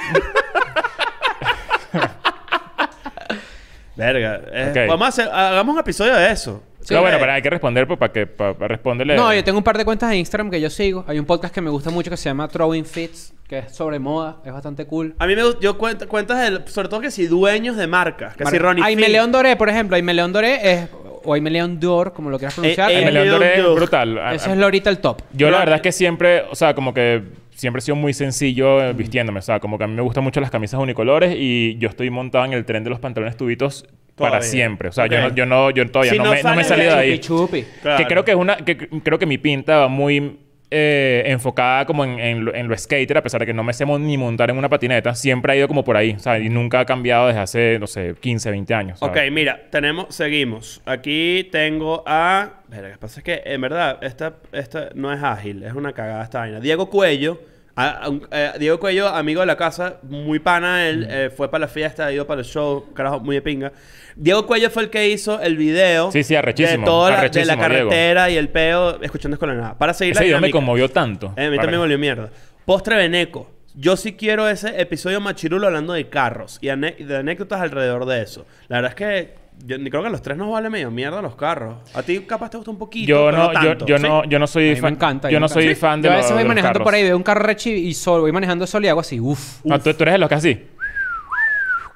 Verga. 3.96 4.40
eh. 4.52 4.86
Vamos 4.88 5.06
a 5.06 5.08
hacer, 5.08 5.28
hagamos 5.32 5.74
un 5.74 5.80
episodio 5.80 6.14
de 6.14 6.30
eso. 6.30 6.62
Sí, 6.88 6.94
no, 6.94 7.02
bueno, 7.02 7.16
eh. 7.18 7.20
pero 7.20 7.32
hay 7.32 7.42
que 7.42 7.50
responder 7.50 7.86
pues, 7.86 7.98
para 7.98 8.12
que 8.12 8.26
para, 8.26 8.54
para 8.54 8.68
responderle. 8.68 9.14
No, 9.14 9.32
yo 9.34 9.44
tengo 9.44 9.58
un 9.58 9.64
par 9.64 9.76
de 9.76 9.84
cuentas 9.84 10.08
de 10.10 10.16
Instagram 10.16 10.50
que 10.50 10.60
yo 10.60 10.70
sigo. 10.70 11.04
Hay 11.06 11.18
un 11.18 11.26
podcast 11.26 11.54
que 11.54 11.60
me 11.60 11.68
gusta 11.70 11.90
mucho 11.90 12.10
que 12.10 12.16
se 12.16 12.30
llama 12.30 12.48
Throwing 12.48 12.84
Fits, 12.86 13.34
que 13.46 13.58
es 13.58 13.72
sobre 13.76 13.98
moda, 13.98 14.38
es 14.44 14.52
bastante 14.52 14.86
cool. 14.86 15.14
A 15.18 15.26
mí 15.26 15.36
me 15.36 15.44
gusta, 15.44 15.60
yo 15.60 15.76
cuento 15.76 16.08
cuentas 16.08 16.38
de, 16.50 16.70
sobre 16.70 16.88
todo 16.88 17.00
que 17.00 17.10
si 17.10 17.26
dueños 17.26 17.76
de 17.76 17.86
marcas, 17.86 18.36
que 18.36 18.46
si 18.46 18.56
Ronnie 18.58 18.82
Aime. 18.84 19.08
León 19.08 19.30
Doré, 19.32 19.54
por 19.56 19.68
ejemplo. 19.68 19.96
Aime 19.96 20.14
León 20.14 20.32
Doré 20.32 20.72
es... 20.72 20.88
O 21.24 21.34
Aime 21.34 21.50
León 21.50 21.78
Dor, 21.80 22.12
como 22.14 22.30
lo 22.30 22.38
quieras 22.38 22.54
pronunciar. 22.54 22.90
eh, 22.90 23.02
El 23.02 23.08
Es- 23.08 23.12
León 23.14 23.28
Doré 23.28 23.58
es 23.58 23.64
brutal. 23.74 24.18
A- 24.18 24.34
ese 24.34 24.50
es 24.50 24.58
ahorita 24.62 24.88
el 24.88 24.98
top. 24.98 25.20
Yo 25.32 25.50
la 25.50 25.58
verdad 25.58 25.74
es 25.76 25.82
que 25.82 25.92
siempre, 25.92 26.44
o 26.50 26.54
sea, 26.54 26.74
como 26.74 26.94
que 26.94 27.22
siempre 27.54 27.80
he 27.80 27.82
sido 27.82 27.96
muy 27.96 28.14
sencillo 28.14 28.80
eh, 28.82 28.92
vistiéndome. 28.94 29.40
O 29.40 29.42
sea, 29.42 29.58
como 29.60 29.76
que 29.76 29.84
a 29.84 29.86
mí 29.88 29.94
me 29.94 30.00
gustan 30.02 30.22
mucho 30.24 30.40
las 30.40 30.50
camisas 30.50 30.80
unicolores 30.80 31.34
y 31.36 31.76
yo 31.78 31.88
estoy 31.88 32.08
montado 32.08 32.44
en 32.46 32.52
el 32.54 32.64
tren 32.64 32.84
de 32.84 32.90
los 32.90 33.00
pantalones 33.00 33.36
tubitos 33.36 33.84
para 34.18 34.42
siempre. 34.42 34.88
O 34.88 34.92
sea, 34.92 35.06
yo, 35.06 35.16
Ok. 35.18 35.22
no, 35.22 35.34
yo 35.34 35.46
no, 35.46 35.70
yo 35.70 35.90
todavía 35.90 36.12
Si 36.12 36.18
no, 36.18 36.24
no 36.24 36.30
me, 36.32 36.42
no 36.42 36.54
me 36.54 36.64
salido 36.64 36.94
de 36.94 36.98
ahí. 36.98 37.18
Chupi 37.18 37.62
chupi. 37.62 37.80
Claro. 37.82 37.98
Que 37.98 38.06
creo 38.06 38.24
que 38.24 38.30
es 38.32 38.36
una, 38.36 38.56
que 38.56 38.76
creo 38.76 39.18
que 39.18 39.26
mi 39.26 39.38
pinta 39.38 39.78
va 39.78 39.88
muy 39.88 40.38
eh, 40.70 41.22
enfocada 41.26 41.86
como 41.86 42.04
en, 42.04 42.18
en 42.18 42.44
lo, 42.44 42.54
en 42.54 42.68
lo 42.68 42.76
skater, 42.76 43.16
a 43.16 43.22
pesar 43.22 43.40
de 43.40 43.46
que 43.46 43.54
no 43.54 43.64
me 43.64 43.72
sé 43.72 43.86
ni 43.86 44.18
montar 44.18 44.50
en 44.50 44.58
una 44.58 44.68
patineta, 44.68 45.14
siempre 45.14 45.52
ha 45.52 45.56
ido 45.56 45.66
como 45.66 45.82
por 45.82 45.96
ahí, 45.96 46.12
o 46.12 46.18
sea, 46.18 46.38
y 46.38 46.50
nunca 46.50 46.80
ha 46.80 46.84
cambiado 46.84 47.26
desde 47.28 47.40
hace, 47.40 47.78
no 47.78 47.86
sé, 47.86 48.14
15, 48.20 48.50
20 48.50 48.74
años. 48.74 49.02
Ok, 49.02 49.14
¿sabes? 49.16 49.32
mira, 49.32 49.62
tenemos, 49.70 50.14
seguimos. 50.14 50.82
Aquí 50.84 51.48
tengo 51.50 52.02
a. 52.06 52.60
Verga, 52.68 52.88
lo 52.88 52.94
que 52.94 52.98
pasa 52.98 53.20
es 53.20 53.24
que, 53.24 53.42
en 53.46 53.60
verdad, 53.62 53.98
esta, 54.02 54.34
esta 54.52 54.90
no 54.94 55.10
es 55.12 55.22
ágil, 55.22 55.62
es 55.62 55.72
una 55.72 55.94
cagada 55.94 56.22
esta 56.22 56.40
vaina. 56.40 56.60
Diego 56.60 56.90
Cuello. 56.90 57.40
A- 57.80 57.90
a 58.04 58.08
un- 58.08 58.26
eh, 58.30 58.52
Diego 58.58 58.78
Cuello, 58.80 59.08
amigo 59.08 59.40
de 59.40 59.46
la 59.46 59.56
casa, 59.56 59.98
muy 60.02 60.38
pana, 60.38 60.88
él 60.88 61.00
Mm. 61.00 61.10
eh, 61.10 61.30
fue 61.30 61.50
para 61.50 61.62
la 61.62 61.68
fiesta, 61.68 62.06
ha 62.06 62.12
ido 62.12 62.26
para 62.26 62.40
el 62.40 62.46
show, 62.46 62.86
carajo, 62.94 63.20
muy 63.20 63.36
de 63.36 63.42
pinga. 63.42 63.72
Diego 64.16 64.46
Cuello 64.46 64.68
fue 64.70 64.82
el 64.84 64.90
que 64.90 65.08
hizo 65.08 65.40
el 65.40 65.56
video 65.56 66.10
Sí, 66.10 66.24
sí, 66.24 66.34
arrechísimo, 66.34 66.80
de 66.80 66.84
toda 66.84 67.10
la, 67.10 67.16
de 67.16 67.16
la 67.16 67.18
arrechísimo, 67.20 67.54
Diego. 67.68 67.88
carretera 67.90 68.30
y 68.30 68.36
el 68.36 68.48
peo 68.48 69.00
escuchando 69.00 69.36
Escuela 69.36 69.54
de 69.54 69.60
Nada. 69.60 69.78
Para 69.78 69.94
seguir 69.94 70.12
Ese 70.12 70.22
la 70.22 70.26
video 70.26 70.40
me 70.40 70.50
conmovió 70.50 70.88
tanto. 70.90 71.32
Eh, 71.36 71.46
a 71.46 71.50
mí 71.50 71.56
también 71.56 71.72
me 71.72 71.78
volvió 71.78 71.98
mierda. 71.98 72.30
Postre 72.64 72.96
Beneco. 72.96 73.50
Yo 73.74 73.96
sí 73.96 74.14
quiero 74.14 74.48
ese 74.48 74.80
episodio 74.80 75.20
machirulo 75.20 75.68
hablando 75.68 75.92
de 75.92 76.08
carros 76.08 76.58
y 76.60 76.66
ane- 76.68 76.96
de 76.96 77.16
anécdotas 77.18 77.60
alrededor 77.60 78.06
de 78.06 78.22
eso. 78.22 78.44
La 78.66 78.78
verdad 78.78 78.90
es 78.90 78.94
que 78.96 79.34
yo 79.64 79.78
ni 79.78 79.90
creo 79.90 80.02
que 80.02 80.08
a 80.08 80.10
los 80.10 80.22
tres 80.22 80.36
nos 80.38 80.50
vale 80.50 80.70
medio 80.70 80.90
mierda 80.90 81.20
los 81.22 81.34
carros. 81.36 81.76
A 81.94 82.02
ti 82.02 82.20
capaz 82.20 82.50
te 82.50 82.56
gusta 82.56 82.70
un 82.70 82.78
poquito, 82.78 83.08
Yo 83.08 83.26
pero 83.26 83.36
no, 83.38 83.52
yo, 83.52 83.68
tanto. 83.70 83.86
yo 83.86 83.96
¿sí? 83.98 84.02
no, 84.02 84.24
yo 84.24 84.38
no 84.38 84.44
A 84.44 84.48
soy 84.48 84.70
mí 84.70 84.76
fan. 84.76 84.82
me 84.84 84.96
encanta. 84.96 85.30
yo 85.30 85.36
me 85.36 85.40
no 85.40 85.48
soy 85.48 85.74
fan 85.74 86.00
de 86.02 86.08
Yo 86.08 86.14
a 86.14 86.16
veces 86.16 86.32
voy 86.32 86.44
manejando 86.44 86.82
por 86.82 86.94
ahí, 86.94 87.02
veo 87.02 87.16
un 87.16 87.22
carro 87.22 87.40
rechi 87.44 87.70
y 87.70 87.94
solo 87.94 88.22
voy 88.22 88.32
manejando 88.32 88.66
solo 88.66 88.86
y 88.86 88.88
hago 88.88 89.00
así. 89.00 89.20
Uf, 89.20 89.60
Ah, 89.70 89.78
¿tú, 89.78 89.92
tú 89.94 90.02
eres 90.04 90.14
de 90.14 90.18
los 90.18 90.28
que 90.28 90.34
así. 90.34 90.66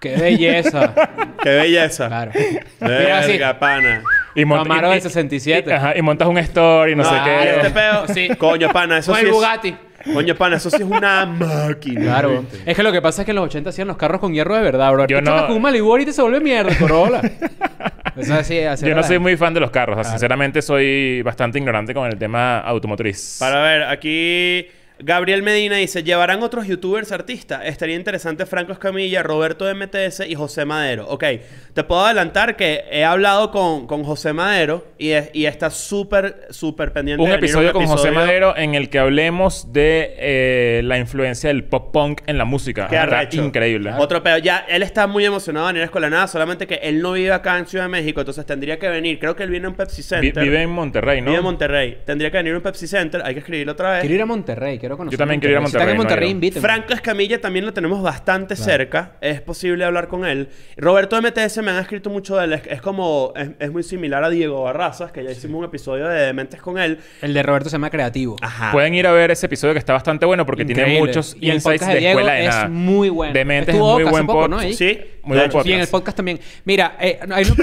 qué 0.00 0.16
belleza. 0.16 0.94
Qué 1.42 1.50
belleza. 1.50 2.06
claro. 2.06 2.30
Mira 2.80 3.18
así. 3.18 3.32
Verga, 3.32 3.58
pana. 3.58 4.02
Y 4.34 4.44
Camaro 4.44 4.86
y- 4.86 4.90
del 4.90 4.98
y- 4.98 5.02
67. 5.02 5.68
y- 5.68 5.72
ajá, 5.72 5.96
y 5.98 6.02
montas 6.02 6.28
un 6.28 6.38
story, 6.38 6.94
no 6.94 7.02
sé 7.02 7.10
Ah, 7.12 7.24
qué. 7.24 7.66
este. 8.06 8.28
Sí. 8.28 8.36
Coño, 8.36 8.68
pana, 8.70 8.98
eso 8.98 9.10
Con 9.10 9.18
sí 9.20 9.26
el 9.26 9.30
es- 9.30 9.34
Bugatti. 9.36 9.76
Coño, 10.12 10.34
pana, 10.34 10.56
eso 10.56 10.70
sí 10.70 10.76
es 10.76 10.82
una 10.82 11.24
máquina. 11.66 12.00
Claro. 12.02 12.40
¿viste? 12.42 12.70
Es 12.70 12.76
que 12.76 12.82
lo 12.82 12.92
que 12.92 13.02
pasa 13.02 13.22
es 13.22 13.26
que 13.26 13.32
en 13.32 13.36
los 13.36 13.44
80 13.46 13.70
hacían 13.70 13.88
los 13.88 13.96
carros 13.96 14.20
con 14.20 14.32
hierro 14.32 14.54
de 14.56 14.62
verdad, 14.62 14.92
bro. 14.92 15.06
Yo 15.06 15.18
Tú 15.18 15.24
no- 15.24 15.30
chocas 15.32 15.46
con 15.46 15.56
un 15.56 15.62
Malibu 15.62 15.90
ahorita 15.90 16.10
y 16.10 16.14
se 16.14 16.22
vuelve 16.22 16.40
mierda, 16.40 16.76
Corolla. 16.78 17.20
Eso 18.16 18.34
así, 18.34 18.58
así 18.60 18.82
Yo 18.84 18.88
era 18.88 18.96
no 18.96 19.00
la 19.00 19.06
soy 19.06 19.14
gente. 19.14 19.18
muy 19.20 19.36
fan 19.36 19.54
de 19.54 19.60
los 19.60 19.70
carros. 19.70 19.98
o 19.98 20.02
sea, 20.02 20.10
Sinceramente, 20.12 20.60
soy 20.60 21.22
bastante 21.22 21.58
ignorante 21.58 21.94
con 21.94 22.06
el 22.06 22.18
tema 22.18 22.58
automotriz. 22.60 23.36
Para 23.40 23.62
ver, 23.62 23.82
aquí 23.84 24.66
Gabriel 25.04 25.42
Medina 25.42 25.76
dice: 25.76 26.02
¿Llevarán 26.02 26.42
otros 26.42 26.66
youtubers 26.66 27.12
artistas? 27.12 27.62
Estaría 27.64 27.96
interesante 27.96 28.46
Franco 28.46 28.72
Escamilla, 28.72 29.22
Roberto 29.22 29.66
MTS 29.74 30.20
y 30.28 30.34
José 30.34 30.64
Madero. 30.64 31.06
Ok, 31.08 31.24
te 31.74 31.84
puedo 31.84 32.04
adelantar 32.04 32.56
que 32.56 32.84
he 32.90 33.04
hablado 33.04 33.50
con, 33.50 33.86
con 33.86 34.04
José 34.04 34.32
Madero 34.32 34.86
y, 34.98 35.10
es- 35.10 35.30
y 35.32 35.46
está 35.46 35.70
súper, 35.70 36.46
súper 36.50 36.92
pendiente 36.92 37.22
un 37.22 37.30
de 37.30 37.36
episodio 37.36 37.72
con 37.72 37.86
José. 37.86 38.10
Madero 38.12 38.56
en 38.56 38.74
el 38.74 38.90
que 38.90 38.98
hablemos 38.98 39.72
de 39.72 40.14
eh, 40.18 40.80
la 40.84 40.98
influencia 40.98 41.48
del 41.48 41.64
pop 41.64 41.92
punk 41.92 42.20
en 42.26 42.38
la 42.38 42.44
música. 42.44 42.86
Qué 42.88 42.96
Está 42.96 43.16
arrecho. 43.18 43.42
increíble. 43.44 43.92
Otro 43.98 44.22
pedo. 44.22 44.38
Ya, 44.38 44.64
él 44.68 44.82
está 44.82 45.06
muy 45.06 45.24
emocionado 45.24 45.66
de 45.66 45.72
venir 45.72 45.82
a 45.82 45.86
Escuela 45.86 46.10
Nada, 46.10 46.26
solamente 46.28 46.66
que 46.66 46.74
él 46.82 47.00
no 47.02 47.12
vive 47.12 47.32
acá 47.32 47.58
en 47.58 47.66
Ciudad 47.66 47.84
de 47.86 47.90
México, 47.90 48.20
entonces 48.20 48.46
tendría 48.46 48.78
que 48.78 48.88
venir. 48.88 49.18
Creo 49.18 49.34
que 49.34 49.42
él 49.42 49.50
viene 49.50 49.66
en 49.68 49.74
Pepsi 49.74 50.02
Vi- 50.02 50.02
Center. 50.02 50.44
vive 50.44 50.62
en 50.62 50.70
Monterrey, 50.70 51.20
¿no? 51.20 51.26
Vive 51.26 51.38
en 51.38 51.44
Monterrey. 51.44 51.98
Tendría 52.04 52.30
que 52.30 52.36
venir 52.36 52.50
en 52.50 52.56
un 52.58 52.62
Pepsi 52.62 52.86
Center, 52.86 53.22
hay 53.24 53.34
que 53.34 53.40
escribirlo 53.40 53.72
otra 53.72 53.92
vez. 53.92 54.00
Quiero 54.00 54.14
ir 54.14 54.22
a 54.22 54.26
Monterrey, 54.26 54.78
quiero 54.78 54.91
conocer. 54.96 55.12
Yo 55.12 55.18
también 55.18 55.40
quiero 55.40 55.52
ir 55.52 55.58
a 55.58 55.66
Si 55.66 55.76
están 55.76 55.88
en 55.88 55.96
Monterrey, 55.96 56.34
no 56.34 56.40
Monterrey. 56.40 56.60
Franco 56.62 56.92
Escamilla 56.92 57.40
también 57.40 57.64
lo 57.66 57.72
tenemos 57.72 58.02
bastante 58.02 58.56
cerca. 58.56 59.12
Es 59.20 59.40
posible 59.40 59.84
hablar 59.84 60.08
con 60.08 60.24
él. 60.24 60.48
Roberto 60.76 61.20
MTS 61.20 61.58
me 61.62 61.70
han 61.70 61.78
escrito 61.78 62.10
mucho 62.10 62.36
de 62.36 62.44
él. 62.44 62.52
Es, 62.54 62.62
es 62.66 62.80
como... 62.82 63.32
Es, 63.36 63.50
es 63.58 63.70
muy 63.72 63.82
similar 63.82 64.22
a 64.24 64.30
Diego 64.30 64.62
Barrazas, 64.64 65.12
que 65.12 65.22
ya 65.24 65.30
hicimos 65.30 65.58
un 65.58 65.64
episodio 65.64 66.08
de 66.08 66.26
Dementes 66.26 66.60
con 66.60 66.78
él. 66.78 66.98
El 67.20 67.34
de 67.34 67.42
Roberto 67.42 67.68
se 67.68 67.74
llama 67.74 67.90
Creativo. 67.90 68.36
Ajá. 68.40 68.72
Pueden 68.72 68.94
ir 68.94 69.06
a 69.06 69.12
ver 69.12 69.30
ese 69.30 69.46
episodio 69.46 69.74
que 69.74 69.78
está 69.78 69.92
bastante 69.92 70.26
bueno 70.26 70.44
porque 70.46 70.64
tiene 70.64 70.82
Increíble. 70.82 71.08
muchos 71.08 71.36
Y 71.40 71.48
el 71.50 71.56
insights 71.56 71.80
podcast 71.80 71.88
de 71.88 71.94
de 71.94 72.00
Diego 72.00 72.20
escuela 72.20 72.34
de 72.38 72.44
es 72.46 72.54
nada. 72.54 72.68
muy 72.68 73.08
bueno. 73.08 73.32
Demente 73.32 73.70
es 73.72 73.78
muy 73.78 74.04
buen 74.04 74.26
poco, 74.26 74.48
¿no? 74.48 74.60
Sí. 74.60 75.00
Muy 75.24 75.36
buen 75.36 75.48
hecho. 75.50 75.62
Y 75.64 75.72
en 75.72 75.80
el 75.80 75.86
podcast. 75.86 75.90
podcast 75.92 76.16
también. 76.16 76.40
Mira, 76.64 76.96
eh, 77.00 77.20
no, 77.26 77.34
hay 77.34 77.44
un- 77.44 77.56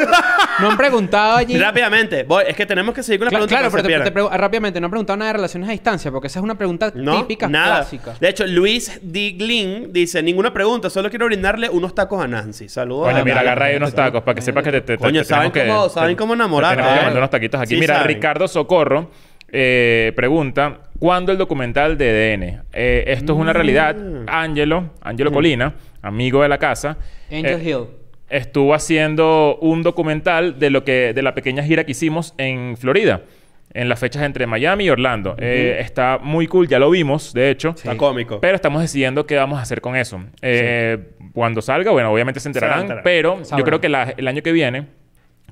no 0.61 0.71
han 0.71 0.77
preguntado 0.77 1.37
allí. 1.37 1.57
Rápidamente. 1.57 2.23
Voy- 2.23 2.43
es 2.47 2.55
que 2.55 2.65
tenemos 2.65 2.95
que 2.95 3.03
seguir 3.03 3.19
con 3.19 3.25
la 3.25 3.31
Cla- 3.31 3.33
pregunta. 3.33 3.55
claro, 3.55 3.71
pero 3.71 3.83
que 3.83 3.89
te, 3.89 3.97
se 4.05 4.11
te 4.11 4.19
pregu- 4.19 4.31
rápidamente, 4.31 4.79
no 4.79 4.85
han 4.85 4.91
preguntado 4.91 5.17
nada 5.17 5.31
de 5.31 5.33
relaciones 5.37 5.67
a 5.69 5.71
distancia, 5.71 6.11
porque 6.11 6.27
esa 6.27 6.39
es 6.39 6.43
una 6.43 6.55
pregunta 6.55 6.91
No, 6.95 7.19
típica, 7.21 7.47
nada. 7.47 7.75
clásica. 7.77 8.15
De 8.19 8.29
hecho, 8.29 8.47
Luis 8.47 8.99
Diglin 9.03 9.91
dice: 9.91 10.23
Ninguna 10.23 10.53
pregunta, 10.53 10.89
solo 10.89 11.09
quiero 11.09 11.25
brindarle 11.25 11.69
unos 11.69 11.93
tacos 11.93 12.23
a 12.23 12.27
Nancy. 12.27 12.69
Saludos. 12.69 13.07
Coño, 13.07 13.17
a 13.17 13.23
mira, 13.23 13.35
Nancy. 13.35 13.47
agarra 13.47 13.65
ahí 13.65 13.75
unos 13.75 13.93
tacos 13.93 14.23
para 14.23 14.35
que 14.35 14.41
sepas 14.41 14.63
que 14.63 14.71
te, 14.71 14.81
te- 14.81 14.97
te- 14.97 15.03
Coño, 15.03 15.21
te 15.21 15.25
¿saben 15.25 15.51
tenemos 15.51 15.75
cómo- 15.75 15.87
que- 15.87 15.93
saben 15.93 16.15
te- 16.15 16.17
cómo 16.17 16.33
te 16.33 16.35
enamorar? 16.37 16.75
Tenemos 16.77 16.93
que 16.97 17.03
mandar 17.03 17.17
unos 17.17 17.29
taquitos 17.29 17.61
aquí. 17.61 17.73
Sí 17.75 17.79
Mira, 17.79 17.95
saben. 17.95 18.07
Ricardo 18.07 18.47
Socorro 18.47 19.11
eh, 19.51 20.13
pregunta: 20.15 20.77
¿Cuándo 20.99 21.31
el 21.31 21.37
documental 21.37 21.97
de 21.97 22.11
DN? 22.13 22.59
Eh, 22.73 23.03
esto 23.07 23.33
es 23.33 23.39
una 23.39 23.53
realidad. 23.53 23.95
Mm. 23.95 24.25
Ángelo, 24.27 24.91
Ángelo 25.01 25.31
Colina, 25.31 25.73
amigo 26.01 26.41
de 26.43 26.49
la 26.49 26.57
casa. 26.57 26.97
Angel 27.31 27.61
eh, 27.61 27.69
Hill. 27.69 27.85
estuvo 28.29 28.73
haciendo 28.73 29.57
un 29.61 29.81
documental 29.83 30.59
de 30.59 30.69
lo 30.69 30.83
que 30.83 31.13
de 31.13 31.21
la 31.21 31.33
pequeña 31.33 31.63
gira 31.63 31.83
que 31.85 31.91
hicimos 31.91 32.33
en 32.37 32.77
Florida. 32.77 33.21
En 33.71 33.87
las 33.87 33.99
fechas 33.99 34.23
entre 34.23 34.47
Miami 34.47 34.85
y 34.85 34.89
Orlando. 34.89 35.35
Eh, 35.37 35.77
está 35.79 36.17
muy 36.19 36.47
cool, 36.47 36.67
ya 36.67 36.79
lo 36.79 36.89
vimos, 36.89 37.33
de 37.33 37.51
hecho. 37.51 37.69
Está 37.69 37.95
cómico. 37.97 38.39
Pero 38.41 38.55
estamos 38.55 38.81
decidiendo 38.81 39.27
qué 39.27 39.35
vamos 39.35 39.59
a 39.59 39.61
hacer 39.61 39.79
con 39.79 39.95
eso. 39.95 40.19
Eh, 40.41 40.97
Cuando 41.33 41.61
salga, 41.61 41.91
bueno, 41.91 42.11
obviamente 42.11 42.39
se 42.39 42.49
enterarán. 42.49 43.01
pero 43.03 43.43
Sabrán. 43.45 43.59
yo 43.59 43.63
creo 43.65 43.79
que 43.79 43.87
la- 43.89 44.13
el 44.17 44.27
año 44.27 44.41
que 44.41 44.51
viene, 44.51 44.87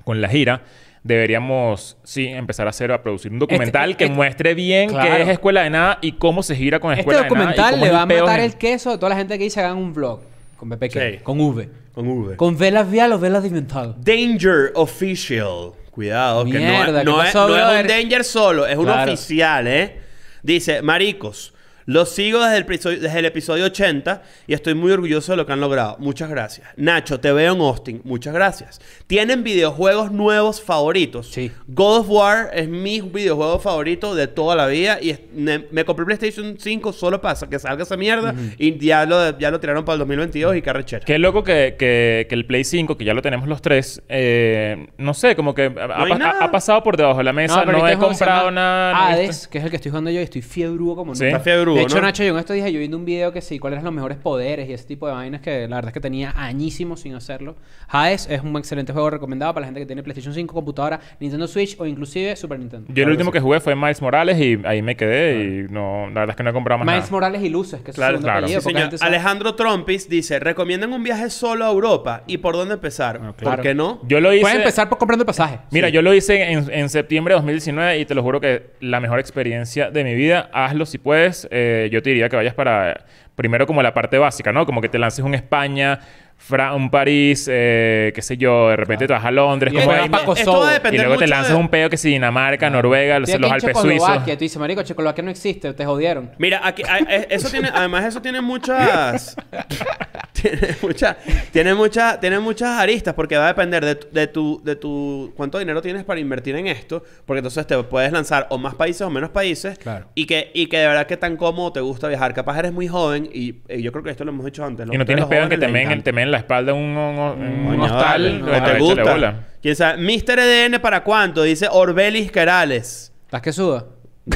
con 0.04 0.20
la 0.20 0.30
gira, 0.30 0.64
deberíamos, 1.04 1.98
sí, 2.04 2.26
empezar 2.28 2.68
a 2.68 2.72
hacer, 2.72 2.92
a 2.92 3.02
producir 3.02 3.32
un 3.32 3.40
documental 3.40 3.92
Este- 3.92 3.98
que 4.00 4.04
este- 4.06 4.16
muestre 4.16 4.54
bien 4.56 4.90
Claro. 4.90 5.16
qué 5.16 5.22
es 5.22 5.28
Escuela 5.30 5.62
de 5.64 5.70
Nada 5.70 6.00
y 6.02 6.14
cómo 6.14 6.44
se 6.44 6.56
gira 6.56 6.80
con 6.80 6.92
Este 6.92 7.02
Escuela 7.02 7.22
de 7.22 7.30
Nada. 7.30 7.36
y 7.36 7.40
documental 7.40 7.72
cómo 7.72 7.86
le 7.86 7.92
va 7.92 8.02
a 8.02 8.06
matar 8.06 8.40
en- 8.40 8.46
el 8.46 8.58
queso 8.58 8.92
a 8.92 8.96
toda 8.98 9.10
la 9.10 9.16
gente 9.16 9.38
que 9.38 9.44
dice 9.44 9.60
hagan 9.60 9.78
un 9.78 9.94
vlog. 9.94 10.22
Con 10.58 10.70
BP 10.70 10.92
Sí. 10.92 11.20
Con 11.24 11.40
V. 11.40 11.70
Con 11.94 12.08
V. 12.08 12.36
Con 12.36 12.58
velas 12.58 12.90
vial 12.90 13.14
o 13.14 13.20
velas 13.20 13.44
dimental. 13.44 13.96
Danger 14.00 14.72
Official. 14.76 15.72
Cuidado, 15.92 16.46
que 16.46 16.54
no, 16.54 16.60
Mierda, 16.60 17.00
es, 17.00 17.06
¿qué 17.06 17.12
no, 17.12 17.22
es, 17.24 17.28
pasó, 17.34 17.48
no 17.48 17.56
es 17.74 17.82
un? 17.82 17.88
Danger 17.88 18.24
solo, 18.24 18.68
es 18.68 18.78
un 18.78 18.86
Claro. 18.86 19.14
oficial, 19.14 19.68
¿eh? 19.68 20.00
Dice, 20.44 20.82
maricos, 20.84 21.54
los 21.88 22.10
sigo 22.10 22.40
desde 22.44 22.58
el, 22.58 22.64
episodio, 22.64 23.00
desde 23.00 23.18
el 23.20 23.26
episodio 23.26 23.66
80 23.66 24.22
y 24.46 24.54
estoy 24.54 24.76
muy 24.76 24.92
orgulloso 24.92 25.32
de 25.32 25.38
lo 25.38 25.46
que 25.46 25.54
han 25.54 25.60
logrado. 25.62 25.96
Muchas 26.00 26.30
gracias. 26.30 26.68
Nacho, 26.78 27.20
te 27.20 27.32
veo 27.32 27.54
en 27.56 27.62
Austin. 27.62 28.02
Muchas 28.04 28.34
gracias. 28.34 28.80
¿Tienen 29.08 29.44
videojuegos 29.44 30.12
nuevos 30.12 30.62
favoritos? 30.62 31.28
Sí. 31.32 31.50
God 31.68 32.00
of 32.02 32.10
War 32.10 32.50
es 32.54 32.68
mi 32.68 33.00
videojuego 33.02 33.58
favorito 33.60 34.14
de 34.16 34.28
toda 34.28 34.56
la 34.56 34.68
vida 34.68 35.00
y 35.02 35.12
es- 35.12 35.22
me, 35.34 35.66
me 35.72 35.86
compré 35.86 36.06
PlayStation 36.06 36.58
5 36.60 36.92
solo 36.94 37.22
para 37.22 37.36
que 37.50 37.58
salga 37.58 37.84
esa 37.84 37.96
mierda 37.98 38.36
y 38.58 38.78
ya 38.78 39.06
lo, 39.06 39.38
ya 39.40 39.50
lo 39.50 39.60
tiraron 39.60 39.86
para 39.86 39.94
el 39.96 40.00
2022 40.00 40.58
y 40.58 40.62
qué 40.62 40.70
arrechera. 40.70 41.06
Qué 41.06 41.18
loco 41.18 41.44
que, 41.44 41.76
que- 41.80 42.26
que 42.28 42.36
el 42.36 42.46
Play 42.46 42.66
5, 42.66 42.98
que 42.98 43.06
ya 43.06 43.14
lo 43.14 43.22
tenemos 43.22 43.48
los 43.48 43.62
tres, 43.62 44.02
eh, 44.10 44.88
no 44.98 45.14
sé, 45.14 45.38
como 45.38 45.56
que 45.56 45.72
ha, 45.80 46.04
hay 46.04 46.12
ha- 46.12 46.44
ha 46.44 46.52
pasado 46.52 46.84
por 46.84 46.98
debajo 46.98 47.18
de 47.20 47.24
la 47.24 47.32
mesa, 47.34 47.64
no, 47.64 47.78
este 47.78 47.94
he 47.94 47.98
comprado 47.98 48.52
nada. 48.52 48.92
no 48.94 49.00
Hades, 49.06 49.48
que 49.48 49.58
es 49.60 49.64
el 49.64 49.70
que 49.70 49.78
estoy 49.78 49.90
jugando 49.92 50.10
yo 50.12 50.20
y 50.20 50.24
estoy 50.24 50.42
fiebrudo 50.42 50.96
como 50.98 51.16
Sí. 51.16 51.24
nunca. 51.24 51.38
Está 51.38 51.44
fiebrudo, 51.50 51.77
De 51.78 51.84
hecho, 51.84 51.96
¿no? 51.98 52.02
Nacho, 52.04 52.24
yo 52.24 52.34
en 52.34 52.40
estos 52.40 52.56
días 52.56 52.72
yo 52.72 52.80
viendo 52.80 52.98
un 52.98 53.06
video 53.06 53.32
que 53.32 53.42
sí, 53.42 53.60
cuáles 53.60 53.78
eran 53.78 53.86
los 53.86 53.94
mejores 53.94 54.18
poderes 54.18 54.70
y 54.70 54.74
ese 54.74 54.86
tipo 54.86 55.08
de 55.08 55.14
vainas 55.14 55.42
que 55.42 55.68
la 55.68 55.78
verdad 55.78 55.90
es 55.90 55.94
que 55.94 56.00
tenía 56.00 56.34
añísimos 56.36 57.02
sin 57.02 57.16
hacerlo. 57.16 57.56
Hades 57.90 58.28
es 58.30 58.42
un 58.42 58.56
excelente 58.58 58.94
juego 58.94 59.10
recomendado 59.10 59.54
para 59.54 59.62
la 59.62 59.68
gente 59.68 59.80
que 59.80 59.86
tiene 59.86 60.04
PlayStation 60.04 60.34
5, 60.34 60.54
computadora, 60.54 61.00
Nintendo 61.20 61.48
Switch 61.48 61.76
o 61.80 61.86
inclusive 61.86 62.36
Super 62.36 62.60
Nintendo. 62.60 62.92
Yo 62.94 63.04
el 63.04 63.10
último 63.10 63.32
que 63.32 63.40
jugué 63.40 63.60
fue 63.60 63.76
Miles 63.76 64.02
Morales 64.02 64.38
y 64.40 64.60
ahí 64.66 64.82
me 64.82 64.96
quedé 64.96 65.44
y 65.68 65.72
no, 65.72 66.08
la 66.08 66.22
verdad 66.22 66.30
es 66.32 66.36
que 66.36 66.44
no 66.44 66.50
he 66.50 66.54
comprado 66.54 66.80
más 66.80 66.86
Miles 66.86 67.02
nada. 67.02 67.12
Morales 67.12 67.42
y 67.44 67.50
Luces, 67.50 67.82
que 67.82 67.92
es 67.92 67.96
su 67.96 68.00
Claro, 68.00 68.14
segundo 68.18 68.26
claro. 68.28 68.40
apellido, 68.46 68.62
Sí, 68.62 68.68
señor. 68.70 68.90
Alejandro 69.02 69.56
Trompis 69.56 70.10
dice, 70.10 70.40
¿recomiendan 70.40 70.94
un 70.94 71.04
viaje 71.04 71.30
solo 71.30 71.66
a 71.66 71.72
Europa? 71.72 72.24
¿Y 72.28 72.38
por 72.38 72.56
dónde 72.56 72.74
empezar? 72.76 73.18
claro. 73.18 73.34
¿Por 73.58 73.62
qué 73.62 73.74
no? 73.76 74.02
Yo 74.08 74.20
lo 74.20 74.32
hice... 74.34 74.42
Puedes 74.42 74.58
empezar 74.58 74.90
por 74.90 74.98
comprando 74.98 75.24
el 75.24 75.28
pasaje. 75.28 75.60
Mira, 75.72 75.90
yo 75.90 76.02
lo 76.02 76.14
hice 76.14 76.52
en, 76.52 76.72
en 76.72 76.90
septiembre 76.90 77.34
de 77.34 77.38
2019 77.40 78.00
y 78.00 78.06
te 78.06 78.16
lo 78.16 78.24
juro 78.24 78.40
que 78.42 78.72
la 78.80 79.00
mejor 79.00 79.20
experiencia 79.20 79.90
de 79.92 80.04
mi 80.04 80.16
vida. 80.16 80.50
Hazlo 80.54 80.86
si 80.86 80.98
puedes. 80.98 81.48
Eh, 81.52 81.67
yo 81.92 82.02
te 82.02 82.10
diría 82.10 82.30
que 82.30 82.36
vayas 82.36 82.54
para... 82.54 83.06
Primero 83.38 83.66
como 83.68 83.82
la 83.82 83.94
parte 83.94 84.18
básica, 84.18 84.52
¿no? 84.52 84.66
Como 84.66 84.82
que 84.82 84.90
te 84.90 84.98
lances 84.98 85.24
un 85.24 85.34
España, 85.36 86.00
Fra- 86.40 86.74
un 86.76 86.90
París, 86.92 87.48
eh, 87.52 88.12
qué 88.14 88.22
sé 88.22 88.36
yo. 88.38 88.70
De 88.70 88.76
repente 88.76 89.08
te 89.08 89.14
vas 89.14 89.24
a 89.26 89.32
Londres. 89.32 89.74
Y 89.74 89.78
como 89.78 89.92
ahí- 89.92 90.00
vas 90.02 90.10
pa' 90.10 90.18
esto 90.18 90.26
Kosovo. 90.52 90.60
va 90.62 90.72
a 90.90 90.94
y 90.94 90.98
luego 90.98 91.18
te 91.18 91.28
lanzas 91.28 91.54
de- 91.54 91.56
un 91.60 91.70
pedo 91.70 91.90
que 91.90 91.98
si 91.98 92.10
Dinamarca, 92.10 92.70
Noruega, 92.70 93.18
los, 93.20 93.30
los 93.40 93.52
Alpes 93.52 93.78
suizos. 93.78 94.24
Tú 94.26 94.36
dices, 94.38 94.58
marico, 94.58 94.82
Checoslovaquia 94.84 95.24
no 95.24 95.32
existe, 95.32 95.72
te 95.74 95.86
jodieron. 95.86 96.32
Mira, 96.40 96.62
aquí, 96.64 96.82
a- 96.84 96.98
e- 97.00 97.28
eso 97.30 97.50
tiene, 97.50 97.70
además 97.74 98.06
eso 98.06 98.22
tiene 98.22 98.42
muchas, 98.42 99.36
tiene 100.34 100.76
muchas, 100.82 101.16
tiene 101.52 101.74
muchas, 101.74 102.20
tiene 102.20 102.40
muchas 102.40 102.80
aristas 102.80 103.14
porque 103.16 103.36
va 103.38 103.46
a 103.46 103.48
depender 103.48 103.84
de, 103.86 103.96
tu- 103.96 104.08
de 104.12 104.28
tu, 104.28 104.62
de 104.64 104.76
tu, 104.76 105.34
cuánto 105.36 105.58
dinero 105.58 105.82
tienes 105.82 106.04
para 106.04 106.20
invertir 106.20 106.56
en 106.56 106.68
esto, 106.68 107.04
porque 107.26 107.40
entonces 107.40 107.66
te 107.66 107.76
puedes 107.84 108.12
lanzar 108.12 108.46
o 108.50 108.58
más 108.58 108.76
países 108.76 109.02
o 109.02 109.10
menos 109.10 109.32
países, 109.32 109.78
Claro. 109.80 110.06
y 110.16 110.26
que, 110.28 110.52
y 110.54 110.68
que 110.68 110.78
de 110.78 110.88
verdad 110.88 111.08
que 111.08 111.18
tan 111.18 111.36
cómodo 111.38 111.72
te 111.74 111.80
gusta 111.80 112.08
viajar. 112.08 112.34
Capaz 112.34 112.60
eres 112.60 112.72
muy 112.74 112.88
joven 112.88 113.27
y, 113.34 113.82
yo 113.82 113.92
creo 113.92 114.04
que 114.04 114.10
esto 114.12 114.24
lo 114.26 114.32
hemos 114.32 114.46
dicho 114.46 114.64
antes. 114.66 114.88
Y 114.92 114.98
no 114.98 115.06
tienes 115.06 115.26
pedo 115.26 115.44
en 115.44 115.50
que 115.50 115.58
te 115.58 115.68
meen, 115.68 116.02
te 116.02 116.12
meen 116.14 116.32
la 116.32 116.38
espalda 116.38 116.74
un, 116.74 116.82
un, 116.82 116.98
un- 116.98 117.42
un 117.42 117.66
Coño, 117.68 117.84
hostal. 117.86 118.42
vale, 118.42 118.74
te 118.74 118.80
gusta. 118.80 119.04
bola. 119.04 119.48
¿Quién 119.62 119.76
sabe? 119.76 120.02
Mr. 120.02 120.40
EDN 120.40 120.80
para 120.82 121.04
cuánto? 121.04 121.44
Dice 121.44 121.68
Orbelis 121.70 122.32
Querales. 122.32 123.14
¿Estás 123.26 123.42
que 123.42 123.52
suda? 123.54 123.86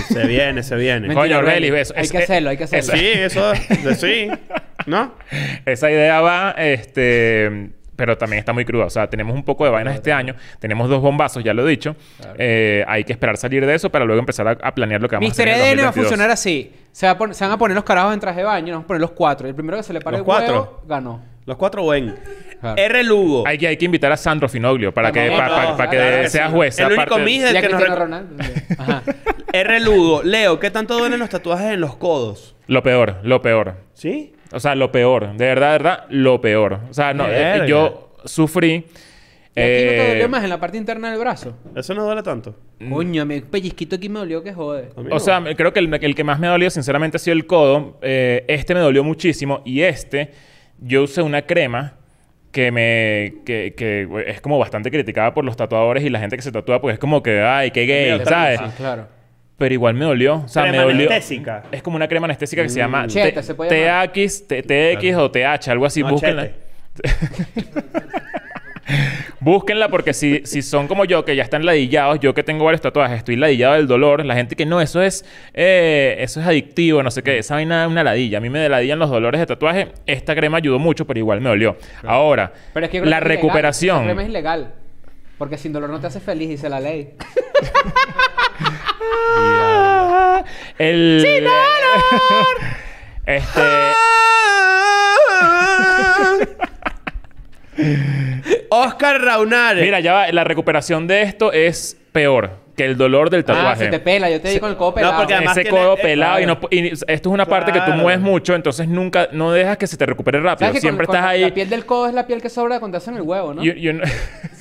Se 0.07 0.25
viene, 0.25 0.63
se 0.63 0.75
viene. 0.75 1.07
Mentira, 1.07 1.21
Coño, 1.21 1.37
Orbelis, 1.39 1.71
eso- 1.73 1.93
Hay 1.97 2.03
es- 2.05 2.11
que 2.11 2.17
hacerlo, 2.19 2.49
hay 2.49 2.57
que 2.57 2.63
hacerlo. 2.63 2.93
Sí, 2.93 3.05
eso, 3.13 3.51
de- 3.83 3.95
sí. 3.95 4.27
¿No? 4.85 5.13
Esa 5.65 5.91
idea 5.91 6.21
va, 6.21 6.55
este, 6.57 7.71
pero 8.01 8.17
también 8.17 8.39
está 8.39 8.51
muy 8.51 8.65
cruda. 8.65 8.85
O 8.85 8.89
sea, 8.89 9.07
tenemos 9.07 9.35
un 9.35 9.43
poco 9.43 9.63
de 9.63 9.69
vainas 9.69 9.93
este 9.93 10.11
año. 10.11 10.33
Tenemos 10.57 10.89
dos 10.89 11.03
bombazos, 11.03 11.43
ya 11.43 11.53
lo 11.53 11.67
he 11.67 11.69
dicho. 11.69 11.95
Eh, 12.35 12.83
hay 12.87 13.03
que 13.03 13.13
esperar 13.13 13.37
salir 13.37 13.63
de 13.63 13.75
eso 13.75 13.91
para 13.91 14.05
luego 14.05 14.19
empezar 14.19 14.47
a, 14.47 14.51
a 14.59 14.73
planear 14.73 14.99
lo 14.99 15.07
que 15.07 15.17
vamos 15.17 15.29
a 15.29 15.31
hacer. 15.33 15.47
EDN 15.49 15.55
va 15.59 15.61
a 15.61 15.67
2022. 15.67 15.93
funcionar 15.95 16.31
así. 16.31 16.71
Se, 16.91 17.05
va 17.05 17.11
a 17.11 17.17
pon- 17.19 17.35
se 17.35 17.43
van 17.43 17.53
a 17.53 17.57
poner 17.59 17.75
los 17.75 17.83
carajos 17.83 18.15
en 18.15 18.19
traje 18.19 18.39
de 18.39 18.45
baño, 18.45 18.67
nos 18.69 18.73
vamos 18.77 18.85
a 18.85 18.87
poner 18.87 19.01
los 19.01 19.11
cuatro. 19.11 19.45
Y 19.45 19.49
el 19.49 19.55
primero 19.55 19.77
que 19.77 19.83
se 19.83 19.93
le 19.93 20.01
pare 20.01 20.17
¿Los 20.17 20.25
el 20.25 20.29
huevo, 20.31 20.47
cuatro? 20.55 20.81
ganó. 20.87 21.21
Los 21.45 21.57
cuatro 21.57 21.83
buen. 21.83 22.15
Claro. 22.59 22.75
R. 22.81 23.03
Lugo. 23.03 23.43
Hay 23.47 23.59
que, 23.59 23.67
hay 23.67 23.77
que 23.77 23.85
invitar 23.85 24.11
a 24.11 24.17
Sandro 24.17 24.49
Finoglio 24.49 24.91
para 24.93 25.11
que, 25.11 25.29
Vamos, 25.29 25.39
pa- 25.41 25.47
pa- 25.47 25.55
vamos, 25.63 25.77
pa 25.77 25.89
que 25.91 25.97
claro 25.97 26.21
que 26.23 26.29
sea 26.29 26.49
juez. 26.49 26.79
El 26.79 26.93
único 26.93 27.17
del 27.17 27.53
Ya 27.53 27.61
que 27.61 27.69
nos 27.69 27.97
Ronaldo. 27.99 28.35
Ajá. 28.79 29.03
R. 29.53 29.79
Lugo. 29.79 30.23
Leo, 30.23 30.59
¿qué 30.59 30.71
tanto 30.71 30.97
duelen 30.97 31.19
los 31.19 31.29
tatuajes 31.29 31.71
en 31.73 31.81
los 31.81 31.95
codos? 31.97 32.55
Lo 32.65 32.81
peor, 32.81 33.17
lo 33.23 33.41
peor. 33.43 33.75
¿Sí? 33.93 34.33
O 34.53 34.59
sea, 34.59 34.75
lo 34.75 34.91
peor. 34.91 35.33
De 35.35 35.45
verdad, 35.45 35.67
de 35.67 35.71
verdad, 35.77 36.05
lo 36.09 36.41
peor. 36.41 36.79
O 36.89 36.93
sea, 36.93 37.13
no, 37.13 37.25
eh, 37.29 37.63
yo 37.67 38.15
sufrí. 38.25 38.85
¿Y 39.53 39.59
aquí 39.59 39.83
no 39.85 39.91
eh, 39.91 39.97
te 39.97 40.07
dolió 40.09 40.29
más 40.29 40.43
en 40.43 40.49
la 40.49 40.59
parte 40.59 40.77
interna 40.77 41.09
del 41.11 41.19
brazo? 41.19 41.57
Eso 41.75 41.93
no 41.93 42.05
duele 42.05 42.23
tanto. 42.23 42.55
Coño, 42.89 43.25
mi 43.25 43.41
pellizquito 43.41 43.97
aquí 43.97 44.07
me 44.07 44.19
dolió 44.19 44.41
que 44.43 44.53
jode. 44.53 44.89
A 44.95 45.01
mí 45.01 45.07
O 45.07 45.15
no. 45.15 45.19
sea, 45.19 45.43
creo 45.57 45.73
que 45.73 45.79
el, 45.79 45.93
el 45.93 46.15
que 46.15 46.23
más 46.23 46.39
me 46.39 46.47
ha 46.47 46.51
dolido, 46.51 46.69
sinceramente, 46.69 47.17
ha 47.17 47.19
sido 47.19 47.33
el 47.35 47.45
codo. 47.45 47.97
Eh, 48.01 48.45
este 48.47 48.73
me 48.73 48.79
dolió 48.79 49.03
muchísimo. 49.03 49.61
Y 49.65 49.81
este, 49.81 50.31
yo 50.79 51.03
usé 51.03 51.21
una 51.21 51.41
crema 51.41 51.95
que 52.51 52.71
me... 52.71 53.41
Que, 53.45 53.73
que 53.75 54.07
es 54.27 54.39
como 54.41 54.57
bastante 54.57 54.89
criticada 54.89 55.33
por 55.33 55.43
los 55.43 55.57
tatuadores 55.57 56.03
y 56.03 56.09
la 56.09 56.19
gente 56.19 56.35
que 56.37 56.41
se 56.41 56.51
tatúa. 56.51 56.79
Porque 56.79 56.93
es 56.93 56.99
como 56.99 57.21
que, 57.21 57.41
ay, 57.41 57.71
qué 57.71 57.85
gay, 57.85 58.21
¿sabes? 58.25 58.59
Sí, 58.59 58.65
claro. 58.77 59.07
Pero 59.61 59.75
igual 59.75 59.93
me 59.93 60.05
dolió. 60.05 60.37
O 60.37 60.47
sea, 60.47 60.63
Crema 60.63 60.77
me 60.79 60.83
dolió... 60.91 61.07
anestésica. 61.07 61.61
Es 61.71 61.83
como 61.83 61.95
una 61.95 62.07
crema 62.07 62.25
anestésica 62.25 62.63
que 62.63 62.69
se 62.69 62.79
llama 62.79 63.05
Chete, 63.05 63.31
T- 63.33 63.43
se 63.43 63.53
puede 63.53 63.85
llamar. 63.85 64.11
TX, 64.11 64.47
T- 64.47 64.63
TX 64.63 65.15
o 65.17 65.29
TH, 65.29 65.67
algo 65.69 65.85
así. 65.85 66.01
No, 66.01 66.09
Búsquenla. 66.09 66.47
chete. 66.47 66.59
Búsquenla 69.39 69.89
porque 69.89 70.13
si, 70.13 70.41
si 70.45 70.63
son 70.63 70.87
como 70.87 71.05
yo, 71.05 71.23
que 71.25 71.35
ya 71.35 71.43
están 71.43 71.63
ladillados, 71.63 72.19
yo 72.19 72.33
que 72.33 72.41
tengo 72.43 72.65
varios 72.65 72.81
tatuajes, 72.81 73.17
estoy 73.19 73.35
ladillado 73.35 73.75
del 73.75 73.85
dolor, 73.87 74.25
la 74.25 74.33
gente 74.35 74.55
que 74.55 74.65
no, 74.65 74.81
eso 74.81 75.01
es, 75.01 75.23
eh, 75.53 76.15
eso 76.19 76.41
es 76.41 76.47
adictivo, 76.47 77.01
no 77.03 77.09
sé 77.11 77.21
qué, 77.23 77.37
esa 77.37 77.53
vaina 77.55 77.83
es 77.85 77.89
una 77.91 78.03
ladilla. 78.03 78.39
A 78.39 78.41
mí 78.41 78.49
me 78.49 78.67
ladillan 78.67 78.97
los 78.99 79.09
dolores 79.11 79.39
de 79.39 79.45
tatuaje, 79.45 79.89
esta 80.07 80.35
crema 80.35 80.57
ayudó 80.57 80.79
mucho, 80.79 81.05
pero 81.05 81.19
igual 81.19 81.39
me 81.41 81.49
dolió. 81.49 81.77
Ahora, 82.03 82.51
Pero 82.73 82.85
es 82.87 82.91
que 82.91 82.97
yo 82.97 83.03
creo 83.03 83.11
la 83.11 83.17
que 83.19 83.23
es 83.23 83.27
ilegal. 83.27 83.41
recuperación... 83.43 83.95
Esa 83.97 84.05
crema 84.05 84.23
es 84.23 84.29
ilegal. 84.29 84.73
Porque 85.37 85.57
sin 85.57 85.71
dolor 85.73 85.89
no 85.89 85.99
te 85.99 86.07
hace 86.07 86.19
feliz, 86.19 86.49
dice 86.49 86.67
la 86.69 86.79
ley. 86.79 87.13
Ah, 89.01 90.43
el... 90.77 91.21
¡Sin 91.21 91.43
dolor! 91.43 92.57
este... 93.25 93.61
Oscar 98.69 99.21
Raunares. 99.21 99.83
Mira, 99.83 99.99
ya 99.99 100.13
va, 100.13 100.31
la 100.31 100.43
recuperación 100.43 101.07
de 101.07 101.23
esto 101.23 101.51
es 101.51 101.97
peor 102.11 102.60
que 102.75 102.85
el 102.85 102.95
dolor 102.97 103.29
del 103.29 103.41
Ah, 103.41 103.45
tatuaje. 103.45 103.85
se 103.85 103.89
te 103.91 103.99
pela. 103.99 104.29
Yo 104.29 104.39
te 104.41 104.49
di 104.49 104.59
con 104.59 104.69
el 104.69 104.77
codo 104.77 104.93
pelado. 104.93 105.17
porque 105.17 105.33
además 105.33 105.57
ese 105.57 105.63
tiene- 105.69 105.77
codo 105.77 105.93
eh, 105.97 106.01
pelado 106.01 106.39
y, 106.39 106.45
no, 106.45 106.59
y 106.69 106.87
esto 106.89 107.05
es 107.07 107.25
una 107.27 107.45
parte 107.45 107.71
que 107.71 107.79
tú 107.79 107.85
Claro. 107.85 108.01
mueves 108.01 108.21
mucho, 108.21 108.55
entonces 108.55 108.87
nunca, 108.87 109.27
no 109.31 109.51
dejas 109.51 109.77
que 109.77 109.87
se 109.87 109.97
te 109.97 110.05
recupere 110.05 110.39
rápido. 110.39 110.67
¿Sabes 110.67 110.75
que 110.75 110.81
Siempre 110.81 111.05
con- 111.05 111.15
estás 111.15 111.25
con 111.25 111.31
ahí. 111.35 111.41
La 111.41 111.53
piel 111.53 111.69
del 111.69 111.85
codo 111.85 112.07
es 112.07 112.13
la 112.13 112.25
piel 112.27 112.41
que 112.41 112.49
sobra 112.49 112.79
cuando 112.79 112.97
te 112.97 113.03
hacen 113.03 113.15
el 113.15 113.21
huevo, 113.23 113.53
¿no? 113.53 113.63
y- 113.63 113.69
y 113.71 113.89
un- 113.89 114.01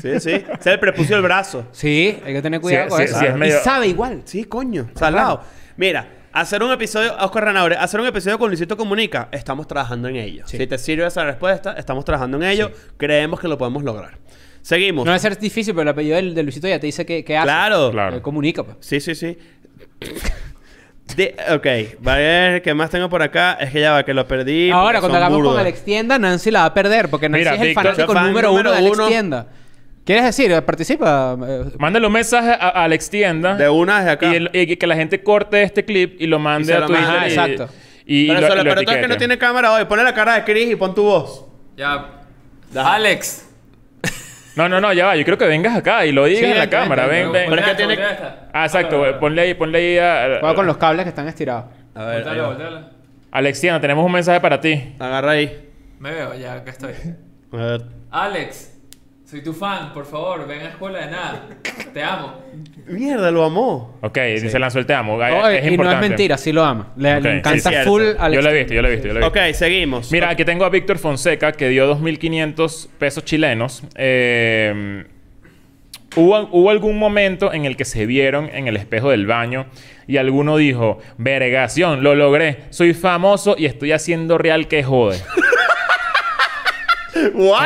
Sí, 0.00 0.18
sí. 0.20 0.44
Se 0.60 0.70
le 0.70 0.78
prepuso 0.78 1.14
el 1.14 1.22
brazo. 1.22 1.66
Sí, 1.72 2.18
hay 2.24 2.32
que 2.32 2.42
tener 2.42 2.60
cuidado 2.60 2.84
Sí, 2.86 2.90
con 2.90 2.98
sí, 2.98 3.04
eso. 3.04 3.18
sí, 3.18 3.26
es 3.26 3.34
medio- 3.36 3.58
Y 3.58 3.60
sabe 3.62 3.86
igual. 3.86 4.22
Sí, 4.24 4.44
coño. 4.44 4.88
Salado. 4.94 5.42
Mira, 5.76 6.08
hacer 6.32 6.62
un 6.62 6.70
episodio, 6.72 7.14
Oscar 7.20 7.44
Ranaure, 7.44 7.76
hacer 7.76 8.00
un 8.00 8.06
episodio 8.06 8.38
con 8.38 8.48
Luisito 8.48 8.76
Comunica, 8.76 9.28
estamos 9.32 9.66
trabajando 9.66 10.08
en 10.08 10.16
ello. 10.16 10.42
Si 10.46 10.66
te 10.66 10.78
sirve 10.78 11.06
esa 11.06 11.24
respuesta, 11.24 11.74
estamos 11.76 12.04
trabajando 12.04 12.36
en 12.38 12.44
ello. 12.44 12.70
Creemos 12.96 13.40
que 13.40 13.48
lo 13.48 13.56
podemos 13.58 13.82
lograr. 13.84 14.18
Seguimos. 14.62 15.04
No 15.04 15.10
debe 15.12 15.20
ser 15.20 15.38
difícil, 15.38 15.74
pero 15.74 15.82
el 15.82 15.88
apellido 15.88 16.16
del, 16.16 16.34
de 16.34 16.42
Luisito 16.42 16.68
ya 16.68 16.78
te 16.78 16.86
dice 16.86 17.04
que, 17.06 17.24
que 17.24 17.36
hace. 17.36 17.44
Claro. 17.46 17.90
Claro. 17.90 18.16
Eh, 18.16 18.22
comunica, 18.22 18.62
pues. 18.62 18.76
Sí, 18.80 19.00
sí, 19.00 19.14
sí. 19.14 19.36
De- 21.16 21.34
ok, 21.52 22.06
va 22.06 22.14
a 22.14 22.16
ver 22.18 22.62
qué 22.62 22.72
más 22.72 22.88
tengo 22.90 23.08
por 23.08 23.20
acá. 23.22 23.54
Es 23.54 23.70
que 23.70 23.80
ya 23.80 23.92
va, 23.92 24.04
que 24.04 24.14
lo 24.14 24.26
perdí. 24.28 24.70
Ahora, 24.70 25.00
cuando 25.00 25.16
hagamos 25.18 25.38
burdos. 25.38 25.52
con 25.54 25.60
Alex 25.60 25.82
Tienda, 25.84 26.18
Nancy 26.18 26.50
la 26.52 26.60
va 26.60 26.64
a 26.66 26.74
perder. 26.74 27.08
Porque 27.10 27.28
Nancy 27.28 27.40
Mira, 27.48 27.54
es 27.56 27.60
el 27.62 27.74
fanático 27.74 28.12
Fan 28.12 28.26
número, 28.28 28.48
número 28.50 28.70
uno 28.70 28.72
de 28.72 28.78
Alex 28.78 28.96
uno. 28.96 29.08
Tienda. 29.08 29.46
¿Quieres 30.04 30.24
decir? 30.24 30.62
Participa. 30.62 31.36
eh, 31.46 31.64
Mándale 31.78 32.06
un 32.06 32.12
mensaje 32.12 32.50
a, 32.50 32.54
a 32.68 32.84
Alex 32.84 33.10
Tienda. 33.10 33.56
De 33.56 33.68
una 33.68 33.98
desde 33.98 34.10
acá. 34.12 34.32
Y, 34.32 34.36
el- 34.36 34.50
y 34.52 34.76
que 34.76 34.86
la 34.86 34.94
gente 34.94 35.22
corte 35.22 35.62
este 35.62 35.84
clip 35.84 36.20
y 36.20 36.26
lo 36.26 36.38
mande 36.38 36.66
se 36.66 36.74
a 36.74 36.86
Twitter. 36.86 37.04
y- 37.22 37.28
Exacto. 37.28 37.68
Y, 38.06 38.22
y 38.24 38.28
pero 38.28 38.40
lo- 38.40 38.46
solo, 38.48 38.60
y 38.60 38.64
lo 38.64 38.70
pero 38.70 38.82
tú 38.84 38.90
es 38.92 38.98
que 38.98 39.08
no 39.08 39.16
tiene 39.16 39.36
cámara 39.38 39.72
hoy. 39.72 39.84
Ponle 39.86 40.04
la 40.04 40.14
cara 40.14 40.34
de 40.34 40.44
Chris 40.44 40.70
y 40.70 40.76
pon 40.76 40.94
tu 40.94 41.02
voz. 41.02 41.44
Ya. 41.76 41.92
Ajá. 42.74 42.94
Alex, 42.94 43.48
No, 44.60 44.68
no, 44.68 44.80
no, 44.80 44.92
ya 44.92 45.06
va. 45.06 45.16
Yo 45.16 45.24
creo 45.24 45.38
que 45.38 45.46
vengas 45.46 45.74
acá 45.74 46.04
y 46.04 46.12
lo 46.12 46.26
digas 46.26 46.40
Sí, 46.44 46.50
en 46.50 46.58
la 46.58 46.68
cámara. 46.68 47.06
Ven, 47.06 47.32
ven. 47.32 47.48
Pero 47.48 47.62
es 47.62 47.68
que 47.68 47.74
tiene-. 47.76 47.98
Ah, 48.52 48.64
exacto. 48.66 49.18
Ponle 49.18 49.40
ahí, 49.40 49.54
ponle 49.54 49.78
ahí 49.78 49.98
a... 49.98 50.38
Juega 50.40 50.54
con 50.54 50.66
los 50.66 50.76
cables 50.76 51.04
que 51.04 51.08
están 51.08 51.26
estirados. 51.28 51.64
A 51.94 52.04
ver, 52.04 52.26
va. 52.26 52.46
volteala. 52.48 52.90
Alexiana, 53.30 53.80
tenemos 53.80 54.04
un 54.04 54.12
mensaje 54.12 54.38
para 54.40 54.60
ti. 54.60 54.94
agarra 54.98 55.30
ahí. 55.32 55.70
Me 55.98 56.12
veo, 56.12 56.34
ya 56.34 56.54
acá 56.54 56.70
estoy. 56.72 56.92
A 57.52 57.56
ver. 57.56 57.82
Alex, 58.10 58.69
soy 59.30 59.42
tu 59.42 59.52
fan, 59.52 59.92
por 59.92 60.06
favor, 60.06 60.44
ven 60.48 60.60
a 60.62 60.68
escuela 60.70 60.98
de 61.06 61.10
nada. 61.12 61.46
Te 61.94 62.02
amo. 62.02 62.34
Mierda, 62.88 63.30
lo 63.30 63.44
amó. 63.44 63.96
Ok, 64.00 64.18
se 64.38 64.58
lanzó 64.58 64.80
el 64.80 64.86
te 64.86 64.94
amo. 64.94 65.22
Ay, 65.22 65.32
Oye, 65.34 65.58
es 65.58 65.62
y 65.62 65.66
no 65.66 65.72
importante. 65.74 66.04
es 66.04 66.10
mentira, 66.10 66.36
sí 66.36 66.52
lo 66.52 66.64
ama. 66.64 66.92
Le, 66.96 67.16
Ok. 67.16 67.24
encanta 67.26 67.70
cierto. 67.70 67.90
full 67.90 68.02
al 68.18 68.32
Yo 68.32 68.42
lo 68.42 68.50
he 68.50 68.58
visto, 68.58 68.74
yo 68.74 68.82
lo 68.82 68.88
he 68.88 68.90
visto, 68.90 69.06
yo 69.06 69.14
lo 69.14 69.20
he 69.20 69.22
visto. 69.30 69.40
Ok, 69.40 69.54
seguimos. 69.54 70.10
Mira, 70.10 70.30
aquí 70.30 70.44
tengo 70.44 70.64
a 70.64 70.68
Víctor 70.68 70.98
Fonseca 70.98 71.52
que 71.52 71.68
dio 71.68 71.86
2.500 71.96 72.88
pesos 72.98 73.24
chilenos. 73.24 73.84
Eh, 73.94 75.04
¿hubo, 76.16 76.48
hubo 76.50 76.70
algún 76.70 76.98
momento 76.98 77.52
en 77.52 77.66
el 77.66 77.76
que 77.76 77.84
se 77.84 78.06
vieron 78.06 78.50
en 78.52 78.66
el 78.66 78.76
espejo 78.76 79.10
del 79.10 79.28
baño 79.28 79.66
y 80.08 80.16
alguno 80.16 80.56
dijo, 80.56 80.98
vergación, 81.18 82.02
lo 82.02 82.16
logré, 82.16 82.64
soy 82.70 82.94
famoso 82.94 83.54
y 83.56 83.66
estoy 83.66 83.92
haciendo 83.92 84.38
real 84.38 84.66
que 84.66 84.82
jode. 84.82 85.20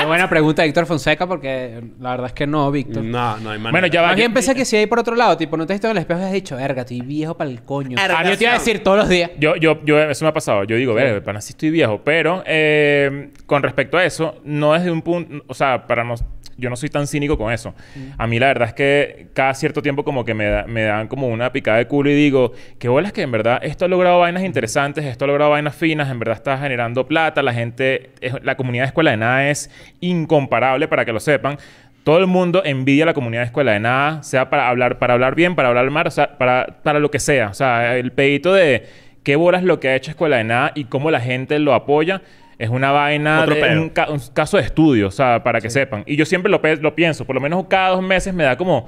Qué 0.00 0.07
buena 0.07 0.28
pregunta 0.28 0.64
Víctor 0.64 0.86
Fonseca 0.86 1.26
porque 1.26 1.82
la 2.00 2.11
verdad 2.11 2.26
es 2.26 2.32
que 2.32 2.46
no, 2.46 2.70
Víctor. 2.70 3.02
No, 3.05 3.36
no 3.38 3.50
hay 3.50 3.59
manera. 3.59 3.70
bueno, 3.70 3.86
ya 3.86 4.02
va. 4.02 4.09
Más 4.09 4.16
bien 4.16 4.32
pensé 4.32 4.55
que 4.55 4.64
si 4.64 4.76
hay 4.76 4.86
por 4.86 4.98
otro 4.98 5.14
lado, 5.16 5.36
tipo, 5.36 5.57
no 5.57 5.66
te 5.66 5.72
has 5.72 5.76
visto 5.78 5.86
en 5.88 5.92
el 5.92 5.98
espejo 5.98 6.20
y 6.20 6.24
has 6.24 6.32
dicho, 6.32 6.57
verga, 6.57 6.82
estoy 6.82 7.00
viejo 7.00 7.36
para 7.36 7.50
el 7.50 7.62
coño. 7.62 7.96
Ah, 8.00 8.22
yo 8.24 8.36
te 8.36 8.44
iba 8.44 8.52
a 8.52 8.59
decir 8.59 8.82
todos 8.82 8.96
los 8.98 9.09
días. 9.09 9.30
Yo, 9.38 9.57
yo, 9.57 9.84
yo, 9.84 10.00
eso 10.02 10.24
me 10.24 10.28
ha 10.30 10.32
pasado. 10.34 10.64
Yo 10.64 10.76
digo, 10.76 10.94
verga, 10.94 11.20
pana, 11.22 11.40
sí 11.40 11.50
estoy 11.52 11.70
viejo. 11.70 12.00
Pero 12.05 12.42
eh, 12.46 13.30
con 13.46 13.62
respecto 13.62 13.96
a 13.98 14.05
eso, 14.05 14.36
no 14.44 14.74
es 14.74 14.84
de 14.84 14.90
un 14.90 15.02
punto, 15.02 15.44
o 15.46 15.55
sea, 15.55 15.86
para 15.86 16.05
no, 16.05 16.14
yo 16.57 16.70
no 16.70 16.76
soy 16.76 16.88
tan 16.88 17.07
cínico 17.09 17.36
con 17.36 17.52
eso. 17.52 17.74
A 18.16 18.26
mí 18.28 18.38
la 18.38 18.46
verdad 18.46 18.68
es 18.68 18.74
que 18.74 19.26
cada 19.34 19.52
cierto 19.55 19.82
tiempo 19.82 20.05
como 20.05 20.24
que 20.24 20.34
me, 20.34 20.46
da- 20.46 20.64
me 20.66 20.82
dan 20.84 21.09
como 21.09 21.26
una 21.26 21.50
picada 21.52 21.78
de 21.78 21.86
culo 21.88 22.11
y 22.11 22.14
digo, 22.14 22.52
qué 22.78 22.88
bolas 22.88 23.12
que 23.12 23.22
en 23.22 23.32
verdad 23.32 23.59
esto 23.62 23.84
ha 23.86 23.88
logrado 23.88 24.20
vainas 24.20 24.44
interesantes, 24.44 25.05
esto 25.05 25.24
ha 25.24 25.28
logrado 25.28 25.50
vainas 25.50 25.74
finas, 25.74 26.09
en 26.11 26.18
verdad 26.20 26.36
está 26.36 26.57
generando 26.59 27.07
plata, 27.09 27.42
la 27.42 27.52
gente, 27.52 28.11
es- 28.20 28.34
la 28.44 28.57
comunidad 28.57 28.84
de 28.84 28.88
escuela 28.88 29.11
de 29.11 29.16
nada 29.16 29.43
es 29.45 29.70
incomparable 30.01 30.88
para 30.88 31.05
que 31.05 31.12
lo 31.12 31.20
sepan. 31.20 31.59
Todo 32.03 32.18
el 32.18 32.26
mundo 32.26 32.62
envidia 32.64 33.07
la 33.07 33.14
comunidad 33.14 33.42
de 33.42 33.47
escuela 33.47 33.72
de 33.72 33.80
nada, 33.80 34.22
sea 34.22 34.51
para 34.51 34.68
hablar, 34.68 34.99
para 34.99 35.14
hablar 35.14 35.34
bien, 35.34 35.55
para 35.55 35.68
hablar 35.68 35.90
mal, 35.90 36.07
o 36.07 36.11
sea, 36.11 36.36
para, 36.36 36.80
para 36.82 36.99
lo 36.99 37.11
que 37.11 37.18
sea. 37.18 37.49
O 37.49 37.55
sea, 37.55 37.97
el 37.97 38.12
pedito 38.12 38.53
de 38.53 38.84
qué 39.22 39.36
bolas 39.36 39.62
lo 39.62 39.80
que 39.80 39.88
ha 39.88 39.97
hecho 39.97 40.11
escuela 40.11 40.36
de 40.36 40.45
nada 40.45 40.72
y 40.74 40.84
cómo 40.84 41.11
la 41.11 41.20
gente 41.20 41.59
lo 41.59 41.72
apoya. 41.72 42.20
Es 42.59 42.68
una 42.68 42.92
vaina, 42.92 43.40
Otro 43.42 43.55
de, 43.55 43.78
un, 43.78 43.88
ca- 43.88 44.11
un 44.11 44.20
caso 44.34 44.59
de 44.59 44.62
estudio, 44.64 45.09
o 45.09 45.11
sea, 45.11 45.42
para 45.42 45.61
que 45.61 45.70
sepan. 45.70 46.03
Y 46.07 46.16
yo 46.16 46.24
siempre 46.26 46.51
lo, 46.53 46.61
pe- 46.61 46.76
lo 46.76 46.95
pienso, 46.95 47.24
por 47.24 47.34
lo 47.34 47.40
menos 47.40 47.64
cada 47.68 47.88
dos 47.90 48.03
meses 48.03 48.32
me 48.34 48.45
da 48.45 48.57
como, 48.57 48.86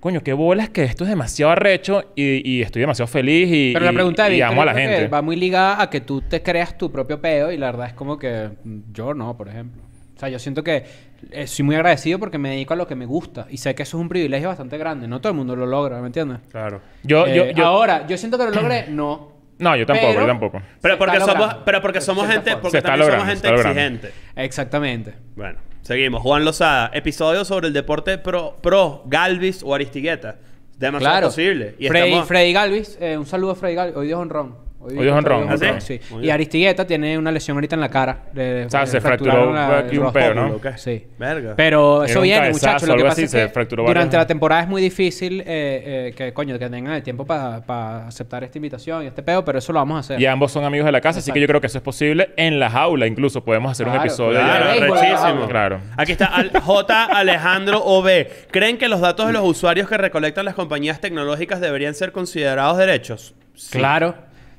coño, 0.00 0.20
qué 0.22 0.32
bolas 0.32 0.70
que 0.70 0.82
esto 0.84 1.04
es 1.04 1.10
demasiado 1.10 1.52
arrecho 1.52 2.12
y, 2.16 2.50
y 2.50 2.62
estoy 2.62 2.80
demasiado 2.80 3.06
feliz 3.06 3.48
y, 3.52 3.72
Pero 3.74 3.84
la 3.84 3.92
y- 3.92 3.94
pregunta 3.94 4.26
y 4.28 4.32
Víctor 4.32 4.48
amo 4.52 4.62
a 4.62 4.64
la 4.64 4.74
gente. 4.74 5.06
va 5.08 5.20
muy 5.22 5.36
ligada 5.36 5.80
a 5.82 5.90
que 5.90 6.00
tú 6.00 6.22
te 6.22 6.42
creas 6.42 6.76
tu 6.78 6.90
propio 6.90 7.20
peo 7.20 7.52
y 7.52 7.56
la 7.58 7.66
verdad 7.66 7.86
es 7.88 7.92
como 7.92 8.18
que 8.18 8.48
mm, 8.64 8.78
yo 8.92 9.12
no, 9.14 9.36
por 9.36 9.48
ejemplo. 9.48 9.82
O 10.14 10.18
sea, 10.18 10.28
yo 10.28 10.38
siento 10.38 10.62
que 10.62 10.84
eh, 11.32 11.46
soy 11.46 11.64
muy 11.64 11.74
agradecido 11.74 12.18
porque 12.18 12.38
me 12.38 12.50
dedico 12.50 12.74
a 12.74 12.76
lo 12.76 12.86
que 12.86 12.94
me 12.94 13.04
gusta 13.06 13.46
y 13.50 13.56
sé 13.56 13.74
que 13.74 13.82
eso 13.82 13.96
es 13.96 14.00
un 14.00 14.08
privilegio 14.08 14.48
bastante 14.48 14.78
grande. 14.78 15.08
No 15.08 15.20
todo 15.20 15.30
el 15.32 15.36
mundo 15.36 15.56
lo 15.56 15.66
logra, 15.66 16.00
¿me 16.00 16.06
entiendes? 16.06 16.38
Claro. 16.50 16.80
Yo, 17.02 17.26
yo, 17.26 17.44
Eh, 17.44 17.54
yo- 17.56 17.66
Ahora, 17.66 18.06
yo 18.06 18.16
siento 18.16 18.38
que 18.38 18.44
lo 18.44 18.50
logré, 18.50 18.86
no. 18.90 19.32
no, 19.58 19.76
yo 19.76 19.84
tampoco, 19.86 20.08
pero- 20.10 20.20
yo 20.20 20.26
tampoco. 20.26 20.62
Pero 20.80 20.98
porque 20.98 21.20
somos, 21.20 21.54
pero 21.64 21.80
porque 21.82 22.00
somos 22.00 22.26
gente, 22.28 22.50
forma. 22.52 22.62
porque 22.62 22.82
también 22.82 23.00
logrando, 23.00 23.24
somos 23.34 23.42
gente 23.42 23.60
exigente. 23.68 24.12
Exactamente. 24.36 25.14
Bueno, 25.34 25.58
seguimos. 25.82 26.22
Juan 26.22 26.44
Lozada, 26.44 26.90
episodio 26.94 27.44
sobre 27.44 27.68
el 27.68 27.72
deporte 27.72 28.18
pro, 28.18 28.56
pro 28.62 29.02
Galvis 29.06 29.62
o 29.64 29.74
Aristigueta. 29.74 30.36
Demasiado 30.78 31.12
Claro. 31.12 31.26
posible. 31.28 31.74
Y 31.78 31.88
Freddy, 31.88 32.08
estamos- 32.08 32.28
Freddy 32.28 32.52
Galvis, 32.52 32.98
eh, 33.00 33.16
un 33.18 33.26
saludo 33.26 33.52
a 33.52 33.54
Freddy 33.56 33.74
Galvis. 33.74 33.96
Hoy 33.96 34.06
Dios 34.08 34.20
honrón. 34.20 34.56
Hoy 34.84 34.94
Dios 35.02 35.16
honrón. 35.16 35.48
¿Ah, 35.50 35.80
sí? 35.80 36.00
Y. 36.20 36.30
Aristigueta 36.30 36.86
tiene 36.86 37.16
una 37.18 37.32
lesión 37.32 37.56
ahorita 37.56 37.74
en 37.74 37.80
la 37.80 37.88
cara. 37.88 38.24
Le- 38.34 38.66
O 38.66 38.70
sea, 38.70 38.86
se 38.86 39.00
fracturó 39.00 39.52
la- 39.52 39.78
aquí 39.78 39.98
un 39.98 40.12
peo, 40.12 40.34
¿no? 40.34 40.60
Sí. 40.76 41.06
Verga. 41.18 41.54
Pero 41.56 42.04
eso 42.04 42.20
viene, 42.20 42.40
cabezazo, 42.48 42.66
muchachos. 42.66 42.88
Lo 42.88 42.96
que 42.96 43.02
pasa 43.02 43.12
así, 43.12 43.22
es 43.38 43.52
que 43.52 43.66
durante 43.86 44.16
la 44.16 44.26
temporada 44.26 44.62
es 44.62 44.68
muy 44.68 44.82
difícil 44.82 45.40
eh, 45.40 45.44
eh, 45.46 46.14
que, 46.16 46.32
coño, 46.32 46.58
que 46.58 46.68
tengan 46.68 46.94
el 46.94 47.02
tiempo 47.02 47.24
para 47.24 48.06
aceptar 48.06 48.44
esta 48.44 48.58
invitación 48.58 49.04
y 49.04 49.06
este 49.06 49.22
peo, 49.22 49.44
pero 49.44 49.58
eso 49.58 49.72
lo 49.72 49.78
vamos 49.78 49.96
a 49.96 50.00
hacer. 50.00 50.20
Y 50.20 50.26
ambos 50.26 50.52
son 50.52 50.64
amigos 50.64 50.86
de 50.86 50.92
la 50.92 51.00
casa, 51.00 51.18
así 51.20 51.32
que 51.32 51.40
yo 51.40 51.46
creo 51.46 51.60
que 51.60 51.66
eso 51.68 51.78
es 51.78 51.84
posible. 51.84 52.30
En 52.36 52.58
la 52.58 52.68
jaula 52.70 53.06
incluso 53.06 53.44
podemos 53.44 53.72
hacer 53.72 53.88
un 53.88 53.94
episodio. 53.94 54.38
Claro, 54.40 54.64
ya. 54.66 54.70
béisbol, 54.80 54.98
rechísimo. 54.98 55.48
Claro. 55.48 55.80
Aquí 55.96 56.12
está 56.12 56.26
Al- 56.26 56.50
J. 56.60 57.04
Alejandro 57.04 57.82
OB. 57.84 58.26
¿Creen 58.50 58.78
que 58.78 58.88
los 58.88 59.00
datos 59.00 59.26
de 59.26 59.32
los 59.32 59.42
usuarios 59.44 59.88
que 59.88 59.96
recolectan 59.96 60.44
las 60.44 60.54
compañías 60.54 61.00
tecnológicas 61.00 61.60
deberían 61.60 61.94
ser 61.94 62.12
considerados 62.12 62.76
derechos? 62.78 63.34
Sí. 63.54 63.78
Claro. 63.78 64.14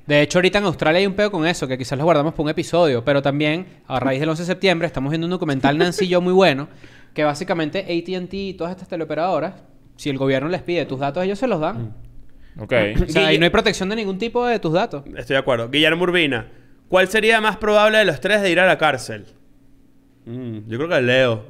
De 0.07 0.21
hecho, 0.21 0.37
ahorita 0.37 0.59
en 0.59 0.65
Australia 0.65 0.99
hay 0.99 1.07
un 1.07 1.13
peo 1.13 1.31
con 1.31 1.47
eso, 1.47 1.67
que 1.67 1.77
quizás 1.77 1.97
lo 1.97 2.03
guardamos 2.03 2.33
para 2.33 2.43
un 2.43 2.49
episodio, 2.49 3.03
pero 3.03 3.21
también, 3.21 3.65
a 3.87 3.99
raíz 3.99 4.19
del 4.19 4.29
11 4.29 4.43
de 4.43 4.47
septiembre, 4.47 4.85
estamos 4.85 5.09
viendo 5.09 5.25
un 5.25 5.31
documental 5.31 5.77
Nancy 5.77 6.05
y 6.05 6.09
yo 6.09 6.21
muy 6.21 6.33
bueno, 6.33 6.67
que 7.13 7.23
básicamente 7.23 7.79
AT&T 7.79 8.37
y 8.37 8.53
todas 8.53 8.71
estas 8.71 8.87
teleoperadoras, 8.87 9.63
si 9.95 10.09
el 10.09 10.17
gobierno 10.17 10.47
les 10.49 10.61
pide 10.61 10.85
tus 10.85 10.99
datos, 10.99 11.23
ellos 11.23 11.39
se 11.39 11.47
los 11.47 11.59
dan. 11.59 11.95
Ok. 12.59 12.73
O 13.03 13.09
sea, 13.09 13.33
y 13.33 13.39
no 13.39 13.45
hay 13.45 13.49
protección 13.49 13.89
de 13.89 13.95
ningún 13.95 14.19
tipo 14.19 14.45
de 14.45 14.59
tus 14.59 14.73
datos. 14.73 15.03
Estoy 15.15 15.33
de 15.33 15.39
acuerdo. 15.39 15.69
Guillermo 15.69 16.03
Urbina. 16.03 16.51
¿Cuál 16.87 17.07
sería 17.07 17.41
más 17.41 17.57
probable 17.57 17.97
de 17.97 18.05
los 18.05 18.21
tres 18.21 18.41
de 18.41 18.51
ir 18.51 18.59
a 18.59 18.67
la 18.67 18.77
cárcel? 18.77 19.25
Mm, 20.25 20.59
yo 20.67 20.77
creo 20.77 20.89
que 20.89 21.01
Leo. 21.01 21.45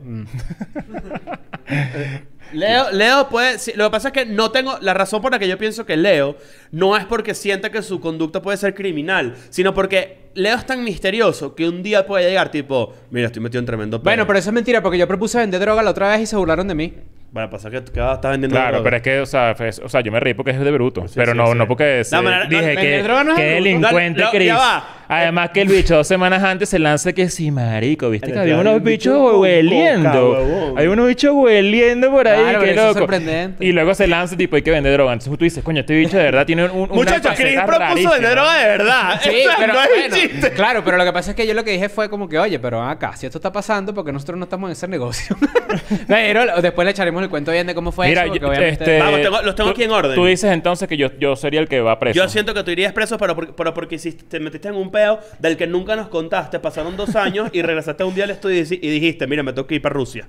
Leo, 2.54 2.92
Leo 2.92 3.28
puede... 3.30 3.60
sí, 3.60 3.74
lo 3.76 3.86
que 3.86 3.92
pasa 3.92 4.10
es 4.10 4.14
que 4.14 4.26
no 4.26 4.52
tengo... 4.52 4.78
La 4.82 4.94
razón 4.94 5.22
por 5.22 5.32
la 5.32 5.40
que 5.40 5.48
yo 5.48 5.58
pienso 5.58 5.86
que 5.86 5.98
Leo 5.98 6.38
no 6.72 6.96
es 6.96 7.06
porque 7.06 7.34
sienta 7.34 7.70
que 7.72 7.82
su 7.82 8.00
conducta 8.00 8.42
puede 8.42 8.58
ser 8.58 8.74
criminal, 8.74 9.36
sino 9.50 9.74
porque 9.74 10.30
Leo 10.36 10.56
es 10.56 10.66
tan 10.66 10.84
misterioso 10.84 11.56
que 11.56 11.68
un 11.68 11.82
día 11.84 12.06
puede 12.06 12.28
llegar 12.30 12.52
tipo... 12.52 12.94
Mira, 13.10 13.28
estoy 13.28 13.42
metido 13.42 13.60
en 13.60 13.66
tremendo 13.66 13.98
peo". 14.00 14.04
Bueno, 14.04 14.28
pero 14.28 14.40
eso 14.40 14.50
es 14.50 14.54
mentira, 14.54 14.82
porque 14.82 14.98
yo 14.98 15.08
propuse 15.08 15.38
vender 15.40 15.60
droga 15.60 15.82
la 15.84 15.92
otra 15.92 16.10
vez 16.10 16.22
y 16.22 16.26
se 16.26 16.36
burlaron 16.36 16.68
de 16.68 16.76
mí. 16.76 16.94
Bueno, 17.32 17.50
pasa 17.50 17.70
que 17.70 17.84
que 17.84 18.00
estás 18.00 18.32
vendiendo 18.32 18.56
Claro, 18.56 18.78
droga. 18.78 18.84
pero 18.84 18.96
es 18.98 19.02
que, 19.04 19.20
o 19.20 19.26
sea, 19.26 19.56
fue- 19.56 19.70
o 19.84 19.90
sea, 19.90 20.00
yo 20.02 20.12
me 20.12 20.20
reí 20.22 20.34
porque 20.34 20.52
es 20.52 20.60
de 20.60 20.72
bruto. 20.72 21.06
Sí, 21.08 21.14
pero 21.18 21.34
sí, 21.34 21.38
no, 21.38 21.48
sí. 21.48 21.54
no 21.58 21.68
porque 21.68 22.04
se- 22.06 22.16
No, 22.16 22.24
manera- 22.24 22.46
dije 22.46 22.62
no, 22.62 22.68
que, 22.82 22.88
vender 22.88 23.04
droga 23.04 23.24
no 23.26 23.32
es 23.32 23.38
que 23.38 23.44
de 23.44 23.50
bruto. 23.56 23.64
delincuente 23.66 24.20
Lo- 24.22 24.26
lo- 24.28 24.32
Chris. 24.32 24.48
ya 24.48 24.58
va. 24.58 24.95
Además 25.08 25.52
que 25.54 25.62
el 25.62 25.68
bicho 25.68 25.96
dos 25.96 26.08
semanas 26.08 26.44
antes 26.44 26.70
se 26.70 26.80
lanza 26.80 27.14
que 27.14 27.30
sí, 27.30 27.52
marico, 27.52 28.10
¿viste? 28.10 28.28
Que 28.28 28.34
Hay 28.34 28.40
había 28.52 28.56
un 28.56 28.62
unos 28.68 28.84
bicho 28.84 29.14
bichos 29.14 29.40
hueliendo. 29.40 30.74
Hay 30.78 30.88
unos 30.88 31.08
bichos 31.08 31.32
hueliendo 31.34 32.12
por 32.12 32.28
ahí, 32.28 32.42
Claro, 32.42 32.60
qué 32.62 32.72
eso 32.72 32.80
es 32.82 32.88
loco. 32.88 33.00
sorprendente. 33.00 33.66
Y 33.66 33.72
luego 33.72 33.94
se 33.94 34.08
lanza 34.08 34.36
tipo, 34.36 34.56
hay 34.56 34.62
que 34.62 34.72
vender 34.72 34.94
droga. 34.94 35.14
Entonces 35.14 35.38
tú 35.38 35.44
dices, 35.44 35.64
coño, 35.64 35.82
este 35.82 35.96
bicho 35.96 36.18
de 36.18 36.24
verdad 36.24 36.46
tiene 36.46 36.66
un, 36.66 36.72
un 36.72 36.90
Muchachos, 36.90 37.34
Chris 37.36 37.60
propuso 37.66 38.12
vender 38.12 38.32
droga 38.32 38.58
de 38.58 38.66
verdad. 38.68 39.20
Sí, 39.24 39.30
Eso 39.36 39.50
pero 39.60 39.74
no 39.74 39.82
es 39.82 39.90
bueno, 39.90 40.16
chiste. 40.16 40.52
claro, 40.52 40.84
pero 40.84 40.98
lo 40.98 41.06
que 41.06 41.14
pasa 41.14 41.32
es 41.32 41.36
que 41.38 41.48
yo 41.48 41.54
lo 41.54 41.64
que 41.64 41.72
dije 41.72 41.90
fue 41.90 42.10
como 42.10 42.28
que, 42.30 42.38
oye, 42.40 42.60
pero 42.60 42.82
acá, 42.84 43.16
si 43.16 43.26
esto 43.26 43.38
está 43.38 43.52
pasando, 43.52 43.94
porque 43.94 44.12
nosotros 44.12 44.38
no 44.38 44.44
estamos 44.46 44.68
en 44.70 44.72
ese 44.74 44.88
negocio. 44.88 45.36
pero 46.08 46.62
después 46.62 46.86
le 46.86 46.92
echaremos 46.92 47.22
el 47.24 47.30
cuento 47.30 47.52
bien 47.52 47.68
de 47.68 47.76
cómo 47.76 47.92
fue 47.92 48.08
Mira, 48.08 48.26
eso, 48.26 48.36
yo- 48.36 48.54
este, 48.54 49.00
Vamos, 49.00 49.22
tengo- 49.22 49.42
los 49.42 49.56
tengo 49.56 49.70
tú- 49.70 49.74
aquí 49.76 49.84
en 49.84 49.92
orden. 49.92 50.16
Tú 50.16 50.26
dices 50.26 50.52
entonces 50.52 50.88
que 50.88 50.98
yo, 50.98 51.10
yo 51.20 51.36
sería 51.36 51.60
el 51.60 51.68
que 51.68 51.82
va 51.82 52.00
preso. 52.00 52.16
Yo 52.18 52.28
siento 52.30 52.54
que 52.54 52.64
tú 52.64 52.72
irías 52.72 52.94
preso, 52.94 53.18
pero, 53.18 53.36
por- 53.36 53.56
pero 53.56 53.74
porque 53.74 53.96
hiciste- 53.96 54.24
te 54.28 54.40
metiste 54.40 54.68
en 54.70 54.76
un 54.76 54.92
peo 54.96 55.20
del 55.40 55.58
que 55.58 55.68
nunca 55.68 55.96
nos 55.98 56.08
contaste. 56.08 56.60
Pasaron 56.60 56.96
dos 56.96 57.16
años 57.16 57.50
y 57.52 57.62
regresaste 57.62 58.04
un 58.06 58.16
día 58.16 58.24
al 58.24 58.30
estudio 58.30 58.62
y, 58.62 58.90
dijiste, 58.90 59.28
mira, 59.28 59.44
me 59.44 59.52
tengo 59.52 59.68
que 59.68 59.76
ir 59.76 59.82
para 59.82 59.94
Rusia. 59.94 60.28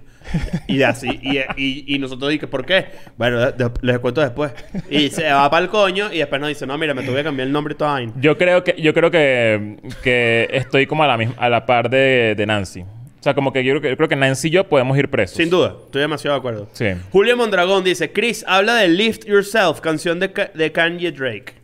Y 0.66 0.82
así. 0.82 1.08
Y, 1.22 1.38
y, 1.56 1.94
y 1.94 1.98
nosotros 1.98 2.30
dijimos, 2.30 2.50
¿por 2.50 2.66
qué? 2.66 2.86
Bueno, 3.16 3.52
de- 3.52 3.70
les 3.82 3.98
cuento 4.00 4.20
después. 4.20 4.52
Y 4.90 5.08
se 5.10 5.30
va 5.30 5.48
para 5.48 5.62
el 5.64 5.70
coño 5.70 6.12
y 6.12 6.18
después 6.18 6.40
nos 6.40 6.48
dice, 6.48 6.66
no, 6.66 6.76
mira, 6.78 6.94
me 6.94 7.02
tuve 7.02 7.18
que 7.18 7.24
cambiar 7.24 7.46
el 7.46 7.52
nombre 7.52 7.76
y 7.78 7.82
vaina. 7.82 8.12
Yo 8.20 8.36
creo 8.36 8.64
que, 8.64 8.74
yo 8.80 8.92
creo 8.92 9.10
que, 9.10 9.76
que 10.02 10.48
estoy 10.50 10.86
como 10.86 11.04
a 11.04 11.06
la, 11.06 11.16
misma, 11.16 11.34
a 11.38 11.48
la 11.48 11.64
par 11.64 11.88
de, 11.88 12.34
de 12.36 12.46
Nancy. 12.46 12.80
O 12.80 13.22
sea, 13.26 13.34
como 13.34 13.52
que 13.52 13.64
yo, 13.64 13.72
creo 13.72 13.82
que 13.82 13.88
yo 13.90 13.96
creo 13.96 14.08
que 14.08 14.16
Nancy 14.16 14.48
y 14.48 14.50
yo 14.52 14.68
podemos 14.68 14.96
ir 14.98 15.08
presos. 15.08 15.36
Sin 15.36 15.50
duda, 15.50 15.74
estoy 15.84 16.00
demasiado 16.00 16.34
de 16.36 16.38
acuerdo. 16.38 16.68
Sí. 16.72 16.86
Julio 17.10 17.36
Mondragón 17.36 17.82
dice, 17.82 18.12
Chris, 18.12 18.44
habla 18.46 18.74
de 18.76 18.88
Lift 18.88 19.24
Yourself, 19.26 19.80
canción 19.80 20.20
de, 20.20 20.30
de 20.54 20.72
Kanye 20.72 21.10
Drake. 21.12 21.54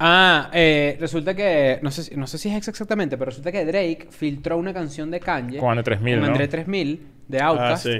Ah, 0.00 0.48
eh, 0.52 0.96
resulta 1.00 1.34
que, 1.34 1.78
no 1.82 1.90
sé, 1.90 2.04
si- 2.04 2.14
no 2.16 2.26
sé 2.26 2.38
si 2.38 2.48
es 2.48 2.68
exactamente, 2.68 3.16
pero 3.18 3.30
resulta 3.30 3.50
que 3.50 3.64
Drake 3.64 4.06
filtró 4.10 4.56
una 4.56 4.72
canción 4.72 5.10
de 5.10 5.18
Kanye. 5.20 5.58
Con 5.58 5.70
André 5.70 5.82
3000, 5.84 6.14
Con 6.14 6.20
¿no? 6.22 6.26
André 6.28 6.46
3000, 6.48 7.06
de 7.26 7.40
Ah, 7.40 7.48
Outkast. 7.48 7.82
sí. 7.86 7.98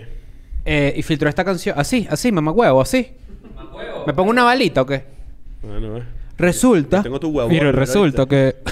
eh, 0.64 0.94
y 0.96 1.02
filtró 1.02 1.28
esta 1.28 1.44
canción, 1.44 1.74
así, 1.78 2.06
así, 2.10 2.30
mamá 2.30 2.52
huevo, 2.52 2.80
así. 2.80 3.08
¿Me 4.06 4.12
pongo 4.14 4.30
una 4.30 4.44
balita 4.44 4.82
o 4.82 4.86
qué? 4.86 5.02
Bueno, 5.62 5.96
eh. 5.98 6.02
Resulta. 6.36 7.02
Tengo 7.02 7.18
tu 7.18 7.30
huevo, 7.30 7.48
Mira, 7.48 7.72
resulta 7.72 8.26
que. 8.26 8.56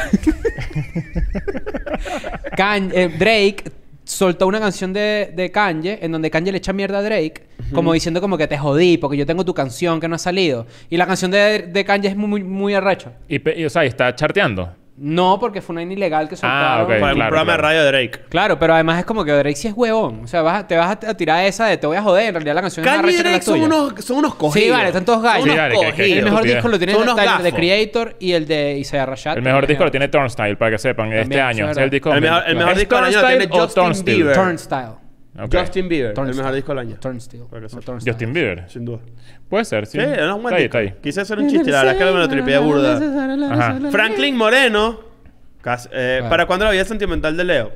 Eh, 2.59 3.09
Drake 3.19 3.65
soltó 4.07 4.47
una 4.47 4.61
canción 4.61 4.93
de, 4.93 5.33
de 5.35 5.51
Kanye 5.51 5.99
en 6.01 6.13
donde 6.13 6.31
Kanye 6.31 6.53
le 6.53 6.59
echa 6.59 6.73
mierda 6.73 6.99
a 6.99 7.03
Drake, 7.03 7.43
como 7.75 7.93
diciendo 7.93 8.21
como 8.21 8.39
que 8.39 8.47
te 8.47 8.57
jodí 8.57 8.97
porque 8.99 9.17
yo 9.17 9.27
tengo 9.27 9.45
tu 9.45 9.53
canción 9.53 10.01
que 10.01 10.09
no 10.09 10.15
ha 10.15 10.19
salido. 10.19 10.67
Y 10.89 10.97
la 10.97 11.07
canción 11.07 11.31
de, 11.31 11.63
de 11.63 11.85
Kanye 11.85 12.11
es 12.11 12.17
muy, 12.17 12.29
muy, 12.29 12.45
muy 12.45 12.75
arrecho. 12.75 13.13
Y, 13.29 13.37
y, 13.61 13.65
o 13.65 13.71
sea, 13.71 13.85
y 13.85 13.89
está 13.89 14.15
charteando. 14.15 14.73
No, 14.99 15.39
porque 15.39 15.61
fue 15.61 15.75
una 15.75 15.83
ilegal 15.83 16.27
que 16.27 16.37
soltaron. 16.37 16.85
ok. 16.85 16.89
Para 16.89 16.95
un 16.95 17.01
claro, 17.17 17.29
programa 17.29 17.53
de 17.53 17.59
claro. 17.59 17.63
radio 17.63 17.85
de 17.85 17.87
Drake. 17.93 18.21
Claro, 18.31 18.59
pero 18.59 18.73
además 18.73 18.99
es 19.01 19.05
como 19.05 19.25
que 19.27 19.33
Drake 19.33 19.55
sí 19.57 19.69
es 19.69 19.75
huevón. 19.75 20.23
O 20.25 20.27
sea, 20.27 20.41
vas 20.41 20.61
a- 20.61 20.67
te 20.67 20.75
vas 20.75 20.91
a 21.07 21.15
tirar 21.15 21.45
esa 21.45 21.67
de 21.67 21.77
te 21.77 21.87
voy 21.87 21.99
a 21.99 22.03
joder. 22.03 22.29
En 22.29 22.35
realidad 22.35 22.55
la 22.55 22.63
canción 22.63 22.87
es 22.87 22.91
más 22.91 23.01
Kanye 23.03 23.13
y 23.13 23.21
arrecha 23.21 23.23
que 23.23 23.29
la 23.29 23.31
Drake 23.37 23.45
son 23.45 23.55
tuya. 23.55 23.67
unos, 23.67 24.05
son 24.05 24.17
unos 24.17 24.35
cogidos. 24.37 24.65
Sí, 24.65 24.71
vale, 24.71 24.89
están 24.89 25.05
todos 25.05 25.23
gallos. 25.23 25.41
Son 25.47 25.51
Sí, 25.51 25.55
unos 25.55 25.63
vale, 25.63 25.75
que- 25.75 25.81
que- 25.85 25.91
cogidos. 25.91 26.19
el 26.19 26.25
mejor 26.25 26.39
estupidez. 26.39 26.57
disco 26.57 26.69
lo 26.69 26.79
tiene 26.79 26.93
Son 26.95 27.03
el 27.03 27.09
unos 27.09 27.17
Tyler, 27.17 27.37
de 27.37 27.43
gafos. 27.51 27.59
Creator 27.59 28.17
y 28.21 28.33
el 28.33 28.47
de 28.47 28.79
Isaiah 28.79 29.07
Rashad. 29.07 29.37
El 29.37 29.43
mejor 29.43 29.67
disco 29.67 29.85
lo 29.85 29.91
tiene 29.91 30.09
Turnstile, 30.09 30.57
para 30.57 30.71
que 30.71 30.79
sepan, 30.79 31.07
este 31.09 31.21
También, 31.21 31.41
año. 31.43 31.71
Es 31.71 31.77
el 31.77 31.91
disco. 31.91 32.15
El 32.15 32.21
mejor- 32.23 32.43
el 32.47 32.57
mejor 32.57 32.73
¿Es 32.73 32.79
disco 32.79 32.95
del 32.97 33.05
año 33.05 33.13
lo 33.17 33.21
Turnstile 33.21 33.47
tiene 33.49 33.61
o 33.63 33.65
Justin 33.67 33.83
Turnstile? 33.85 34.17
Bieber. 34.17 34.35
Turnstile. 34.35 35.06
Justin 35.53 35.89
Bieber, 35.89 36.15
el 36.19 36.35
mejor 36.35 36.55
disco 36.55 36.73
del 36.73 36.79
año. 36.79 36.97
Turnstile. 37.01 37.45
No. 37.51 37.99
Justin 38.05 38.33
Bieber. 38.33 38.65
Sin 38.69 38.85
duda. 38.85 39.01
Puede 39.49 39.65
ser, 39.65 39.87
sí. 39.87 39.99
Sí, 39.99 40.05
era 40.05 40.35
un 40.35 40.43
buen 40.43 40.55
Está 40.55 40.57
ahí, 40.57 40.63
disco. 40.65 40.79
está 40.79 40.95
ahí. 40.95 41.01
Quise 41.03 41.21
hacer 41.21 41.39
un 41.39 41.49
chiste, 41.49 41.71
la 41.71 41.79
verdad 41.85 41.95
es 41.95 41.99
que 42.07 42.13
me 42.13 42.19
lo 42.19 42.29
tripié 42.29 42.59
burda. 42.59 42.97
Ajá. 43.53 43.91
Franklin 43.91 44.37
Moreno. 44.37 45.01
casi- 45.61 45.89
eh, 45.93 46.17
Claro. 46.19 46.31
¿Para 46.31 46.47
cuándo 46.47 46.65
la 46.65 46.71
vida 46.73 46.85
sentimental 46.85 47.37
de 47.37 47.45
Leo? 47.45 47.73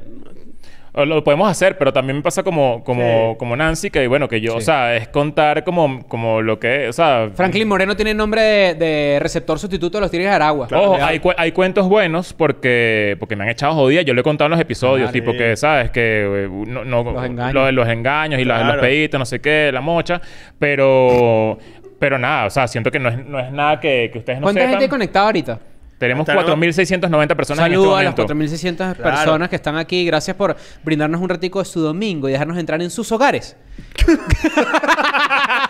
Lo 0.93 1.23
podemos 1.23 1.49
hacer, 1.49 1.79
pero 1.79 1.93
también 1.93 2.17
me 2.17 2.23
pasa 2.23 2.43
como, 2.43 2.83
como, 2.83 3.31
Sí. 3.33 3.37
como 3.39 3.55
Nancy, 3.57 3.91
que 3.91 4.09
bueno, 4.09 4.29
que 4.29 4.41
yo, 4.41 4.57
o 4.57 4.61
sea, 4.61 4.97
es 4.97 5.07
contar 5.09 5.63
como, 5.63 6.03
como 6.09 6.43
lo 6.43 6.59
que, 6.59 6.89
o 6.89 6.93
sea... 6.93 7.31
Franklin 7.33 7.69
Moreno 7.69 7.95
tiene 7.95 8.13
nombre 8.13 8.43
de, 8.43 8.75
de 8.75 9.19
receptor 9.21 9.59
sustituto 9.59 9.99
de 9.99 10.03
los 10.03 10.11
Tigres 10.11 10.29
de 10.29 10.35
Aragua. 10.35 10.67
Ojo, 10.73 10.97
Real. 10.97 11.09
hay, 11.09 11.21
cu- 11.21 11.33
hay 11.37 11.53
cuentos 11.53 11.89
buenos 11.89 12.33
porque, 12.33 13.17
porque 13.21 13.37
me 13.37 13.45
han 13.45 13.51
echado 13.51 13.75
jodida. 13.75 14.03
Yo 14.03 14.15
lo 14.15 14.21
he 14.21 14.25
contado 14.25 14.47
en 14.47 14.51
los 14.53 14.61
episodios, 14.61 15.11
Claro. 15.11 15.13
tipo 15.13 15.31
Sí. 15.33 15.39
que, 15.39 15.57
¿sabes? 15.57 15.91
Que 15.91 16.23
eh, 16.47 16.49
no, 16.67 16.85
no- 16.85 17.05
Los 17.05 17.25
engaños. 17.25 17.55
lo 17.55 17.67
de 17.67 17.73
los 17.73 17.89
engaños 17.89 18.41
y 18.41 18.45
la- 18.45 18.57
Claro. 18.59 18.73
los 18.75 18.83
peditos, 18.83 19.19
no 19.19 19.27
sé 19.27 19.41
qué, 19.41 19.71
la 19.73 19.81
mocha. 19.81 20.21
Pero, 20.59 21.59
pero 21.99 22.19
nada, 22.19 22.47
o 22.47 22.51
sea, 22.51 22.67
siento 22.67 22.91
que 22.91 22.99
no 22.99 23.09
es, 23.11 23.25
no 23.27 23.39
es 23.39 23.51
nada 23.53 23.79
que, 23.79 24.11
que 24.13 24.19
ustedes 24.19 24.41
no 24.41 24.45
¿Cuánta 24.47 24.61
sepan. 24.61 24.71
gente 24.73 24.85
hay 24.85 24.89
conectada 24.91 25.27
ahorita? 25.27 25.59
Tenemos 26.01 26.25
Tenemos- 26.25 26.47
4.690 26.51 27.37
personas 27.37 27.67
en 27.67 27.73
este 27.73 27.77
Saludos 27.77 27.99
a 28.01 28.03
las 28.03 28.17
momento. 28.17 28.35
4.600 28.35 28.77
Claro. 28.97 29.03
personas 29.03 29.49
que 29.51 29.57
están 29.57 29.77
aquí. 29.77 30.05
Gracias 30.07 30.35
por 30.35 30.57
brindarnos 30.83 31.21
un 31.21 31.29
ratico 31.29 31.59
de 31.59 31.67
su 31.67 31.79
domingo 31.81 32.27
y 32.29 32.33
dejarnos 32.33 32.57
entrar 32.59 32.81
en 32.81 32.89
sus 32.91 33.13
hogares. 33.13 33.55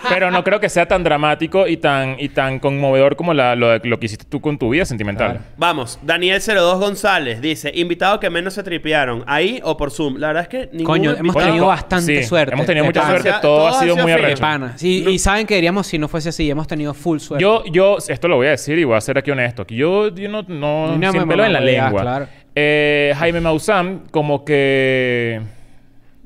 Pero 0.08 0.30
no 0.30 0.42
creo 0.42 0.58
que 0.60 0.68
sea 0.68 0.86
tan 0.86 1.04
dramático 1.04 1.66
y 1.68 1.76
tan, 1.76 2.16
y 2.18 2.28
tan 2.30 2.58
conmovedor 2.58 3.16
como 3.16 3.34
la- 3.34 3.54
lo, 3.54 3.78
lo 3.78 3.98
que 4.00 4.06
hiciste 4.06 4.24
tú 4.24 4.40
con 4.40 4.58
tu 4.58 4.70
vida 4.70 4.84
sentimental. 4.84 5.30
Claro. 5.32 5.44
Vamos, 5.56 5.98
Daniel02 6.04 6.78
González 6.78 7.40
dice: 7.40 7.70
Invitado 7.74 8.18
que 8.18 8.30
menos 8.30 8.54
se 8.54 8.62
tripearon. 8.62 9.24
¿Ahí 9.26 9.60
o 9.62 9.76
por 9.76 9.90
Zoom? 9.90 10.16
La 10.18 10.28
verdad 10.28 10.42
es 10.44 10.48
que 10.48 10.68
ningún 10.72 10.84
Coño, 10.86 11.14
hemos 11.16 11.36
tenido 11.36 11.66
bastante 11.66 12.22
sí, 12.22 12.28
suerte. 12.28 12.54
Hemos 12.54 12.66
tenido 12.66 12.84
mucha 12.86 13.02
pana. 13.02 13.18
suerte. 13.20 13.38
Todo 13.42 13.58
Todo 13.58 13.68
ha 13.68 13.80
sido 13.80 13.96
muy 13.96 14.12
arrecho. 14.12 14.42
Sí, 14.76 15.04
Y 15.08 15.18
saben 15.18 15.46
que 15.46 15.54
diríamos 15.56 15.86
si 15.86 15.98
no 15.98 16.08
fuese 16.08 16.30
así. 16.30 16.50
Hemos 16.50 16.66
tenido 16.66 16.94
full 16.94 17.18
suerte. 17.18 17.42
Yo, 17.42 17.64
yo, 17.70 17.98
esto 18.08 18.26
lo 18.28 18.36
voy 18.36 18.48
a 18.48 18.50
decir 18.50 18.78
y 18.78 18.84
voy 18.84 18.96
a 18.96 19.00
ser 19.00 19.18
aquí 19.18 19.30
honesto. 19.30 19.66
Que 19.66 19.74
yo, 19.76 20.08
yo 20.20 20.28
no, 20.28 20.42
no, 20.42 20.96
no 20.96 21.12
sin 21.12 21.26
pelo 21.28 21.44
en 21.44 21.52
la 21.52 21.60
lengua. 21.60 22.02
claro. 22.02 22.26
Eh, 22.54 23.12
Jaime 23.16 23.40
Maussan, 23.40 24.02
como 24.10 24.44
que... 24.44 25.40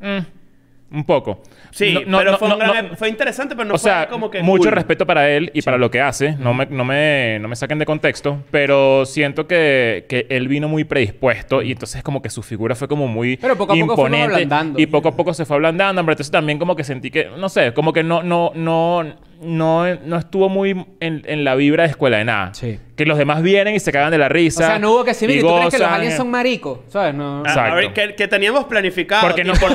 mm, 0.01 0.97
un 0.97 1.05
poco. 1.05 1.43
Sí, 1.71 1.93
No- 1.93 2.01
no- 2.07 2.19
pero 2.19 2.31
no- 2.33 2.39
fue, 2.39 2.49
no- 2.51 2.57
gran- 2.57 2.89
no- 2.91 2.97
fue 2.97 3.09
interesante, 3.09 3.57
pero 3.57 3.66
no 3.69 3.75
o 3.75 3.79
fue 3.79 3.91
sea, 3.91 4.07
como 4.09 4.31
que. 4.31 4.43
mucho 4.43 4.65
cool. 4.69 4.73
respeto 4.73 5.05
para 5.07 5.29
él 5.29 5.51
y 5.55 5.61
para 5.62 5.77
lo 5.77 5.91
que 5.91 6.01
hace. 6.01 6.37
No, 6.39 6.55
me, 6.55 6.66
no, 6.66 6.85
me, 6.85 7.39
no 7.41 7.49
me 7.49 7.57
saquen 7.57 7.81
de 7.81 7.85
contexto. 7.85 8.39
Pero 8.53 9.05
siento 9.05 9.49
que, 9.49 10.07
que 10.09 10.27
él 10.31 10.47
vino 10.47 10.69
muy 10.69 10.85
predispuesto. 10.85 11.62
Y 11.62 11.73
entonces 11.73 12.03
como 12.05 12.23
que 12.23 12.31
su 12.31 12.45
figura 12.45 12.77
fue 12.77 12.87
como 12.87 13.09
muy 13.09 13.37
Pero 13.39 13.57
poco 13.57 13.73
a 13.73 13.75
poco 13.75 13.97
fuimos 13.97 13.99
imponente. 13.99 14.35
ablandando. 14.35 14.79
Y 14.81 14.87
poco 14.87 15.09
a 15.09 15.16
poco 15.16 15.35
se 15.35 15.45
fue 15.45 15.57
ablandando. 15.57 16.01
Pero 16.03 16.12
entonces 16.12 16.31
también 16.31 16.59
como 16.61 16.77
que 16.77 16.85
sentí 16.85 17.11
que... 17.11 17.29
No 17.37 17.49
sé. 17.49 17.75
Como 17.75 17.93
que 17.93 18.05
no... 18.05 18.23
No, 18.23 18.53
no, 18.55 19.05
no, 19.40 19.94
no 19.97 20.16
estuvo 20.19 20.48
muy 20.48 20.70
en, 21.01 21.23
en 21.24 21.44
la 21.44 21.55
vibra 21.55 21.85
de 21.85 21.90
escuela 21.90 22.19
de 22.19 22.24
nada. 22.24 22.55
Sí. 22.55 22.78
Que 22.97 23.05
los 23.06 23.19
demás 23.19 23.43
vienen 23.43 23.74
y 23.74 23.81
se 23.81 23.90
cagan 23.93 24.11
de 24.11 24.19
la 24.19 24.27
O 24.27 24.28
risa. 24.28 24.66
sea, 24.66 24.78
no 24.78 24.93
hubo 24.93 25.05
que 25.05 25.11
decir, 25.11 25.28
y 25.31 25.35
mira, 25.36 25.48
¿tú 25.48 25.55
crees 25.56 25.70
que 25.74 25.78
los 25.78 25.89
aliens 25.89 26.16
son 26.16 26.31
maricos? 26.31 26.78
¿Sabes? 26.89 27.15
No. 27.15 27.40
Exacto. 27.40 27.73
a 27.73 27.74
ver, 27.74 27.93
que, 27.93 28.15
que 28.15 28.28
teníamos 28.28 28.65
planificado. 28.65 29.27
Porque 29.27 29.43
no- 29.44 29.52
tipo, 29.55 29.66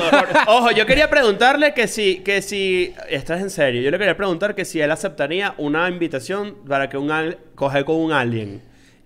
Ojo, 0.46 0.70
yo 0.70 0.86
quería 0.86 1.10
preguntarle 1.10 1.74
que 1.74 1.86
si, 1.88 2.16
que 2.18 2.40
si. 2.42 2.94
Esto 3.08 3.34
es 3.34 3.42
en 3.42 3.50
serio. 3.50 3.82
Yo 3.82 3.90
le 3.90 3.98
quería 3.98 4.16
preguntar 4.16 4.54
que 4.54 4.64
si 4.64 4.80
él 4.80 4.90
aceptaría 4.90 5.54
una 5.58 5.88
invitación 5.88 6.56
para 6.66 6.88
que 6.88 6.96
un 6.96 7.10
al- 7.10 7.38
coger 7.54 7.84
con 7.84 7.96
un 7.96 8.12
alien. 8.12 8.62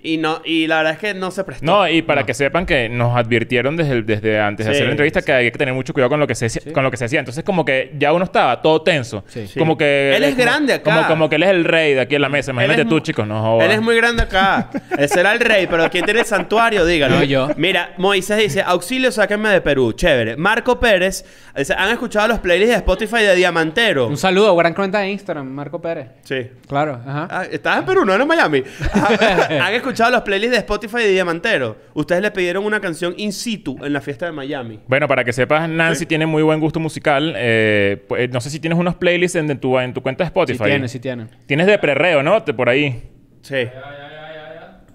Y 0.06 0.18
no, 0.18 0.42
y 0.44 0.66
la 0.66 0.76
verdad 0.76 0.92
es 0.92 0.98
que 0.98 1.14
no 1.14 1.30
se 1.30 1.44
prestó. 1.44 1.64
No, 1.64 1.88
y 1.88 2.02
para 2.02 2.24
que 2.26 2.34
sepan 2.34 2.66
que 2.66 2.90
nos 2.90 3.16
advirtieron 3.16 3.74
desde, 3.74 3.92
el- 3.92 4.04
desde 4.04 4.38
antes 4.38 4.66
de 4.66 4.72
Sí, 4.72 4.76
hacer 4.76 4.84
la 4.86 4.90
entrevista 4.92 5.20
sí. 5.20 5.26
que 5.26 5.32
hay 5.32 5.50
que 5.50 5.56
tener 5.56 5.72
mucho 5.72 5.94
cuidado 5.94 6.10
con 6.10 6.20
lo 6.20 6.26
que 6.26 6.34
se, 6.34 6.72
con 6.72 6.84
lo 6.84 6.90
que 6.90 6.98
se 6.98 7.06
hacía. 7.06 7.20
Entonces, 7.20 7.42
como 7.42 7.64
que 7.64 7.94
ya 7.98 8.12
uno 8.12 8.24
estaba 8.26 8.60
todo 8.60 8.82
tenso. 8.82 9.24
Sí. 9.28 9.46
Sí. 9.46 9.58
Como 9.58 9.78
que... 9.78 10.14
Él 10.14 10.22
es 10.24 10.32
como- 10.34 10.42
grande 10.44 10.74
acá. 10.74 10.82
Como, 10.94 11.08
como 11.08 11.28
que 11.30 11.36
él 11.36 11.42
es 11.44 11.48
el 11.48 11.64
rey 11.64 11.94
de 11.94 12.02
aquí 12.02 12.16
en 12.16 12.20
la 12.20 12.28
mesa. 12.28 12.50
Imagínate 12.50 12.82
es 12.82 12.88
tú, 12.88 13.00
chicos. 13.00 13.26
No 13.26 13.40
jodas. 13.42 13.64
Él 13.66 13.72
es 13.72 13.80
muy 13.80 13.96
grande 13.96 14.22
acá. 14.24 14.68
Él 14.98 15.08
será 15.08 15.32
el 15.32 15.40
rey, 15.40 15.66
pero 15.68 15.88
¿quién 15.88 16.04
tiene 16.04 16.20
el 16.20 16.26
santuario? 16.26 16.84
Dígalo. 16.84 17.16
No, 17.16 17.24
yo. 17.24 17.48
Mira, 17.56 17.94
Moisés 17.96 18.36
dice: 18.36 18.60
Auxilio, 18.62 19.10
sáquenme 19.10 19.48
de 19.48 19.62
Perú. 19.62 19.94
Chévere. 19.94 20.36
Marco 20.36 20.78
Pérez 20.78 21.24
dice: 21.56 21.74
¿Han 21.78 21.88
escuchado 21.90 22.28
los 22.28 22.40
playlists 22.40 22.72
de 22.74 22.76
Spotify 22.76 23.22
de 23.22 23.34
Diamantero? 23.36 24.06
Un 24.08 24.18
saludo, 24.18 24.54
gran 24.54 24.74
cuenta 24.74 24.98
de 24.98 25.08
Instagram, 25.12 25.46
Marco 25.46 25.80
Pérez. 25.80 26.08
Sí. 26.24 26.46
Claro, 26.68 27.00
ajá. 27.06 27.26
Ah, 27.30 27.44
¿Estás 27.50 27.78
en 27.78 27.86
Perú, 27.86 28.04
no 28.04 28.14
en 28.14 28.28
Miami? 28.28 28.62
Ah, 28.92 29.66
¿Han 29.66 29.74
escuchado 29.74 29.93
los 30.10 30.22
playlists 30.22 30.52
de 30.52 30.58
Spotify 30.58 30.98
de 30.98 31.08
Diamantero? 31.10 31.76
Ustedes 31.94 32.20
le 32.22 32.30
pidieron 32.30 32.64
una 32.64 32.80
canción 32.80 33.14
in 33.16 33.32
situ 33.32 33.76
en 33.84 33.92
la 33.92 34.00
fiesta 34.00 34.26
de 34.26 34.32
Miami. 34.32 34.80
Bueno, 34.86 35.06
para 35.08 35.24
que 35.24 35.32
sepas, 35.32 35.68
Nancy 35.68 36.00
Sí. 36.00 36.06
tiene 36.06 36.26
muy 36.26 36.42
buen 36.42 36.60
gusto 36.60 36.80
musical. 36.80 37.34
Eh, 37.36 38.04
pues, 38.08 38.30
no 38.30 38.40
sé 38.40 38.50
si 38.50 38.60
tienes 38.60 38.78
unos 38.78 38.94
playlists 38.96 39.36
en, 39.36 39.50
en 39.50 39.58
tu, 39.58 39.78
en 39.78 39.92
tu 39.94 40.02
cuenta 40.02 40.24
de 40.24 40.28
sí 40.28 40.32
Spotify. 40.32 40.64
tiene, 40.64 40.88
sí 40.88 41.00
tiene. 41.00 41.26
Tienes 41.46 41.66
de 41.66 41.78
prerreo, 41.78 42.22
¿no? 42.22 42.40
De 42.40 42.54
por 42.54 42.68
ahí. 42.68 43.02
Sí. 43.42 43.66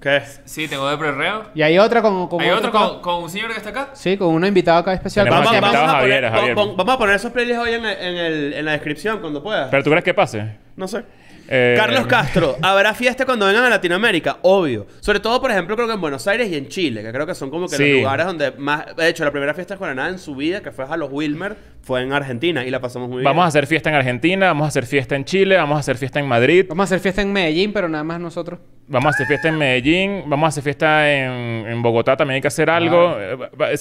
¿Qué? 0.02 0.22
Sí, 0.46 0.68
tengo 0.70 0.90
de 0.90 0.98
prerreo. 0.98 1.50
Y 1.54 1.62
hay 1.62 1.78
otra 1.78 2.02
con... 2.02 2.28
con 2.30 2.40
Hay 2.42 2.50
otro 2.52 2.72
con, 2.72 3.02
con 3.02 3.24
un 3.24 3.30
señor 3.30 3.52
que 3.52 3.58
está 3.58 3.70
acá. 3.72 3.90
Sí, 3.94 4.16
con 4.16 4.30
una 4.34 4.48
invitada 4.48 4.78
acá 4.80 4.94
especial. 4.94 5.26
Tenemos 5.26 5.46
¿Cómo 5.46 5.52
se 5.52 5.58
invitado 5.58 5.86
llama? 5.86 5.98
a 5.98 6.00
Javier, 6.02 6.16
poner, 6.24 6.32
Javier. 6.32 6.56
vamos 6.56 6.96
a 6.96 6.98
poner 6.98 7.16
esos 7.16 7.32
playlists 7.34 7.62
hoy 7.62 7.74
en, 7.74 7.86
el- 7.86 7.98
en 8.00 8.16
el- 8.18 8.54
en 8.54 8.66
la 8.66 8.72
descripción 8.72 9.20
cuando 9.20 9.44
pueda. 9.44 9.70
¿Pero 9.70 9.84
tú 9.84 9.90
crees 9.90 10.06
que 10.06 10.14
pase? 10.14 10.56
No 10.78 10.88
sé. 10.88 11.04
Eh, 11.52 11.74
Carlos 11.76 12.06
Castro, 12.08 12.58
¿habrá 12.62 12.94
fiesta 12.94 13.26
cuando 13.26 13.48
vengan 13.48 13.66
a 13.66 13.70
Latinoamérica? 13.70 14.38
Obvio. 14.44 14.86
Sobre 15.00 15.20
todo, 15.20 15.42
por 15.42 15.50
ejemplo, 15.50 15.76
creo 15.76 15.88
que 15.88 15.96
en 15.96 16.02
Buenos 16.02 16.28
Aires 16.28 16.48
y 16.50 16.56
en 16.56 16.68
Chile, 16.68 17.02
que 17.02 17.12
creo 17.12 17.26
que 17.26 17.34
son 17.34 17.50
como 17.50 17.68
que 17.68 17.76
Sí. 17.76 17.92
Los 17.94 18.02
lugares 18.02 18.26
donde 18.28 18.52
más... 18.52 18.96
De 18.96 19.08
hecho, 19.08 19.26
la 19.26 19.32
primera 19.32 19.54
fiesta 19.56 19.74
de 19.74 19.80
Juanana 19.80 20.10
en 20.10 20.20
su 20.20 20.36
vida, 20.36 20.62
que 20.62 20.72
fue 20.72 20.86
a 20.86 20.96
los 20.96 21.12
Wilmer, 21.12 21.58
fue 21.90 22.04
en 22.04 22.14
Argentina 22.14 22.64
y 22.64 22.70
la 22.70 22.80
pasamos 22.80 23.10
muy 23.10 23.18
bien. 23.18 23.24
Vamos 23.24 23.46
a 23.46 23.48
hacer 23.48 23.66
fiesta 23.66 23.90
en 23.90 23.96
Argentina, 23.96 24.46
vamos 24.50 24.66
a 24.66 24.68
hacer 24.68 24.86
fiesta 24.86 25.16
en 25.16 25.26
Chile, 25.26 25.58
vamos 25.58 25.76
a 25.78 25.80
hacer 25.80 25.98
fiesta 25.98 26.20
en 26.20 26.28
Madrid, 26.28 26.66
Vamos 26.70 26.84
a 26.84 26.86
hacer 26.86 27.00
fiesta 27.00 27.24
en 27.24 27.34
Medellín, 27.34 27.74
pero 27.74 27.90
nada 27.90 28.04
más 28.04 28.20
nosotros. 28.20 28.60
vamos 28.88 29.08
a 29.08 29.10
hacer 29.10 29.26
fiesta 29.26 29.48
en 29.48 29.58
Medellín, 29.58 30.24
vamos 30.28 30.46
a 30.46 30.50
hacer 30.50 30.64
fiesta 30.64 31.12
en, 31.12 31.66
en 31.68 31.82
Bogotá, 31.82 32.16
también 32.16 32.36
hay 32.36 32.42
que 32.42 32.48
hacer 32.48 32.70
algo. 32.70 33.16
Eh, 33.20 33.38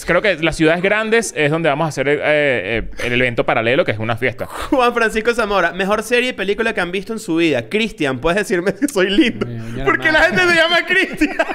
Creo 0.06 0.22
que 0.22 0.36
las 0.36 0.56
ciudades 0.56 0.82
grandes 0.82 1.34
es 1.36 1.50
donde 1.50 1.68
vamos 1.68 1.84
a 1.84 1.88
hacer 1.88 2.08
eh, 2.08 2.18
eh, 2.22 2.90
el 3.04 3.20
evento 3.20 3.44
paralelo, 3.44 3.84
que 3.84 3.92
es 3.92 3.98
una 3.98 4.16
fiesta. 4.16 4.46
Juan 4.70 4.94
Francisco 4.94 5.34
Zamora, 5.34 5.72
mejor 5.72 6.02
serie 6.02 6.30
y 6.30 6.32
película 6.32 6.72
que 6.72 6.80
han 6.80 6.90
visto 6.90 7.12
en 7.12 7.18
su 7.18 7.36
vida. 7.36 7.68
Cristian, 7.68 8.20
puedes 8.20 8.38
decirme 8.38 8.72
que 8.72 8.88
soy 8.88 9.10
lindo. 9.10 9.46
Mío, 9.46 9.84
Porque 9.84 10.10
la 10.10 10.20
gente 10.22 10.46
me 10.46 10.54
llama 10.54 10.78
Cristian. 10.86 11.36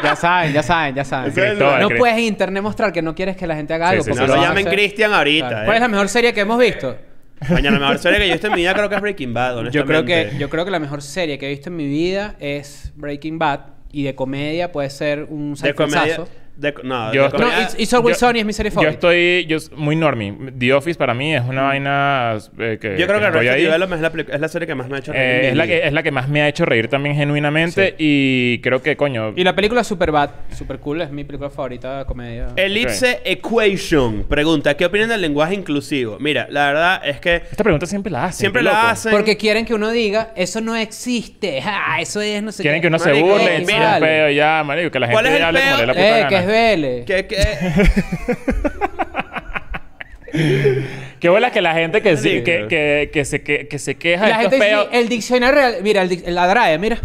Ya 0.00 0.14
saben, 0.14 0.52
ya 0.52 0.62
saben, 0.62 0.94
ya 0.94 1.04
saben. 1.04 1.32
Es 1.36 1.58
No 1.58 1.88
puedes 1.98 2.16
en 2.16 2.22
internet 2.24 2.62
mostrar 2.62 2.92
que 2.92 3.02
no 3.02 3.16
quieres 3.16 3.36
que 3.36 3.48
la 3.48 3.56
gente 3.56 3.74
haga 3.74 3.88
Sí, 3.88 3.92
algo. 3.94 4.04
sí, 4.04 4.10
porque 4.10 4.26
no 4.28 4.36
lo 4.36 4.42
llamen 4.42 4.66
Cristian 4.66 5.12
ahorita. 5.12 5.48
Claro. 5.48 5.57
Eh. 5.62 5.64
¿Cuál 5.64 5.76
es 5.76 5.80
la 5.80 5.88
mejor 5.88 6.08
serie 6.08 6.32
que 6.32 6.40
hemos 6.40 6.58
visto? 6.58 6.96
Coño, 7.46 7.70
la 7.70 7.78
mejor 7.78 7.98
serie 7.98 8.18
que 8.18 8.26
yo 8.26 8.32
he 8.32 8.34
visto 8.34 8.48
en 8.48 8.54
mi 8.54 8.60
vida 8.62 8.74
creo 8.74 8.88
que 8.88 8.94
es 8.96 9.00
Breaking 9.00 9.32
Bad, 9.34 9.70
Yo 9.70 9.84
creo 9.84 10.04
que, 10.04 10.12
honestamente. 10.12 10.38
yo 10.38 10.50
creo 10.50 10.64
que 10.64 10.70
la 10.70 10.80
mejor 10.80 11.02
serie 11.02 11.38
que 11.38 11.46
he 11.46 11.50
visto 11.50 11.70
en 11.70 11.76
mi 11.76 11.86
vida 11.86 12.34
es 12.40 12.92
Breaking 12.96 13.38
Bad. 13.38 13.60
Y 13.90 14.02
de 14.02 14.14
comedia 14.14 14.70
puede 14.70 14.90
ser 14.90 15.24
un. 15.24 15.56
Seinfeldazo. 15.56 16.28
De, 16.58 16.74
no, 16.82 17.12
Yo 17.14 17.22
de 17.22 17.28
estoy- 17.28 17.40
No, 17.40 17.62
It's, 17.62 17.76
It's 17.78 17.94
Always 17.94 18.18
Yo- 18.20 18.26
Sunny 18.26 18.40
es 18.40 18.44
mi 18.46 18.52
serie 18.52 18.70
Yo 18.70 18.74
favorita. 18.74 18.92
estoy 18.94 19.46
yo, 19.46 19.58
muy 19.76 19.94
normie. 19.94 20.34
The 20.58 20.72
Office 20.74 20.98
para 20.98 21.14
mí 21.14 21.32
es 21.32 21.42
una 21.48 21.62
vaina 21.62 22.36
eh, 22.58 22.78
que 22.80 22.98
Yo 22.98 23.06
creo 23.06 23.20
que 23.20 23.48
ahí. 23.48 23.62
Development 23.62 24.04
es 24.04 24.12
la, 24.12 24.34
es 24.34 24.40
la 24.40 24.48
serie 24.48 24.66
que 24.66 24.74
más 24.74 24.88
me 24.88 24.96
ha 24.96 24.98
hecho 24.98 25.12
reír. 25.12 25.22
Eh, 25.24 25.48
es, 25.50 25.56
la 25.56 25.66
que, 25.68 25.86
es 25.86 25.92
la 25.92 26.02
que 26.02 26.10
más 26.10 26.28
me 26.28 26.42
ha 26.42 26.48
hecho 26.48 26.64
reír 26.64 26.88
también 26.88 27.14
genuinamente 27.14 27.94
y 27.96 28.58
creo 28.60 28.82
que, 28.82 28.96
coño... 28.96 29.34
Y 29.36 29.44
la 29.44 29.54
película 29.54 29.84
Superbad, 29.84 30.30
super 30.52 30.80
cool, 30.80 31.00
es 31.02 31.12
mi 31.12 31.22
película 31.22 31.48
favorita 31.48 32.00
de 32.00 32.04
comedia. 32.06 32.48
Ellipse 32.56 33.20
Equation 33.24 34.24
pregunta, 34.24 34.76
¿qué 34.76 34.84
opinan 34.86 35.10
del 35.10 35.20
lenguaje 35.20 35.54
inclusivo? 35.54 36.16
Mira, 36.18 36.48
la 36.50 36.66
verdad 36.66 37.00
es 37.04 37.20
que 37.20 37.36
Esta 37.36 37.62
pregunta 37.62 37.86
siempre 37.86 38.10
la 38.10 38.24
hacen. 38.24 38.40
siempre 38.40 38.62
la 38.62 38.72
loco. 38.72 38.86
hacen. 38.88 39.12
Porque 39.12 39.36
quieren 39.36 39.64
que 39.64 39.74
uno 39.74 39.90
diga, 39.92 40.32
eso 40.34 40.60
no 40.60 40.74
existe, 40.76 41.62
ja, 41.62 41.96
eso 42.00 42.20
es 42.20 42.42
no 42.42 42.50
sé 42.50 42.62
Quieren 42.62 42.80
qué". 42.80 42.82
que 42.82 42.88
uno 42.88 42.98
se 42.98 43.12
burle, 43.12 43.60
mira. 43.64 43.98
un 44.00 44.34
ya, 44.34 44.64
marico, 44.64 44.90
que 44.90 44.98
la 44.98 45.08
¿Cuál 45.10 45.24
gente 45.26 45.38
peo? 45.40 45.52
le 45.52 45.86
la 45.86 45.92
puta 45.94 46.20
Eh, 46.20 46.26
que 46.28 46.36
es 46.36 46.46
Vélez. 46.48 47.04
que, 47.04 47.26
que... 47.26 47.36
Qué 51.20 51.28
bola 51.28 51.50
que 51.50 51.60
la 51.60 51.74
gente 51.74 52.00
que, 52.02 52.16
sí- 52.16 52.42
que, 52.44 52.66
que, 52.68 53.10
que 53.12 53.24
se, 53.24 53.42
que, 53.42 53.66
que 53.66 53.78
se 53.78 53.96
queja 53.96 54.24
de 54.24 54.30
la 54.30 54.36
estos 54.42 54.52
gente 54.52 54.64
dice, 54.66 54.76
peos. 54.76 54.88
el 54.92 55.08
diccionario 55.08 55.54
real, 55.60 55.76
mira, 55.82 56.02
el, 56.02 56.10
dic- 56.10 56.26
la 56.28 56.46
DRAE, 56.46 56.78
mira. 56.78 56.98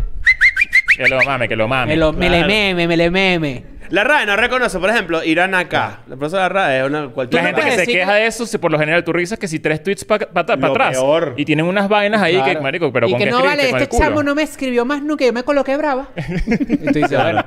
Que 0.95 1.07
lo 1.07 1.19
mame, 1.23 1.47
que 1.47 1.55
lo 1.55 1.67
mame. 1.67 1.93
Me, 1.93 1.97
lo, 1.97 2.13
me 2.13 2.29
le 2.29 2.45
meme, 2.45 2.87
me 2.87 2.97
le 2.97 3.09
meme. 3.09 3.63
La 3.93 4.03
RAE 4.03 4.25
no 4.25 4.35
reconoce, 4.35 4.79
por 4.79 4.89
ejemplo, 4.89 5.23
Irán 5.23 5.53
acá. 5.53 5.99
La 6.07 6.15
profesora 6.15 6.43
de 6.47 6.49
la 6.49 6.53
RAE 6.61 6.79
es 6.79 6.85
una 6.87 7.07
cualquier 7.09 7.43
La 7.43 7.49
gente 7.49 7.61
que 7.61 7.71
se 7.73 7.77
decir 7.81 7.93
queja 7.99 8.13
de 8.15 8.25
eso, 8.25 8.47
si 8.47 8.57
por 8.57 8.71
lo 8.71 8.79
general 8.79 9.03
tú 9.03 9.13
revisas 9.13 9.37
que 9.37 9.47
si 9.47 9.59
tres 9.59 9.83
tweets 9.83 10.03
para 10.03 10.55
Lo 10.55 10.67
atrás. 10.71 10.93
peor. 10.93 11.35
Y 11.37 11.45
tienen 11.45 11.67
unas 11.67 11.87
vainas 11.87 12.19
ahí 12.19 12.37
que, 12.37 12.41
Claro. 12.43 12.61
marico, 12.63 12.91
pero 12.91 13.07
y 13.07 13.11
con 13.11 13.19
que 13.19 13.25
qué 13.25 13.29
no 13.31 13.37
escribiste? 13.37 13.57
vale, 13.61 13.69
Con 13.69 13.77
el 13.77 13.83
este 13.83 13.95
culo. 13.95 14.09
chamo 14.09 14.23
no 14.23 14.33
me 14.33 14.41
escribió 14.41 14.83
más 14.83 15.03
nunca, 15.03 15.25
yo 15.25 15.31
me 15.31 15.43
coloqué 15.43 15.77
brava. 15.77 16.07
y 16.17 16.75
tú 16.87 16.93
dices, 16.93 17.11
bueno. 17.21 17.45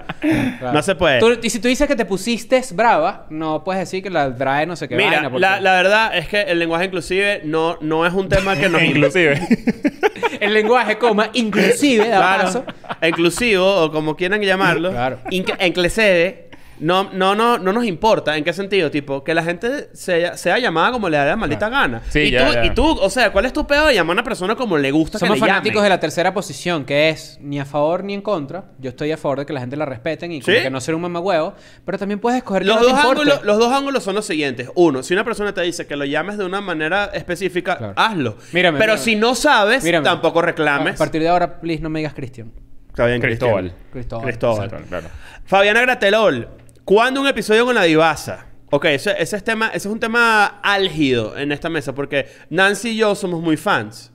claro. 0.60 0.72
No 0.72 0.82
se 0.82 0.94
puede. 0.94 1.18
Tú- 1.18 1.36
y 1.42 1.50
si 1.50 1.58
tú 1.58 1.66
dices 1.66 1.88
que 1.88 1.96
te 1.96 2.04
pusiste 2.04 2.62
brava, 2.74 3.26
no 3.28 3.64
puedes 3.64 3.80
decir 3.80 4.00
que 4.04 4.10
la 4.10 4.30
DRAE 4.30 4.66
no 4.66 4.76
sé 4.76 4.88
qué 4.88 4.94
Mira, 4.94 5.10
vaina. 5.10 5.30
porque 5.30 5.40
la, 5.40 5.60
la 5.60 5.72
verdad 5.72 6.16
es 6.16 6.28
que 6.28 6.42
el 6.42 6.60
lenguaje 6.60 6.84
inclusive 6.84 7.40
no, 7.44 7.76
no 7.80 8.06
es 8.06 8.12
un 8.14 8.28
tema 8.28 8.54
que 8.54 8.68
nos... 8.68 8.82
Inclusive. 8.84 9.40
El 10.38 10.52
lenguaje, 10.52 10.98
coma, 10.98 11.30
inclusive, 11.32 12.08
da 12.08 12.18
Claro. 12.18 12.42
paso. 12.44 12.64
Inclusivo, 13.02 13.64
o 13.84 13.90
como 13.90 14.16
quieran 14.16 14.40
llamarlo. 14.42 14.90
Claro. 14.90 15.18
inc- 15.30 15.56
Enclecede. 15.58 16.35
No, 16.78 17.10
no, 17.12 17.34
no, 17.34 17.58
no 17.58 17.72
nos 17.72 17.84
importa. 17.86 18.36
¿En 18.36 18.44
qué 18.44 18.52
sentido? 18.52 18.90
Tipo, 18.90 19.24
que 19.24 19.32
la 19.34 19.42
gente 19.42 19.88
sea, 19.94 20.36
sea 20.36 20.58
llamada 20.58 20.92
como 20.92 21.08
le 21.08 21.16
da 21.16 21.24
la 21.24 21.36
maldita 21.36 21.68
gana. 21.68 22.02
Sí, 22.10 22.20
y, 22.20 22.30
ya, 22.32 22.46
tú, 22.46 22.52
ya. 22.52 22.64
y 22.66 22.70
tú, 22.74 22.84
o 22.86 23.08
sea, 23.10 23.32
¿cuál 23.32 23.46
es 23.46 23.52
tu 23.52 23.66
pedo 23.66 23.86
de 23.86 23.94
llamar 23.94 24.12
a 24.12 24.16
una 24.20 24.24
persona 24.24 24.54
como 24.56 24.76
le 24.76 24.90
gusta 24.90 25.18
Somos 25.18 25.34
que 25.36 25.40
le 25.40 25.46
fanáticos 25.46 25.82
de 25.82 25.88
la 25.88 25.98
tercera 26.00 26.34
posición, 26.34 26.84
que 26.84 27.08
es 27.08 27.38
ni 27.40 27.58
a 27.58 27.64
favor 27.64 28.04
ni 28.04 28.12
en 28.14 28.20
contra. 28.22 28.64
Yo 28.78 28.90
estoy 28.90 29.10
a 29.12 29.16
favor 29.16 29.38
de 29.38 29.46
que 29.46 29.52
la 29.52 29.60
gente 29.60 29.76
la 29.76 29.86
respeten 29.86 30.32
y 30.32 30.40
como 30.40 30.56
¿Sí? 30.56 30.62
que 30.62 30.70
no 30.70 30.80
ser 30.80 30.94
un 30.94 31.00
mamagüevo. 31.02 31.54
Pero 31.84 31.98
también 31.98 32.20
puedes 32.20 32.38
escoger 32.38 32.62
que 32.62 32.68
Los, 32.68 32.76
no 32.76 32.82
te 32.82 32.88
dos 32.92 32.98
importe. 33.00 33.20
ángulos, 33.22 33.44
los 33.44 33.58
dos 33.58 33.72
ángulos 33.72 34.02
son 34.04 34.14
los 34.14 34.26
siguientes. 34.26 34.70
Uno, 34.74 35.02
si 35.02 35.14
una 35.14 35.24
persona 35.24 35.54
te 35.54 35.62
dice 35.62 35.86
que 35.86 35.96
lo 35.96 36.04
llames 36.04 36.36
de 36.38 36.44
una 36.44 36.60
manera 36.60 37.06
específica, 37.14 37.76
Claro. 37.78 37.94
hazlo. 37.96 38.36
Mírame, 38.52 38.78
Pero 38.78 38.92
mírame. 38.92 39.04
si 39.04 39.16
no 39.16 39.34
sabes, 39.34 39.82
Mírame. 39.82 40.04
tampoco 40.04 40.40
A 40.40 40.42
reclames. 40.42 40.96
partir 40.98 41.22
de 41.22 41.28
ahora, 41.28 41.58
please, 41.60 41.82
no 41.82 41.88
me 41.88 42.00
digas 42.00 42.12
Cristian. 42.14 42.52
Está 42.88 43.06
bien, 43.06 43.20
Cristóbal. 43.20 43.72
Cristóbal. 43.92 44.24
Cristóbal. 44.26 44.68
Claro. 44.88 45.06
Fabiana 45.44 45.80
Gratelol, 45.82 46.48
¿cuándo 46.86 47.20
un 47.20 47.26
episodio 47.26 47.66
con 47.66 47.74
la 47.74 47.82
divasa? 47.82 48.46
Ok, 48.70 48.86
ese, 48.86 49.14
es 49.20 49.44
tema, 49.44 49.68
ese 49.68 49.88
es 49.88 49.92
un 49.92 50.00
tema 50.00 50.60
álgido 50.62 51.36
en 51.36 51.52
esta 51.52 51.68
mesa 51.68 51.94
porque 51.94 52.26
Nancy 52.48 52.90
y 52.90 52.96
yo 52.96 53.14
somos 53.14 53.42
muy 53.42 53.58
fans. 53.58 54.12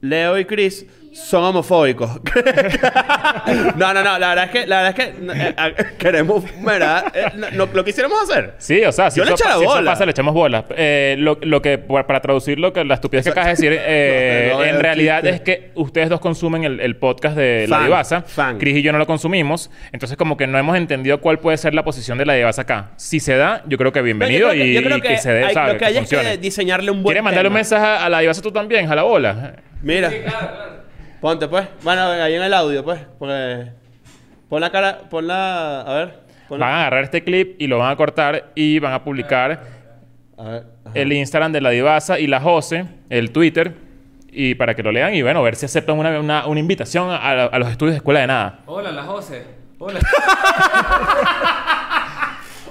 Leo 0.00 0.38
y 0.38 0.44
Chris 0.44 0.86
son 1.14 1.44
homofóbicos. 1.44 2.10
no, 3.76 3.94
no, 3.94 4.02
no, 4.02 4.18
la 4.18 4.28
verdad 4.30 4.44
es 4.46 4.50
que, 4.50 4.66
la 4.66 4.82
verdad 4.82 5.00
es 5.00 5.06
que 5.06 5.32
eh, 5.32 5.54
eh, 5.78 5.84
queremos, 5.98 6.44
¿verdad? 6.62 7.04
Eh, 7.14 7.24
no- 7.36 7.50
no- 7.52 7.68
lo 7.72 7.84
quisiéramos 7.84 8.18
hacer. 8.28 8.54
Sí, 8.58 8.82
o 8.84 8.92
sea, 8.92 9.10
si, 9.10 9.18
Yo 9.18 9.24
le 9.24 9.32
eso, 9.32 9.44
echo 9.44 9.48
la 9.48 9.58
si 9.58 9.64
eso 9.64 9.84
pasa, 9.84 10.04
le 10.04 10.10
echamos 10.10 10.34
bolas. 10.34 10.64
Eh, 10.76 11.16
lo, 11.18 11.38
lo 11.42 11.62
que, 11.62 11.78
para 11.78 12.20
traducir 12.20 12.58
lo 12.58 12.72
que 12.72 12.84
la 12.84 12.94
estupidez 12.94 13.24
que 13.24 13.30
acabas 13.30 13.46
de 13.58 13.68
decir, 13.68 13.78
eh, 13.86 14.48
No, 14.52 14.58
no, 14.58 14.64
en 14.64 14.80
realidad 14.80 15.20
chiste. 15.22 15.34
es 15.36 15.40
que 15.42 15.70
ustedes 15.74 16.08
dos 16.08 16.20
consumen 16.20 16.64
el, 16.64 16.80
el 16.80 16.96
podcast 16.96 17.36
de 17.36 17.66
La 17.68 17.76
Fan, 17.76 17.84
Divasa. 17.86 18.22
fan. 18.22 18.58
Chris 18.58 18.76
y 18.76 18.82
yo 18.82 18.92
no 18.92 18.98
lo 18.98 19.06
consumimos. 19.06 19.70
Entonces, 19.92 20.16
como 20.16 20.36
que 20.36 20.46
no 20.46 20.58
hemos 20.58 20.76
entendido 20.76 21.20
cuál 21.20 21.38
puede 21.38 21.56
ser 21.58 21.74
la 21.74 21.84
posición 21.84 22.18
de 22.18 22.26
La 22.26 22.34
Divasa 22.34 22.62
acá. 22.62 22.90
Si 22.96 23.20
se 23.20 23.36
da, 23.36 23.62
yo 23.66 23.78
creo 23.78 23.92
que 23.92 24.02
bienvenido 24.02 24.48
yo 24.52 24.52
creo 24.52 24.62
que, 24.64 24.68
y, 24.70 24.74
yo 24.74 24.82
creo 24.82 24.98
y 24.98 25.00
que, 25.00 25.18
se 25.18 25.32
dé, 25.32 25.44
hay- 25.44 25.54
¿sabes? 25.54 25.72
lo 25.74 25.78
que 25.78 25.84
hay 25.84 25.92
es 25.94 25.98
funcione. 26.00 26.30
que 26.32 26.38
diseñarle 26.38 26.90
un 26.90 27.02
buen 27.02 27.12
¿Quieres 27.12 27.22
mandarle 27.24 27.48
un 27.48 27.52
tema. 27.54 27.58
mensaje 27.60 27.84
a, 27.86 28.04
a 28.04 28.08
La 28.10 28.18
Divasa 28.20 28.42
tú 28.42 28.50
también? 28.50 28.90
A 28.90 28.94
la 28.96 29.02
bola. 29.04 29.54
Mira. 29.82 30.10
Ponte, 31.24 31.48
pues. 31.48 31.66
Bueno, 31.82 32.02
ahí 32.02 32.34
en 32.34 32.42
el 32.42 32.52
audio, 32.52 32.84
pues. 32.84 33.00
Pues, 33.18 33.68
Pon 34.50 34.60
la 34.60 34.68
cara, 34.70 34.98
pon 35.08 35.26
la... 35.26 35.80
A 35.80 35.94
ver. 35.94 36.18
pon 36.50 36.60
la- 36.60 36.66
Van 36.66 36.74
a 36.74 36.80
agarrar 36.82 37.04
este 37.04 37.24
clip 37.24 37.56
y 37.58 37.66
lo 37.66 37.78
van 37.78 37.90
a 37.92 37.96
cortar 37.96 38.50
y 38.54 38.78
van 38.78 38.92
a 38.92 39.02
publicar 39.02 39.62
A 40.36 40.42
ver. 40.44 40.64
ajá. 40.84 40.90
el 40.92 41.10
Instagram 41.14 41.50
de 41.52 41.62
La 41.62 41.70
Divasa 41.70 42.18
y 42.20 42.26
la 42.26 42.42
Jose, 42.42 42.84
el 43.08 43.30
Twitter, 43.32 43.74
y 44.30 44.54
para 44.56 44.74
que 44.74 44.82
lo 44.82 44.92
lean 44.92 45.14
y 45.14 45.22
bueno, 45.22 45.42
ver 45.42 45.56
si 45.56 45.64
aceptan 45.64 45.98
una, 45.98 46.20
una- 46.20 46.46
una 46.46 46.60
invitación 46.60 47.08
a, 47.10 47.16
a 47.46 47.58
los 47.58 47.70
estudios 47.70 47.94
de 47.94 47.96
Escuela 47.96 48.20
de 48.20 48.26
Nada. 48.26 48.58
Hola, 48.66 48.92
la 48.92 49.04
José. 49.04 49.46
Hola. 49.78 50.00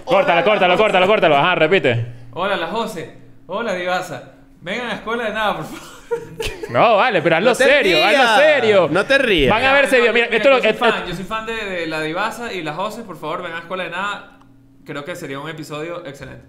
Córtalo, 0.06 0.44
córtalo, 0.44 0.78
córtalo, 0.78 1.08
córtalo. 1.08 1.36
Ajá, 1.38 1.56
repite. 1.56 2.06
Hola, 2.34 2.56
la 2.56 2.68
José. 2.68 3.18
Hola, 3.48 3.74
Divasa. 3.74 4.32
Vengan 4.64 4.86
a 4.86 4.90
la 4.90 4.96
escuela 4.96 5.24
de 5.26 5.34
nada, 5.34 5.58
por 5.58 5.66
favor. 5.66 5.82
No, 6.70 6.96
vale, 6.96 7.22
pero 7.22 7.36
hazlo 7.36 7.50
No 7.50 7.56
serio, 7.56 7.98
rías. 7.98 8.16
hazlo 8.16 8.44
serio. 8.44 8.88
No 8.92 9.06
te 9.06 9.18
rías. 9.18 9.50
Van 9.50 9.64
a 9.66 9.74
ver 9.74 9.88
serio. 9.88 10.14
Mira, 10.14 10.26
Mira, 10.28 10.38
esto 10.38 10.50
lo- 10.50 10.56
yo, 10.58 10.62
soy 10.62 10.72
esto- 10.72 10.86
fan, 10.86 11.06
yo 11.08 11.16
soy 11.16 11.26
fan 11.26 11.46
de, 11.46 11.54
de 11.66 11.88
la 11.88 12.02
Divasa 12.02 12.54
y 12.54 12.62
la 12.64 12.74
José. 12.74 13.04
Por 13.04 13.18
favor, 13.20 13.38
vengan 13.40 13.52
a 13.54 13.56
la 13.56 13.62
escuela 13.62 13.84
de 13.84 13.90
nada. 13.90 14.40
Creo 14.86 15.04
que 15.04 15.16
sería 15.16 15.40
un 15.40 15.50
episodio 15.50 16.06
excelente. 16.06 16.46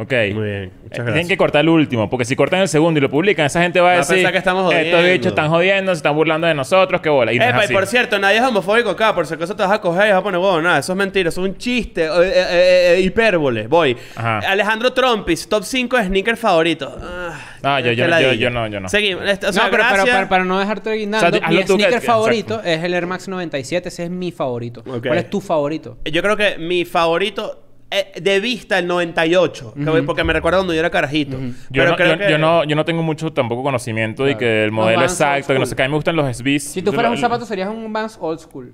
Ok. 0.00 0.12
Muy 0.12 0.20
bien, 0.20 0.32
muchas 0.32 0.40
Eh, 0.40 0.88
Tienen 0.90 1.04
gracias. 1.06 1.28
que 1.28 1.36
cortar 1.36 1.60
el 1.60 1.68
último, 1.68 2.08
porque 2.08 2.24
si 2.24 2.34
cortan 2.36 2.60
el 2.60 2.68
segundo 2.68 2.98
y 2.98 3.00
lo 3.02 3.10
publican, 3.10 3.46
esa 3.46 3.60
gente 3.62 3.80
va 3.80 3.88
a 3.88 3.90
Va 3.90 3.94
a 3.96 3.98
decir: 3.98 4.16
pensar 4.16 4.32
que 4.32 4.38
estamos 4.38 4.62
Estos 4.72 4.90
jodiendo". 4.90 5.12
bichos 5.12 5.26
están 5.26 5.48
jodiendo, 5.50 5.92
se 5.94 5.96
están 5.98 6.14
burlando 6.14 6.46
de 6.46 6.54
nosotros, 6.54 7.00
qué 7.00 7.08
bola. 7.10 7.32
Y 7.32 7.38
no 7.38 7.44
es 7.44 7.50
Epa, 7.50 7.60
y 7.60 7.64
así. 7.64 7.74
por 7.74 7.86
cierto, 7.86 8.18
nadie 8.18 8.38
es 8.38 8.42
homofóbico 8.42 8.90
acá. 8.90 9.14
Por 9.14 9.26
si 9.26 9.34
acaso 9.34 9.54
te 9.54 9.62
vas 9.62 9.72
a 9.72 9.80
coger 9.80 10.06
y 10.06 10.10
vas 10.10 10.20
a 10.20 10.22
poner 10.22 10.40
huevo. 10.40 10.60
Nada, 10.62 10.78
eso 10.78 10.92
es 10.92 10.96
mentira. 10.98 11.28
Eso 11.28 11.44
es 11.44 11.50
un 11.50 11.58
chiste. 11.58 12.04
eh, 12.06 12.08
eh, 12.10 12.94
eh, 12.96 13.00
hipérbole. 13.02 13.66
Voy. 13.66 13.96
Ajá. 14.16 14.38
Alejandro 14.38 14.92
Trompis, 14.92 15.48
top 15.48 15.64
5 15.64 15.96
de 15.98 16.04
sneaker 16.04 16.36
favorito. 16.36 16.96
Ah, 17.02 17.38
Ah, 17.62 17.80
yo- 17.80 17.90
qué 17.90 17.96
yo- 17.96 18.04
yo- 18.04 18.08
ladilla. 18.10 18.32
yo 18.34 18.50
no, 18.50 18.66
yo 18.68 18.80
no. 18.80 18.88
Seguimos. 18.88 19.28
Este, 19.28 19.46
o 19.48 19.52
sea, 19.52 19.64
no, 19.64 19.70
pero, 19.70 19.82
pero 19.82 19.94
gracias. 19.96 20.16
para, 20.16 20.28
para 20.30 20.44
no 20.44 20.58
dejarte 20.58 20.92
guindando, 20.94 21.26
O 21.26 21.30
sea, 21.30 21.46
hazlo 21.46 21.58
mi 21.58 21.64
tú 21.66 21.76
que- 21.76 21.82
sneaker 21.82 22.00
que- 22.00 22.06
favorito 22.06 22.62
es 22.64 22.82
el 22.82 22.94
Air 22.94 23.06
Max 23.06 23.28
97. 23.28 23.88
Ese 23.88 24.04
es 24.04 24.10
mi 24.10 24.32
favorito. 24.32 24.80
Ok. 24.86 25.06
¿Cuál 25.06 25.18
es 25.18 25.28
tu 25.30 25.40
favorito? 25.42 25.98
Yo 26.10 26.22
creo 26.22 26.36
que 26.38 26.56
mi 26.58 26.84
favorito 26.86 27.66
eh, 27.90 28.20
de 28.20 28.40
vista 28.40 28.78
el 28.78 28.86
98. 28.86 29.74
que 29.74 29.84
voy- 29.90 30.02
porque 30.02 30.22
me 30.24 30.32
recuerda 30.32 30.58
cuando 30.58 30.72
yo 30.74 30.80
era 30.80 30.90
carajito. 30.90 31.38
Yo, 31.38 31.52
Pero 31.72 31.90
no, 31.90 31.96
creo 31.96 32.12
yo, 32.14 32.18
que... 32.18 32.30
yo 32.30 32.38
no, 32.38 32.64
yo 32.64 32.76
no 32.76 32.84
tengo 32.84 33.02
mucho 33.02 33.32
tampoco 33.32 33.62
conocimiento 33.62 34.24
de 34.24 34.36
que 34.36 34.64
el 34.64 34.70
modelo 34.72 35.02
exacto, 35.02 35.52
que 35.52 35.58
no 35.58 35.66
sé 35.66 35.74
qué. 35.76 35.82
A 35.82 35.86
mí 35.86 35.90
me 35.90 35.96
gustan 35.96 36.16
los 36.16 36.36
SBs. 36.36 36.62
Si 36.64 36.82
tú 36.82 36.92
fueras 36.92 37.10
un 37.12 37.18
zapato, 37.18 37.44
serías 37.44 37.68
un 37.68 37.92
Vans 37.92 38.16
Old 38.20 38.38
School. 38.40 38.72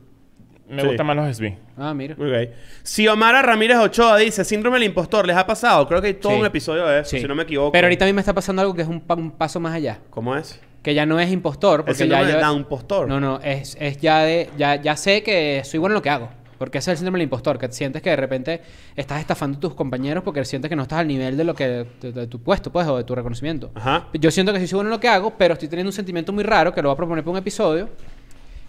Me 0.68 0.82
Sí. 0.82 0.88
gustan 0.88 1.06
más 1.06 1.14
los 1.16 1.28
SB. 1.36 1.56
Ah, 1.78 1.94
mira. 1.94 2.14
Ok. 2.18 2.50
Xiomara 2.82 3.40
Ramírez 3.40 3.76
Ochoa 3.78 4.16
dice, 4.18 4.44
síndrome 4.44 4.78
del 4.78 4.88
impostor, 4.88 5.24
¿les 5.26 5.36
ha 5.36 5.46
pasado? 5.46 5.86
Creo 5.86 6.00
que 6.00 6.08
hay 6.08 6.14
todo 6.14 6.32
Sí. 6.32 6.40
un 6.40 6.46
episodio 6.46 6.86
de 6.86 7.00
eso, 7.00 7.10
Sí. 7.10 7.20
si 7.20 7.26
no 7.28 7.34
me 7.36 7.44
equivoco. 7.44 7.70
Pero 7.72 7.86
ahorita 7.86 8.04
a 8.04 8.08
mí 8.08 8.12
me 8.12 8.20
está 8.20 8.34
pasando 8.34 8.62
algo 8.62 8.74
que 8.74 8.82
es 8.82 8.88
un, 8.88 9.00
pa- 9.00 9.14
un 9.14 9.30
paso 9.30 9.60
más 9.60 9.74
allá. 9.74 10.00
¿Cómo 10.10 10.34
es? 10.36 10.60
Que 10.82 10.92
ya 10.94 11.06
no 11.06 11.18
es 11.20 11.30
impostor. 11.30 11.84
Porque 11.84 11.92
ya 11.92 11.98
síndrome 12.18 12.26
yo... 12.32 12.36
de 12.38 12.42
Down 12.42 12.58
impostor. 12.58 13.06
No, 13.08 13.20
no, 13.20 13.40
es, 13.42 13.76
es 13.80 13.98
ya 13.98 14.20
de. 14.22 14.50
Ya, 14.58 14.74
ya 14.76 14.96
sé 14.96 15.22
que 15.22 15.62
soy 15.64 15.78
bueno 15.78 15.92
en 15.92 15.98
lo 15.98 16.02
que 16.02 16.10
hago. 16.10 16.30
Porque 16.58 16.78
ese 16.78 16.90
es 16.90 16.94
el 16.94 16.98
síndrome 16.98 17.18
del 17.18 17.24
impostor, 17.24 17.58
que 17.58 17.70
sientes 17.70 18.00
que 18.02 18.10
de 18.10 18.16
repente 18.16 18.62
estás 18.94 19.20
estafando 19.20 19.58
a 19.58 19.60
tus 19.60 19.74
compañeros 19.74 20.24
porque 20.24 20.44
sientes 20.44 20.68
que 20.68 20.76
no 20.76 20.82
estás 20.82 21.00
al 21.00 21.08
nivel 21.08 21.36
de 21.36 21.44
lo 21.44 21.54
que 21.54 21.86
de, 22.00 22.12
de 22.12 22.26
tu 22.26 22.40
puesto, 22.42 22.72
pues, 22.72 22.86
o 22.86 22.96
de 22.96 23.04
tu 23.04 23.14
reconocimiento. 23.14 23.70
Ajá. 23.74 24.08
Yo 24.14 24.30
siento 24.30 24.52
que 24.52 24.60
sí 24.60 24.66
soy 24.66 24.76
bueno 24.78 24.88
en 24.88 24.92
lo 24.92 25.00
que 25.00 25.08
hago, 25.08 25.34
pero 25.36 25.54
estoy 25.54 25.68
teniendo 25.68 25.88
un 25.88 25.94
sentimiento 25.94 26.32
muy 26.32 26.44
raro 26.44 26.72
que 26.72 26.82
lo 26.82 26.88
voy 26.88 26.94
a 26.94 26.96
proponer 26.96 27.22
para 27.24 27.32
un 27.32 27.38
episodio, 27.38 27.88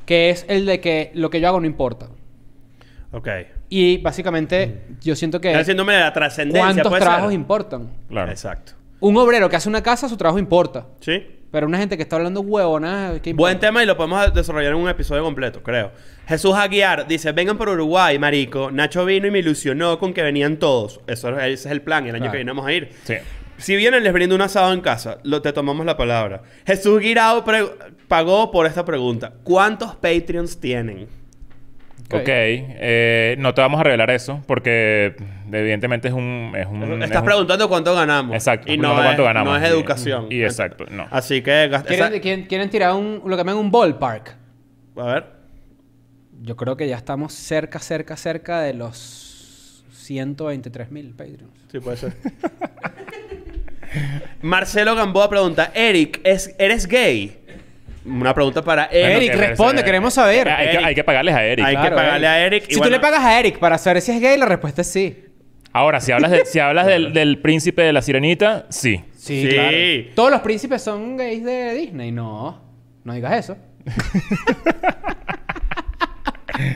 que 0.06 0.30
es 0.30 0.46
el 0.48 0.66
de 0.66 0.80
que 0.80 1.12
lo 1.14 1.30
que 1.30 1.40
yo 1.40 1.48
hago 1.48 1.60
no 1.60 1.66
importa. 1.66 2.08
Ok. 3.12 3.28
Y 3.70 3.98
básicamente 4.00 4.86
yo 5.02 5.16
siento 5.16 5.40
que 5.42 5.52
El 5.52 5.66
síndrome 5.66 5.94
de 5.94 6.00
la 6.02 6.14
trascendencia, 6.14 6.62
cuántos 6.64 6.90
¿puede 6.90 7.02
trabajos 7.02 7.30
ser? 7.30 7.40
importan. 7.40 7.90
Claro. 8.10 8.32
Exacto. 8.32 8.74
Un 9.00 9.16
obrero 9.18 9.50
que 9.50 9.56
hace 9.56 9.70
una 9.70 9.84
casa, 9.84 10.10
su 10.10 10.18
trabajo 10.18 10.40
importa. 10.40 10.88
¿Sí? 11.02 11.24
Pero 11.52 11.66
una 11.68 11.78
gente 11.78 11.96
que 11.96 12.04
está 12.04 12.18
hablando 12.18 12.42
huevonas, 12.42 13.22
¿qué 13.22 13.34
Buen 13.34 13.60
tema 13.60 13.82
y 13.82 13.86
lo 13.86 13.96
podemos 13.96 14.34
desarrollar 14.34 14.74
en 14.74 14.80
un 14.80 14.90
episodio 14.90 15.24
completo, 15.24 15.64
creo. 15.64 15.92
Jesús 16.28 16.54
Aguiar 16.56 17.08
dice, 17.08 17.32
vengan 17.32 17.58
por 17.58 17.70
Uruguay, 17.70 18.20
marico. 18.20 18.70
Nacho 18.70 19.06
vino 19.06 19.28
y 19.28 19.32
me 19.32 19.40
ilusionó 19.40 19.98
con 19.98 20.14
que 20.14 20.24
venían 20.24 20.58
todos. 20.58 21.00
Eso, 21.08 21.30
ese 21.40 21.54
es 21.54 21.66
el 21.68 21.82
plan. 21.82 22.06
El 22.06 22.16
año 22.16 22.24
Claro. 22.24 22.32
que 22.34 22.38
viene 22.40 22.52
vamos 22.52 22.68
a 22.68 22.74
ir. 22.74 22.90
Sí. 23.06 23.16
Si 23.58 23.76
vienen, 23.76 24.04
les 24.04 24.14
brindo 24.14 24.36
un 24.36 24.42
asado 24.42 24.72
en 24.74 24.82
casa. 24.82 25.18
Lo, 25.24 25.42
te 25.42 25.52
tomamos 25.54 25.86
la 25.86 25.98
palabra. 25.98 26.44
Jesús 26.66 27.00
Guirao 27.00 27.44
pagó 28.08 28.52
por 28.52 28.66
esta 28.68 28.84
pregunta. 28.86 29.34
¿Cuántos 29.44 29.96
Patreons 29.96 30.60
tienen? 30.60 31.08
Ok. 32.12 32.28
Eh, 32.30 33.36
no 33.40 33.54
te 33.54 33.62
vamos 33.62 33.82
a 33.82 33.84
revelar 33.84 34.10
eso 34.12 34.42
porque 34.48 35.16
evidentemente 35.52 36.08
es 36.08 36.14
un... 36.14 36.54
Es 36.56 36.66
un 36.68 36.84
es 37.02 37.06
Estás 37.06 37.20
un- 37.22 37.26
preguntando 37.26 37.68
cuánto 37.68 37.94
ganamos. 37.94 38.34
Exacto. 38.34 38.72
Y 38.72 38.78
no, 38.78 38.98
es, 38.98 39.04
cuánto 39.06 39.24
ganamos. 39.26 39.60
no 39.60 39.66
es 39.66 39.70
educación. 39.72 40.28
Y, 40.30 40.42
exacto, 40.44 40.86
no. 40.90 41.06
Así 41.12 41.42
que... 41.42 41.68
gasta- 41.68 41.88
¿Quieren, 41.90 42.14
esa- 42.14 42.22
quieren- 42.22 42.46
quieren 42.48 42.70
tirar 42.70 42.94
un, 42.96 43.22
lo 43.26 43.32
que 43.36 43.38
llaman 43.38 43.58
un 43.58 43.72
ballpark? 43.72 44.36
A 44.96 45.04
ver. 45.04 45.26
Yo 46.42 46.56
creo 46.56 46.78
que 46.78 46.88
ya 46.88 46.96
estamos 46.96 47.34
cerca, 47.34 47.80
cerca, 47.80 48.16
cerca 48.16 48.62
de 48.62 48.74
los 48.74 49.84
123 49.92 50.92
mil 50.92 51.14
Patreons. 51.14 51.52
Sí, 51.72 51.80
puede 51.80 51.98
ser. 51.98 52.14
Marcelo 54.42 54.96
Gamboa 54.96 55.30
pregunta, 55.30 55.72
Eric, 55.74 56.22
¿es, 56.24 56.56
¿eres 56.60 56.88
gay? 56.88 57.40
Una 58.08 58.34
pregunta 58.34 58.62
para 58.62 58.88
Bueno, 58.88 59.06
Eric. 59.08 59.18
Eric, 59.18 59.32
que- 59.32 59.48
responde, 59.48 59.84
queremos 59.84 60.14
saber. 60.14 60.48
Hay, 60.50 60.66
que, 60.68 60.74
Eric. 60.76 60.86
hay 60.88 60.96
que 60.96 61.04
pagarles 61.04 61.36
a 61.36 61.44
Eric. 61.46 61.66
Hay 61.66 61.76
que 61.78 61.92
pagarle 61.92 62.28
a 62.28 62.46
Eric. 62.46 62.64
y 62.70 62.74
Si 62.74 62.80
bueno, 62.80 62.86
tú 62.88 62.92
le 62.92 63.00
pagas 63.00 63.22
a 63.24 63.40
Eric 63.40 63.60
para 63.60 63.78
saber 63.78 64.02
si 64.02 64.12
es 64.12 64.22
gay, 64.22 64.38
la 64.38 64.46
respuesta 64.46 64.82
es 64.82 64.88
sí. 64.92 65.24
Ahora, 65.74 66.00
si 66.00 66.12
hablas, 66.12 66.32
de- 66.32 66.46
si 66.46 66.60
hablas 66.60 66.88
del, 66.88 67.14
del 67.14 67.40
príncipe 67.40 67.82
de 67.84 67.94
la 67.94 68.02
sirenita, 68.02 68.66
sí. 68.70 69.04
Sí. 69.16 70.12
Todos 70.16 70.32
los 70.32 70.40
príncipes 70.42 70.82
son 70.82 71.18
gays 71.18 71.44
de 71.44 71.74
Disney. 71.74 72.12
No, 72.12 72.62
no 73.04 73.14
digas 73.14 73.34
eso. 73.38 73.58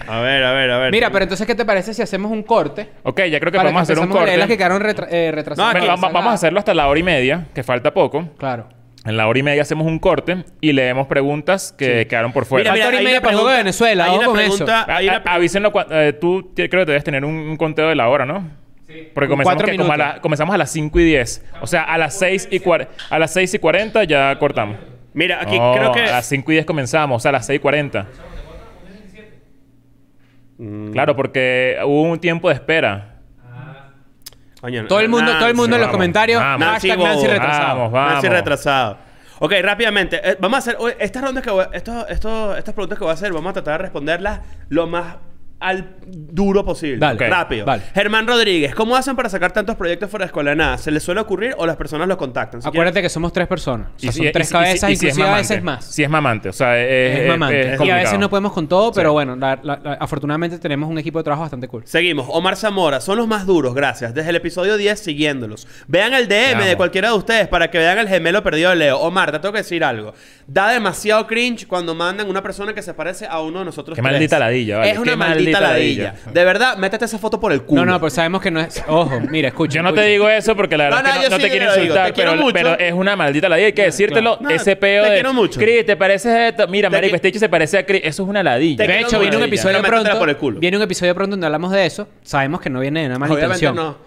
A 0.07 0.19
ver, 0.19 0.43
a 0.43 0.51
ver, 0.53 0.69
a 0.69 0.77
ver. 0.77 0.91
Mira, 0.91 1.09
pero 1.09 1.23
entonces, 1.23 1.47
¿qué 1.47 1.55
te 1.55 1.65
parece 1.65 1.93
si 1.95 2.03
hacemos 2.03 2.31
un 2.31 2.43
corte? 2.43 2.89
Ok, 3.03 3.21
ya 3.31 3.39
creo 3.39 3.51
que 3.51 3.57
para 3.57 3.63
podemos 3.69 3.81
hacer 3.81 3.97
un 3.97 4.03
empecemos 4.03 4.21
a 4.23 4.25
corte. 4.27 4.37
las 4.37 4.47
que 4.47 4.57
quedaron 4.57 4.79
retra- 4.81 5.07
eh, 5.09 5.31
retrasadas. 5.31 5.73
No, 5.73 5.79
Bueno, 5.79 5.93
aquí- 5.93 6.01
va- 6.03 6.07
va- 6.07 6.13
vamos 6.13 6.31
a 6.31 6.33
hacerlo 6.35 6.59
hasta 6.59 6.73
la 6.75 6.87
hora 6.87 6.99
y 6.99 7.03
media, 7.03 7.47
que 7.55 7.63
falta 7.63 7.91
poco. 7.91 8.29
Claro. 8.37 8.67
En 9.03 9.17
la 9.17 9.27
hora 9.27 9.39
y 9.39 9.43
media 9.43 9.63
hacemos 9.63 9.87
un 9.87 9.97
corte 9.97 10.43
y 10.61 10.73
leemos 10.73 11.07
preguntas 11.07 11.73
que 11.75 12.05
quedaron 12.07 12.31
por 12.31 12.45
fuera. 12.45 12.71
Mira, 12.71 12.83
Falta 12.85 12.87
hora 12.95 13.01
y 13.01 13.05
media 13.05 13.21
para 13.21 13.33
juego 13.33 13.49
de 13.49 13.55
pregunta- 13.55 13.63
Venezuela, 13.63 14.05
hay 14.05 14.15
una 14.17 14.25
con 14.27 14.35
pregunta- 14.35 14.81
A- 14.87 14.95
hay 14.97 15.07
una 15.07 15.17
a- 15.25 15.33
avísenlo 15.33 15.73
eh, 15.89 16.13
tú 16.21 16.51
creo 16.55 16.69
que 16.69 16.91
debes 16.91 17.03
tener 17.03 17.25
un, 17.25 17.33
un 17.33 17.57
conteo 17.57 17.89
de 17.89 17.95
la 17.95 18.07
hora, 18.09 18.25
¿no? 18.27 18.47
Sí. 18.87 19.09
Porque 19.15 19.29
comenzamos, 19.29 19.63
que 19.63 19.75
como 19.77 19.91
a 19.93 19.97
la- 19.97 20.21
comenzamos 20.21 20.53
a 20.53 20.57
las 20.59 20.69
5 20.71 20.99
y 20.99 21.03
10. 21.05 21.43
O 21.61 21.67
sea, 21.67 21.81
a 21.83 21.97
las 21.97 22.13
6 22.19 22.47
y, 22.51 22.61
a 23.09 23.19
las 23.19 23.33
6 23.33 23.53
y 23.55 23.59
40 23.59 24.03
ya 24.03 24.37
cortamos. 24.37 24.77
Mira, 25.13 25.39
aquí 25.41 25.57
No, 25.57 25.73
creo 25.75 25.91
que... 25.93 26.01
A 26.01 26.11
las 26.11 26.25
5 26.27 26.51
y 26.51 26.55
10 26.55 26.65
comenzamos, 26.65 27.17
o 27.17 27.19
sea, 27.19 27.29
a 27.29 27.31
las 27.33 27.45
6 27.47 27.57
y 27.57 27.59
40. 27.61 28.05
Mm. 30.57 30.91
Claro, 30.91 31.15
porque 31.15 31.77
hubo 31.83 32.03
un 32.03 32.19
tiempo 32.19 32.49
de 32.49 32.55
espera. 32.55 33.10
Todo 34.87 34.99
el 34.99 35.09
mundo, 35.09 35.25
Nancy, 35.25 35.39
todo 35.39 35.49
el 35.49 35.55
mundo 35.55 35.75
en 35.75 35.81
los 35.81 35.87
vamos, 35.87 35.95
comentarios. 35.97 36.41
vamos. 36.41 36.67
Hashtag 36.67 36.99
Nancy 36.99 37.27
retrasado. 37.27 37.77
Vamos, 37.77 37.91
vamos. 37.91 38.13
Nancy 38.13 38.27
retrasado. 38.29 38.97
Ok, 39.39 39.53
rápidamente. 39.63 40.21
eh, 40.23 40.37
vamos 40.39 40.55
a 40.55 40.59
hacer... 40.59 40.77
Estas 40.99 41.23
rondas 41.23 41.43
que 41.43 41.49
voy... 41.49 41.65
Estos, 41.73 42.05
estos, 42.09 42.57
estas 42.57 42.73
preguntas 42.75 42.97
que 42.99 43.03
voy 43.03 43.11
a 43.11 43.13
hacer, 43.15 43.33
vamos 43.33 43.49
a 43.49 43.53
tratar 43.53 43.73
de 43.73 43.77
responderlas 43.79 44.41
lo 44.69 44.85
más 44.85 45.15
al 45.61 45.95
duro 46.07 46.65
posible. 46.65 46.97
Dale. 46.97 47.15
Ok, 47.25 47.31
Rápido. 47.31 47.65
dale. 47.65 47.83
Germán 47.93 48.27
Rodríguez, 48.27 48.73
¿cómo 48.75 48.95
hacen 48.95 49.15
para 49.15 49.29
sacar 49.29 49.51
tantos 49.51 49.75
proyectos 49.75 50.09
fuera 50.09 50.25
de 50.25 50.27
escuela 50.27 50.49
de 50.49 50.55
nada? 50.57 50.77
¿Se 50.77 50.91
les 50.91 51.03
suele 51.03 51.21
ocurrir 51.21 51.53
o 51.57 51.65
las 51.65 51.75
personas 51.77 52.07
los 52.07 52.17
contactan? 52.17 52.61
Si 52.61 52.67
Acuérdate 52.67 53.01
que 53.01 53.09
somos 53.09 53.31
tres 53.31 53.47
personas. 53.47 53.87
O 53.95 53.99
sea, 53.99 54.09
Y 54.09 54.13
son 54.13 54.31
tres 54.31 54.47
y 54.47 54.47
si- 54.47 54.53
cabezas, 54.53 54.89
y 54.89 54.95
si 54.95 55.07
es 55.07 55.13
inclusive 55.13 55.23
a 55.23 55.25
mamante. 55.31 55.47
veces 55.53 55.63
más. 55.63 55.85
Si 55.85 56.03
es 56.03 56.09
mamante, 56.09 56.49
o 56.49 56.53
sea, 56.53 56.79
es, 56.81 57.19
es 57.21 57.27
mamante. 57.27 57.59
es 57.59 57.65
y 57.65 57.69
a 57.69 57.77
complicado. 57.77 58.03
veces 58.03 58.19
no 58.19 58.29
podemos 58.29 58.51
con 58.53 58.67
todo, 58.67 58.91
pero 58.91 59.09
Sí. 59.09 59.13
bueno, 59.13 59.35
la- 59.35 59.59
la- 59.63 59.79
la- 59.83 59.93
afortunadamente 59.93 60.57
tenemos 60.59 60.89
un 60.89 60.97
equipo 60.97 61.19
de 61.19 61.23
trabajo 61.23 61.41
bastante 61.43 61.67
cool. 61.67 61.83
Seguimos. 61.85 62.25
Omar 62.29 62.55
Zamora, 62.55 62.99
son 62.99 63.17
los 63.17 63.27
más 63.27 63.45
duros, 63.45 63.73
gracias. 63.75 64.13
Desde 64.13 64.29
el 64.31 64.35
episodio 64.37 64.77
10 64.77 64.99
siguiéndolos. 64.99 65.67
Vean 65.87 66.13
el 66.13 66.27
DM 66.27 66.65
de 66.65 66.75
cualquiera 66.75 67.09
de 67.09 67.15
ustedes 67.15 67.47
para 67.47 67.69
que 67.69 67.77
vean 67.77 67.99
el 67.99 68.07
gemelo 68.07 68.41
perdido 68.43 68.69
de 68.71 68.77
Leo. 68.77 68.97
Omar, 68.99 69.31
te 69.31 69.39
tengo 69.39 69.51
que 69.53 69.59
decir 69.59 69.83
algo. 69.83 70.13
Da 70.47 70.69
demasiado 70.71 71.27
cringe 71.27 71.67
cuando 71.67 71.93
mandan 71.95 72.27
una 72.29 72.41
persona 72.41 72.73
que 72.73 72.81
se 72.81 72.93
parece 72.93 73.25
a 73.25 73.39
uno 73.41 73.59
de 73.59 73.65
nosotros. 73.65 73.95
Qué 73.95 74.01
tres. 74.01 74.11
maldita 74.11 74.39
ladilla, 74.39 74.77
vale. 74.79 74.91
Es 74.91 74.97
una 74.97 75.11
Qué 75.11 75.17
maldita, 75.17 75.35
maldita 75.35 75.50
ladilla. 75.59 76.03
ladilla. 76.13 76.31
De 76.31 76.45
verdad, 76.45 76.77
métete 76.77 77.05
esa 77.05 77.17
foto 77.17 77.39
por 77.39 77.51
el 77.51 77.63
culo. 77.63 77.83
No, 77.85 77.91
no, 77.91 77.99
pues 77.99 78.13
sabemos 78.13 78.41
que 78.41 78.51
no 78.51 78.59
es. 78.61 78.83
Ojo, 78.87 79.19
mira, 79.29 79.49
escucha. 79.49 79.75
Yo 79.75 79.83
no 79.83 79.93
te 79.93 80.03
digo 80.03 80.29
eso 80.29 80.55
porque 80.55 80.77
la 80.77 80.85
verdad 80.85 81.03
No, 81.03 81.09
es 81.09 81.15
no, 81.15 81.19
que 81.19 81.23
yo 81.23 81.29
no, 81.29 81.35
no 81.35 81.35
sí 81.37 81.41
te 81.43 81.49
quiero 81.49 81.75
insultar, 81.75 82.05
Te 82.07 82.13
quiero 82.13 82.31
pero, 82.31 82.41
mucho. 82.43 82.53
pero 82.53 82.79
es 82.79 82.93
una 82.93 83.15
maldita 83.15 83.49
ladilla. 83.49 83.65
Hay 83.67 83.73
que 83.73 83.83
decírtelo. 83.83 84.37
No, 84.39 84.49
ese 84.49 84.75
peo 84.75 85.03
te 85.03 85.09
de... 85.09 85.15
quiero 85.15 85.33
mucho. 85.33 85.59
Chris, 85.59 85.85
¿te 85.85 85.95
pareces 85.97 86.31
a 86.33 86.47
esto? 86.47 86.67
Mira, 86.67 86.89
Te 86.89 86.95
marico, 86.95 87.15
este 87.15 87.37
se 87.37 87.49
parece 87.49 87.77
a 87.79 87.85
Chris. 87.85 88.01
Eso 88.03 88.23
es 88.23 88.29
una 88.29 88.43
ladilla. 88.43 88.85
De 88.87 88.99
hecho, 89.01 89.19
viene 89.19 89.35
un 89.37 89.43
episodio 89.43 89.77
pero 89.81 90.01
pronto. 90.01 90.19
por 90.19 90.29
el 90.29 90.37
culo. 90.37 90.59
Viene 90.59 90.77
un 90.77 90.83
episodio 90.83 91.13
pronto 91.15 91.31
donde 91.31 91.45
hablamos 91.47 91.71
de 91.71 91.85
eso. 91.85 92.07
Sabemos 92.23 92.61
que 92.61 92.69
no 92.69 92.79
viene 92.79 93.09
de 93.09 93.17
mala 93.17 93.33
Obviamente 93.33 93.65
intención. 93.65 93.75
no. 93.75 93.97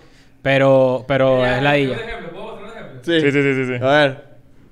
Pero, 0.43 1.05
pero 1.09 1.45
es 1.47 1.62
la 1.62 1.71
¿Un 1.71 1.77
ella. 1.77 1.95
ejemplo? 1.97 2.31
¿Puedo 2.33 2.57
mostrar 2.57 2.83
un 2.85 2.99
ejemplo? 2.99 3.01
Sí. 3.05 3.21
Sí, 3.21 3.33
sí, 3.33 3.55
sí, 3.55 3.79
sí. 3.79 3.85
A 3.85 3.89
ver, 3.99 4.25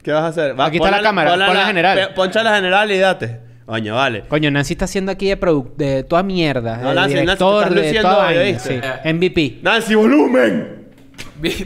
¿qué 0.02 0.12
vas 0.12 0.22
a 0.24 0.26
hacer? 0.28 0.58
Va, 0.60 0.66
Aquí 0.66 0.76
está 0.76 0.90
la 0.90 1.00
cámara, 1.02 1.30
ponla 1.30 1.48
la- 1.54 1.66
general. 1.66 1.98
pe- 1.98 2.14
Poncha 2.14 2.42
la 2.42 2.54
general 2.56 2.90
y 2.92 2.98
date. 2.98 3.40
Coño, 3.72 3.94
vale. 3.94 4.24
Coño, 4.28 4.50
Nancy 4.50 4.74
está 4.74 4.84
haciendo 4.84 5.10
aquí 5.12 5.28
de, 5.28 5.62
de 5.78 6.04
toda 6.04 6.22
mierda. 6.22 6.76
No, 6.76 6.90
de 6.90 6.94
Nancy, 6.94 7.14
Nancy, 7.14 7.20
director, 7.20 7.62
estás 7.78 7.92
de 7.94 8.00
toda 8.02 8.58
sí. 8.58 9.12
MVP. 9.14 9.60
Nancy, 9.62 9.94
volumen. 9.94 10.88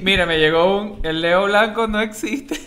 Mira, 0.03 0.25
me 0.25 0.39
llegó 0.39 0.83
un... 0.83 1.01
El 1.05 1.21
Leo 1.21 1.47
Blanco 1.47 1.89
no 1.89 2.01
existe. 2.01 2.61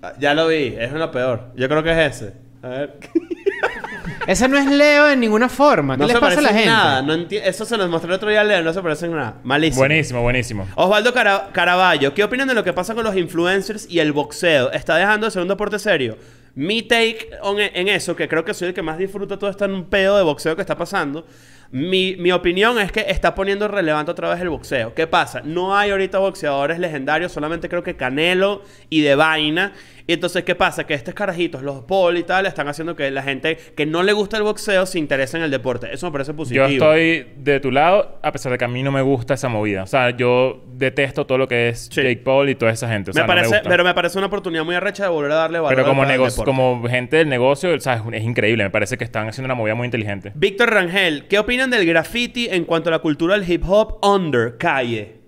Ah, 0.00 0.12
Ya 0.20 0.32
lo 0.32 0.46
vi, 0.46 0.76
es 0.78 0.92
uno 0.92 1.10
peor. 1.10 1.50
Yo 1.56 1.68
creo 1.68 1.82
que 1.82 1.90
es 1.90 2.14
ese. 2.22 2.34
A 2.62 2.68
ver. 2.68 2.98
Ese 4.28 4.48
no 4.48 4.56
es 4.56 4.66
Leo 4.70 5.10
en 5.10 5.18
ninguna 5.18 5.48
forma. 5.48 5.96
¿Qué 5.96 6.00
No 6.02 6.06
les 6.06 6.14
se 6.14 6.20
pasa 6.20 6.38
a 6.38 6.42
la 6.42 6.48
gente? 6.50 6.66
nada. 6.66 7.02
No 7.02 7.14
enti- 7.14 7.40
Eso 7.44 7.64
se 7.64 7.76
los 7.76 7.90
mostré 7.90 8.08
el 8.10 8.14
otro 8.14 8.30
día 8.30 8.42
a 8.42 8.44
Leo, 8.44 8.62
no 8.62 8.72
se 8.72 8.80
parece 8.80 9.06
en 9.06 9.16
nada. 9.16 9.34
Malísimo. 9.42 9.80
Buenísimo, 9.80 10.22
buenísimo. 10.22 10.68
Osvaldo 10.76 11.12
Cara- 11.12 11.48
Caraballo, 11.52 12.14
¿qué 12.14 12.22
opinan 12.22 12.46
de 12.46 12.54
lo 12.54 12.62
que 12.62 12.72
pasa 12.72 12.94
con 12.94 13.02
los 13.04 13.16
influencers 13.16 13.86
y 13.90 13.98
el 13.98 14.12
boxeo? 14.12 14.70
¿Está 14.72 14.96
dejando 14.96 15.26
de 15.26 15.32
ser 15.32 15.42
un 15.42 15.48
deporte 15.48 15.78
serio? 15.80 16.16
Mi 16.54 16.82
take 16.82 17.30
on- 17.42 17.58
en 17.60 17.88
eso, 17.88 18.14
que 18.14 18.28
creo 18.28 18.44
que 18.44 18.54
soy 18.54 18.68
el 18.68 18.74
que 18.74 18.82
más 18.82 18.98
disfruta 18.98 19.38
todo 19.38 19.50
este 19.50 19.66
pedo 19.90 20.16
de 20.16 20.22
boxeo 20.22 20.54
que 20.54 20.62
está 20.62 20.76
pasando. 20.76 21.26
Mi, 21.72 22.14
mi 22.16 22.30
opinión 22.30 22.78
es 22.78 22.92
que 22.92 23.04
está 23.08 23.34
poniendo 23.34 23.66
relevante 23.66 24.12
otra 24.12 24.28
vez 24.30 24.40
el 24.40 24.48
boxeo. 24.48 24.94
¿Qué 24.94 25.08
pasa? 25.08 25.40
No 25.44 25.76
hay 25.76 25.90
ahorita 25.90 26.18
boxeadores 26.20 26.78
legendarios, 26.78 27.32
solamente 27.32 27.68
creo 27.68 27.82
que 27.82 27.96
Canelo 27.96 28.62
y 28.90 29.00
de 29.00 29.16
vaina. 29.16 29.72
Y 30.06 30.12
entonces, 30.12 30.44
¿qué 30.44 30.54
pasa? 30.54 30.84
Que 30.86 30.92
estos 30.92 31.14
carajitos, 31.14 31.62
los 31.62 31.82
Paul 31.84 32.18
y 32.18 32.24
tal, 32.24 32.44
están 32.44 32.68
haciendo 32.68 32.94
que 32.94 33.10
la 33.10 33.22
gente 33.22 33.56
que 33.74 33.86
no 33.86 34.02
le 34.02 34.12
gusta 34.12 34.36
el 34.36 34.42
boxeo 34.42 34.84
se 34.84 34.98
interese 34.98 35.38
en 35.38 35.44
el 35.44 35.50
deporte. 35.50 35.88
Eso 35.90 36.06
me 36.06 36.12
parece 36.12 36.34
positivo. 36.34 36.66
Yo 36.66 36.72
estoy 36.74 37.26
de 37.36 37.58
tu 37.60 37.70
lado, 37.70 38.18
a 38.22 38.30
pesar 38.30 38.52
de 38.52 38.58
que 38.58 38.66
a 38.66 38.68
mí 38.68 38.82
no 38.82 38.92
me 38.92 39.00
gusta 39.00 39.32
esa 39.32 39.48
movida. 39.48 39.82
O 39.82 39.86
sea, 39.86 40.10
yo 40.10 40.62
detesto 40.74 41.24
todo 41.26 41.38
lo 41.38 41.48
que 41.48 41.68
es 41.70 41.88
Sí. 41.90 42.02
Jake 42.02 42.18
Paul 42.18 42.50
y 42.50 42.54
toda 42.54 42.72
esa 42.72 42.86
gente. 42.88 43.12
O 43.12 43.14
sea, 43.14 43.22
me 43.22 43.28
no 43.28 43.34
parece, 43.34 43.50
me 43.52 43.56
gusta. 43.58 43.70
pero 43.70 43.82
me 43.84 43.94
parece 43.94 44.18
una 44.18 44.26
oportunidad 44.26 44.62
muy 44.64 44.74
arrecha 44.74 45.04
de 45.04 45.08
volver 45.08 45.32
a 45.32 45.36
darle 45.36 45.58
valor 45.60 45.74
Pero 45.74 45.88
como, 45.88 46.02
al- 46.02 46.34
como 46.44 46.86
gente 46.86 47.16
del 47.16 47.30
negocio, 47.30 47.72
o 47.74 47.80
sea, 47.80 47.94
es, 47.94 48.02
es 48.12 48.22
increíble. 48.24 48.62
Me 48.64 48.70
parece 48.70 48.98
que 48.98 49.04
están 49.04 49.26
haciendo 49.28 49.46
una 49.46 49.54
movida 49.54 49.74
muy 49.74 49.86
inteligente. 49.86 50.32
Víctor 50.34 50.70
Rangel, 50.70 51.24
¿qué 51.28 51.38
opinan 51.38 51.70
del 51.70 51.86
graffiti 51.86 52.46
en 52.50 52.64
cuanto 52.66 52.90
a 52.90 52.92
la 52.92 52.98
cultura 52.98 53.38
del 53.38 53.50
hip 53.50 53.62
hop 53.66 54.04
under 54.04 54.58
calle? 54.58 55.23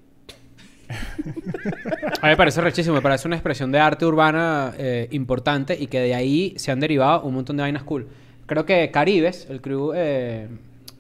A 2.23 2.27
mí 2.27 2.31
me 2.31 2.37
parece 2.37 2.61
rechísimo. 2.61 2.95
Me 2.97 3.03
parece 3.03 3.27
una 3.29 3.37
expresión 3.37 3.73
de 3.73 3.79
arte 3.79 4.07
urbana 4.07 4.73
eh, 4.79 5.09
importante 5.13 5.77
y 5.79 5.87
que 5.87 6.01
de 6.01 6.15
ahí 6.15 6.55
se 6.57 6.71
han 6.73 6.81
derivado 6.81 7.23
un 7.23 7.35
montón 7.35 7.57
de 7.57 7.63
vainas 7.63 7.83
cool. 7.83 8.09
Creo 8.47 8.65
que 8.65 8.91
Caribes, 8.91 9.47
el 9.51 9.61
crew, 9.61 9.93
eh, 9.95 10.49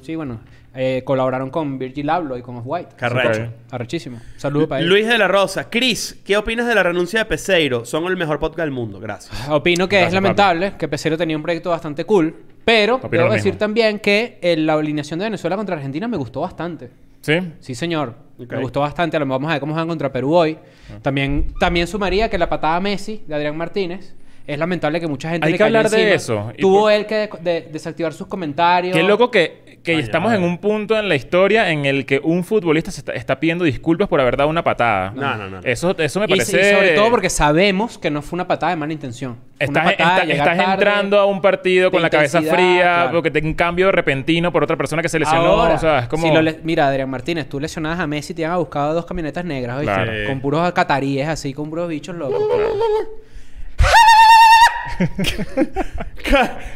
sí, 0.03 0.17
bueno, 0.17 0.41
eh, 0.75 1.03
colaboraron 1.05 1.49
con 1.49 1.79
Virgil 1.79 2.11
Abloh 2.11 2.37
y 2.37 2.43
con 2.43 2.57
Off-White. 2.57 2.97
Carrecho. 2.97 3.51
Arrechísimo. 3.71 4.21
Saludos 4.37 4.69
para 4.69 4.81
ellos. 4.81 4.91
Luis 4.91 5.07
de 5.07 5.17
la 5.17 5.27
Rosa, 5.27 5.71
Chris, 5.71 6.21
¿qué 6.25 6.37
opinas 6.37 6.67
de 6.67 6.75
la 6.75 6.83
renuncia 6.83 7.21
de 7.21 7.25
Peseiro? 7.25 7.85
Son 7.87 8.05
el 8.07 8.17
mejor 8.17 8.39
podcast 8.39 8.61
del 8.61 8.73
mundo, 8.73 9.01
gracias. 9.01 9.49
Opino 9.49 9.89
que 9.89 9.97
Gracias, 9.97 10.09
es 10.09 10.15
lamentable 10.15 10.75
que 10.79 10.87
Pesero 10.89 11.17
tenía 11.17 11.37
un 11.37 11.43
proyecto 11.43 11.71
bastante 11.71 12.05
cool, 12.05 12.35
pero 12.65 12.97
Opino 12.97 13.23
debo 13.23 13.33
decir 13.33 13.53
mismo. 13.53 13.59
también 13.59 14.01
que 14.01 14.39
eh, 14.43 14.57
la 14.57 14.75
alineación 14.75 15.19
de 15.19 15.27
Venezuela 15.27 15.57
contra 15.57 15.77
Argentina 15.77 16.09
me 16.09 16.17
gustó 16.19 16.41
bastante. 16.43 16.91
¿Sí? 17.27 17.53
Sí, 17.61 17.75
señor. 17.75 18.15
Me 18.39 18.61
gustó 18.61 18.81
bastante. 18.81 19.17
A 19.17 19.21
lo 19.21 19.27
mejor 19.27 19.41
vamos 19.41 19.51
a 19.51 19.55
ver 19.55 19.61
cómo 19.61 19.75
van 19.75 19.89
contra 19.89 20.13
Perú 20.13 20.35
hoy. 20.35 20.59
Ah. 20.91 20.99
También, 21.03 21.53
también 21.59 21.87
sumaría 21.87 22.29
que 22.31 22.39
la 22.39 22.49
patada 22.49 22.79
Messi 22.81 23.25
de 23.27 23.35
Adrián 23.35 23.57
Martínez. 23.57 24.15
Es 24.47 24.59
lamentable 24.61 25.01
que 25.01 25.09
mucha 25.09 25.31
gente 25.31 25.45
Hay 25.45 25.53
le 25.53 25.59
que 25.59 25.65
hablar 25.65 25.91
de 25.91 26.15
eso. 26.15 26.53
Tuvo 26.61 26.83
por- 26.83 26.93
él 26.93 27.07
que 27.07 27.15
de- 27.17 27.31
de- 27.43 27.69
desactivar 27.73 28.13
sus 28.13 28.29
comentarios. 28.29 28.95
Qué 28.97 29.03
loco 29.03 29.29
que, 29.29 29.63
que 29.87 29.99
estamos 30.01 30.35
en 30.35 30.43
un 30.43 30.59
punto 30.59 30.99
en 30.99 31.09
la 31.09 31.15
historia 31.15 31.71
en 31.71 31.87
el 31.87 32.05
que 32.05 32.21
un 32.23 32.45
futbolista 32.45 32.91
se 32.91 33.01
está, 33.01 33.13
está 33.13 33.41
pidiendo 33.41 33.65
disculpas 33.65 34.09
por 34.09 34.21
haber 34.21 34.37
dado 34.37 34.51
una 34.51 34.63
patada. 34.63 35.13
No, 35.15 35.37
no, 35.37 35.49
no. 35.49 35.61
Eso, 35.63 35.97
eso 35.97 36.21
me 36.21 36.27
Y, 36.27 36.29
y 36.29 36.37
parece... 36.37 36.73
sobre 36.75 36.91
todo 36.91 37.09
porque 37.11 37.31
sabemos 37.31 37.97
que 37.99 38.11
no 38.11 38.21
fue 38.21 38.37
una 38.37 38.47
patada 38.47 38.71
de 38.71 38.77
mala 38.77 38.93
intención. 38.93 39.37
Estás, 39.59 39.93
está- 39.93 40.17
tarde, 40.17 40.37
entrando 40.37 41.19
a 41.19 41.25
un 41.25 41.41
partido 41.41 41.91
con 41.91 42.03
la 42.03 42.11
cabeza 42.11 42.43
fría, 42.43 42.83
claro. 42.83 43.13
porque 43.13 43.31
te 43.31 43.41
un 43.47 43.55
cambio 43.55 43.91
repentino 43.91 44.53
por 44.53 44.63
otra 44.63 44.77
persona 44.77 45.01
que 45.01 45.09
se 45.09 45.19
lesionó. 45.19 45.47
Ahora, 45.63 45.75
o 45.77 45.79
sea, 45.79 46.01
es 46.01 46.09
como... 46.09 46.27
si 46.27 46.35
lo 46.35 46.43
le- 46.43 46.61
mira, 46.63 46.89
Adrián 46.89 47.09
Martínez, 47.09 47.49
tú 47.49 47.59
lesionabas 47.59 47.99
a 48.01 48.07
Messi, 48.07 48.35
te 48.35 48.43
iban 48.43 48.53
a 48.53 48.57
buscar 48.59 48.93
dos 48.93 49.07
camionetas 49.07 49.45
negras, 49.47 49.79
¿oíste? 49.79 49.95
Claro. 49.95 50.13
Con 50.27 50.41
puros 50.41 50.73
cataríes 50.73 51.29
así, 51.29 51.55
con 51.55 51.71
puros 51.71 51.89
bichos 51.89 52.15
locos. 52.17 52.39
Ca- 52.49 53.26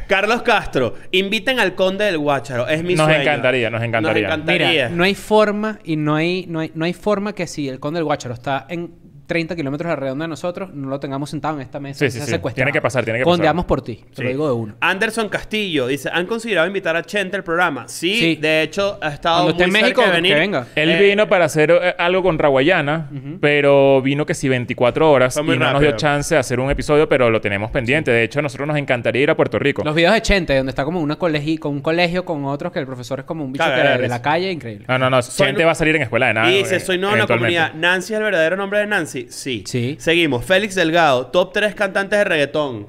Carlos 0.07 0.43
Castro, 0.43 0.95
inviten 1.13 1.59
al 1.61 1.75
conde 1.75 2.05
del 2.05 2.19
Guácharo. 2.19 2.69
Es 2.69 2.83
mi 2.83 2.95
Nos 2.95 3.07
sueño. 3.07 3.23
encantaría, 3.23 3.71
nos 3.71 3.83
encantaría. 3.83 4.29
Nos 4.29 4.35
encantaría. 4.37 4.69
Mira, 4.69 4.89
no 4.91 5.05
hay 5.05 5.15
forma 5.15 5.79
y 5.85 5.97
no 5.97 6.15
hay, 6.15 6.47
no 6.49 6.61
hay, 6.61 6.71
no 6.75 6.85
hay 6.85 6.93
forma 6.93 7.35
que 7.35 7.47
si 7.47 7.69
el 7.69 7.81
conde 7.81 7.99
del 7.99 8.05
Guácharo 8.05 8.35
está 8.35 8.67
en 8.69 8.95
30 9.31 9.55
kilómetros 9.55 9.87
a 9.87 9.91
la 9.95 9.97
redonda 10.01 10.25
de 10.25 10.29
nosotros, 10.29 10.75
no 10.75 10.89
lo 10.89 10.99
tengamos 10.99 11.31
sentado 11.31 11.55
en 11.55 11.61
esta 11.63 11.79
mesa. 11.79 12.11
Sí. 12.11 12.19
Tiene 12.53 12.73
que 12.73 12.81
pasar, 12.81 13.05
tiene 13.05 13.21
que 13.21 13.25
Condeamos 13.25 13.65
pasar. 13.65 13.69
por 13.69 13.83
ti, 13.83 13.97
te 14.11 14.17
Sí. 14.17 14.23
lo 14.25 14.29
digo 14.29 14.47
de 14.49 14.55
uno. 14.55 14.75
Anderson 14.81 15.29
Castillo 15.29 15.87
dice, 15.87 16.11
¿han 16.13 16.27
considerado 16.27 16.67
invitar 16.67 16.97
a 16.97 17.03
Chente 17.05 17.37
al 17.37 17.45
programa? 17.45 17.87
Sí, 17.87 18.15
Sí. 18.17 18.37
de 18.37 18.63
hecho 18.63 18.99
ha 19.01 19.11
estado 19.11 19.45
Cuando 19.45 19.51
esté 19.53 19.65
en 19.65 19.71
cerca 19.71 19.83
México, 19.87 20.03
de 20.03 20.11
venir. 20.11 20.35
que 20.35 20.41
venga. 20.41 20.67
Él 20.75 20.91
Eh, 20.91 21.01
vino 21.11 21.29
para 21.29 21.45
hacer 21.45 21.71
eh, 21.71 21.95
algo 21.97 22.25
con 22.25 22.39
Raguayana, 22.41 23.09
pero 23.41 24.03
vino 24.03 24.27
que 24.27 24.35
sí 24.35 24.49
24 24.49 25.11
horas 25.11 25.35
Fue 25.35 25.43
y 25.43 25.47
muy 25.47 25.59
no 25.59 25.65
nos 25.67 25.75
rápido. 25.75 25.91
dio 25.93 25.97
chance 25.99 26.35
de 26.35 26.39
hacer 26.41 26.59
un 26.61 26.71
episodio, 26.71 27.09
pero 27.09 27.31
lo 27.31 27.41
tenemos 27.41 27.71
pendiente. 27.71 28.11
De 28.11 28.25
hecho, 28.25 28.41
a 28.41 28.43
nosotros 28.43 28.67
nos 28.67 28.77
encantaría 28.77 29.23
ir 29.23 29.31
a 29.31 29.37
Puerto 29.37 29.59
Rico. 29.59 29.83
Los 29.85 29.95
videos 29.95 30.15
de 30.15 30.23
Chente, 30.23 30.57
donde 30.57 30.71
está 30.71 30.85
como 30.85 31.01
una 31.01 31.17
colegi 31.17 31.59
con 31.59 31.73
un 31.73 31.81
colegio 31.81 32.25
con 32.25 32.45
otros 32.47 32.73
que 32.73 32.79
el 32.81 32.87
profesor 32.87 33.21
es 33.21 33.25
como 33.27 33.45
un 33.45 33.53
bicho 33.53 33.65
que- 33.65 33.71
de 34.03 34.09
la 34.09 34.23
calle, 34.23 34.51
increíble. 34.51 34.87
No, 34.89 34.99
no, 34.99 35.09
no. 35.09 35.21
Gente 35.23 35.65
va 35.65 35.73
a 35.73 35.75
salir 35.75 35.95
en 35.97 36.03
escuela 36.03 36.27
de 36.29 36.35
nada. 36.35 36.51
Y 36.51 36.59
dice, 36.59 36.77
eh, 36.77 36.81
soy 36.81 36.99
nuevo 36.99 37.15
en 37.15 37.19
la 37.21 37.25
eventualmente. 37.25 37.57
comunidad. 37.59 37.81
¿Nancy 37.81 38.13
es 38.15 38.19
el 38.19 38.25
verdadero 38.25 38.57
nombre 38.57 38.79
de 38.81 38.87
Nancy? 38.87 39.20
Sí. 39.29 39.65
Sí. 39.67 39.97
Seguimos. 39.99 40.45
Félix 40.45 40.75
Delgado, 40.75 41.27
top 41.27 41.53
3 41.53 41.75
cantantes 41.75 42.19
de 42.19 42.25
reggaetón. 42.25 42.87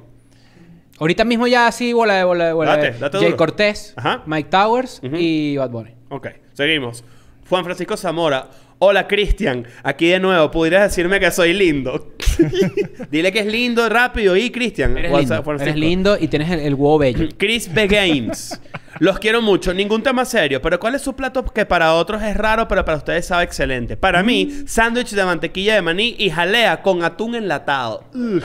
Ahorita 0.99 1.25
mismo 1.25 1.47
ya 1.47 1.67
así, 1.67 1.93
bola 1.93 2.15
de 2.15 2.23
bola 2.23 2.45
de 2.47 2.53
bola. 2.53 2.75
Date, 2.77 2.91
de- 2.91 2.99
date 2.99 3.17
Jay 3.17 3.25
duro. 3.27 3.37
Cortés, 3.37 3.93
Ajá. 3.97 4.21
Mike 4.27 4.49
Towers 4.49 5.01
Ujú. 5.03 5.15
y 5.17 5.57
Bad 5.57 5.69
Bunny. 5.71 5.91
Ok, 6.09 6.27
seguimos. 6.53 7.03
Juan 7.49 7.63
Francisco 7.63 7.97
Zamora. 7.97 8.49
Hola, 8.83 9.07
Cristian. 9.07 9.65
Aquí 9.83 10.07
de 10.07 10.19
nuevo. 10.19 10.49
¿Pudieras 10.51 10.89
decirme 10.89 11.19
que 11.19 11.29
soy 11.31 11.53
lindo? 11.53 12.13
Dile 13.11 13.31
que 13.31 13.39
es 13.39 13.45
lindo, 13.45 13.87
rápido. 13.89 14.35
Y, 14.35 14.49
Cristian. 14.49 14.97
Eres 14.97 15.11
lindo, 15.11 15.43
Francisco. 15.43 15.61
eres 15.69 15.75
lindo 15.75 16.17
y 16.19 16.27
tienes 16.27 16.49
el, 16.49 16.59
el 16.61 16.73
huevo 16.73 16.97
bello. 16.97 17.27
Chris 17.37 17.71
B. 17.71 17.87
Games. 17.87 18.59
Los 18.99 19.19
quiero 19.19 19.41
mucho. 19.41 19.73
Ningún 19.73 20.03
tema 20.03 20.25
serio. 20.25 20.61
Pero 20.61 20.79
¿cuál 20.79 20.95
es 20.95 21.01
su 21.01 21.15
plato 21.15 21.45
que 21.45 21.65
para 21.65 21.93
otros 21.93 22.21
es 22.23 22.35
raro, 22.35 22.67
pero 22.67 22.83
para 22.85 22.97
ustedes 22.97 23.25
sabe 23.25 23.43
excelente? 23.43 23.97
Para 23.97 24.21
mí, 24.23 24.63
sándwich 24.67 25.11
de 25.11 25.25
mantequilla 25.25 25.75
de 25.75 25.81
maní 25.81 26.15
y 26.17 26.29
jalea 26.29 26.81
con 26.81 27.03
atún 27.03 27.35
enlatado. 27.35 28.03
Ugh. 28.13 28.43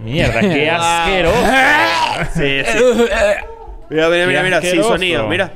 Mierda, 0.00 0.40
qué 0.40 0.70
asqueroso. 0.70 1.46
Sí, 2.34 2.60
sí. 2.64 2.78
Mira, 3.88 4.08
mira, 4.08 4.26
mira, 4.26 4.42
mira, 4.42 4.60
sin 4.60 4.82
sonido, 4.82 5.26
mira. 5.28 5.52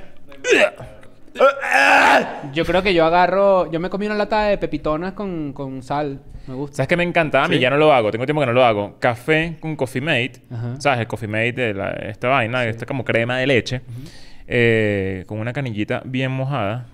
Yo 2.52 2.64
creo 2.64 2.82
que 2.82 2.92
yo 2.94 3.04
agarro... 3.04 3.70
Yo 3.70 3.80
me 3.80 3.88
comí 3.90 4.06
una 4.06 4.14
lata 4.14 4.44
de 4.44 4.58
pepitonas 4.58 5.12
con, 5.12 5.52
con 5.52 5.82
sal. 5.82 6.20
Me 6.46 6.54
gusta. 6.54 6.76
¿Sabes 6.78 6.88
qué 6.88 6.96
me 6.96 7.04
encantaba? 7.04 7.44
A 7.44 7.48
mí 7.48 7.56
Sí. 7.56 7.60
ya 7.60 7.70
no 7.70 7.76
lo 7.76 7.92
hago. 7.92 8.10
Tengo 8.10 8.24
tiempo 8.24 8.40
que 8.40 8.46
no 8.46 8.52
lo 8.52 8.64
hago. 8.64 8.96
Café 8.98 9.56
con 9.60 9.76
Coffee 9.76 10.00
Mate. 10.00 10.32
Ajá. 10.50 10.80
¿Sabes? 10.80 11.00
El 11.00 11.06
Coffee 11.06 11.28
Mate 11.28 11.52
de 11.52 11.74
la- 11.74 11.90
esta 11.90 12.28
vaina. 12.28 12.64
Esta 12.64 12.86
como 12.86 13.04
crema 13.04 13.38
de 13.38 13.46
leche. 13.46 13.80
eh, 14.52 15.24
con 15.28 15.38
una 15.38 15.52
canillita 15.52 16.02
bien 16.04 16.32
mojada. 16.32 16.86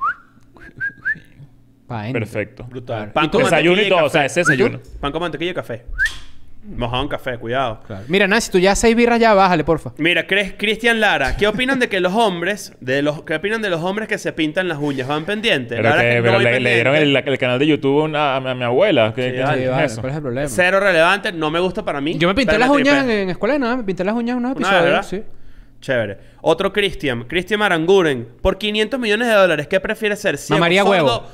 Pa'. 1.86 2.04
Perfecto. 2.12 2.64
Brutal. 2.68 3.08
¿Y 3.08 3.12
Pan 3.12 3.30
tú? 3.30 3.38
con 3.38 3.44
Desayuno 3.44 3.74
y 3.80 3.88
mantequilla 3.88 3.88
todo. 3.96 3.98
café. 3.98 4.06
O 4.06 4.10
sea, 4.10 4.24
ese 4.26 4.40
desayuno. 4.40 4.80
Pan 5.00 5.12
con 5.12 5.20
mantequilla 5.22 5.50
y 5.52 5.54
café. 5.54 5.84
Mojado 6.64 7.02
en 7.04 7.08
café, 7.08 7.38
cuidado. 7.38 7.80
Claro. 7.86 8.04
Mira, 8.08 8.26
Nancy, 8.26 8.50
tú 8.50 8.58
ya 8.58 8.74
seis 8.74 8.96
birras 8.96 9.20
ya, 9.20 9.34
bájale, 9.34 9.62
porfa. 9.62 9.92
Mira, 9.98 10.26
Cristian 10.26 10.98
Lara, 11.00 11.36
¿qué 11.36 11.46
opinan 11.46 11.78
de 11.78 11.88
que 11.88 12.00
los 12.00 12.12
hombres, 12.12 12.72
de 12.80 13.02
los, 13.02 13.22
qué 13.22 13.36
opinan 13.36 13.62
de 13.62 13.70
los 13.70 13.80
hombres 13.82 14.08
que 14.08 14.18
se 14.18 14.32
pintan 14.32 14.66
las 14.66 14.78
uñas? 14.78 15.06
¿Van 15.06 15.24
pendientes? 15.24 15.78
Pero, 15.80 15.94
que, 15.96 16.22
que 16.24 16.30
no 16.30 16.38
le, 16.40 16.58
le 16.58 16.74
dieron 16.74 16.96
el, 16.96 17.38
canal 17.38 17.60
de 17.60 17.66
YouTube 17.68 18.00
a, 18.00 18.04
una- 18.04 18.36
a 18.36 18.40
mi, 18.40 18.48
a 18.50 18.54
mi 18.56 18.64
abuela. 18.64 19.12
¿Qué, 19.14 19.30
Sí, 19.30 19.36
qué- 19.36 19.42
vale, 19.42 19.58
qué 19.58 19.64
es 19.66 19.70
vale, 19.70 19.84
eso? 19.84 20.00
¿cuál 20.00 20.10
es 20.10 20.16
el 20.16 20.22
problema? 20.22 20.48
Cero 20.48 20.80
relevante, 20.80 21.32
no 21.32 21.50
me 21.52 21.60
gusta 21.60 21.84
para 21.84 22.00
mí. 22.00 22.18
Yo 22.18 22.26
me 22.26 22.34
pinté 22.34 22.58
las 22.58 22.68
me 22.68 22.74
uñas 22.76 23.04
en, 23.04 23.10
en 23.10 23.30
escuela 23.30 23.52
de 23.54 23.60
nada, 23.60 23.76
me 23.76 23.84
pinté 23.84 24.02
las 24.02 24.14
uñas 24.16 24.32
en 24.36 24.38
unos 24.44 24.56
Una 24.56 24.66
episodios, 24.68 24.96
vez, 24.96 25.06
sí. 25.06 25.16
¿verdad? 25.16 25.30
Chévere. 25.80 26.18
Otro 26.40 26.72
Cristian, 26.72 27.24
Cristian 27.24 27.60
Maranguren. 27.60 28.26
Por 28.42 28.58
500 28.58 28.98
millones 28.98 29.28
de 29.28 29.34
dólares, 29.34 29.68
¿qué 29.68 29.78
prefieres 29.78 30.18
ser? 30.20 30.36
¿Ciego, 30.36 30.58
Mamaría 30.58 30.84
huevo. 30.84 31.24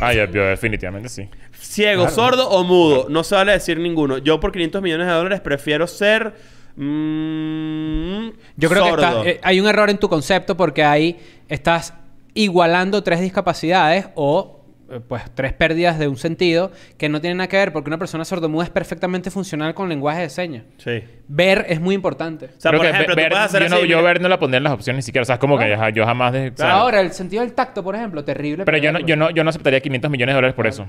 Ah, 0.00 0.12
yo 0.12 0.26
definitivamente 0.26 1.08
sí. 1.08 1.28
Ciego 1.58 2.08
sordo 2.08 2.48
o 2.50 2.64
mudo? 2.64 3.06
No 3.08 3.24
se 3.24 3.34
vale 3.34 3.52
decir 3.52 3.78
ninguno. 3.78 4.18
Yo 4.18 4.40
por 4.40 4.52
500 4.52 4.82
millones 4.82 5.06
de 5.06 5.12
dólares 5.12 5.40
prefiero 5.40 5.86
ser... 5.86 6.34
mm, 6.76 8.28
Yo 8.56 8.68
creo 8.68 8.84
sordo. 8.86 8.96
que 8.96 9.02
está- 9.02 9.30
eh, 9.30 9.40
hay 9.42 9.60
un 9.60 9.66
error 9.66 9.90
en 9.90 9.98
tu 9.98 10.08
concepto 10.08 10.56
porque 10.56 10.84
ahí 10.84 11.18
estás 11.48 11.94
igualando 12.34 13.02
tres 13.02 13.20
discapacidades 13.20 14.08
o 14.14 14.52
eh, 14.90 15.00
pues 15.06 15.22
tres 15.34 15.52
pérdidas 15.52 15.98
de 15.98 16.06
un 16.06 16.16
sentido 16.16 16.70
que 16.96 17.08
no 17.08 17.20
tienen 17.20 17.38
nada 17.38 17.48
que 17.48 17.56
ver 17.56 17.72
porque 17.72 17.90
una 17.90 17.98
persona 17.98 18.24
sordomuda 18.24 18.64
es 18.64 18.70
perfectamente 18.70 19.30
funcional 19.30 19.74
con 19.74 19.88
lenguaje 19.88 20.20
de 20.22 20.28
señas. 20.30 20.64
Sí. 20.78 21.02
Ver 21.28 21.66
es 21.68 21.80
muy 21.80 21.94
importante. 21.94 22.46
O 22.56 22.60
sea, 22.60 22.70
Creo 22.70 22.80
por 22.80 22.86
que 22.86 22.92
ejemplo, 22.92 23.16
ve- 23.16 23.22
tú 23.22 23.24
ver- 23.24 23.32
puedes 23.32 23.44
hacer 23.46 23.62
yo, 23.88 23.96
no, 23.96 24.02
ver 24.04 24.20
no 24.20 24.28
la 24.28 24.38
pondría 24.38 24.58
en 24.58 24.64
las 24.64 24.72
opciones 24.74 24.98
ni 24.98 25.06
siquiera. 25.06 25.22
O 25.22 25.24
sea, 25.26 25.34
es 25.36 25.40
como 25.40 25.58
que 25.58 25.68
ya- 25.70 25.90
yo 25.90 26.04
jamás... 26.04 26.34
Ahora, 26.60 27.00
el 27.00 27.10
sentido 27.12 27.42
del 27.42 27.52
tacto, 27.54 27.82
por 27.82 27.96
ejemplo, 27.96 28.22
terrible. 28.24 28.64
Pero 28.64 28.78
yo 28.78 28.92
no, 28.92 29.00
yo, 29.00 29.16
no, 29.16 29.30
yo 29.30 29.42
no 29.42 29.50
aceptaría 29.50 29.80
500 29.80 30.10
millones 30.10 30.34
de 30.34 30.36
dólares 30.36 30.54
por 30.54 30.66
eso. 30.68 30.86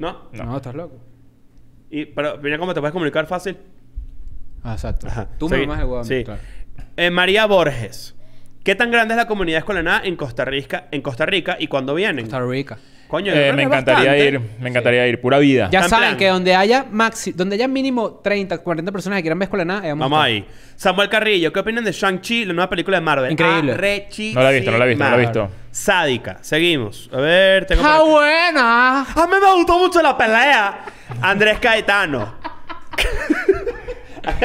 ¿No? 0.00 0.28
No. 0.32 0.56
estás 0.56 0.74
loco. 0.74 0.96
Y, 1.90 2.06
pero 2.06 2.38
mira 2.38 2.58
cómo 2.58 2.74
te 2.74 2.80
puedes 2.80 2.92
comunicar 2.92 3.26
fácil. 3.26 3.56
Ah, 4.64 4.72
exacto. 4.72 5.06
Ajá. 5.06 5.28
Tú 5.38 5.48
me 5.48 5.56
Segui- 5.58 5.66
mamas 5.66 5.80
el 5.80 5.86
Sí. 6.04 6.24
claro. 6.24 6.40
Eh, 6.96 7.10
María 7.10 7.46
Borges. 7.46 8.16
¿Qué 8.64 8.74
tan 8.74 8.90
grande 8.90 9.14
es 9.14 9.18
la 9.18 9.26
comunidad 9.26 9.58
escolar 9.58 10.02
en 10.04 10.16
Costa 10.16 10.44
Rica, 10.44 10.86
en 10.90 11.00
Costa 11.00 11.24
Rica 11.26 11.56
y 11.58 11.66
cuándo 11.66 11.94
vienen? 11.94 12.26
Costa 12.26 12.40
Rica. 12.40 12.78
Coño, 13.08 13.32
yo 13.32 13.40
Eh, 13.40 13.50
creo 13.50 13.54
me 13.54 13.56
que 13.56 13.62
es 13.62 13.66
encantaría 13.66 14.10
bastante. 14.12 14.24
ir. 14.28 14.40
Me 14.60 14.68
encantaría 14.68 15.08
ir. 15.08 15.20
Pura 15.20 15.38
vida. 15.38 15.68
Ya 15.72 15.80
Está 15.80 15.86
en 15.86 15.90
saben 15.90 16.08
plan. 16.10 16.18
que 16.18 16.28
donde 16.28 16.54
haya 16.54 16.84
maxi, 16.90 17.32
donde 17.32 17.56
haya 17.56 17.66
mínimo 17.66 18.20
30, 18.22 18.58
40 18.58 18.92
personas 18.92 19.16
que 19.18 19.22
quieran 19.22 19.38
ver 19.40 19.46
escuela 19.46 19.64
nada, 19.64 19.80
vamos, 19.80 19.92
a 20.06 20.08
Vamos 20.08 20.20
ahí. 20.24 20.44
Samuel 20.76 21.08
Carrillo, 21.08 21.52
¿qué 21.52 21.58
opinan 21.58 21.82
de 21.84 21.90
Shang-Chi, 21.90 22.44
la 22.44 22.52
nueva 22.52 22.70
película 22.70 22.98
de 22.98 23.00
Marvel? 23.00 23.32
Increíble. 23.32 23.72
Arrechísima. 23.72 24.40
No 24.40 24.44
la 24.44 24.52
he 24.52 24.54
visto, 24.56 24.70
no 24.70 24.78
la 24.78 24.84
he 24.84 24.88
visto, 24.88 25.04
no 25.04 25.10
la 25.10 25.16
he 25.16 25.20
visto. 25.20 25.50
Sádica. 25.72 26.38
Seguimos. 26.42 27.10
A 27.12 27.16
ver, 27.16 27.66
tengo 27.66 27.82
por 27.82 27.90
¡Ah, 27.90 27.96
aquí. 27.96 28.08
buena! 28.10 29.00
A 29.02 29.26
mí 29.26 29.34
me 29.42 29.54
gustó 29.56 29.78
mucho 29.78 30.00
la 30.02 30.16
pelea. 30.16 30.84
Andrés 31.22 31.58
Caetano. 31.58 32.34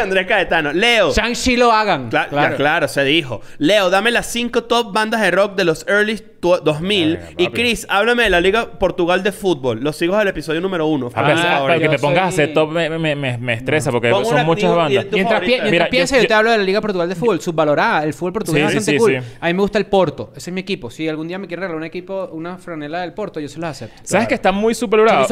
Andrés 0.02 0.28
Caetano. 0.28 0.72
Leo. 0.74 1.12
Shang-Chi 1.14 1.58
lo 1.58 1.72
hagan. 1.72 2.10
Cla- 2.10 2.30
ya, 2.32 2.56
claro. 2.56 2.88
se 2.88 3.04
dijo. 3.04 3.42
Leo, 3.58 3.90
dame 3.90 4.12
las 4.12 4.28
cinco 4.28 4.64
top 4.64 4.94
bandas 4.94 5.22
de 5.22 5.32
rock 5.32 5.56
de 5.56 5.64
los 5.66 5.86
early 5.88 6.22
tu- 6.58 6.64
2000. 6.64 7.18
Verga, 7.18 7.30
y. 7.38 7.48
Chris, 7.48 7.86
háblame 7.90 8.24
de 8.24 8.30
la 8.30 8.40
Liga 8.42 8.70
Portugal 8.80 9.24
de 9.24 9.32
Fútbol. 9.32 9.80
Los 9.84 9.96
sigo 9.96 10.18
del 10.18 10.28
episodio 10.28 10.62
número 10.62 10.86
uno. 10.88 11.10
Ah, 11.16 11.24
pero 11.26 11.38
favorito. 11.38 11.80
que 11.82 11.90
te 11.90 12.00
pongas 12.00 12.24
a 12.24 12.28
hacer 12.28 12.54
top 12.54 12.72
me, 12.72 12.90
me, 12.90 13.16
me, 13.16 13.38
me 13.38 13.54
estresa 13.54 13.92
porque 13.92 14.10
Pon 14.10 14.24
son 14.26 14.36
una- 14.36 14.44
muchas 14.44 14.76
bandas. 14.76 15.06
Mientras, 15.12 15.40
favorita. 15.40 15.64
pi- 15.64 15.70
mientras 15.70 15.90
piensa, 15.90 16.16
yo, 16.18 16.22
yo- 16.24 16.28
te 16.28 16.34
hablo 16.34 16.52
de 16.52 16.58
la 16.58 16.64
Liga 16.64 16.82
Portugal 16.82 17.10
de 17.10 17.16
Fútbol, 17.16 17.42
subvalorada. 17.42 18.04
El 18.04 18.14
fútbol 18.14 18.34
portugués 18.34 18.62
Sí, 18.62 18.68
es 18.68 18.76
bastante 18.76 18.92
sí, 18.92 18.98
cool. 18.98 19.24
sí. 19.24 19.38
A 19.42 19.48
mí 19.48 19.54
me 19.54 19.62
gusta 19.62 19.78
el 19.80 19.86
Porto. 19.88 20.32
Ese 20.36 20.50
es 20.50 20.54
mi 20.54 20.62
equipo. 20.62 20.90
Si 20.90 21.08
algún 21.08 21.28
día 21.28 21.40
me 21.40 21.48
quieren 21.48 21.62
regalar 21.62 21.78
un 21.78 21.84
equipo, 21.86 22.30
una 22.32 22.58
franela 22.58 23.02
del 23.02 23.14
Porto, 23.14 23.40
yo 23.40 23.50
se 23.50 23.60
los 23.60 23.70
acepto. 23.70 24.02
¿Sabes 24.04 24.28
que 24.28 24.36
está 24.36 24.52
muy 24.52 24.76
supervalorado? 24.76 25.26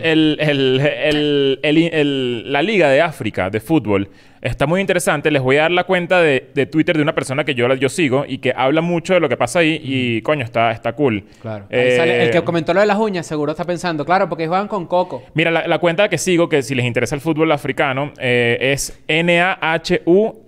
El, 0.00 0.36
el, 0.40 1.58
el- 1.62 1.90
el- 1.92 2.52
la 2.52 2.62
Liga 2.62 2.88
de 2.88 3.00
África 3.00 3.50
de 3.50 3.60
fútbol 3.60 4.08
está 4.44 4.66
muy 4.66 4.80
interesante. 4.80 5.30
Les 5.32 5.42
voy 5.42 5.56
a 5.56 5.62
dar 5.62 5.70
la 5.72 5.82
cuenta 5.84 6.20
de, 6.22 6.50
de 6.54 6.66
Twitter 6.66 6.96
de 6.96 7.02
una 7.02 7.14
persona 7.14 7.42
que 7.44 7.54
yo, 7.56 7.72
yo 7.74 7.88
sigo 7.88 8.24
y 8.28 8.38
que 8.38 8.52
habla 8.56 8.80
mucho 8.80 9.14
de 9.14 9.20
lo 9.20 9.28
que 9.28 9.36
pasa 9.36 9.58
ahí. 9.58 9.80
Y 9.82 10.22
coño, 10.22 10.44
está, 10.44 10.70
está 10.70 10.92
cool. 10.92 11.24
Claro. 11.42 11.64
Ahí 11.70 11.78
Eh, 11.78 11.96
sale- 11.96 12.22
el 12.24 12.30
que 12.30 12.42
comentó 12.42 12.72
lo 12.72 12.80
de 12.80 12.86
las 12.86 12.98
uñas 12.98 13.26
seguro 13.26 13.50
está 13.52 13.64
pensando, 13.64 14.04
claro, 14.04 14.28
porque 14.28 14.46
juegan 14.46 14.68
con 14.68 14.86
coco. 14.86 15.22
Mira, 15.34 15.50
la, 15.50 15.66
la 15.66 15.78
cuenta 15.78 16.08
que 16.08 16.18
sigo, 16.18 16.48
que 16.48 16.62
si 16.62 16.74
les 16.76 16.84
interesa 16.84 17.14
el 17.16 17.20
fútbol 17.20 17.50
africano, 17.50 18.12
eh, 18.20 18.58
es 18.72 19.02
N-A-H-U-E-L-Z-N. 19.08 20.43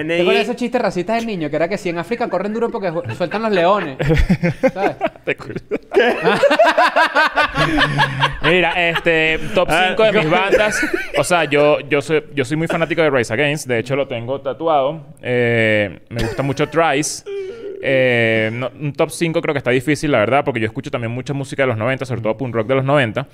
N- 0.00 0.04
¿Te 0.16 0.20
acuerdas 0.22 0.34
de 0.34 0.42
esos 0.42 0.56
chistes 0.56 0.80
racistas 0.82 1.16
del 1.16 1.26
niño? 1.26 1.48
Que 1.50 1.56
era 1.56 1.68
que 1.68 1.78
si 1.78 1.88
en 1.88 1.98
África 1.98 2.28
corren 2.28 2.52
duro 2.52 2.68
porque 2.70 2.92
sueltan 3.16 3.42
los 3.42 3.52
leones. 3.52 3.96
¿Sabes? 4.72 4.96
Te 5.24 5.36
cu- 5.36 5.52
Mira, 8.42 8.88
este 8.90 9.38
top 9.54 9.68
Ah, 9.70 9.86
5 9.90 10.02
de 10.04 10.12
mis 10.12 10.30
bandas. 10.30 10.80
O 11.18 11.24
sea, 11.24 11.44
yo, 11.44 11.80
yo, 11.80 12.00
soy, 12.02 12.24
yo 12.34 12.44
soy 12.44 12.56
muy 12.56 12.66
fanático 12.68 13.02
de 13.02 13.10
Rise 13.10 13.32
Against. 13.32 13.66
De 13.66 13.78
hecho, 13.78 13.96
lo 13.96 14.06
tengo 14.06 14.40
tatuado. 14.40 15.06
Eh, 15.22 16.00
me 16.08 16.22
gusta 16.22 16.42
mucho 16.42 16.68
Trice. 16.68 17.24
Eh, 17.88 18.50
no- 18.52 18.70
un 18.80 18.92
top 18.92 19.10
5 19.10 19.40
creo 19.40 19.54
que 19.54 19.58
está 19.58 19.70
difícil, 19.70 20.10
la 20.10 20.18
verdad, 20.18 20.44
porque 20.44 20.58
yo 20.60 20.66
escucho 20.66 20.90
también 20.90 21.12
mucha 21.12 21.32
música 21.32 21.62
de 21.62 21.68
los 21.68 21.76
90, 21.78 22.04
sobre 22.04 22.20
todo 22.20 22.36
punk 22.36 22.52
rock 22.54 22.66
de 22.66 22.74
los 22.74 22.84
90. 22.84 23.26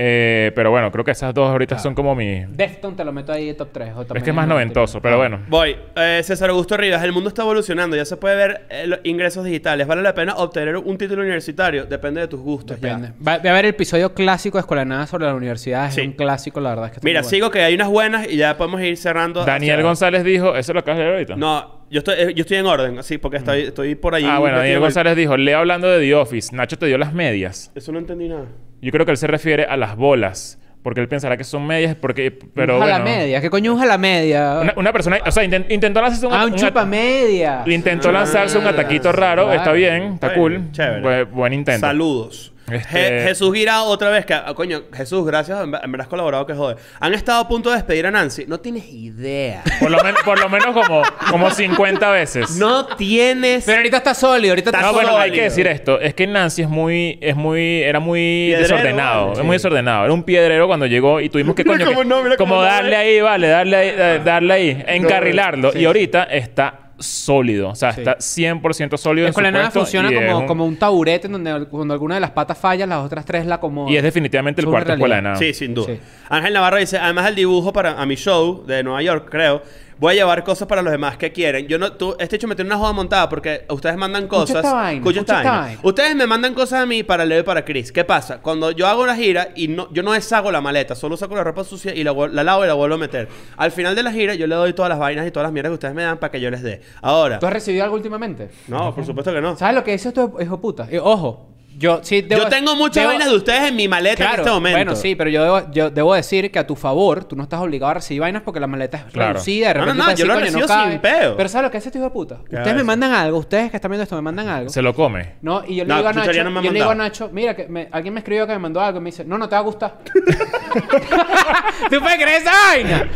Eh, 0.00 0.52
pero 0.54 0.70
bueno, 0.70 0.90
creo 0.92 1.04
que 1.04 1.10
esas 1.10 1.34
dos 1.34 1.50
ahorita 1.50 1.76
son 1.78 1.94
como 1.94 2.14
mi... 2.14 2.44
Defton 2.48 2.94
te 2.94 3.04
lo 3.04 3.12
meto 3.12 3.32
ahí 3.32 3.46
de 3.46 3.54
top 3.54 3.70
3. 3.72 3.90
Es 4.14 4.22
que 4.22 4.30
es 4.30 4.36
más 4.36 4.46
noventoso, 4.46 5.00
pero 5.02 5.16
bueno. 5.18 5.40
Voy. 5.48 5.76
Eh, 5.96 6.20
César 6.22 6.50
Augusto 6.50 6.76
Rivas. 6.76 7.02
El 7.02 7.10
mundo 7.12 7.28
está 7.28 7.42
evolucionando. 7.42 7.96
Ya 7.96 8.04
se 8.04 8.16
puede 8.16 8.36
ver 8.36 8.62
eh, 8.70 8.86
los 8.86 9.00
ingresos 9.02 9.44
digitales. 9.44 9.86
¿Vale 9.88 10.02
la 10.02 10.14
pena 10.14 10.34
obtener 10.36 10.76
un 10.76 10.96
título 10.96 11.22
universitario? 11.22 11.84
Depende 11.84 12.20
de 12.20 12.28
tus 12.28 12.40
gustos. 12.40 12.80
ya. 12.80 12.88
Depende. 12.96 13.08
Va, 13.26 13.38
va 13.38 13.48
a 13.48 13.52
haber 13.52 13.64
el 13.64 13.70
episodio 13.70 14.14
clásico 14.14 14.56
de 14.58 14.60
Escuela 14.60 14.82
de 14.82 14.86
Nada 14.86 15.06
sobre 15.08 15.26
la 15.26 15.34
universidad. 15.34 15.88
Es 15.88 15.94
Sí. 15.94 16.02
un 16.02 16.12
clásico, 16.12 16.60
la 16.60 16.70
verdad. 16.70 16.84
Es 16.86 16.90
que 16.92 16.96
está 16.98 17.04
Mira, 17.04 17.20
muy 17.20 17.24
bueno. 17.26 17.30
sigo 17.36 17.50
que 17.50 17.62
hay 17.62 17.74
unas 17.74 17.88
buenas 17.88 18.28
y 18.30 18.36
ya 18.36 18.56
podemos 18.56 18.80
ir 18.82 18.96
cerrando. 18.96 19.44
Daniel 19.44 19.74
hacia- 19.76 19.84
González 19.84 20.22
dijo... 20.24 20.54
¿Eso 20.54 20.72
lo 20.74 20.80
acabas 20.80 20.98
de 20.98 21.04
leer 21.04 21.14
ahorita? 21.16 21.36
No, 21.36 21.77
yo 21.90 21.98
estoy, 21.98 22.14
eh, 22.18 22.32
yo 22.34 22.42
estoy 22.42 22.56
en 22.58 22.66
orden, 22.66 22.98
así, 22.98 23.18
porque 23.18 23.36
estoy, 23.38 23.60
estoy 23.62 23.94
por 23.94 24.14
allí. 24.14 24.26
Ah, 24.28 24.38
bueno, 24.38 24.58
Daniel 24.58 24.80
González 24.80 25.16
dijo... 25.16 25.36
Leo 25.36 25.58
hablando 25.58 25.88
de 25.88 26.00
The 26.00 26.14
Office. 26.14 26.54
Nacho 26.54 26.76
te 26.78 26.86
dio 26.86 26.98
las 26.98 27.12
medias. 27.12 27.70
Eso 27.74 27.92
no 27.92 27.98
entendí 27.98 28.28
nada. 28.28 28.46
Yo 28.80 28.90
creo 28.92 29.04
que 29.04 29.12
él 29.12 29.16
se 29.16 29.26
refiere 29.26 29.64
a 29.64 29.76
las 29.76 29.96
bolas. 29.96 30.58
Porque 30.82 31.00
él 31.00 31.08
pensará 31.08 31.36
que 31.36 31.44
son 31.44 31.66
medias, 31.66 31.96
porque... 31.96 32.30
Pero 32.30 32.74
un 32.74 32.80
bueno... 32.80 32.92
jalamedia. 32.94 33.40
¿Qué 33.40 33.50
coño 33.50 33.72
un 33.74 33.80
jalamedia? 33.80 34.60
Una, 34.62 34.74
una 34.76 34.92
persona... 34.92 35.18
O 35.26 35.30
sea, 35.32 35.42
inten- 35.44 35.66
intentó 35.70 36.00
lanzarse 36.00 36.26
un... 36.26 36.32
ah, 36.32 36.46
un 36.46 36.52
un- 36.52 36.58
chupamedia. 36.58 37.62
Intentó 37.66 38.12
lanzarse 38.12 38.56
un 38.58 38.66
Ah, 38.66 38.70
ataquito 38.70 39.10
raro. 39.12 39.44
claro. 39.46 39.58
Está 39.58 39.72
bien. 39.72 40.14
Está 40.14 40.34
cool. 40.34 40.70
chévere. 40.70 41.02
Bue- 41.02 41.30
buen 41.30 41.52
intento. 41.52 41.80
Saludos. 41.80 42.54
Este- 42.72 42.88
Je- 43.22 43.22
Jesús 43.28 43.54
Gira 43.54 43.82
otra 43.82 44.10
vez, 44.10 44.24
que, 44.26 44.34
ah, 44.34 44.52
coño, 44.54 44.82
Jesús, 44.92 45.26
gracias, 45.26 45.62
en 45.62 45.70
ver- 45.70 45.80
en 45.84 45.92
verdad 45.92 46.04
has 46.06 46.08
colaborado 46.08 46.46
que 46.46 46.54
jode. 46.54 46.76
Han 47.00 47.14
estado 47.14 47.40
a 47.40 47.48
punto 47.48 47.70
de 47.70 47.76
despedir 47.76 48.06
a 48.06 48.10
Nancy. 48.10 48.44
No 48.46 48.60
tienes 48.60 48.84
idea. 48.92 49.62
Por 49.80 49.90
lo, 49.90 50.02
men- 50.02 50.14
por 50.24 50.38
lo 50.40 50.48
menos 50.48 50.68
como, 50.74 51.02
como 51.30 51.50
50 51.50 52.10
veces. 52.10 52.50
no 52.56 52.86
tienes... 52.86 53.64
Pero 53.64 53.78
ahorita 53.78 53.96
está 53.98 54.14
sólido. 54.14 54.52
Ahorita 54.52 54.70
está 54.70 54.78
Está 54.80 54.88
No, 54.88 54.94
bueno, 54.94 55.10
hay 55.16 55.28
sólido. 55.30 55.34
que 55.34 55.42
decir 55.42 55.66
esto. 55.66 56.00
Es 56.00 56.14
que 56.14 56.26
Nancy 56.26 56.62
es 56.62 56.68
muy... 56.68 57.18
Es 57.20 57.36
muy... 57.36 57.82
Era 57.82 58.00
muy 58.00 58.18
Piedrero, 58.48 58.62
desordenado. 58.76 59.26
vale. 59.28 59.40
Es 59.40 59.44
muy 59.46 59.54
desordenado. 59.56 60.04
Era 60.04 60.12
un 60.14 60.22
piedrero 60.22 60.66
cuando 60.66 60.86
llegó 60.86 61.20
y 61.20 61.28
tuvimos 61.28 61.54
que... 61.54 61.64
Mira 61.68 61.76
Coño, 61.84 61.86
cómo 61.86 62.02
que- 62.02 62.08
no, 62.08 62.22
mira 62.22 62.36
como 62.36 62.62
darle 62.62 62.92
eh. 62.92 62.96
ahí, 62.96 63.20
vale. 63.20 63.48
Darle 63.48 63.76
ahí. 63.76 63.94
eh, 63.96 64.20
Darle 64.24 64.52
ahí. 64.54 64.84
Encarrilarlo. 64.86 65.72
Sí, 65.72 65.78
y 65.80 65.84
ahorita 65.84 66.24
está 66.24 66.87
sólido. 66.98 67.70
O 67.70 67.74
sea, 67.74 67.92
Sí. 67.92 68.00
está 68.00 68.16
100% 68.18 68.96
sólido 68.96 69.26
en 69.26 69.32
su 69.32 69.40
Escuela 69.40 69.70
funciona 69.70 70.12
como, 70.12 70.38
un- 70.38 70.46
como 70.46 70.64
un 70.66 70.76
taburete 70.76 71.26
en 71.26 71.32
donde 71.32 71.66
cuando 71.66 71.94
alguna 71.94 72.14
de 72.16 72.20
las 72.20 72.30
patas 72.30 72.58
falla, 72.58 72.86
las 72.86 73.04
otras 73.04 73.24
tres 73.24 73.46
la 73.46 73.56
acomodan. 73.56 73.92
Y 73.92 73.96
es 73.96 74.02
definitivamente 74.02 74.60
el 74.60 74.66
Es 74.66 74.70
cuarto 74.70 74.92
escuela 74.92 75.16
de 75.16 75.22
nada. 75.22 75.36
Sí, 75.36 75.54
sin 75.54 75.74
duda. 75.74 75.86
Sí. 75.86 76.00
Ángel 76.28 76.52
Navarro 76.52 76.76
dice, 76.78 76.98
además 76.98 77.24
del 77.26 77.34
dibujo 77.36 77.72
para 77.72 78.00
a 78.00 78.06
mi 78.06 78.14
show 78.16 78.64
de 78.66 78.82
Nueva 78.82 79.02
York, 79.02 79.28
creo, 79.30 79.62
voy 79.98 80.12
a 80.12 80.16
llevar 80.16 80.44
cosas 80.44 80.66
para 80.68 80.82
los 80.82 80.90
demás 80.90 81.16
que 81.16 81.32
quieren. 81.32 81.66
Yo 81.66 81.78
no, 81.78 81.92
tú, 81.92 82.16
este 82.18 82.36
hecho 82.36 82.46
me 82.48 82.54
tiene 82.54 82.68
una 82.70 82.78
joda 82.78 82.92
montada 82.92 83.28
porque 83.28 83.64
ustedes 83.68 83.96
mandan 83.96 84.24
Escucha 84.24 84.40
cosas. 84.40 84.56
esta 84.64 84.72
vaina, 84.74 84.98
Escucha 84.98 85.20
esta 85.20 85.32
escucha 85.34 85.50
vaina. 85.50 85.66
vaina. 85.66 85.80
Ustedes 85.82 86.16
me 86.16 86.26
mandan 86.26 86.54
cosas 86.54 86.82
a 86.82 86.86
mí 86.86 87.02
para 87.02 87.24
Leo 87.24 87.40
y 87.40 87.42
para 87.42 87.64
Chris. 87.64 87.92
¿Qué 87.92 88.04
pasa? 88.04 88.40
Cuando 88.40 88.70
yo 88.70 88.86
hago 88.86 89.02
una 89.02 89.16
gira 89.16 89.48
y 89.56 89.68
no, 89.68 89.92
yo 89.92 90.02
no 90.02 90.12
deshago 90.12 90.50
la 90.52 90.60
maleta, 90.60 90.94
solo 90.94 91.16
saco 91.16 91.34
la 91.36 91.44
ropa 91.44 91.64
sucia 91.64 91.94
y 91.94 92.04
la, 92.04 92.12
la 92.30 92.44
lavo 92.44 92.64
y 92.64 92.68
la 92.68 92.74
vuelvo 92.74 92.94
a 92.94 92.98
meter. 92.98 93.28
Al 93.56 93.70
final 93.72 93.94
de 93.94 94.02
la 94.02 94.12
gira 94.12 94.34
yo 94.34 94.46
le 94.46 94.54
doy 94.54 94.72
todas 94.72 94.88
las 94.88 94.98
vainas 94.98 95.26
y 95.26 95.30
todas 95.30 95.44
las 95.46 95.52
mierdas 95.52 95.70
que 95.70 95.74
ustedes 95.74 95.94
me 95.94 96.02
dan 96.02 96.18
para 96.18 96.30
que 96.30 96.40
yo 96.40 96.50
les 96.50 96.62
dé. 96.62 96.80
Ahora, 97.02 97.38
¿Tú 97.38 97.46
has 97.46 97.52
recibido 97.52 97.84
algo 97.84 97.96
últimamente? 97.96 98.50
no, 98.68 98.94
por 98.94 99.04
supuesto 99.04 99.32
que 99.32 99.40
no. 99.40 99.56
¿Sabes 99.56 99.74
lo 99.74 99.84
que 99.84 99.92
dice 99.92 100.08
esto 100.08 100.34
hijo 100.40 100.60
puta? 100.60 100.86
Eh, 100.90 100.98
ojo, 100.98 101.48
Yo 101.78 102.00
sí 102.02 102.22
debo- 102.22 102.42
Yo 102.42 102.48
tengo 102.48 102.74
muchas 102.74 103.04
debo- 103.04 103.10
vainas 103.10 103.28
de 103.30 103.36
ustedes 103.36 103.68
en 103.68 103.76
mi 103.76 103.86
maleta 103.86 104.24
en 104.34 104.40
este 104.40 104.50
momento. 104.50 104.76
bueno, 104.78 104.96
sí, 104.96 105.14
pero 105.14 105.30
yo 105.30 105.42
debo, 105.44 105.70
yo 105.70 105.90
debo 105.90 106.12
decir 106.14 106.50
que 106.50 106.58
a 106.58 106.66
tu 106.66 106.74
favor, 106.74 107.22
tú 107.24 107.36
no 107.36 107.44
estás 107.44 107.60
obligado 107.60 107.90
a 107.90 107.94
recibir 107.94 108.20
vainas 108.22 108.42
porque 108.42 108.58
la 108.58 108.66
maleta 108.66 108.96
es 108.98 109.04
Claro. 109.12 109.34
reducida. 109.34 109.68
De 109.68 109.74
No, 109.74 109.80
no, 109.80 109.86
repente 109.86 109.98
no, 109.98 110.02
tú 110.02 110.06
puedes 110.06 110.18
yo 110.18 110.26
lo 110.26 110.34
decir, 110.40 110.52
"Coño, 110.52 110.66
recibo 110.66 110.80
cabe". 110.80 110.90
sin 110.92 111.00
peo. 111.00 111.36
Pero 111.36 111.48
¿sabes 111.48 111.64
lo 111.66 111.70
que 111.70 111.78
hace 111.78 111.88
este 111.88 111.98
hijo 111.98 112.06
de 112.06 112.10
puta? 112.12 112.38
¿Qué 112.50 112.56
Ustedes 112.56 112.76
me 112.76 112.84
mandan 112.84 113.12
algo, 113.12 113.38
ustedes 113.38 113.70
que 113.70 113.76
están 113.76 113.90
viendo 113.92 114.02
esto 114.02 114.16
me 114.16 114.22
mandan 114.22 114.48
algo. 114.48 114.70
Se 114.70 114.82
lo 114.82 114.92
come. 114.92 115.34
No, 115.40 115.62
y 115.66 115.76
yo 115.76 115.84
le 115.84 115.88
No, 115.88 115.96
digo 115.98 116.08
a 116.08 116.12
Nacho, 116.12 116.26
no 116.44 116.62
yo 116.62 116.70
le 116.72 116.78
digo 116.80 116.90
a. 116.90 116.94
Nacho, 116.96 117.30
mira, 117.32 117.54
que 117.54 117.68
me- 117.68 117.88
alguien 117.92 118.12
me 118.12 118.20
escribió 118.20 118.46
que 118.46 118.52
me 118.54 118.58
mandó 118.58 118.80
algo 118.80 118.98
y 118.98 119.02
me 119.02 119.10
dice, 119.10 119.24
no, 119.24 119.38
no 119.38 119.48
te 119.48 119.54
va 119.54 119.60
a 119.60 119.64
gustar. 119.64 119.98
¿Tú 121.90 122.00
puedes 122.00 122.16
creer 122.18 122.42
esa 122.42 122.52
vaina? 122.70 123.08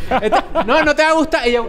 No, 0.66 0.82
no 0.84 0.94
te 0.94 1.02
va 1.02 1.10
a 1.10 1.14
gustar. 1.14 1.46
Y 1.48 1.52
yo, 1.52 1.68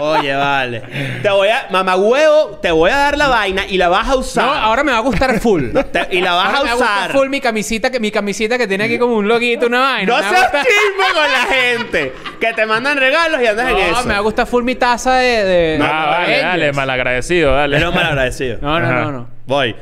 Oye, 0.00 0.34
vale. 0.34 0.82
Te 1.22 1.28
voy 1.30 1.48
a... 1.48 1.66
Mamá 1.70 1.96
huevo, 1.96 2.58
te 2.62 2.70
voy 2.70 2.90
a 2.90 2.96
dar 2.96 3.18
la 3.18 3.28
vaina 3.28 3.64
y 3.68 3.76
la 3.76 3.88
vas 3.88 4.08
a 4.08 4.16
usar. 4.16 4.44
no, 4.44 4.52
ahora 4.52 4.84
me 4.84 4.92
va 4.92 4.98
a 4.98 5.02
gustar 5.02 5.38
full. 5.40 5.70
Te- 5.92 6.08
y 6.16 6.20
la 6.20 6.32
vas 6.34 6.46
Ahora 6.46 6.58
a 6.58 6.62
me 6.62 6.68
va 6.68 6.72
a 6.72 6.76
gustar 6.76 6.98
usar. 6.98 7.12
full 7.12 7.28
mi 7.28 7.40
camisita, 7.40 7.90
que, 7.90 8.00
mi 8.00 8.10
camisita 8.10 8.56
que 8.58 8.66
tiene 8.66 8.84
aquí 8.84 8.98
como 8.98 9.14
un 9.16 9.26
loguito, 9.28 9.66
una 9.66 9.80
vaina. 9.80 10.12
No 10.16 10.22
Me 10.22 10.28
seas 10.28 10.50
chisme 10.52 11.04
con 11.14 11.32
la 11.32 11.54
gente. 11.54 12.12
Que 12.40 12.52
te 12.52 12.66
mandan 12.66 12.96
regalos 12.98 13.40
y 13.42 13.46
andas 13.46 13.68
en 13.70 13.74
No, 13.74 13.98
eso. 13.98 14.04
me 14.08 14.12
va 14.14 14.18
a 14.18 14.22
gustar 14.22 14.46
full 14.46 14.64
mi 14.64 14.74
taza 14.76 15.16
de... 15.16 15.44
de 15.44 15.78
ah, 15.82 15.84
de 15.84 15.88
vale, 15.88 16.14
Avengers. 16.24 16.42
dale, 16.44 16.72
malagradecido, 16.72 17.52
dale. 17.54 17.76
Eres 17.76 17.88
un 17.88 17.94
malagradecido. 17.94 18.58
No, 18.62 18.80
no, 18.80 18.86
Ajá. 18.86 19.00
no, 19.02 19.12
no. 19.12 19.28
Voy. 19.46 19.74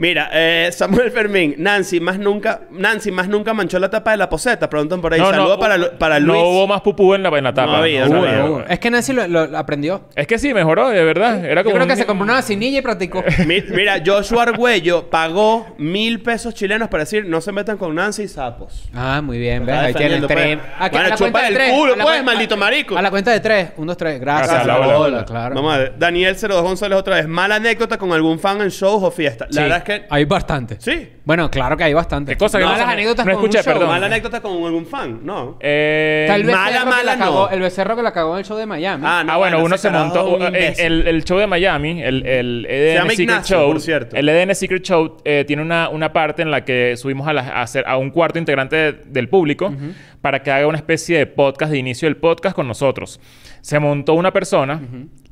Mira, 0.00 0.30
eh, 0.32 0.70
Samuel 0.72 1.10
Fermín, 1.10 1.56
Nancy 1.58 2.00
más 2.00 2.18
nunca, 2.18 2.62
Nancy 2.70 3.10
más 3.10 3.28
nunca 3.28 3.52
manchó 3.52 3.78
la 3.78 3.90
tapa 3.90 4.12
de 4.12 4.16
la 4.16 4.30
poseta. 4.30 4.70
Preguntan 4.70 5.02
por 5.02 5.12
ahí. 5.12 5.20
Saludos 5.20 5.58
para, 5.58 5.76
Lu- 5.76 5.90
para 5.98 6.18
no 6.18 6.32
Luis. 6.32 6.42
hubo 6.42 6.66
más 6.66 6.80
pupú 6.80 7.12
en 7.12 7.22
la, 7.22 7.28
en 7.36 7.44
la 7.44 7.52
tapa. 7.52 7.70
No 7.70 7.76
había, 7.78 8.08
no 8.08 8.22
había. 8.24 8.64
Es 8.70 8.78
que 8.78 8.90
Nancy 8.90 9.12
lo, 9.12 9.28
lo 9.28 9.58
aprendió. 9.58 10.08
Es 10.16 10.26
que 10.26 10.38
sí, 10.38 10.54
mejoró, 10.54 10.88
de 10.88 11.04
verdad. 11.04 11.44
Era 11.44 11.60
Yo 11.60 11.64
como 11.64 11.74
creo 11.76 11.86
que 11.86 11.92
un- 11.92 11.98
se 11.98 12.06
compró 12.06 12.24
una 12.24 12.32
vacinilla 12.32 12.78
y 12.78 12.82
practicó. 12.82 13.22
Mi- 13.46 13.60
Mira, 13.60 14.00
Joshua 14.02 14.44
Argüello 14.44 15.10
pagó 15.10 15.66
mil 15.76 16.22
pesos 16.22 16.54
chilenos 16.54 16.88
para 16.88 17.02
decir 17.04 17.26
no 17.26 17.42
se 17.42 17.52
metan 17.52 17.76
con 17.76 17.94
Nancy 17.94 18.22
y 18.22 18.28
sapos. 18.28 18.88
Ah, 18.94 19.20
muy 19.22 19.38
bien, 19.38 19.66
ves. 19.66 19.76
Ahí 19.76 19.92
tiene 19.92 20.14
el 20.14 20.26
tren. 20.26 20.60
pues. 20.60 20.70
Aquí, 20.78 20.96
Bueno, 20.96 21.06
a 21.06 21.08
la 21.10 21.16
chupa 21.16 21.30
cuenta 21.30 21.40
de 21.42 21.48
el 21.48 21.54
tres. 21.54 21.72
culo, 21.72 21.92
a 21.92 21.96
la 21.98 22.04
pues, 22.04 22.24
maldito 22.24 22.56
marico. 22.56 22.96
A 22.96 23.02
la 23.02 23.10
cuenta 23.10 23.32
de 23.32 23.40
tres. 23.40 23.72
Un, 23.76 23.86
dos, 23.86 23.98
tres. 23.98 24.18
Gracias. 24.18 24.48
Gracias, 24.48 24.74
a 24.74 25.08
la 25.10 25.24
claro. 25.26 25.54
Vamos 25.56 25.74
a 25.74 25.78
ver. 25.78 25.92
Daniel 25.98 26.34
02 26.40 26.62
González 26.62 26.98
otra 26.98 27.16
vez. 27.16 27.28
Mala 27.28 27.56
anécdota 27.56 27.98
con 27.98 28.10
algún 28.12 28.38
fan 28.40 28.62
en 28.62 28.70
shows 28.70 29.02
o 29.02 29.10
fiestas. 29.10 29.48
La 29.54 29.60
verdad 29.62 29.78
es 29.78 29.84
que... 29.84 29.89
Hay 30.10 30.24
bastante. 30.24 30.76
Sí. 30.80 31.08
Bueno, 31.24 31.50
claro 31.50 31.76
que 31.76 31.84
hay 31.84 31.94
bastante. 31.94 32.32
¿Qué 32.32 32.38
cosa 32.38 32.58
que 32.58 32.64
No, 32.64 32.72
no- 32.72 32.78
las 32.78 32.88
anécdotas 32.88 33.26
no 33.26 33.32
con 33.32 33.40
un 33.42 33.44
escuché, 33.50 33.62
show. 33.64 33.72
perdón. 33.72 33.88
Mala 33.88 34.06
anécdota 34.06 34.40
con 34.40 34.52
algún 34.64 34.86
fan, 34.86 35.20
¿no. 35.24 35.56
Eh, 35.60 36.26
el 36.30 36.42
becerro, 36.44 36.62
Mala, 36.62 36.78
que 36.80 36.84
mala, 36.86 37.02
la 37.04 37.18
cagó, 37.18 37.46
no. 37.46 37.50
el 37.50 37.60
becerro 37.60 37.96
que 37.96 38.02
la 38.02 38.12
cagó 38.12 38.32
en 38.34 38.38
el 38.40 38.44
show 38.44 38.56
de 38.56 38.66
Miami. 38.66 39.04
Ah, 39.06 39.22
no, 39.24 39.32
ah, 39.32 39.36
bueno, 39.36 39.62
uno 39.62 39.74
ese 39.74 39.82
se 39.82 39.88
carajo 39.88 40.06
montó. 40.14 40.20
es 40.20 40.34
un 40.34 40.42
eh, 40.42 40.46
imbécil. 40.58 40.84
el, 40.86 41.06
el 41.08 41.24
show 41.24 41.38
de 41.38 41.46
Miami, 41.46 42.02
el, 42.02 42.26
el 42.26 42.66
EDN 42.68 42.94
llama 42.94 43.10
Secret 43.10 43.20
Ignacio, 43.28 43.56
Show. 43.58 43.70
por 43.72 43.80
cierto. 43.80 44.16
El 44.16 44.28
EDN 44.28 44.54
Secret 44.54 44.82
Show 44.82 45.16
eh, 45.24 45.44
tiene 45.46 45.62
una, 45.62 45.88
una 45.88 46.12
parte 46.12 46.42
en 46.42 46.50
la 46.50 46.64
que 46.64 46.96
subimos 46.96 47.28
a, 47.28 47.32
la- 47.32 47.42
a 47.42 47.62
hacer 47.62 47.84
a 47.86 47.96
un 47.96 48.10
cuarto 48.10 48.38
integrante 48.38 48.76
de- 48.76 48.92
del 49.06 49.28
público 49.28 49.72
para 50.20 50.42
que 50.42 50.50
haga 50.50 50.66
una 50.66 50.78
especie 50.78 51.18
de 51.18 51.26
podcast, 51.26 51.72
de 51.72 51.78
inicio 51.78 52.06
del 52.06 52.16
podcast 52.16 52.54
con 52.54 52.66
nosotros. 52.68 53.20
Se 53.62 53.78
montó 53.78 54.14
una 54.14 54.32
persona 54.32 54.80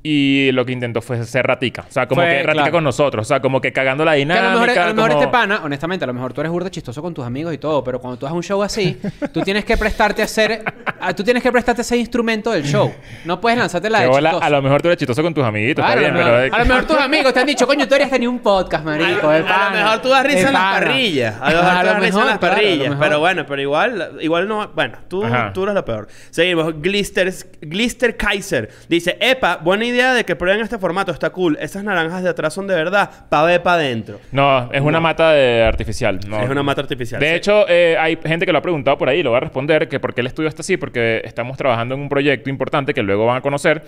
y 0.02 0.50
lo 0.52 0.64
que 0.64 0.72
intentó 0.72 1.02
fue 1.02 1.22
ser 1.24 1.46
ratica. 1.46 1.84
O 1.88 1.90
sea, 1.92 2.06
como 2.06 2.22
Fue, 2.22 2.28
que 2.30 2.36
ratica 2.44 2.52
claro. 2.52 2.72
con 2.72 2.84
nosotros. 2.84 3.26
O 3.26 3.28
sea, 3.28 3.40
como 3.40 3.60
que 3.60 3.72
cagando 3.72 4.04
la 4.04 4.12
Que 4.12 4.16
a 4.16 4.18
dinámica. 4.18 4.52
lo 4.54 4.60
mejor, 4.60 4.78
a 4.78 4.86
lo 4.88 4.94
mejor 4.94 5.10
como- 5.10 5.22
este 5.22 5.32
pana, 5.32 5.60
honestamente, 5.64 6.04
a 6.04 6.06
lo 6.06 6.14
mejor 6.14 6.32
tú 6.32 6.40
eres 6.40 6.52
burda 6.52 6.70
chistoso 6.70 7.02
con 7.02 7.12
tus 7.12 7.24
amigos 7.26 7.52
y 7.52 7.58
todo, 7.58 7.82
pero 7.82 8.00
cuando 8.00 8.16
tú 8.18 8.24
haces 8.26 8.36
un 8.36 8.42
show 8.42 8.62
así, 8.62 8.96
tú 9.32 9.40
tienes 9.42 9.64
que 9.64 9.76
prestarte 9.76 10.22
a 10.22 10.26
hacer, 10.26 10.62
a- 11.00 11.12
tú 11.14 11.24
tienes 11.24 11.42
que 11.42 11.50
prestarte 11.50 11.80
a 11.80 11.82
ese 11.82 11.96
instrumento 11.96 12.52
del 12.52 12.62
show. 12.64 12.92
No 13.24 13.40
puedes 13.40 13.58
lanzarte 13.58 13.90
la 13.90 13.98
Que 13.98 14.04
de 14.04 14.10
bola, 14.10 14.30
chistoso. 14.30 14.46
a 14.46 14.50
lo 14.50 14.62
mejor 14.62 14.82
tú 14.82 14.88
eres 14.88 14.98
chistoso 14.98 15.22
con 15.22 15.34
tus 15.34 15.44
amiguitos, 15.44 15.84
Claro, 15.84 16.00
está 16.00 16.12
bien, 16.12 16.14
a, 16.14 16.18
lo 16.18 16.24
pero... 16.32 16.42
mejor, 16.44 16.54
a 16.60 16.62
lo 16.64 16.68
mejor 16.68 16.84
tus 16.86 16.96
amigos 16.98 17.32
te 17.34 17.40
han 17.40 17.46
dicho, 17.46 17.66
coño, 17.66 17.84
tú 17.84 17.90
deberías 17.90 18.10
tener 18.10 18.28
un 18.28 18.38
podcast, 18.38 18.84
marico. 18.84 19.28
A, 19.28 19.34
de 19.34 19.40
a 19.40 19.46
pana, 19.46 19.70
lo 19.70 19.84
mejor 19.84 20.02
tú 20.02 20.08
das 20.10 20.22
de 20.22 20.28
risa 20.28 20.46
en 20.48 20.52
las 20.54 20.62
pana". 20.62 20.78
parrillas. 20.86 21.34
A 21.40 21.50
lo 21.50 21.56
mejor 21.62 21.64
Ajá, 21.68 21.80
tú 21.80 21.86
das 21.88 22.00
risa 22.00 22.20
en 22.20 22.26
las 22.26 22.38
claro, 22.38 22.54
a 22.54 22.56
lo 22.56 22.62
parrillas. 22.62 22.88
mejor. 22.90 23.04
pero 23.04 23.18
bueno, 23.18 23.46
pero 23.46 23.62
igual, 23.62 24.10
igual 24.20 24.48
no. 24.48 24.68
Bueno, 24.68 24.98
tú, 25.08 25.24
Ajá. 25.24 25.52
tú 25.52 25.64
eres 25.64 25.74
lo 25.74 25.84
peor. 25.84 26.06
Seguimos. 26.30 26.80
Glister, 26.80 27.32
Glister 27.60 28.16
Kaiser 28.16 28.68
dice: 28.88 29.16
Epa, 29.20 29.56
buena 29.56 29.87
idea 29.88 30.14
de 30.14 30.24
que 30.24 30.36
prueben 30.36 30.60
este 30.60 30.78
formato. 30.78 31.10
Está 31.12 31.30
cool. 31.30 31.56
Esas 31.60 31.82
naranjas 31.84 32.22
de 32.22 32.28
atrás 32.30 32.54
son 32.54 32.66
de 32.66 32.74
verdad. 32.74 33.10
Pa' 33.28 33.42
ver 33.44 33.62
pa' 33.62 33.74
adentro. 33.74 34.20
No, 34.32 34.70
es 34.72 34.80
una 34.80 35.00
mata 35.00 35.32
de 35.32 35.62
artificial. 35.64 36.20
no. 36.28 36.40
Es 36.42 36.48
una 36.50 36.62
mata 36.62 36.80
artificial. 36.80 37.20
De 37.20 37.28
sí. 37.30 37.34
hecho, 37.34 37.66
eh, 37.68 37.96
hay 37.98 38.18
gente 38.24 38.46
que 38.46 38.52
lo 38.52 38.58
ha 38.58 38.62
preguntado 38.62 38.96
por 38.98 39.08
ahí, 39.08 39.22
lo 39.22 39.30
voy 39.30 39.38
a 39.38 39.40
responder, 39.40 39.88
que 39.88 39.98
por 40.00 40.14
qué 40.14 40.20
el 40.20 40.26
estudio 40.28 40.48
está 40.48 40.62
así, 40.62 40.76
porque 40.76 41.20
estamos 41.24 41.56
trabajando 41.56 41.94
en 41.94 42.00
un 42.02 42.08
proyecto 42.08 42.50
importante 42.50 42.94
que 42.94 43.02
luego 43.02 43.26
van 43.26 43.38
a 43.38 43.40
conocer. 43.40 43.82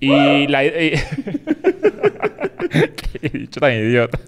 Y 0.00 0.46
la... 0.48 0.64
y- 0.64 0.92
Qué 3.20 3.28
bicho 3.32 3.60
tan 3.60 3.72
idiota. 3.72 4.18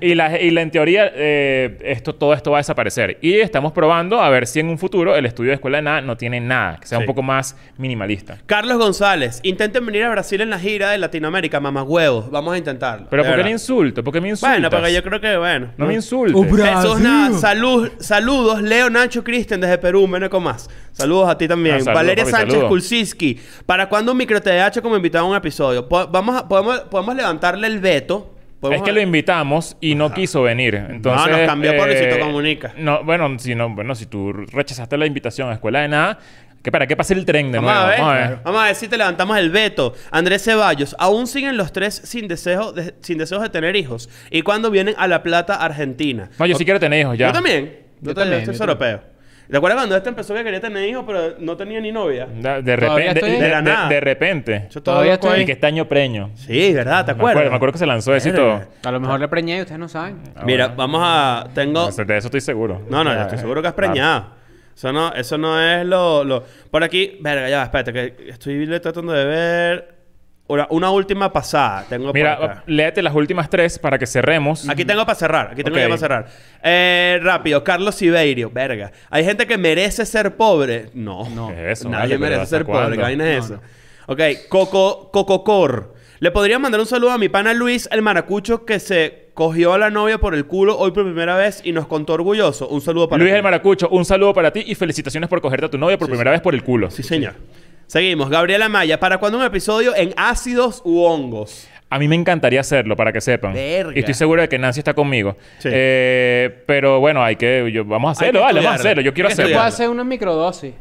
Y, 0.00 0.14
la, 0.14 0.40
y 0.40 0.50
la- 0.50 0.60
en 0.62 0.70
teoría, 0.70 1.10
eh, 1.14 1.78
esto, 1.82 2.14
todo 2.14 2.32
esto 2.34 2.50
va 2.50 2.58
a 2.58 2.60
desaparecer. 2.60 3.18
Y 3.20 3.34
estamos 3.34 3.72
probando 3.72 4.20
a 4.20 4.28
ver 4.30 4.46
si 4.46 4.60
en 4.60 4.68
un 4.68 4.78
futuro 4.78 5.14
el 5.16 5.26
estudio 5.26 5.50
de 5.50 5.54
Escuela 5.54 5.78
de 5.78 5.82
Nada 5.82 6.00
no 6.00 6.16
tiene 6.16 6.40
nada, 6.40 6.78
que 6.80 6.86
sea 6.86 6.98
Sí. 6.98 7.02
un 7.02 7.06
poco 7.06 7.22
más 7.22 7.56
minimalista. 7.78 8.38
Carlos 8.46 8.78
González, 8.78 9.40
intenten 9.42 9.84
venir 9.86 10.04
a 10.04 10.10
Brasil 10.10 10.40
en 10.40 10.50
la 10.50 10.58
gira 10.58 10.90
de 10.90 10.98
Latinoamérica, 10.98 11.60
mamagüevos. 11.60 12.30
Vamos 12.30 12.54
a 12.54 12.58
intentarlo. 12.58 13.06
Pero 13.10 13.24
¿por 13.24 13.36
qué 13.36 13.44
me 13.44 13.50
insulto? 13.50 14.02
¿Por 14.04 14.12
qué 14.12 14.20
me 14.20 14.28
insultas? 14.30 14.54
Bueno, 14.56 14.70
porque 14.70 14.92
yo 14.92 15.02
creo 15.02 15.20
que, 15.20 15.36
bueno. 15.36 15.72
No 15.76 15.86
me 15.86 15.94
insultes. 15.94 16.34
Oh. 16.36 16.42
Jesús 16.42 16.58
Brasil. 16.58 17.02
Nada, 17.02 17.38
salud, 17.38 17.90
saludos, 18.00 18.62
Leo 18.62 18.90
Nacho 18.90 19.22
Cristian 19.22 19.60
desde 19.60 19.78
Perú, 19.78 20.06
Meneco 20.06 20.40
más. 20.40 20.68
Saludos 20.92 21.28
a 21.28 21.36
ti 21.38 21.46
también. 21.46 21.78
Ah, 21.86 21.92
Valeria 21.92 22.24
papi, 22.24 22.30
Sánchez 22.32 22.50
saludos. 22.52 22.68
Kulsiski. 22.70 23.38
¿Para 23.66 23.88
cuándo 23.88 24.12
un 24.12 24.18
micro 24.18 24.40
TDH 24.40 24.80
como 24.80 24.96
invitado 24.96 25.26
a 25.26 25.28
un 25.28 25.36
episodio? 25.36 25.86
Po- 25.88 26.06
vamos 26.08 26.36
a- 26.36 26.48
podemos, 26.48 26.80
podemos 26.80 27.14
levantarle 27.14 27.66
el 27.66 27.78
veto. 27.80 28.32
Es 28.72 28.82
que 28.82 28.92
lo 28.92 29.00
invitamos 29.00 29.76
y 29.80 29.94
no 29.94 30.12
quiso 30.12 30.42
venir. 30.42 30.74
Entonces, 30.74 31.30
nos 31.30 31.40
cambió 31.46 31.76
por 31.76 31.88
eh, 31.90 32.00
Luisito 32.00 32.24
Comunica. 32.24 32.72
No, 32.78 33.04
bueno, 33.04 33.38
si 33.38 33.54
no, 33.54 33.68
bueno, 33.70 33.94
si 33.94 34.06
tú 34.06 34.32
rechazaste 34.32 34.96
la 34.96 35.06
invitación 35.06 35.50
a 35.50 35.54
Escuela 35.54 35.80
de 35.82 35.88
Nada, 35.88 36.18
que 36.62 36.72
para 36.72 36.86
qué 36.86 36.96
pase 36.96 37.14
el 37.14 37.24
tren 37.24 37.52
de 37.52 37.58
Vamos 37.58 37.72
nuevo. 37.72 37.86
a, 37.86 37.88
ver, 37.90 38.00
Vamos 38.00 38.12
a 38.14 38.28
ver. 38.28 38.38
vamos 38.42 38.60
a 38.60 38.64
ver 38.64 38.74
si 38.74 38.88
te 38.88 38.96
levantamos 38.98 39.38
el 39.38 39.50
veto. 39.50 39.94
Andrés 40.10 40.42
Ceballos, 40.42 40.96
aún 40.98 41.26
siguen 41.28 41.56
los 41.56 41.72
tres 41.72 41.94
sin, 42.04 42.26
deseo 42.26 42.72
de, 42.72 42.94
sin 43.02 43.18
deseos 43.18 43.42
de 43.42 43.50
tener 43.50 43.76
hijos. 43.76 44.08
¿Y 44.30 44.42
cuándo 44.42 44.70
vienen 44.70 44.94
a 44.98 45.06
La 45.06 45.22
Plata, 45.22 45.54
Argentina? 45.56 46.28
No, 46.38 46.46
yo 46.46 46.56
sí 46.56 46.64
quiero 46.64 46.80
tener 46.80 47.00
hijos 47.02 47.16
ya. 47.16 47.28
Yo 47.28 47.32
también. 47.34 47.76
Yo, 48.00 48.10
Yo 48.10 48.14
también. 48.14 48.44
yo 48.44 48.52
europeo. 48.52 49.15
¿Te 49.50 49.56
acuerdas 49.56 49.78
cuando 49.78 49.96
este 49.96 50.08
empezó 50.08 50.34
que 50.34 50.42
quería 50.42 50.60
tener 50.60 50.88
hijos, 50.88 51.04
pero 51.06 51.34
no 51.38 51.56
tenía 51.56 51.80
ni 51.80 51.92
novia? 51.92 52.26
De, 52.26 52.76
repente. 52.76 53.20
estoy- 53.20 53.30
De, 53.32 53.40
De 53.42 53.48
la 53.48 53.62
nada. 53.62 53.88
de 53.88 54.00
repente. 54.00 54.68
Yo 54.70 54.82
Todavía 54.82 55.14
estoy-. 55.14 55.42
Y 55.42 55.46
que 55.46 55.52
está 55.52 55.68
año 55.68 55.86
preño. 55.86 56.30
Sí, 56.34 56.72
¿verdad? 56.74 57.04
¿Te 57.06 57.12
Me 57.12 57.18
acuerdas? 57.18 57.30
acuerdo, 57.36 57.50
me 57.50 57.56
acuerdo 57.56 57.72
que 57.72 57.78
se 57.78 57.86
lanzó 57.86 58.14
eso 58.14 58.28
y 58.28 58.32
todo. 58.32 58.62
A 58.84 58.90
lo 58.90 59.00
mejor 59.00 59.20
le 59.20 59.28
preñé 59.28 59.58
y 59.58 59.60
ustedes 59.60 59.78
no 59.78 59.88
saben. 59.88 60.18
Ah, 60.34 60.42
Mira, 60.44 60.66
bueno. 60.68 60.78
vamos 60.78 61.00
a... 61.04 61.46
Tengo... 61.54 61.86
De 61.90 62.16
eso 62.16 62.26
estoy 62.28 62.40
seguro. 62.40 62.82
No, 62.90 63.04
no, 63.04 63.12
yo 63.12 63.18
Ah, 63.20 63.22
estoy 63.22 63.38
seguro 63.38 63.62
que 63.62 63.68
has 63.68 63.74
claro. 63.74 63.92
preñado. 63.92 64.26
Eso 64.74 64.92
no, 64.92 65.12
eso 65.14 65.38
no 65.38 65.60
es 65.60 65.86
lo, 65.86 66.24
lo... 66.24 66.44
Por 66.70 66.82
aquí... 66.84 67.16
Verga, 67.20 67.48
ya, 67.48 67.62
espérate, 67.62 67.92
que 67.92 68.28
estoy 68.30 68.66
tratando 68.80 69.12
de 69.12 69.24
ver... 69.24 69.95
Una, 70.48 70.66
una 70.70 70.90
última 70.90 71.32
pasada 71.32 71.84
tengo 71.88 72.06
por 72.06 72.14
Mira, 72.14 72.34
acá. 72.34 72.62
léete 72.66 73.02
las 73.02 73.14
últimas 73.14 73.50
tres 73.50 73.78
para 73.80 73.98
que 73.98 74.06
cerremos. 74.06 74.68
Aquí 74.68 74.84
tengo 74.84 75.04
para 75.04 75.18
cerrar. 75.18 75.50
Aquí 75.52 75.64
tengo 75.64 75.76
ya 75.76 75.86
para 75.86 75.98
cerrar. 75.98 76.26
Eh, 76.62 77.18
rápido. 77.20 77.64
Carlos 77.64 77.96
Sibeirio. 77.96 78.48
Verga. 78.50 78.92
¿Hay 79.10 79.24
gente 79.24 79.46
que 79.46 79.58
merece 79.58 80.06
ser 80.06 80.36
pobre? 80.36 80.90
No. 80.94 81.28
No. 81.30 81.50
Nadie 81.88 82.16
merece 82.16 82.46
ser 82.46 82.64
pobre. 82.64 82.94
¿Qué 82.96 83.02
vaina 83.02 83.28
es 83.36 83.50
No, 83.50 83.56
eso? 83.56 83.62
Ok. 84.06 84.20
Coco... 84.48 85.10
Cococor. 85.12 85.94
Le 86.20 86.30
podría 86.30 86.58
mandar 86.58 86.80
un 86.80 86.86
saludo 86.86 87.10
a 87.10 87.18
mi 87.18 87.28
pana 87.28 87.52
Luis, 87.52 87.88
el 87.92 88.00
maracucho, 88.00 88.64
que 88.64 88.78
se 88.80 89.28
cogió 89.34 89.74
a 89.74 89.78
la 89.78 89.90
novia 89.90 90.16
por 90.18 90.34
el 90.34 90.46
culo 90.46 90.78
hoy 90.78 90.92
por 90.92 91.04
primera 91.04 91.36
vez 91.36 91.60
y 91.62 91.72
nos 91.72 91.86
contó 91.88 92.14
orgulloso. 92.14 92.68
Un 92.68 92.80
saludo 92.80 93.06
para 93.08 93.18
Luis 93.18 93.32
ti. 93.32 93.36
el 93.36 93.42
Maracucho, 93.42 93.88
un 93.90 94.04
saludo 94.06 94.32
para 94.32 94.50
ti 94.50 94.64
y 94.66 94.74
felicitaciones 94.74 95.28
por 95.28 95.42
cogerte 95.42 95.66
a 95.66 95.70
tu 95.70 95.76
novia 95.76 95.98
por 95.98 96.08
primera 96.08 96.30
vez 96.30 96.40
por 96.40 96.54
el 96.54 96.62
culo. 96.62 96.90
Sí, 96.90 97.02
señor. 97.02 97.34
Seguimos. 97.86 98.30
Gabriela 98.30 98.68
Maya. 98.68 98.98
¿Para 98.98 99.18
cuándo 99.18 99.38
un 99.38 99.44
episodio 99.44 99.94
en 99.94 100.12
ácidos 100.16 100.82
u 100.84 101.02
hongos? 101.02 101.68
A 101.88 101.98
mí 102.00 102.08
me 102.08 102.16
encantaría 102.16 102.60
hacerlo, 102.60 102.96
para 102.96 103.12
que 103.12 103.20
sepan. 103.20 103.52
Verga. 103.52 103.92
Y 103.94 104.00
estoy 104.00 104.14
seguro 104.14 104.42
de 104.42 104.48
que 104.48 104.58
Nancy 104.58 104.80
está 104.80 104.92
conmigo. 104.92 105.36
Sí. 105.58 105.68
Eh, 105.72 106.64
pero 106.66 106.98
bueno, 106.98 107.22
hay 107.22 107.36
que... 107.36 107.70
yo- 107.72 107.84
vamos 107.84 108.08
a 108.08 108.10
Hay 108.10 108.28
hacerlo, 108.30 108.40
que 108.40 108.44
vale, 108.44 108.58
vamos 108.60 108.72
a 108.72 108.74
estudiarlo. 108.74 108.74
hacerlo. 108.80 109.02
Yo 109.02 109.14
quiero 109.14 109.28
Hay 109.28 109.34
que 109.36 109.42
hacerlo. 109.42 109.56
Puedo 109.56 109.66
hacer 109.68 109.88
una 109.88 110.02
microdosis. 110.04 110.74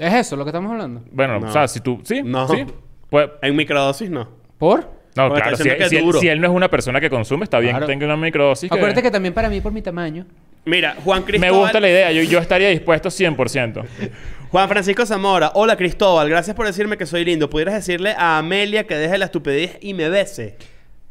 ¿Es 0.00 0.14
eso 0.14 0.36
lo 0.36 0.44
que 0.44 0.48
estamos 0.50 0.72
hablando? 0.72 1.02
Bueno, 1.12 1.38
No. 1.38 1.48
o 1.48 1.52
sea, 1.52 1.68
si 1.68 1.80
tú... 1.80 2.00
¿Sí? 2.04 2.22
No. 2.24 2.48
¿Sí? 2.48 2.64
Pues... 3.08 3.30
En 3.42 3.54
microdosis 3.54 4.10
no. 4.10 4.28
¿Por? 4.58 4.90
No, 5.16 5.28
Porque 5.28 5.42
claro. 5.42 5.56
Si, 5.56 5.62
que 5.62 5.96
él, 5.98 6.04
duro. 6.04 6.18
si 6.20 6.28
él 6.28 6.40
no 6.40 6.48
es 6.48 6.52
una 6.52 6.68
persona 6.68 7.00
que 7.00 7.08
consume, 7.08 7.44
está 7.44 7.60
bien 7.60 7.72
Claro. 7.72 7.86
que 7.86 7.92
tenga 7.92 8.06
una 8.06 8.16
microdosis. 8.16 8.68
que- 8.68 8.76
Acuérdate 8.76 9.02
que 9.02 9.10
también 9.10 9.32
para 9.32 9.48
mí, 9.48 9.60
por 9.60 9.72
mi 9.72 9.80
tamaño. 9.80 10.26
Mira, 10.64 10.96
Juan 11.04 11.20
Me 11.20 11.26
Cristóbal... 11.26 11.60
gusta 11.60 11.78
la 11.80 11.88
idea. 11.88 12.10
Yo, 12.12 12.22
yo 12.22 12.38
estaría 12.40 12.68
dispuesto 12.70 13.10
100%. 13.10 13.84
Juan 14.50 14.68
Francisco 14.68 15.04
Zamora. 15.06 15.52
Hola, 15.54 15.76
Cristóbal. 15.76 16.28
Gracias 16.28 16.56
por 16.56 16.66
decirme 16.66 16.96
que 16.96 17.06
soy 17.06 17.24
lindo. 17.24 17.48
¿Pudieras 17.50 17.74
decirle 17.74 18.14
a 18.16 18.38
Amelia 18.38 18.86
que 18.86 18.96
deje 18.96 19.18
la 19.18 19.26
estupidez 19.26 19.78
y 19.80 19.94
me 19.94 20.08
bese? 20.08 20.56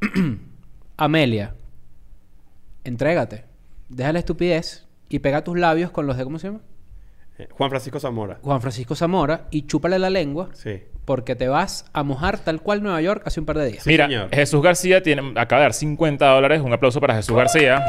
Amelia, 0.97 1.55
entrégate. 2.83 3.45
Deja 3.89 4.11
la 4.13 4.19
estupidez 4.19 4.85
y 5.09 5.19
pega 5.19 5.43
tus 5.43 5.57
labios 5.57 5.91
con 5.91 6.07
los 6.07 6.17
de... 6.17 6.23
¿Cómo 6.23 6.39
se 6.39 6.47
llama? 6.47 6.61
Eh, 7.37 7.47
Juan 7.51 7.69
Francisco 7.69 7.99
Zamora. 7.99 8.39
Juan 8.41 8.61
Francisco 8.61 8.95
Zamora 8.95 9.47
y 9.51 9.65
chúpale 9.65 9.97
la 9.99 10.09
lengua 10.09 10.49
Sí. 10.53 10.81
Porque 11.05 11.35
te 11.35 11.47
vas 11.47 11.85
a 11.93 12.03
mojar 12.03 12.39
tal 12.39 12.61
cual 12.61 12.81
Nueva 12.81 13.01
York 13.01 13.23
hace 13.25 13.39
un 13.39 13.45
par 13.45 13.57
de 13.57 13.67
días. 13.67 13.83
Sí, 13.83 13.89
Mira, 13.89 14.05
señor. 14.07 14.29
Jesús 14.31 14.61
García 14.61 15.03
tiene, 15.03 15.33
acaba 15.35 15.61
de 15.61 15.65
dar 15.65 15.73
50 15.73 16.25
dólares. 16.25 16.61
Un 16.61 16.73
aplauso 16.73 16.99
para 17.01 17.15
Jesús 17.15 17.35
García. 17.35 17.85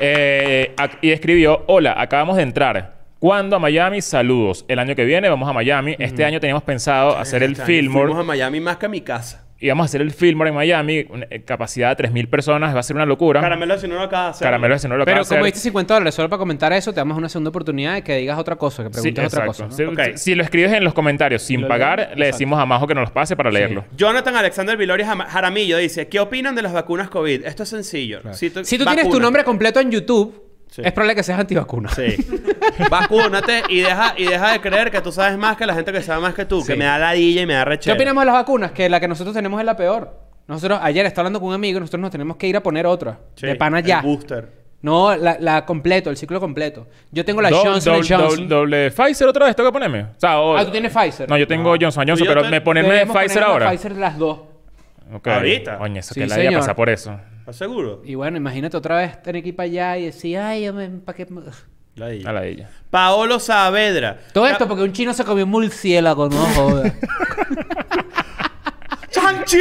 Eh, 0.00 0.74
y 1.02 1.10
escribió: 1.10 1.64
Hola, 1.66 1.94
acabamos 1.98 2.36
de 2.36 2.42
entrar. 2.42 2.98
¿Cuándo 3.18 3.56
a 3.56 3.58
Miami? 3.58 4.00
Saludos. 4.00 4.64
El 4.68 4.78
año 4.78 4.94
que 4.94 5.04
viene 5.04 5.28
vamos 5.28 5.48
a 5.48 5.52
Miami. 5.52 5.96
Este 5.98 6.24
año 6.24 6.38
teníamos 6.38 6.62
pensado 6.62 7.16
hacer 7.16 7.42
el 7.42 7.52
Este 7.52 7.62
año 7.62 7.66
Fillmore. 7.66 8.06
Fuimos 8.06 8.20
a 8.20 8.26
Miami 8.26 8.60
más 8.60 8.76
que 8.76 8.86
a 8.86 8.88
mi 8.88 9.00
casa. 9.00 9.47
Íbamos 9.60 9.82
a 9.82 9.86
hacer 9.86 10.00
el 10.02 10.12
Fillmore 10.12 10.50
en 10.50 10.54
Miami. 10.56 11.04
una- 11.10 11.26
eh, 11.30 11.42
capacidad 11.42 11.88
de 11.90 11.96
3.000 11.96 12.28
personas. 12.28 12.74
Va 12.74 12.80
a 12.80 12.82
ser 12.84 12.94
una 12.94 13.04
locura. 13.06 13.40
Caramelo 13.40 13.76
si 13.76 13.88
no 13.88 13.96
lo 13.96 14.02
acaba 14.02 14.24
de 14.26 14.30
hacer. 14.30 14.44
Caramelo 14.46 14.74
ese 14.76 14.88
no 14.88 14.96
lo 14.96 15.02
acaba 15.02 15.14
Pero 15.16 15.24
de 15.24 15.28
como 15.28 15.40
hacer. 15.40 15.52
diste 15.52 15.60
50 15.68 15.94
dólares 15.94 16.14
solo 16.14 16.28
para 16.28 16.38
comentar 16.38 16.72
eso, 16.72 16.92
te 16.92 17.00
damos 17.00 17.18
una 17.18 17.28
segunda 17.28 17.50
oportunidad 17.50 17.94
de 17.94 18.02
que 18.02 18.16
digas 18.18 18.38
otra 18.38 18.54
cosa, 18.54 18.84
que 18.84 18.90
Sí, 18.90 19.10
preguntes 19.12 19.34
otra 19.34 19.46
cosa. 19.46 19.66
¿no? 19.66 19.72
Si, 19.72 19.82
Ok. 19.84 20.00
si 20.16 20.34
lo 20.36 20.44
escribes 20.44 20.72
en 20.72 20.84
los 20.84 20.94
comentarios 20.94 21.42
sin 21.42 21.62
Lo 21.62 21.68
pagar, 21.68 21.98
leo. 21.98 22.16
le 22.16 22.26
decimos 22.26 22.60
a 22.60 22.66
Majo 22.66 22.86
que 22.86 22.94
nos 22.94 23.02
los 23.02 23.10
pase 23.10 23.34
para 23.34 23.50
leerlo. 23.50 23.84
Jonathan 23.96 24.36
Alexander 24.36 24.76
Vilori 24.76 25.02
Jama- 25.02 25.26
Jaramillo 25.26 25.76
dice: 25.78 26.08
¿Qué 26.08 26.20
opinan 26.20 26.54
de 26.54 26.62
las 26.62 26.72
vacunas 26.72 27.08
COVID? 27.10 27.44
Esto 27.44 27.64
es 27.64 27.68
sencillo. 27.68 28.20
Si 28.34 28.50
tú, 28.50 28.64
Si 28.64 28.78
tú 28.78 28.84
tienes 28.84 29.08
tu 29.10 29.18
nombre 29.18 29.42
completo 29.42 29.80
en 29.80 29.90
YouTube, 29.90 30.40
Sí. 30.70 30.82
es 30.84 30.92
probable 30.92 31.14
que 31.14 31.22
seas 31.22 31.38
antivacuna. 31.40 31.88
Sí. 31.90 32.16
Vacúnate 32.90 33.62
y 33.68 33.80
deja, 33.80 34.14
y 34.16 34.24
deja 34.26 34.52
de 34.52 34.60
creer 34.60 34.90
que 34.90 35.00
tú 35.00 35.10
sabes 35.12 35.36
más 35.38 35.56
que 35.56 35.66
la 35.66 35.74
gente 35.74 35.92
que 35.92 36.02
sabe 36.02 36.20
más 36.20 36.34
que 36.34 36.44
tú. 36.44 36.64
Que 36.64 36.76
me 36.76 36.84
da 36.84 36.98
ladilla 36.98 37.42
y 37.42 37.46
me 37.46 37.54
da 37.54 37.64
¿Qué 37.64 37.70
rechera. 37.70 37.94
opinamos 37.94 38.22
de 38.22 38.26
las 38.26 38.34
vacunas? 38.34 38.72
Que 38.72 38.88
la 38.88 39.00
que 39.00 39.08
nosotros 39.08 39.34
tenemos 39.34 39.58
es 39.60 39.66
la 39.66 39.76
peor. 39.76 40.18
Nosotros, 40.46 40.78
ayer 40.82 41.04
estaba 41.06 41.22
hablando 41.22 41.40
con 41.40 41.48
un 41.50 41.54
amigo 41.54 41.76
y 41.78 41.80
nosotros 41.80 42.00
nos 42.00 42.10
tenemos 42.10 42.36
que 42.36 42.46
ir 42.46 42.56
a 42.56 42.62
poner 42.62 42.86
otra. 42.86 43.18
Sí, 43.34 43.46
de 43.46 43.54
pana 43.56 43.80
el 43.80 43.84
ya. 43.84 44.00
booster. 44.00 44.56
No, 44.80 45.14
la, 45.16 45.36
la 45.40 45.66
completo, 45.66 46.08
el 46.08 46.16
ciclo 46.16 46.38
completo. 46.40 46.86
Yo 47.10 47.24
tengo 47.24 47.42
la 47.42 47.50
Do- 47.50 47.56
Johnson 47.62 47.94
doble, 47.96 48.08
Johnson. 48.08 48.48
doble- 48.48 48.48
doble 48.48 48.90
Pfizer 48.92 49.26
otra 49.28 49.46
vez, 49.46 49.56
tengo 49.56 49.68
que 49.70 49.72
ponerme. 49.72 50.02
O 50.04 50.08
sea, 50.20 50.38
o- 50.40 50.56
Ah, 50.56 50.64
tú 50.64 50.70
tienes 50.70 50.92
Pfizer. 50.94 51.28
No, 51.28 51.36
yo 51.36 51.46
tengo 51.48 51.70
Johnson 51.70 52.06
Johnson, 52.06 52.26
ya 52.26 52.30
pero 52.30 52.42
te- 52.42 52.50
me 52.50 52.60
ponerme 52.60 53.04
Pfizer 53.06 53.42
ahora. 53.42 53.68
Pfizer 53.70 53.96
las 53.96 54.16
dos. 54.16 54.40
Ok. 55.12 55.26
Ahorita. 55.28 55.78
Coño, 55.78 56.00
eso 56.00 56.14
Sí, 56.14 56.20
que 56.20 56.26
la 56.26 56.34
voy 56.36 56.44
a 56.44 56.48
señor. 56.48 56.60
pasar 56.60 56.76
por 56.76 56.88
eso. 56.90 57.18
¿Estás 57.40 57.56
seguro? 57.56 58.02
Y 58.04 58.14
bueno, 58.14 58.36
imagínate 58.36 58.76
otra 58.76 58.96
vez 58.98 59.22
tener 59.22 59.42
que 59.42 59.48
ir 59.50 59.56
para 59.56 59.64
allá 59.66 59.96
y 59.98 60.04
decir, 60.06 60.38
ay, 60.38 60.70
¿para 61.04 61.16
qué? 61.16 61.26
Ladilla. 61.94 62.30
A 62.30 62.32
la 62.32 62.44
ella. 62.44 62.68
Paolo 62.90 63.38
Saavedra. 63.40 64.18
Todo 64.32 64.46
esto 64.46 64.68
porque 64.68 64.82
un 64.84 64.92
chino 64.92 65.12
se 65.12 65.24
comió 65.24 65.44
un 65.44 65.50
murciélago, 65.50 66.28
no 66.28 66.36
joda. 66.54 66.94
¡Chanchi! 69.10 69.58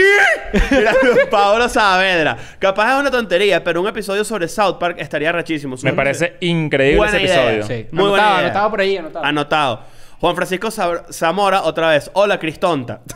Mira, 0.71 0.93
Paolo 1.31 1.69
Saavedra. 1.69 2.37
Capaz 2.59 2.93
es 2.95 2.99
una 2.99 3.09
tontería, 3.11 3.63
pero 3.63 3.81
un 3.81 3.87
episodio 3.87 4.23
sobre 4.25 4.47
South 4.47 4.77
Park 4.77 4.97
estaría 4.99 5.31
rachísimo. 5.31 5.75
Me 5.81 5.93
parece 5.93 6.35
increíble 6.41 6.97
Buena 6.97 7.17
ese 7.17 7.25
idea. 7.25 7.53
episodio. 7.53 7.77
Sí. 7.83 7.87
Muy 7.91 8.09
buena 8.09 8.23
anotado, 8.25 8.35
idea. 8.39 8.45
anotado 8.49 8.69
por 8.69 8.81
ahí, 8.81 8.97
anotado. 8.97 9.25
Anotado. 9.25 9.79
Juan 10.19 10.35
Francisco 10.35 10.69
Zamora, 11.11 11.61
otra 11.63 11.89
vez. 11.91 12.11
Hola, 12.13 12.37
Cristonta. 12.39 13.01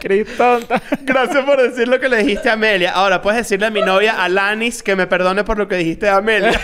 Cristonta. 0.00 0.80
Gracias 1.02 1.44
por 1.44 1.60
decir 1.62 1.88
lo 1.88 1.98
que 1.98 2.08
le 2.08 2.18
dijiste 2.18 2.48
a 2.48 2.52
Amelia. 2.54 2.92
Ahora, 2.92 3.20
puedes 3.22 3.38
decirle 3.38 3.66
a 3.66 3.70
mi 3.70 3.80
novia 3.82 4.22
Alanis 4.22 4.82
que 4.82 4.94
me 4.96 5.06
perdone 5.06 5.44
por 5.44 5.58
lo 5.58 5.66
que 5.68 5.76
dijiste 5.76 6.08
a 6.08 6.16
Amelia. 6.16 6.50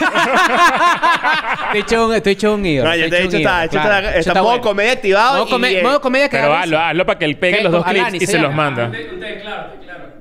Estoy 1.67 1.81
hecho 1.81 2.07
un, 2.07 2.15
estoy 2.15 2.33
hecho 2.33 2.55
un 2.55 2.67
ídolo. 2.67 2.91
no, 2.91 2.97
yo 2.97 3.09
te 3.09 3.17
he 3.17 3.19
hecho 3.25 3.37
dicho, 3.39 3.49
un 3.49 3.63
está, 3.65 3.69
claro. 3.69 4.09
modo 4.35 4.43
bueno. 4.45 4.63
comedia 4.63 4.93
activado. 4.93 5.39
Modo, 5.39 5.51
come- 5.51 6.01
comedia 6.01 6.29
que 6.29 6.37
Pero 6.37 6.55
hazlo, 6.55 6.79
hazlo 6.79 7.07
para 7.07 7.19
que 7.19 7.25
él 7.25 7.37
pegue 7.37 7.63
los 7.63 7.73
dos 7.73 7.87
Alani 7.87 8.11
clips 8.11 8.23
y 8.23 8.27
se 8.27 8.33
se 8.33 8.39
los 8.39 8.55
manda. 8.55 8.87
Usted, 8.87 9.13
usted 9.13 9.27
declara, 9.35 9.73
usted 9.75 9.81
declara. 9.81 10.13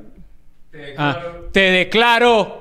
Te 0.71 0.95
Ah, 0.97 1.13
declaro. 1.15 1.49
te 1.51 1.59
declaro 1.59 2.60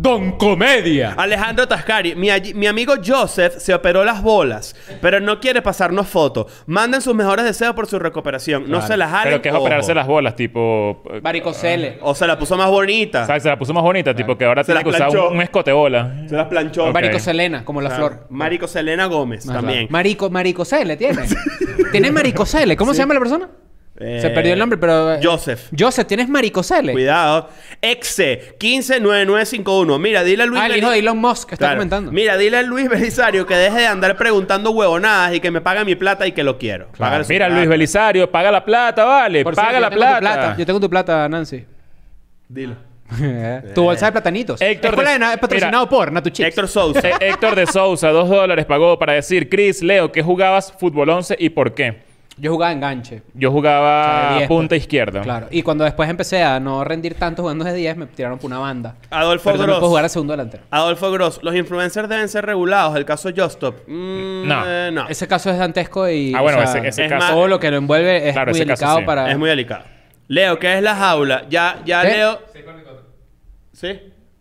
Don 0.00 0.32
Comedia. 0.38 1.14
Alejandro 1.16 1.66
Tascari, 1.66 2.14
mi, 2.14 2.30
amigo 2.68 2.94
Joseph 3.04 3.54
se 3.58 3.74
operó 3.74 4.04
las 4.04 4.22
bolas, 4.22 4.76
pero 5.02 5.18
no 5.18 5.40
quiere 5.40 5.60
pasarnos 5.60 6.06
fotos. 6.06 6.46
Manden 6.66 7.00
sus 7.00 7.16
mejores 7.16 7.44
deseos 7.44 7.74
por 7.74 7.88
su 7.88 7.98
recuperación. 7.98 8.70
No 8.70 8.80
se 8.80 8.96
las 8.96 9.10
jalen. 9.10 9.24
Pero 9.32 9.42
que 9.42 9.48
es 9.48 9.54
ojo. 9.56 9.64
operarse 9.64 9.92
las 9.94 10.06
bolas, 10.06 10.36
tipo. 10.36 11.02
eh, 11.12 11.18
Varicocele. 11.20 11.98
O 12.02 12.14
se 12.14 12.28
la 12.28 12.38
puso 12.38 12.56
más 12.56 12.70
bonita. 12.70 13.26
¿Sabes? 13.26 13.42
Se 13.42 13.48
la 13.48 13.58
puso 13.58 13.74
más 13.74 13.82
bonita, 13.82 14.14
tipo 14.14 14.38
que 14.38 14.44
ahora 14.44 14.62
Se 14.62 14.66
tiene 14.72 14.80
la 14.80 14.84
que 14.84 14.90
usar 14.90 15.08
planchó. 15.10 15.28
un, 15.30 15.36
un 15.36 15.42
escote 15.42 15.72
bola. 15.72 16.14
Se 16.28 16.36
las 16.36 16.46
planchó. 16.46 16.84
Ok. 16.86 16.92
Varicocelena, 16.94 17.64
como 17.64 17.80
la 17.80 17.90
flor. 17.90 18.26
Marico 18.30 18.68
Selena 18.68 19.06
Gómez 19.06 19.48
Ah, 19.48 19.54
también. 19.54 19.78
claro. 19.88 19.92
Marico, 19.92 20.30
Maricocele 20.30 20.96
tiene. 20.96 21.22
¿Tienes 21.90 22.12
Maricocele? 22.12 22.76
¿Cómo 22.76 22.92
se 22.94 23.00
llama 23.00 23.14
la 23.14 23.20
persona? 23.20 23.48
Eh, 24.00 24.20
Se 24.22 24.30
perdió 24.30 24.52
el 24.52 24.58
nombre, 24.60 24.78
pero. 24.78 25.14
eh, 25.14 25.20
Joseph. 25.20 25.70
Joseph, 25.76 26.06
¿tienes 26.06 26.28
Maricocele? 26.28 26.92
Cuidado. 26.92 27.48
Exe 27.82 28.54
159951. 28.60 29.98
Mira, 29.98 30.22
dile 30.22 30.44
a 30.44 30.46
Luis 30.46 30.60
Ah, 30.62 30.66
el 30.66 30.72
Beliz- 30.72 30.78
hijo 30.82 30.90
de 30.90 30.98
Elon 31.00 31.18
Musk 31.18 31.48
que 31.48 31.54
está 31.56 31.66
Claro. 31.66 31.78
comentando. 31.78 32.12
Mira, 32.12 32.36
dile 32.36 32.58
a 32.58 32.62
Luis 32.62 32.88
Belisario 32.88 33.46
que 33.46 33.54
deje 33.54 33.78
de 33.80 33.86
andar 33.86 34.16
preguntando 34.16 34.70
huevonadas 34.70 35.34
y 35.34 35.40
que 35.40 35.50
me 35.50 35.60
pague 35.60 35.84
mi 35.84 35.96
plata 35.96 36.26
y 36.26 36.32
que 36.32 36.44
lo 36.44 36.58
quiero. 36.58 36.86
Su 36.96 37.02
Mira, 37.02 37.22
plata. 37.24 37.48
Luis 37.48 37.68
Belisario, 37.68 38.30
paga 38.30 38.50
la 38.52 38.64
plata, 38.64 39.04
vale. 39.04 39.42
Por 39.42 39.54
paga 39.56 39.70
cierto, 39.78 39.90
la 39.98 40.18
plata. 40.18 40.54
Yo 40.56 40.64
tengo 40.66 40.78
tu 40.80 40.88
plata, 40.88 41.28
Nancy. 41.28 41.64
Dilo. 42.48 42.76
tu 43.74 43.82
bolsa 43.82 44.06
de 44.06 44.12
platanitos. 44.12 44.60
Héctor 44.60 44.90
Escuela 44.90 45.18
de- 45.18 45.34
es 45.34 45.38
patrocinado 45.40 45.86
Mira. 45.86 45.90
por 45.90 46.12
Natuchips. 46.12 46.48
Héctor 46.48 46.68
Sousa. 46.68 47.00
Eh, 47.08 47.14
Héctor 47.20 47.56
de 47.56 47.66
Sousa, 47.66 48.10
dos 48.10 48.28
dólares 48.28 48.64
pagó 48.66 48.98
para 48.98 49.14
decir, 49.14 49.48
Chris, 49.48 49.82
Leo, 49.82 50.12
¿qué 50.12 50.22
jugabas 50.22 50.72
fútbol 50.78 51.08
11 51.08 51.34
y 51.38 51.48
por 51.50 51.74
qué? 51.74 52.06
Yo 52.40 52.52
jugaba 52.52 52.72
enganche. 52.72 53.22
Yo 53.34 53.48
O 53.48 53.52
sea, 53.52 53.58
jugaba 53.58 54.28
de 54.30 54.36
10, 54.38 54.48
punta 54.48 54.68
pues. 54.70 54.80
izquierda. 54.82 55.20
Claro. 55.22 55.46
Y 55.50 55.62
cuando 55.62 55.84
después 55.84 56.08
empecé 56.08 56.42
a 56.42 56.60
no 56.60 56.84
rendir 56.84 57.14
tanto 57.14 57.42
jugando 57.42 57.64
de 57.64 57.74
10, 57.74 57.96
me 57.96 58.06
tiraron 58.06 58.38
por 58.38 58.46
una 58.46 58.58
banda. 58.58 58.96
Adolfo 59.10 59.44
Pero 59.50 59.58
no 59.58 59.64
Gross. 59.64 59.78
puedo 59.78 59.88
jugar 59.90 60.04
a 60.04 60.08
segundo 60.08 60.32
delantero. 60.32 60.62
Adolfo 60.70 61.10
Gross. 61.10 61.40
Los 61.42 61.54
influencers 61.56 62.08
deben 62.08 62.28
ser 62.28 62.46
regulados. 62.46 62.96
El 62.96 63.04
caso 63.04 63.30
Justop. 63.36 63.76
Mm, 63.88 64.46
No. 64.48 64.62
eh, 64.66 64.90
no. 64.92 65.08
Ese 65.08 65.26
caso 65.26 65.50
es 65.50 65.58
dantesco 65.58 66.08
y. 66.08 66.32
Ah, 66.34 66.40
bueno, 66.42 66.58
o 66.58 66.62
sea, 66.66 66.78
ese- 66.78 66.88
ese 66.88 67.04
Es 67.06 67.10
caso. 67.12 67.32
Todo 67.32 67.48
lo 67.48 67.58
que 67.60 67.70
lo 67.70 67.76
envuelve 67.78 68.28
es 68.28 68.32
Claro, 68.34 68.52
muy 68.52 68.60
ese 68.60 68.66
caso 68.68 68.80
delicado 68.84 68.98
sí. 69.00 69.04
para. 69.04 69.30
Es 69.30 69.38
muy 69.38 69.48
delicado. 69.48 69.84
Leo, 70.28 70.58
¿qué 70.58 70.76
es 70.76 70.82
la 70.82 70.94
jaula? 70.94 71.44
Ya, 71.48 71.80
ya 71.84 72.02
¿Qué? 72.02 72.08
Leo. 72.08 72.38
Sí, 72.52 72.62
con 72.62 72.76
el. 72.78 72.84
¿Sí? 73.72 74.00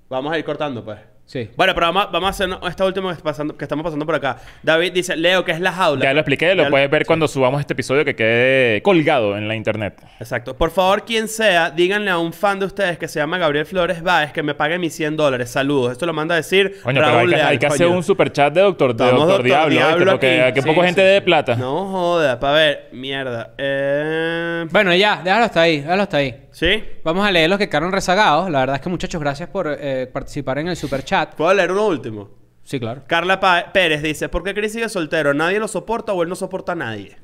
Vamos 0.09 0.31
a 0.33 0.37
ir 0.37 0.45
cortando, 0.45 0.83
pues. 0.83 0.99
Sí. 1.27 1.49
Bueno, 1.57 1.73
pero 1.75 1.87
vamos, 1.87 2.05
a- 2.05 2.07
vamos 2.07 2.27
a 2.27 2.29
hacer 2.29 2.49
esta 2.69 2.85
última 2.85 3.13
que, 3.13 3.21
pasando- 3.21 3.57
que 3.57 3.65
estamos 3.65 3.83
pasando 3.83 4.05
por 4.05 4.15
acá. 4.15 4.37
David 4.63 4.93
dice, 4.93 5.17
Leo, 5.17 5.43
¿qué 5.43 5.51
es 5.51 5.59
la 5.59 5.73
jaula? 5.73 6.01
Ya 6.05 6.13
lo 6.13 6.21
expliqué, 6.21 6.55
lo 6.55 6.63
Ya 6.63 6.69
puedes 6.69 6.89
ver 6.89 7.05
cuando 7.05 7.27
subamos 7.27 7.59
este 7.59 7.73
episodio 7.73 8.05
que 8.05 8.15
quede 8.15 8.81
colgado 8.81 9.37
en 9.37 9.45
la 9.49 9.53
internet. 9.53 10.01
Exacto. 10.21 10.55
Por 10.55 10.71
favor, 10.71 11.03
quien 11.03 11.27
sea, 11.27 11.69
díganle 11.69 12.11
a 12.11 12.17
un 12.17 12.31
fan 12.31 12.59
de 12.59 12.65
ustedes 12.65 12.97
que 12.97 13.09
se 13.09 13.19
llama 13.19 13.37
Gabriel 13.37 13.65
Flores 13.65 14.01
Báez 14.01 14.31
que 14.31 14.41
me 14.41 14.55
pague 14.55 14.79
mis 14.79 14.95
100 14.95 15.17
dólares. 15.17 15.49
Saludos. 15.51 15.91
Esto 15.91 16.05
lo 16.05 16.13
manda 16.13 16.33
a 16.33 16.37
decir 16.37 16.79
Coño, 16.81 16.95
pero 16.95 17.07
hay 17.07 17.13
Raúl 17.13 17.29
que, 17.29 17.35
Leal, 17.35 17.47
hay 17.49 17.57
que 17.57 17.65
hacer 17.67 17.87
un 17.87 18.03
superchat 18.03 18.53
de 18.53 18.61
Doctor, 18.61 18.95
de 18.95 19.03
doctor 19.05 19.27
Doctor 19.27 19.69
Diablo, 19.69 20.05
porque 20.11 20.41
aquí. 20.43 20.53
que 20.53 20.61
Sí, 20.61 20.67
poco 20.69 20.79
sí, 20.81 20.85
gente 20.87 21.01
sí. 21.01 21.07
de 21.07 21.21
plata. 21.21 21.55
No 21.57 21.87
joda. 21.91 22.39
Pa' 22.39 22.53
ver. 22.53 22.87
Mierda. 22.93 23.51
Eh... 23.57 24.65
Bueno, 24.71 24.95
ya, 24.95 25.21
déjalo 25.23 25.43
hasta 25.43 25.61
ahí, 25.61 25.81
déjalo 25.81 26.03
hasta 26.03 26.17
ahí. 26.17 26.35
¿Sí? 26.57 26.83
Vamos 27.03 27.23
a 27.23 27.29
leer 27.31 27.51
los 27.51 27.59
que 27.59 27.69
quedaron 27.69 27.91
rezagados. 27.91 28.49
La 28.49 28.61
verdad 28.61 28.77
es 28.77 28.81
que, 28.81 28.89
muchachos, 28.89 29.21
gracias 29.21 29.47
por 29.47 29.67
eh, 29.79 30.07
participar 30.11 30.57
en 30.57 30.67
el 30.69 30.75
super 30.75 31.03
chat. 31.03 31.35
¿Puedo 31.35 31.53
leer 31.53 31.71
uno 31.71 31.85
último? 31.85 32.31
Sí, 32.63 32.79
claro. 32.79 33.03
Carla 33.05 33.39
Pa- 33.39 33.71
Pérez 33.71 34.01
dice, 34.01 34.27
¿por 34.27 34.43
qué 34.43 34.55
Chris 34.55 34.73
sigue 34.73 34.89
soltero? 34.89 35.35
¿Nadie 35.35 35.59
lo 35.59 35.67
soporta 35.67 36.13
o 36.13 36.23
él 36.23 36.29
no 36.29 36.35
soporta 36.35 36.71
a 36.71 36.75
nadie? 36.75 37.15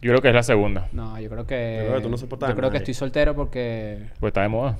Yo 0.00 0.10
creo 0.12 0.22
que 0.22 0.28
es 0.28 0.34
la 0.34 0.44
segunda. 0.44 0.88
No, 0.92 1.18
yo 1.18 1.28
creo 1.28 1.44
que. 1.44 1.78
Yo 1.80 1.84
creo 1.86 1.96
que 1.96 2.02
tú 2.04 2.08
no 2.08 2.16
soportas 2.16 2.50
Yo 2.50 2.52
a 2.52 2.56
creo 2.56 2.70
que 2.70 2.76
estoy 2.76 2.94
soltero 2.94 3.34
porque. 3.34 4.10
Pues 4.20 4.30
está 4.30 4.42
de 4.42 4.48
moda. 4.48 4.78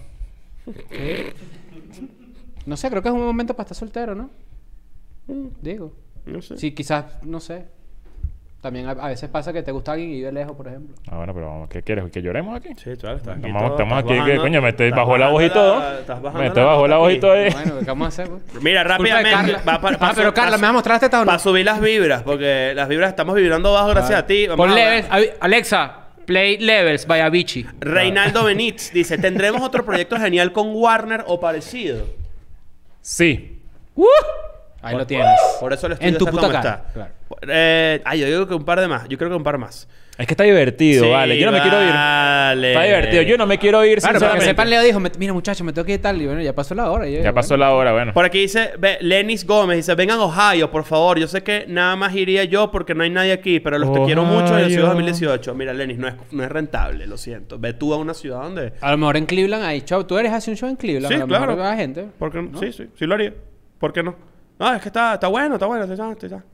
No 2.64 2.76
sé, 2.76 2.88
creo 2.88 3.02
que 3.02 3.08
es 3.08 3.14
un 3.14 3.20
momento 3.20 3.54
para 3.54 3.64
estar 3.64 3.76
soltero, 3.76 4.14
¿no? 4.14 4.30
Digo. 5.60 5.92
No 6.24 6.40
sé. 6.40 6.56
Sí, 6.56 6.70
quizás, 6.70 7.20
no 7.24 7.40
sé. 7.40 7.66
También 8.62 8.86
a, 8.86 8.92
a 8.92 9.08
veces 9.08 9.28
pasa 9.28 9.52
que 9.52 9.60
te 9.64 9.72
gusta 9.72 9.90
alguien 9.92 10.10
y 10.10 10.14
vive 10.14 10.30
lejos, 10.30 10.56
por 10.56 10.68
ejemplo. 10.68 10.94
Ah, 11.10 11.16
bueno, 11.16 11.34
pero 11.34 11.48
vamos, 11.48 11.68
¿qué 11.68 11.82
quieres? 11.82 12.08
¿Que 12.12 12.22
lloremos 12.22 12.56
aquí? 12.56 12.68
Sí, 12.76 12.92
claro, 12.96 13.16
estás 13.16 13.36
aquí. 13.36 13.46
Estamos, 13.48 13.62
todo, 13.62 13.72
estamos 13.72 13.98
estás 13.98 14.18
aquí, 14.20 14.30
que 14.30 14.36
coño, 14.38 14.62
me 14.62 14.68
estoy 14.68 14.90
bajo 14.92 15.18
la 15.18 15.28
voz 15.30 15.42
y 15.42 15.50
todo. 15.50 15.80
la- 15.80 15.98
estás 15.98 16.22
bajando 16.22 16.40
Me 16.42 16.46
estoy 16.46 16.62
bajo 16.64 16.86
la 16.86 16.96
voz 16.98 17.12
y 17.12 17.18
todo. 17.18 17.32
Bueno, 17.34 17.78
¿qué 17.80 17.84
vamos 17.86 18.04
a 18.04 18.08
hacer? 18.08 18.28
pues? 18.28 18.62
Mira, 18.62 18.84
rápidamente. 18.84 19.30
Carla. 19.32 19.58
va 19.68 19.80
pa- 19.80 19.88
ah, 19.94 19.98
pa- 19.98 20.12
pero 20.14 20.32
Carla, 20.32 20.56
¿me 20.58 20.62
vas 20.62 20.70
a 20.70 20.72
mostrar 20.74 21.02
esta 21.02 21.16
o 21.18 21.20
no? 21.22 21.26
Para 21.26 21.38
subir 21.40 21.64
las 21.66 21.80
vibras, 21.80 22.22
porque 22.22 22.72
las 22.76 22.88
vibras 22.88 23.10
estamos 23.10 23.34
vibrando 23.34 23.72
bajo 23.72 23.88
gracias 23.88 24.20
a 24.20 24.26
ti. 24.26 24.46
Vamos 24.46 24.64
Pon 24.64 24.74
levels. 24.76 25.08
Alexa, 25.40 25.96
play 26.24 26.58
levels 26.58 27.04
by 27.04 27.18
Avicii. 27.20 27.66
Reinaldo 27.80 28.44
Benítez 28.44 28.92
dice: 28.92 29.18
¿Tendremos 29.18 29.60
otro 29.62 29.84
proyecto 29.84 30.16
genial 30.18 30.52
con 30.52 30.68
Warner 30.72 31.24
o 31.26 31.40
parecido? 31.40 32.06
Sí. 33.00 33.58
Ahí 34.82 34.96
lo 34.96 35.06
tienes. 35.06 35.28
Por 35.60 35.72
eso 35.72 35.86
el 35.86 35.92
En 35.92 35.98
estudio 36.14 36.18
tu 36.18 36.24
está 36.24 36.30
puta 36.32 36.42
como 36.42 36.52
cara. 36.62 36.74
está. 36.88 36.92
Claro. 36.92 37.10
Eh, 37.48 38.02
ah, 38.04 38.16
yo 38.16 38.26
digo 38.26 38.46
que 38.48 38.54
un 38.54 38.64
par 38.64 38.80
de 38.80 38.88
más. 38.88 39.08
Yo 39.08 39.16
creo 39.16 39.30
que 39.30 39.36
un 39.36 39.42
par 39.44 39.58
más. 39.58 39.88
Es 40.18 40.26
que 40.26 40.34
está 40.34 40.44
divertido, 40.44 41.04
Sí, 41.04 41.10
vale. 41.10 41.38
Yo 41.38 41.46
no 41.46 41.52
me 41.52 41.62
quiero 41.62 41.82
ir. 41.82 41.88
vale. 41.90 42.68
Está 42.72 42.82
divertido. 42.82 43.22
Yo 43.22 43.38
no 43.38 43.46
me 43.46 43.58
quiero 43.58 43.82
ir, 43.84 43.98
Claro, 43.98 44.20
para 44.20 44.34
que 44.34 44.40
sepan, 44.42 44.68
Leo 44.68 44.82
dijo, 44.82 45.00
"Me- 45.00 45.10
mira 45.18 45.32
muchachos, 45.32 45.64
me 45.64 45.72
tengo 45.72 45.86
que 45.86 45.94
ir 45.94 46.02
tal. 46.02 46.20
Y 46.20 46.26
bueno, 46.26 46.42
ya 46.42 46.52
pasó 46.54 46.74
la 46.74 46.90
hora. 46.90 47.08
Yo, 47.08 47.22
Ya 47.22 47.32
pasó 47.32 47.56
la 47.56 47.72
hora, 47.72 47.92
bueno. 47.92 48.12
Por 48.12 48.24
aquí 48.26 48.40
dice 48.40 48.72
ve, 48.78 48.98
Lenis 49.00 49.46
Gómez, 49.46 49.78
dice, 49.78 49.94
vengan 49.94 50.18
a 50.20 50.24
Ohio, 50.24 50.70
por 50.70 50.84
favor. 50.84 51.18
Yo 51.18 51.26
sé 51.26 51.42
que 51.42 51.64
nada 51.66 51.96
más 51.96 52.14
iría 52.14 52.44
yo 52.44 52.70
porque 52.70 52.94
no 52.94 53.04
hay 53.04 53.10
nadie 53.10 53.32
aquí, 53.32 53.58
pero 53.58 53.78
los 53.78 53.90
te 53.92 54.02
quiero 54.04 54.24
mucho 54.24 54.58
y 54.58 54.62
la 54.62 54.68
ciudad 54.68 54.84
Ohio. 54.90 54.94
2018. 55.06 55.54
Mira, 55.54 55.72
Lenis, 55.72 55.96
no 55.98 56.08
es, 56.08 56.14
no 56.30 56.44
es 56.44 56.52
rentable, 56.52 57.06
lo 57.06 57.16
siento. 57.16 57.58
Ve 57.58 57.72
tú 57.72 57.94
a 57.94 57.96
una 57.96 58.12
ciudad 58.12 58.42
donde... 58.42 58.74
A 58.82 58.90
lo 58.90 58.98
mejor 58.98 59.16
en 59.16 59.24
Cleveland 59.24 59.64
hay 59.64 59.80
show. 59.80 60.04
Tú 60.04 60.18
eres 60.18 60.30
hace 60.32 60.50
un 60.50 60.56
show 60.58 60.68
en 60.68 60.76
Cleveland. 60.76 61.08
Sí, 61.08 61.14
a 61.14 61.18
lo 61.20 61.26
claro. 61.26 61.46
mejor 61.46 61.64
va 61.64 61.74
gente. 61.74 62.06
¿Por 62.18 62.30
qué 62.30 62.42
no? 62.42 62.58
Sí, 62.60 62.70
sí, 62.72 62.86
sí 62.98 63.06
lo 63.06 63.14
haría. 63.14 63.32
¿Por 63.78 63.94
qué 63.94 64.02
no? 64.02 64.14
No, 64.62 64.72
es 64.74 64.80
que 64.80 64.90
está, 64.90 65.14
está 65.14 65.26
bueno, 65.26 65.56
está 65.56 65.66
bueno. 65.66 65.82
Está, 65.82 66.12
está, 66.12 66.44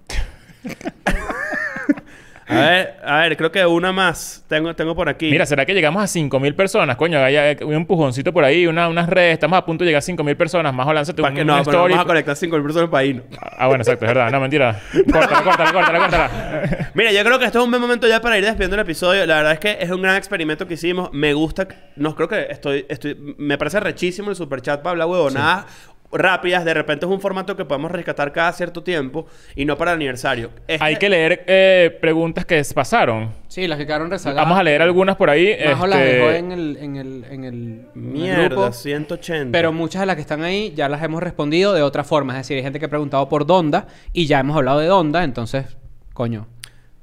a 2.46 2.54
ver, 2.54 2.96
a 3.04 3.18
ver, 3.18 3.36
creo 3.36 3.52
que 3.52 3.66
una 3.66 3.92
más 3.92 4.46
tengo, 4.48 4.74
tengo 4.74 4.96
por 4.96 5.10
aquí. 5.10 5.30
Mira, 5.30 5.44
¿será 5.44 5.66
que 5.66 5.74
llegamos 5.74 6.02
a 6.02 6.06
5.000 6.06 6.56
personas? 6.56 6.96
Coño, 6.96 7.22
hay, 7.22 7.36
hay 7.36 7.58
un 7.60 7.74
empujoncito 7.74 8.32
por 8.32 8.44
ahí, 8.44 8.66
una, 8.66 8.88
unas 8.88 9.10
redes. 9.10 9.34
Estamos 9.34 9.58
a 9.58 9.66
punto 9.66 9.84
de 9.84 9.90
llegar 9.90 10.02
a 10.02 10.06
5.000 10.06 10.36
personas. 10.38 10.72
Más 10.72 10.86
o 10.86 10.92
lánzate 10.94 11.20
¿Para 11.20 11.32
un, 11.32 11.36
que 11.36 11.42
una 11.42 11.58
no? 11.58 11.64
Pero 11.64 11.76
story. 11.76 11.92
vamos 11.92 12.04
a 12.04 12.06
conectar 12.06 12.34
5 12.34 12.62
personas 12.62 12.88
para 12.88 13.04
irnos. 13.04 13.24
Ah, 13.38 13.66
bueno, 13.66 13.82
exacto, 13.82 14.06
es 14.06 14.08
verdad. 14.08 14.30
No, 14.30 14.40
mentira. 14.40 14.80
Córtala, 15.12 15.42
córtala, 15.42 15.72
córtala, 15.74 15.98
córtala. 15.98 16.90
Mira, 16.94 17.12
yo 17.12 17.22
creo 17.22 17.38
que 17.38 17.44
esto 17.44 17.58
es 17.58 17.64
un 17.66 17.70
buen 17.70 17.82
momento 17.82 18.08
ya 18.08 18.22
para 18.22 18.38
ir 18.38 18.44
despidiendo 18.46 18.76
el 18.76 18.80
episodio. 18.80 19.26
La 19.26 19.36
verdad 19.36 19.52
es 19.52 19.60
que 19.60 19.76
es 19.78 19.90
un 19.90 20.00
gran 20.00 20.16
experimento 20.16 20.66
que 20.66 20.72
hicimos. 20.72 21.10
Me 21.12 21.34
gusta. 21.34 21.68
No, 21.96 22.16
creo 22.16 22.28
que 22.28 22.46
estoy. 22.48 22.86
estoy 22.88 23.34
me 23.36 23.58
parece 23.58 23.80
rechísimo 23.80 24.30
el 24.30 24.36
superchat 24.36 24.80
para 24.80 24.92
hablar 24.92 25.08
huevonadas 25.08 25.66
rápidas. 26.10 26.64
De 26.64 26.74
repente 26.74 27.06
es 27.06 27.12
un 27.12 27.20
formato 27.20 27.56
que 27.56 27.64
podemos 27.64 27.90
rescatar 27.90 28.32
cada 28.32 28.52
cierto 28.52 28.82
tiempo 28.82 29.26
y 29.54 29.64
no 29.64 29.76
para 29.76 29.92
el 29.92 29.96
aniversario. 29.96 30.50
Este- 30.66 30.84
Hay 30.84 30.96
que 30.96 31.08
leer 31.08 31.44
eh, 31.46 31.96
preguntas 32.00 32.44
que 32.46 32.62
se 32.64 32.74
pasaron. 32.74 33.32
Sí, 33.48 33.66
las 33.66 33.78
que 33.78 33.86
quedaron 33.86 34.10
rezagadas. 34.10 34.44
Vamos 34.44 34.58
a 34.58 34.62
leer 34.62 34.82
algunas 34.82 35.16
por 35.16 35.30
ahí. 35.30 35.56
Majo 35.64 35.86
las 35.86 35.98
este, 36.00 36.14
dejó 36.16 36.30
en 36.30 36.52
el, 36.52 36.76
en 36.76 36.96
el, 36.96 37.24
en 37.30 37.44
el, 37.44 37.86
en 37.94 38.04
el 38.04 38.12
Mierda, 38.12 38.44
grupo. 38.48 38.72
180. 38.72 39.52
Pero 39.52 39.72
muchas 39.72 40.00
de 40.00 40.06
las 40.06 40.16
que 40.16 40.22
están 40.22 40.42
ahí 40.42 40.72
ya 40.74 40.88
las 40.88 41.02
hemos 41.02 41.22
respondido 41.22 41.72
de 41.74 41.82
otra 41.82 42.04
forma. 42.04 42.34
Es 42.34 42.38
decir, 42.40 42.56
hay 42.56 42.62
gente 42.62 42.78
que 42.78 42.86
ha 42.86 42.90
preguntado 42.90 43.28
por 43.28 43.46
Donda 43.46 43.86
y 44.12 44.26
ya 44.26 44.40
hemos 44.40 44.56
hablado 44.56 44.80
de 44.80 44.86
Donda, 44.86 45.24
entonces, 45.24 45.76
coño. 46.14 46.46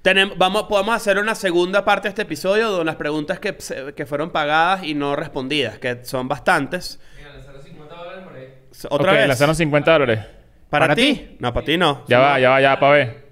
Tenemos, 0.01 0.37
vamos, 0.37 0.63
podemos 0.69 0.95
hacer 0.95 1.17
una 1.17 1.33
segunda 1.33 1.83
parte 1.83 2.03
de 2.07 2.09
este 2.09 2.21
episodio 2.21 2.69
donde 2.69 2.85
las 2.85 2.95
preguntas 2.95 3.39
que, 3.39 3.55
que 3.95 4.05
fueron 4.05 4.29
pagadas 4.29 4.83
y 4.83 4.93
no 4.93 5.15
respondidas, 5.15 5.79
que 5.79 6.05
son 6.05 6.27
bastantes. 6.27 6.99
Mira, 7.17 7.33
lanzaron 7.33 7.63
50 7.63 7.95
dólares 7.95 8.23
por 8.23 8.35
ahí. 8.35 8.49
Otra 8.89 9.11
ok, 9.11 9.17
vez. 9.17 9.27
lanzaron 9.27 9.55
50 9.55 9.91
dólares. 9.91 10.19
¿Para, 10.69 10.85
¿Para 10.87 10.95
ti? 10.95 11.37
No, 11.39 11.53
para 11.53 11.65
ti 11.65 11.77
no. 11.77 12.03
Ya 12.07 12.19
va, 12.19 12.39
ya 12.39 12.49
va, 12.49 12.61
ya 12.61 12.69
va, 12.69 12.79
para 12.79 12.91
ver. 12.93 13.24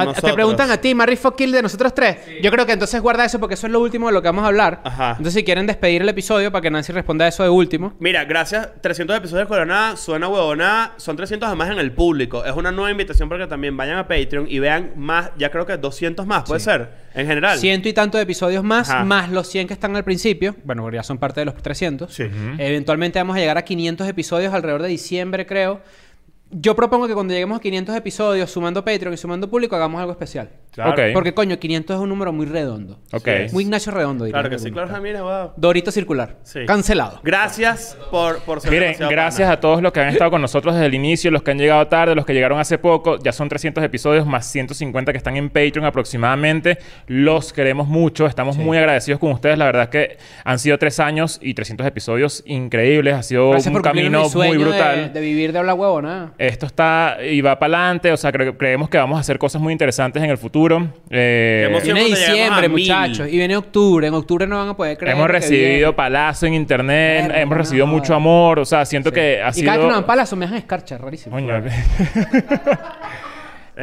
Ah, 0.00 0.04
nosotros. 0.04 0.30
te 0.30 0.34
preguntan 0.34 0.70
a 0.70 0.76
ti, 0.78 0.94
Marry 0.94 1.16
Fuck 1.16 1.36
Kill 1.36 1.52
de 1.52 1.62
nosotros 1.62 1.94
tres. 1.94 2.16
Yo 2.42 2.50
creo 2.50 2.66
que 2.66 2.72
entonces 2.72 3.00
guarda 3.00 3.24
eso 3.24 3.38
porque 3.38 3.54
eso 3.54 3.66
es 3.66 3.72
lo 3.72 3.80
último 3.80 4.06
de 4.06 4.12
lo 4.12 4.22
que 4.22 4.28
vamos 4.28 4.44
a 4.44 4.48
hablar. 4.48 4.80
Ajá. 4.84 5.10
Entonces, 5.10 5.34
si 5.34 5.44
quieren 5.44 5.66
despedir 5.66 6.02
el 6.02 6.08
episodio 6.08 6.50
para 6.52 6.62
que 6.62 6.70
Nancy 6.70 6.92
responda 6.92 7.24
a 7.24 7.28
eso 7.28 7.42
de 7.42 7.48
último. 7.48 7.94
Mira, 7.98 8.24
gracias. 8.24 8.68
300 8.80 9.16
episodios 9.16 9.46
de 9.46 9.48
Coronada. 9.48 9.96
Suena 9.96 10.28
huevonada. 10.28 10.94
Son 10.96 11.16
300 11.16 11.46
además 11.46 11.70
en 11.70 11.78
el 11.78 11.92
público. 11.92 12.44
Es 12.44 12.52
una 12.54 12.72
nueva 12.72 12.90
invitación 12.90 13.28
para 13.28 13.44
que 13.44 13.48
también 13.50 13.76
vayan 13.76 13.98
a 13.98 14.08
Patreon 14.08 14.46
y 14.48 14.58
vean 14.58 14.92
más. 14.96 15.30
Ya 15.38 15.50
creo 15.50 15.66
que 15.66 15.76
200 15.76 16.26
más, 16.26 16.44
puede 16.44 16.60
ser. 16.60 17.02
En 17.14 17.26
general. 17.26 17.58
Ciento 17.58 17.88
y 17.88 17.92
tantos 17.92 18.20
episodios 18.20 18.64
más, 18.64 18.88
Ajá. 18.88 19.04
más 19.04 19.30
los 19.30 19.46
100 19.48 19.66
que 19.68 19.74
están 19.74 19.94
al 19.96 20.04
principio. 20.04 20.56
Bueno, 20.64 20.90
ya 20.90 21.02
son 21.02 21.18
parte 21.18 21.40
de 21.40 21.44
los 21.46 21.56
300. 21.56 22.12
Sí. 22.12 22.24
Eventualmente 22.58 23.18
vamos 23.18 23.36
a 23.36 23.38
llegar 23.38 23.58
a 23.58 23.62
500 23.62 24.08
episodios 24.08 24.54
alrededor 24.54 24.82
de 24.82 24.88
diciembre, 24.88 25.44
creo. 25.46 25.80
Yo 26.52 26.76
propongo 26.76 27.08
que 27.08 27.14
cuando 27.14 27.32
lleguemos 27.32 27.58
a 27.58 27.60
500 27.62 27.96
episodios, 27.96 28.50
sumando 28.50 28.84
Patreon 28.84 29.14
y 29.14 29.16
sumando 29.16 29.48
público, 29.48 29.74
hagamos 29.74 29.98
algo 30.00 30.12
especial. 30.12 30.50
Claro. 30.72 30.94
Porque, 31.12 31.34
coño, 31.34 31.58
500 31.58 31.96
es 31.96 32.02
un 32.02 32.08
número 32.08 32.32
muy 32.32 32.46
redondo. 32.46 32.98
Muy 33.52 33.64
Ignacio 33.64 33.92
Redondo, 33.92 34.24
diría 34.24 34.40
Claro 34.40 34.50
que 34.50 34.58
sí. 34.58 34.70
Claro, 34.70 35.00
mira, 35.02 35.22
wow. 35.22 35.50
Dorito 35.56 35.90
circular. 35.90 36.36
Sí. 36.44 36.60
Cancelado. 36.66 37.20
Gracias 37.22 37.96
por, 38.10 38.38
por 38.40 38.60
ser 38.60 38.70
Miren, 38.70 38.94
gracias 39.10 39.46
pana. 39.46 39.52
a 39.52 39.60
todos 39.60 39.82
los 39.82 39.92
que 39.92 40.00
han 40.00 40.08
estado 40.08 40.30
con 40.30 40.40
nosotros 40.40 40.74
desde 40.74 40.86
el 40.86 40.94
inicio, 40.94 41.30
los 41.30 41.42
que 41.42 41.50
han 41.50 41.58
llegado 41.58 41.86
tarde, 41.88 42.14
los 42.14 42.24
que 42.24 42.32
llegaron 42.32 42.58
hace 42.58 42.78
poco. 42.78 43.18
Ya 43.18 43.32
son 43.32 43.48
300 43.50 43.84
episodios 43.84 44.26
más 44.26 44.46
150 44.50 45.12
que 45.12 45.18
están 45.18 45.36
en 45.36 45.48
Patreon 45.50 45.84
aproximadamente. 45.84 46.78
Los 47.06 47.52
queremos 47.52 47.86
mucho. 47.88 48.26
Estamos 48.26 48.56
muy 48.56 48.78
agradecidos 48.78 49.20
con 49.20 49.32
ustedes. 49.32 49.58
La 49.58 49.66
verdad 49.66 49.82
es 49.84 49.88
que 49.90 50.18
han 50.44 50.58
sido 50.58 50.78
tres 50.78 51.00
años 51.00 51.38
y 51.42 51.52
300 51.54 51.86
episodios 51.86 52.42
increíbles. 52.46 53.14
Ha 53.14 53.22
sido 53.22 53.50
Gracias 53.50 53.74
un 53.74 53.82
camino 53.82 54.22
mi 54.24 54.30
sueño 54.30 54.54
muy 54.54 54.58
de- 54.58 54.70
brutal. 54.70 55.12
De, 55.12 55.20
vivir 55.20 55.52
de 55.52 55.58
hablar 55.58 55.74
huevo, 55.76 56.00
nada. 56.00 56.32
Esto 56.42 56.66
está 56.66 57.18
y 57.22 57.40
va 57.40 57.56
para 57.56 57.78
adelante. 57.78 58.10
O 58.10 58.16
sea, 58.16 58.32
cre- 58.32 58.56
creemos 58.56 58.88
que 58.88 58.98
vamos 58.98 59.16
a 59.16 59.20
hacer 59.20 59.38
cosas 59.38 59.62
muy 59.62 59.70
interesantes 59.72 60.20
en 60.20 60.28
el 60.28 60.36
futuro. 60.38 60.92
Eh. 61.08 61.68
Viene 61.84 62.04
diciembre, 62.04 62.68
muchachos. 62.68 63.28
Y 63.28 63.36
viene 63.36 63.56
octubre. 63.56 64.08
En 64.08 64.14
octubre 64.14 64.44
no 64.48 64.58
van 64.58 64.70
a 64.70 64.76
poder 64.76 64.98
creer. 64.98 65.14
hemos 65.16 65.30
recibido 65.30 65.94
palazo 65.94 66.46
en 66.46 66.54
internet. 66.54 67.30
Hemos 67.32 67.56
recibido 67.56 67.86
no, 67.86 67.92
mucho 67.92 68.12
amor. 68.14 68.58
O 68.58 68.64
sea, 68.64 68.84
siento 68.84 69.12
que 69.12 69.40
ha 69.40 69.50
Y 69.50 69.52
sido... 69.52 69.66
cada 69.66 69.76
vez 69.78 69.84
que 69.84 69.88
nos 69.88 69.96
dan 69.98 70.06
palazo 70.06 70.34
me 70.34 70.46
dejan 70.46 70.58
escarcha, 70.58 70.98
rarísimo. 70.98 71.36
Coño. 71.36 71.62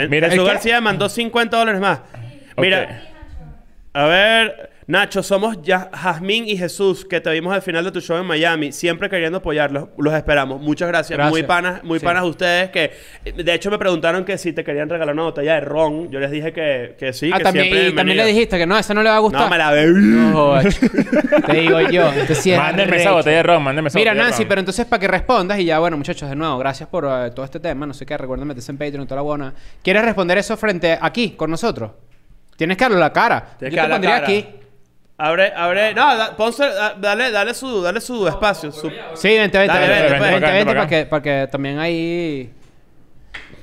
Mira, 0.09 0.29
Jesús. 0.29 0.45
García 0.47 0.81
mandó 0.81 1.07
50 1.07 1.57
dólares 1.57 1.81
más. 1.81 1.99
Mira, 2.57 3.03
a 3.93 4.05
ver, 4.05 4.69
Nacho, 4.89 5.21
somos 5.21 5.61
ya 5.61 5.91
Jazmín 5.93 6.45
y 6.47 6.57
Jesús, 6.57 7.05
que 7.05 7.21
te 7.21 7.29
vimos 7.29 7.53
al 7.53 7.61
final 7.61 7.85
de 7.85 7.91
tu 7.91 8.01
show 8.01 8.17
en 8.17 8.25
Miami, 8.25 8.71
siempre 8.71 9.07
queriendo 9.07 9.37
apoyarlos. 9.37 9.89
Los 9.99 10.15
esperamos. 10.15 10.59
Muchas 10.59 10.87
gracias. 10.87 11.15
Gracias. 11.15 11.31
Muy 11.31 11.43
panas, 11.43 11.83
muy 11.83 11.99
Sí. 11.99 12.05
panas 12.05 12.23
ustedes 12.23 12.71
que, 12.71 12.91
de 13.23 13.53
hecho, 13.53 13.69
me 13.69 13.77
preguntaron 13.77 14.25
que 14.25 14.35
si 14.39 14.51
te 14.51 14.63
querían 14.63 14.89
regalar 14.89 15.13
una 15.13 15.25
botella 15.25 15.53
de 15.53 15.61
ron. 15.61 16.09
Yo 16.09 16.19
les 16.19 16.31
dije 16.31 16.51
que, 16.51 16.95
que 16.97 17.13
sí, 17.13 17.29
ah, 17.31 17.37
que 17.37 17.43
también, 17.43 17.65
siempre 17.67 17.89
y 17.89 17.95
también 17.95 18.17
le 18.17 18.25
dijiste 18.25 18.57
que 18.57 18.65
no, 18.65 18.79
esa 18.79 18.95
no 18.95 19.03
le 19.03 19.11
va 19.11 19.17
a 19.17 19.19
gustar. 19.19 19.41
No, 19.43 19.49
me 19.51 19.57
la 19.59 19.69
bebí. 19.69 19.93
No. 20.01 20.53
Te 21.45 21.53
digo 21.53 21.81
yo. 21.81 22.11
Sí 22.33 22.51
es 22.51 22.57
Mándenme 22.57 22.97
esa 22.97 23.11
botella 23.11 23.37
de 23.37 23.43
ron, 23.43 23.61
mándenme 23.61 23.89
esa 23.89 23.99
Mira, 23.99 24.11
botella 24.13 24.23
de 24.23 24.29
Nancy, 24.31 24.41
ron. 24.43 24.49
pero 24.49 24.61
entonces 24.61 24.85
para 24.87 24.99
que 25.01 25.07
respondas 25.07 25.59
y 25.59 25.65
ya, 25.65 25.77
bueno, 25.77 25.97
muchachos, 25.97 26.27
de 26.27 26.35
nuevo, 26.35 26.57
gracias 26.57 26.89
por 26.89 27.05
eh, 27.05 27.29
todo 27.35 27.45
este 27.45 27.59
tema. 27.59 27.85
No 27.85 27.93
sé 27.93 28.07
qué, 28.07 28.17
recuerden 28.17 28.47
meterse 28.47 28.71
en 28.71 28.79
Patreon, 28.79 29.05
toda 29.05 29.17
la 29.17 29.21
buena. 29.21 29.53
¿Quieres 29.83 30.03
responder 30.03 30.39
eso 30.39 30.57
frente 30.57 30.93
a- 30.93 30.99
aquí, 31.05 31.35
con 31.37 31.51
nosotros? 31.51 31.91
Tienes 32.57 32.75
que 32.75 32.85
darle 32.85 32.97
la 32.97 33.13
cara. 33.13 33.55
Tienes 33.59 33.75
Yo 33.75 33.81
que 33.83 33.87
te 33.87 33.93
pondría 33.93 34.13
cara. 34.15 34.23
aquí. 34.27 34.45
Abre, 35.21 35.51
abre. 35.55 35.93
No, 35.93 36.15
da- 36.17 36.35
ponse- 36.37 36.63
da- 36.73 36.95
dale, 36.97 37.29
dale 37.29 37.53
su, 37.53 37.81
dale 37.81 37.99
su 37.99 38.25
espacio. 38.27 38.71
su- 38.71 38.89
Sí, 39.15 39.37
vente, 39.37 39.57
vente, 39.57 39.73
Dale, 39.73 39.87
vente, 39.87 40.01
vente, 40.03 40.19
vente, 40.19 40.31
vente, 40.31 40.45
Acá, 40.45 40.53
vente, 40.53 40.71
acá. 40.71 40.79
para 40.79 40.87
que, 40.89 41.05
para 41.05 41.21
que 41.23 41.47
también 41.51 41.77
ahí... 41.79 42.49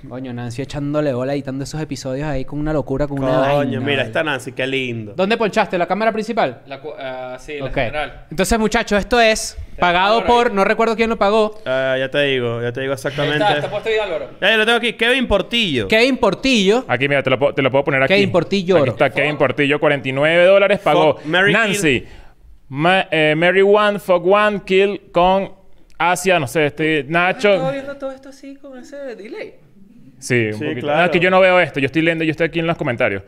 Coño, 0.08 0.32
Nancy 0.32 0.62
echándole 0.62 1.12
bola 1.12 1.32
editando 1.34 1.64
esos 1.64 1.80
episodios 1.80 2.26
ahí 2.28 2.44
con 2.44 2.58
una 2.58 2.72
locura, 2.72 3.06
con 3.08 3.18
una 3.22 3.50
Coño, 3.50 3.80
mira, 3.80 3.96
vale. 3.98 4.02
está 4.08 4.22
Nancy, 4.22 4.52
qué 4.52 4.66
lindo. 4.66 5.14
¿Dónde 5.14 5.36
ponchaste? 5.36 5.76
¿La 5.78 5.86
cámara 5.86 6.12
principal? 6.12 6.62
La 6.66 6.80
cu- 6.80 6.92
ah, 6.98 7.36
sí, 7.40 7.58
la 7.58 7.64
Ok. 7.66 7.74
general. 7.74 8.26
Entonces, 8.30 8.58
muchachos, 8.58 8.98
esto 8.98 9.20
es 9.20 9.58
pagado 9.78 10.24
por... 10.24 10.52
No 10.52 10.64
recuerdo 10.64 10.94
quién 10.96 11.10
lo 11.10 11.16
pagó. 11.18 11.58
Ah, 11.66 11.96
ya 11.98 12.08
te 12.10 12.20
digo, 12.22 12.62
ya 12.62 12.72
te 12.72 12.80
digo 12.82 12.92
Ahí 12.92 12.94
exactamente. 12.94 13.38
está, 13.38 13.54
está 13.56 13.70
puesto 13.70 13.88
ahí 13.88 13.96
Álvaro. 13.98 14.30
Ya, 14.40 14.50
yo 14.52 14.56
lo 14.58 14.64
tengo 14.64 14.78
aquí. 14.78 14.92
Kevin 14.92 15.26
Portillo. 15.28 15.88
Kevin 15.88 16.16
Portillo. 16.18 16.84
Aquí, 16.88 17.08
mira, 17.08 17.22
te 17.22 17.30
lo, 17.30 17.38
puedo- 17.38 17.52
te 17.54 17.62
lo 17.62 17.70
puedo 17.70 17.84
poner 17.84 18.02
aquí. 18.02 18.14
Kevin 18.14 18.30
Portillo 18.32 18.76
Aquí 18.76 18.82
oro. 18.82 18.92
está 18.92 19.10
Kevin 19.10 19.36
Portillo, 19.36 19.80
49 19.80 20.44
dólares. 20.44 20.78
Pagó 20.80 21.14
Fuck, 21.16 21.24
Mary 21.26 21.52
Nancy. 21.52 22.04
Ma- 22.68 23.06
eh, 23.10 23.34
Mary 23.36 23.62
One, 23.62 23.98
Fuck 23.98 24.24
One, 24.26 24.62
Kill 24.64 25.10
con 25.12 25.52
Asia, 25.98 26.38
no 26.38 26.46
sé, 26.46 26.66
este, 26.66 27.04
Nacho. 27.08 27.70
viendo 27.72 27.96
todo 27.96 28.10
esto 28.12 28.28
así 28.28 28.56
con 28.56 28.78
ese 28.78 28.96
delay. 29.16 29.54
Sí, 30.18 30.46
un 30.46 30.54
Sí, 30.54 30.64
poquito. 30.64 30.80
claro. 30.86 31.00
Ah, 31.00 31.04
es 31.06 31.10
que 31.10 31.20
yo 31.20 31.30
no 31.30 31.40
veo 31.40 31.60
esto, 31.60 31.80
yo 31.80 31.86
estoy 31.86 32.02
leyendo, 32.02 32.24
yo 32.24 32.30
estoy 32.30 32.46
aquí 32.46 32.58
en 32.58 32.66
los 32.66 32.76
comentarios. 32.76 33.22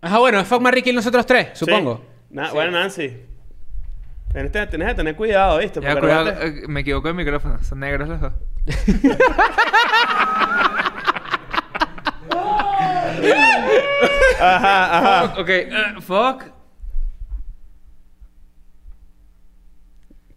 Ajá, 0.00 0.18
bueno, 0.18 0.40
es 0.40 0.48
Fuck 0.48 0.60
Marry 0.60 0.82
Kill 0.82 0.94
nosotros 0.94 1.24
tres, 1.26 1.48
Sí. 1.54 1.64
supongo. 1.64 2.04
Na- 2.30 2.52
Bueno, 2.52 2.72
Nancy. 2.72 3.16
Tienes, 4.32 4.52
que- 4.52 4.66
tienes 4.66 4.88
que 4.88 4.94
tener 4.94 5.16
cuidado, 5.16 5.58
¿viste? 5.58 5.80
Ya, 5.80 5.88
Porque 5.92 6.00
cuidado, 6.00 6.24
realmente- 6.30 6.64
eh, 6.64 6.68
me 6.68 6.80
equivoco 6.80 7.08
el 7.08 7.14
micrófono. 7.14 7.62
Son 7.62 7.80
negros 7.80 8.08
los 8.08 8.20
dos. 8.20 8.32
Ajá, 14.40 14.98
ajá. 14.98 15.40
Ok, 15.40 15.48
eh, 15.48 15.72
fuck. 16.00 16.44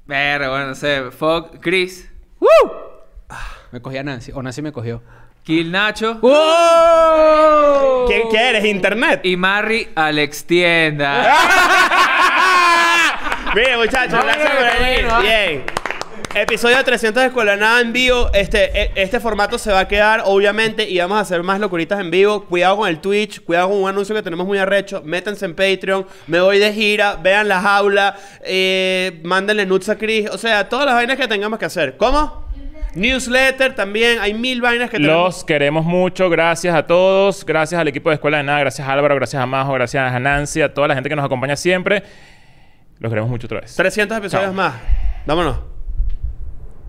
Pero 0.08 0.50
bueno, 0.50 0.68
no 0.68 0.76
sé. 0.76 1.12
Fuck 1.12 1.60
Chris. 1.62 2.10
Me 3.72 3.82
cogí 3.82 3.98
a 3.98 4.04
Nancy, 4.04 4.32
o 4.34 4.42
Nancy 4.42 4.62
me 4.64 4.72
cogió. 4.72 5.04
Kill 5.50 5.72
Nacho. 5.72 6.20
¿Quién 8.08 8.30
qué 8.30 8.50
eres? 8.50 8.66
¿Internet? 8.66 9.22
Y 9.24 9.36
Marry 9.36 9.88
Alex 9.96 10.46
Tienda. 10.46 11.26
Bien, 13.56 13.80
muchachos, 13.80 14.24
gracias 14.24 14.52
por 14.52 14.80
venir. 14.80 15.08
Bien. 15.24 15.64
Episodio 16.36 16.84
300 16.84 17.24
de 17.24 17.28
Escuela 17.30 17.56
Nada 17.56 17.82
en 17.82 17.92
vivo. 17.92 18.30
Este, 18.32 18.80
e- 18.80 18.92
este 18.94 19.20
formato 19.20 19.58
se 19.58 19.72
va 19.72 19.80
a 19.80 19.88
quedar, 19.88 20.22
obviamente, 20.26 20.88
y 20.88 21.00
vamos 21.00 21.18
a 21.18 21.22
hacer 21.22 21.42
más 21.42 21.60
locuritas 21.60 22.00
en 22.00 22.12
vivo. 22.12 22.46
Cuidado 22.46 22.78
con 22.78 22.88
el 22.88 23.00
Twitch, 23.00 23.44
cuidado 23.44 23.70
con 23.70 23.82
un 23.82 23.90
anuncio 23.90 24.14
que 24.14 24.22
tenemos 24.22 24.46
muy 24.46 24.60
arrecho. 24.60 25.02
Métanse 25.04 25.46
en 25.46 25.56
Patreon, 25.56 26.06
me 26.28 26.42
voy 26.42 26.60
de 26.60 26.72
gira, 26.74 27.16
vean 27.16 27.48
la 27.48 27.60
jaula, 27.60 28.16
eh, 28.44 29.20
mándenle 29.24 29.66
nudes 29.66 29.90
a 29.90 29.98
Chris. 29.98 30.30
O 30.30 30.38
sea, 30.38 30.70
todas 30.70 30.86
las 30.86 30.94
vainas 30.94 31.18
que 31.18 31.28
tengamos 31.28 31.58
que 31.58 31.66
hacer. 31.66 31.98
¿Cómo? 31.98 32.48
Newsletter 33.00 33.74
también, 33.74 34.20
hay 34.20 34.34
mil 34.34 34.62
vainas 34.62 34.90
que 34.90 34.98
tenemos. 34.98 35.36
Los 35.36 35.44
queremos 35.44 35.86
mucho, 35.86 36.30
gracias 36.30 36.76
a 36.76 36.86
todos, 36.86 37.46
gracias 37.46 37.80
al 37.80 37.88
equipo 37.88 38.10
de 38.10 38.16
Escuela 38.16 38.38
de 38.38 38.44
Nada, 38.44 38.60
gracias 38.60 38.88
a 38.88 38.92
Álvaro, 38.94 39.16
gracias 39.16 39.42
a 39.42 39.46
Majo, 39.46 39.74
gracias 39.74 40.14
a 40.14 40.20
Nancy, 40.20 40.62
a 40.62 40.74
toda 40.74 40.88
la 40.88 40.96
gente 40.96 41.10
que 41.10 41.16
nos 41.16 41.26
acompaña 41.26 41.56
siempre. 41.56 42.04
Los 43.00 43.10
queremos 43.10 43.30
mucho 43.30 43.48
otra 43.48 43.62
vez. 43.62 43.76
300 43.76 44.18
episodios 44.18 44.48
Chao. 44.48 44.54
más. 44.54 44.74
Vámonos. 45.26 45.60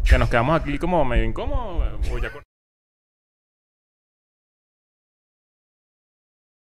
Que 0.08 0.18
nos 0.18 0.28
quedamos 0.28 0.60
aquí 0.60 0.78
como 0.78 1.04
medio 1.04 1.24
incómodos. 1.24 2.00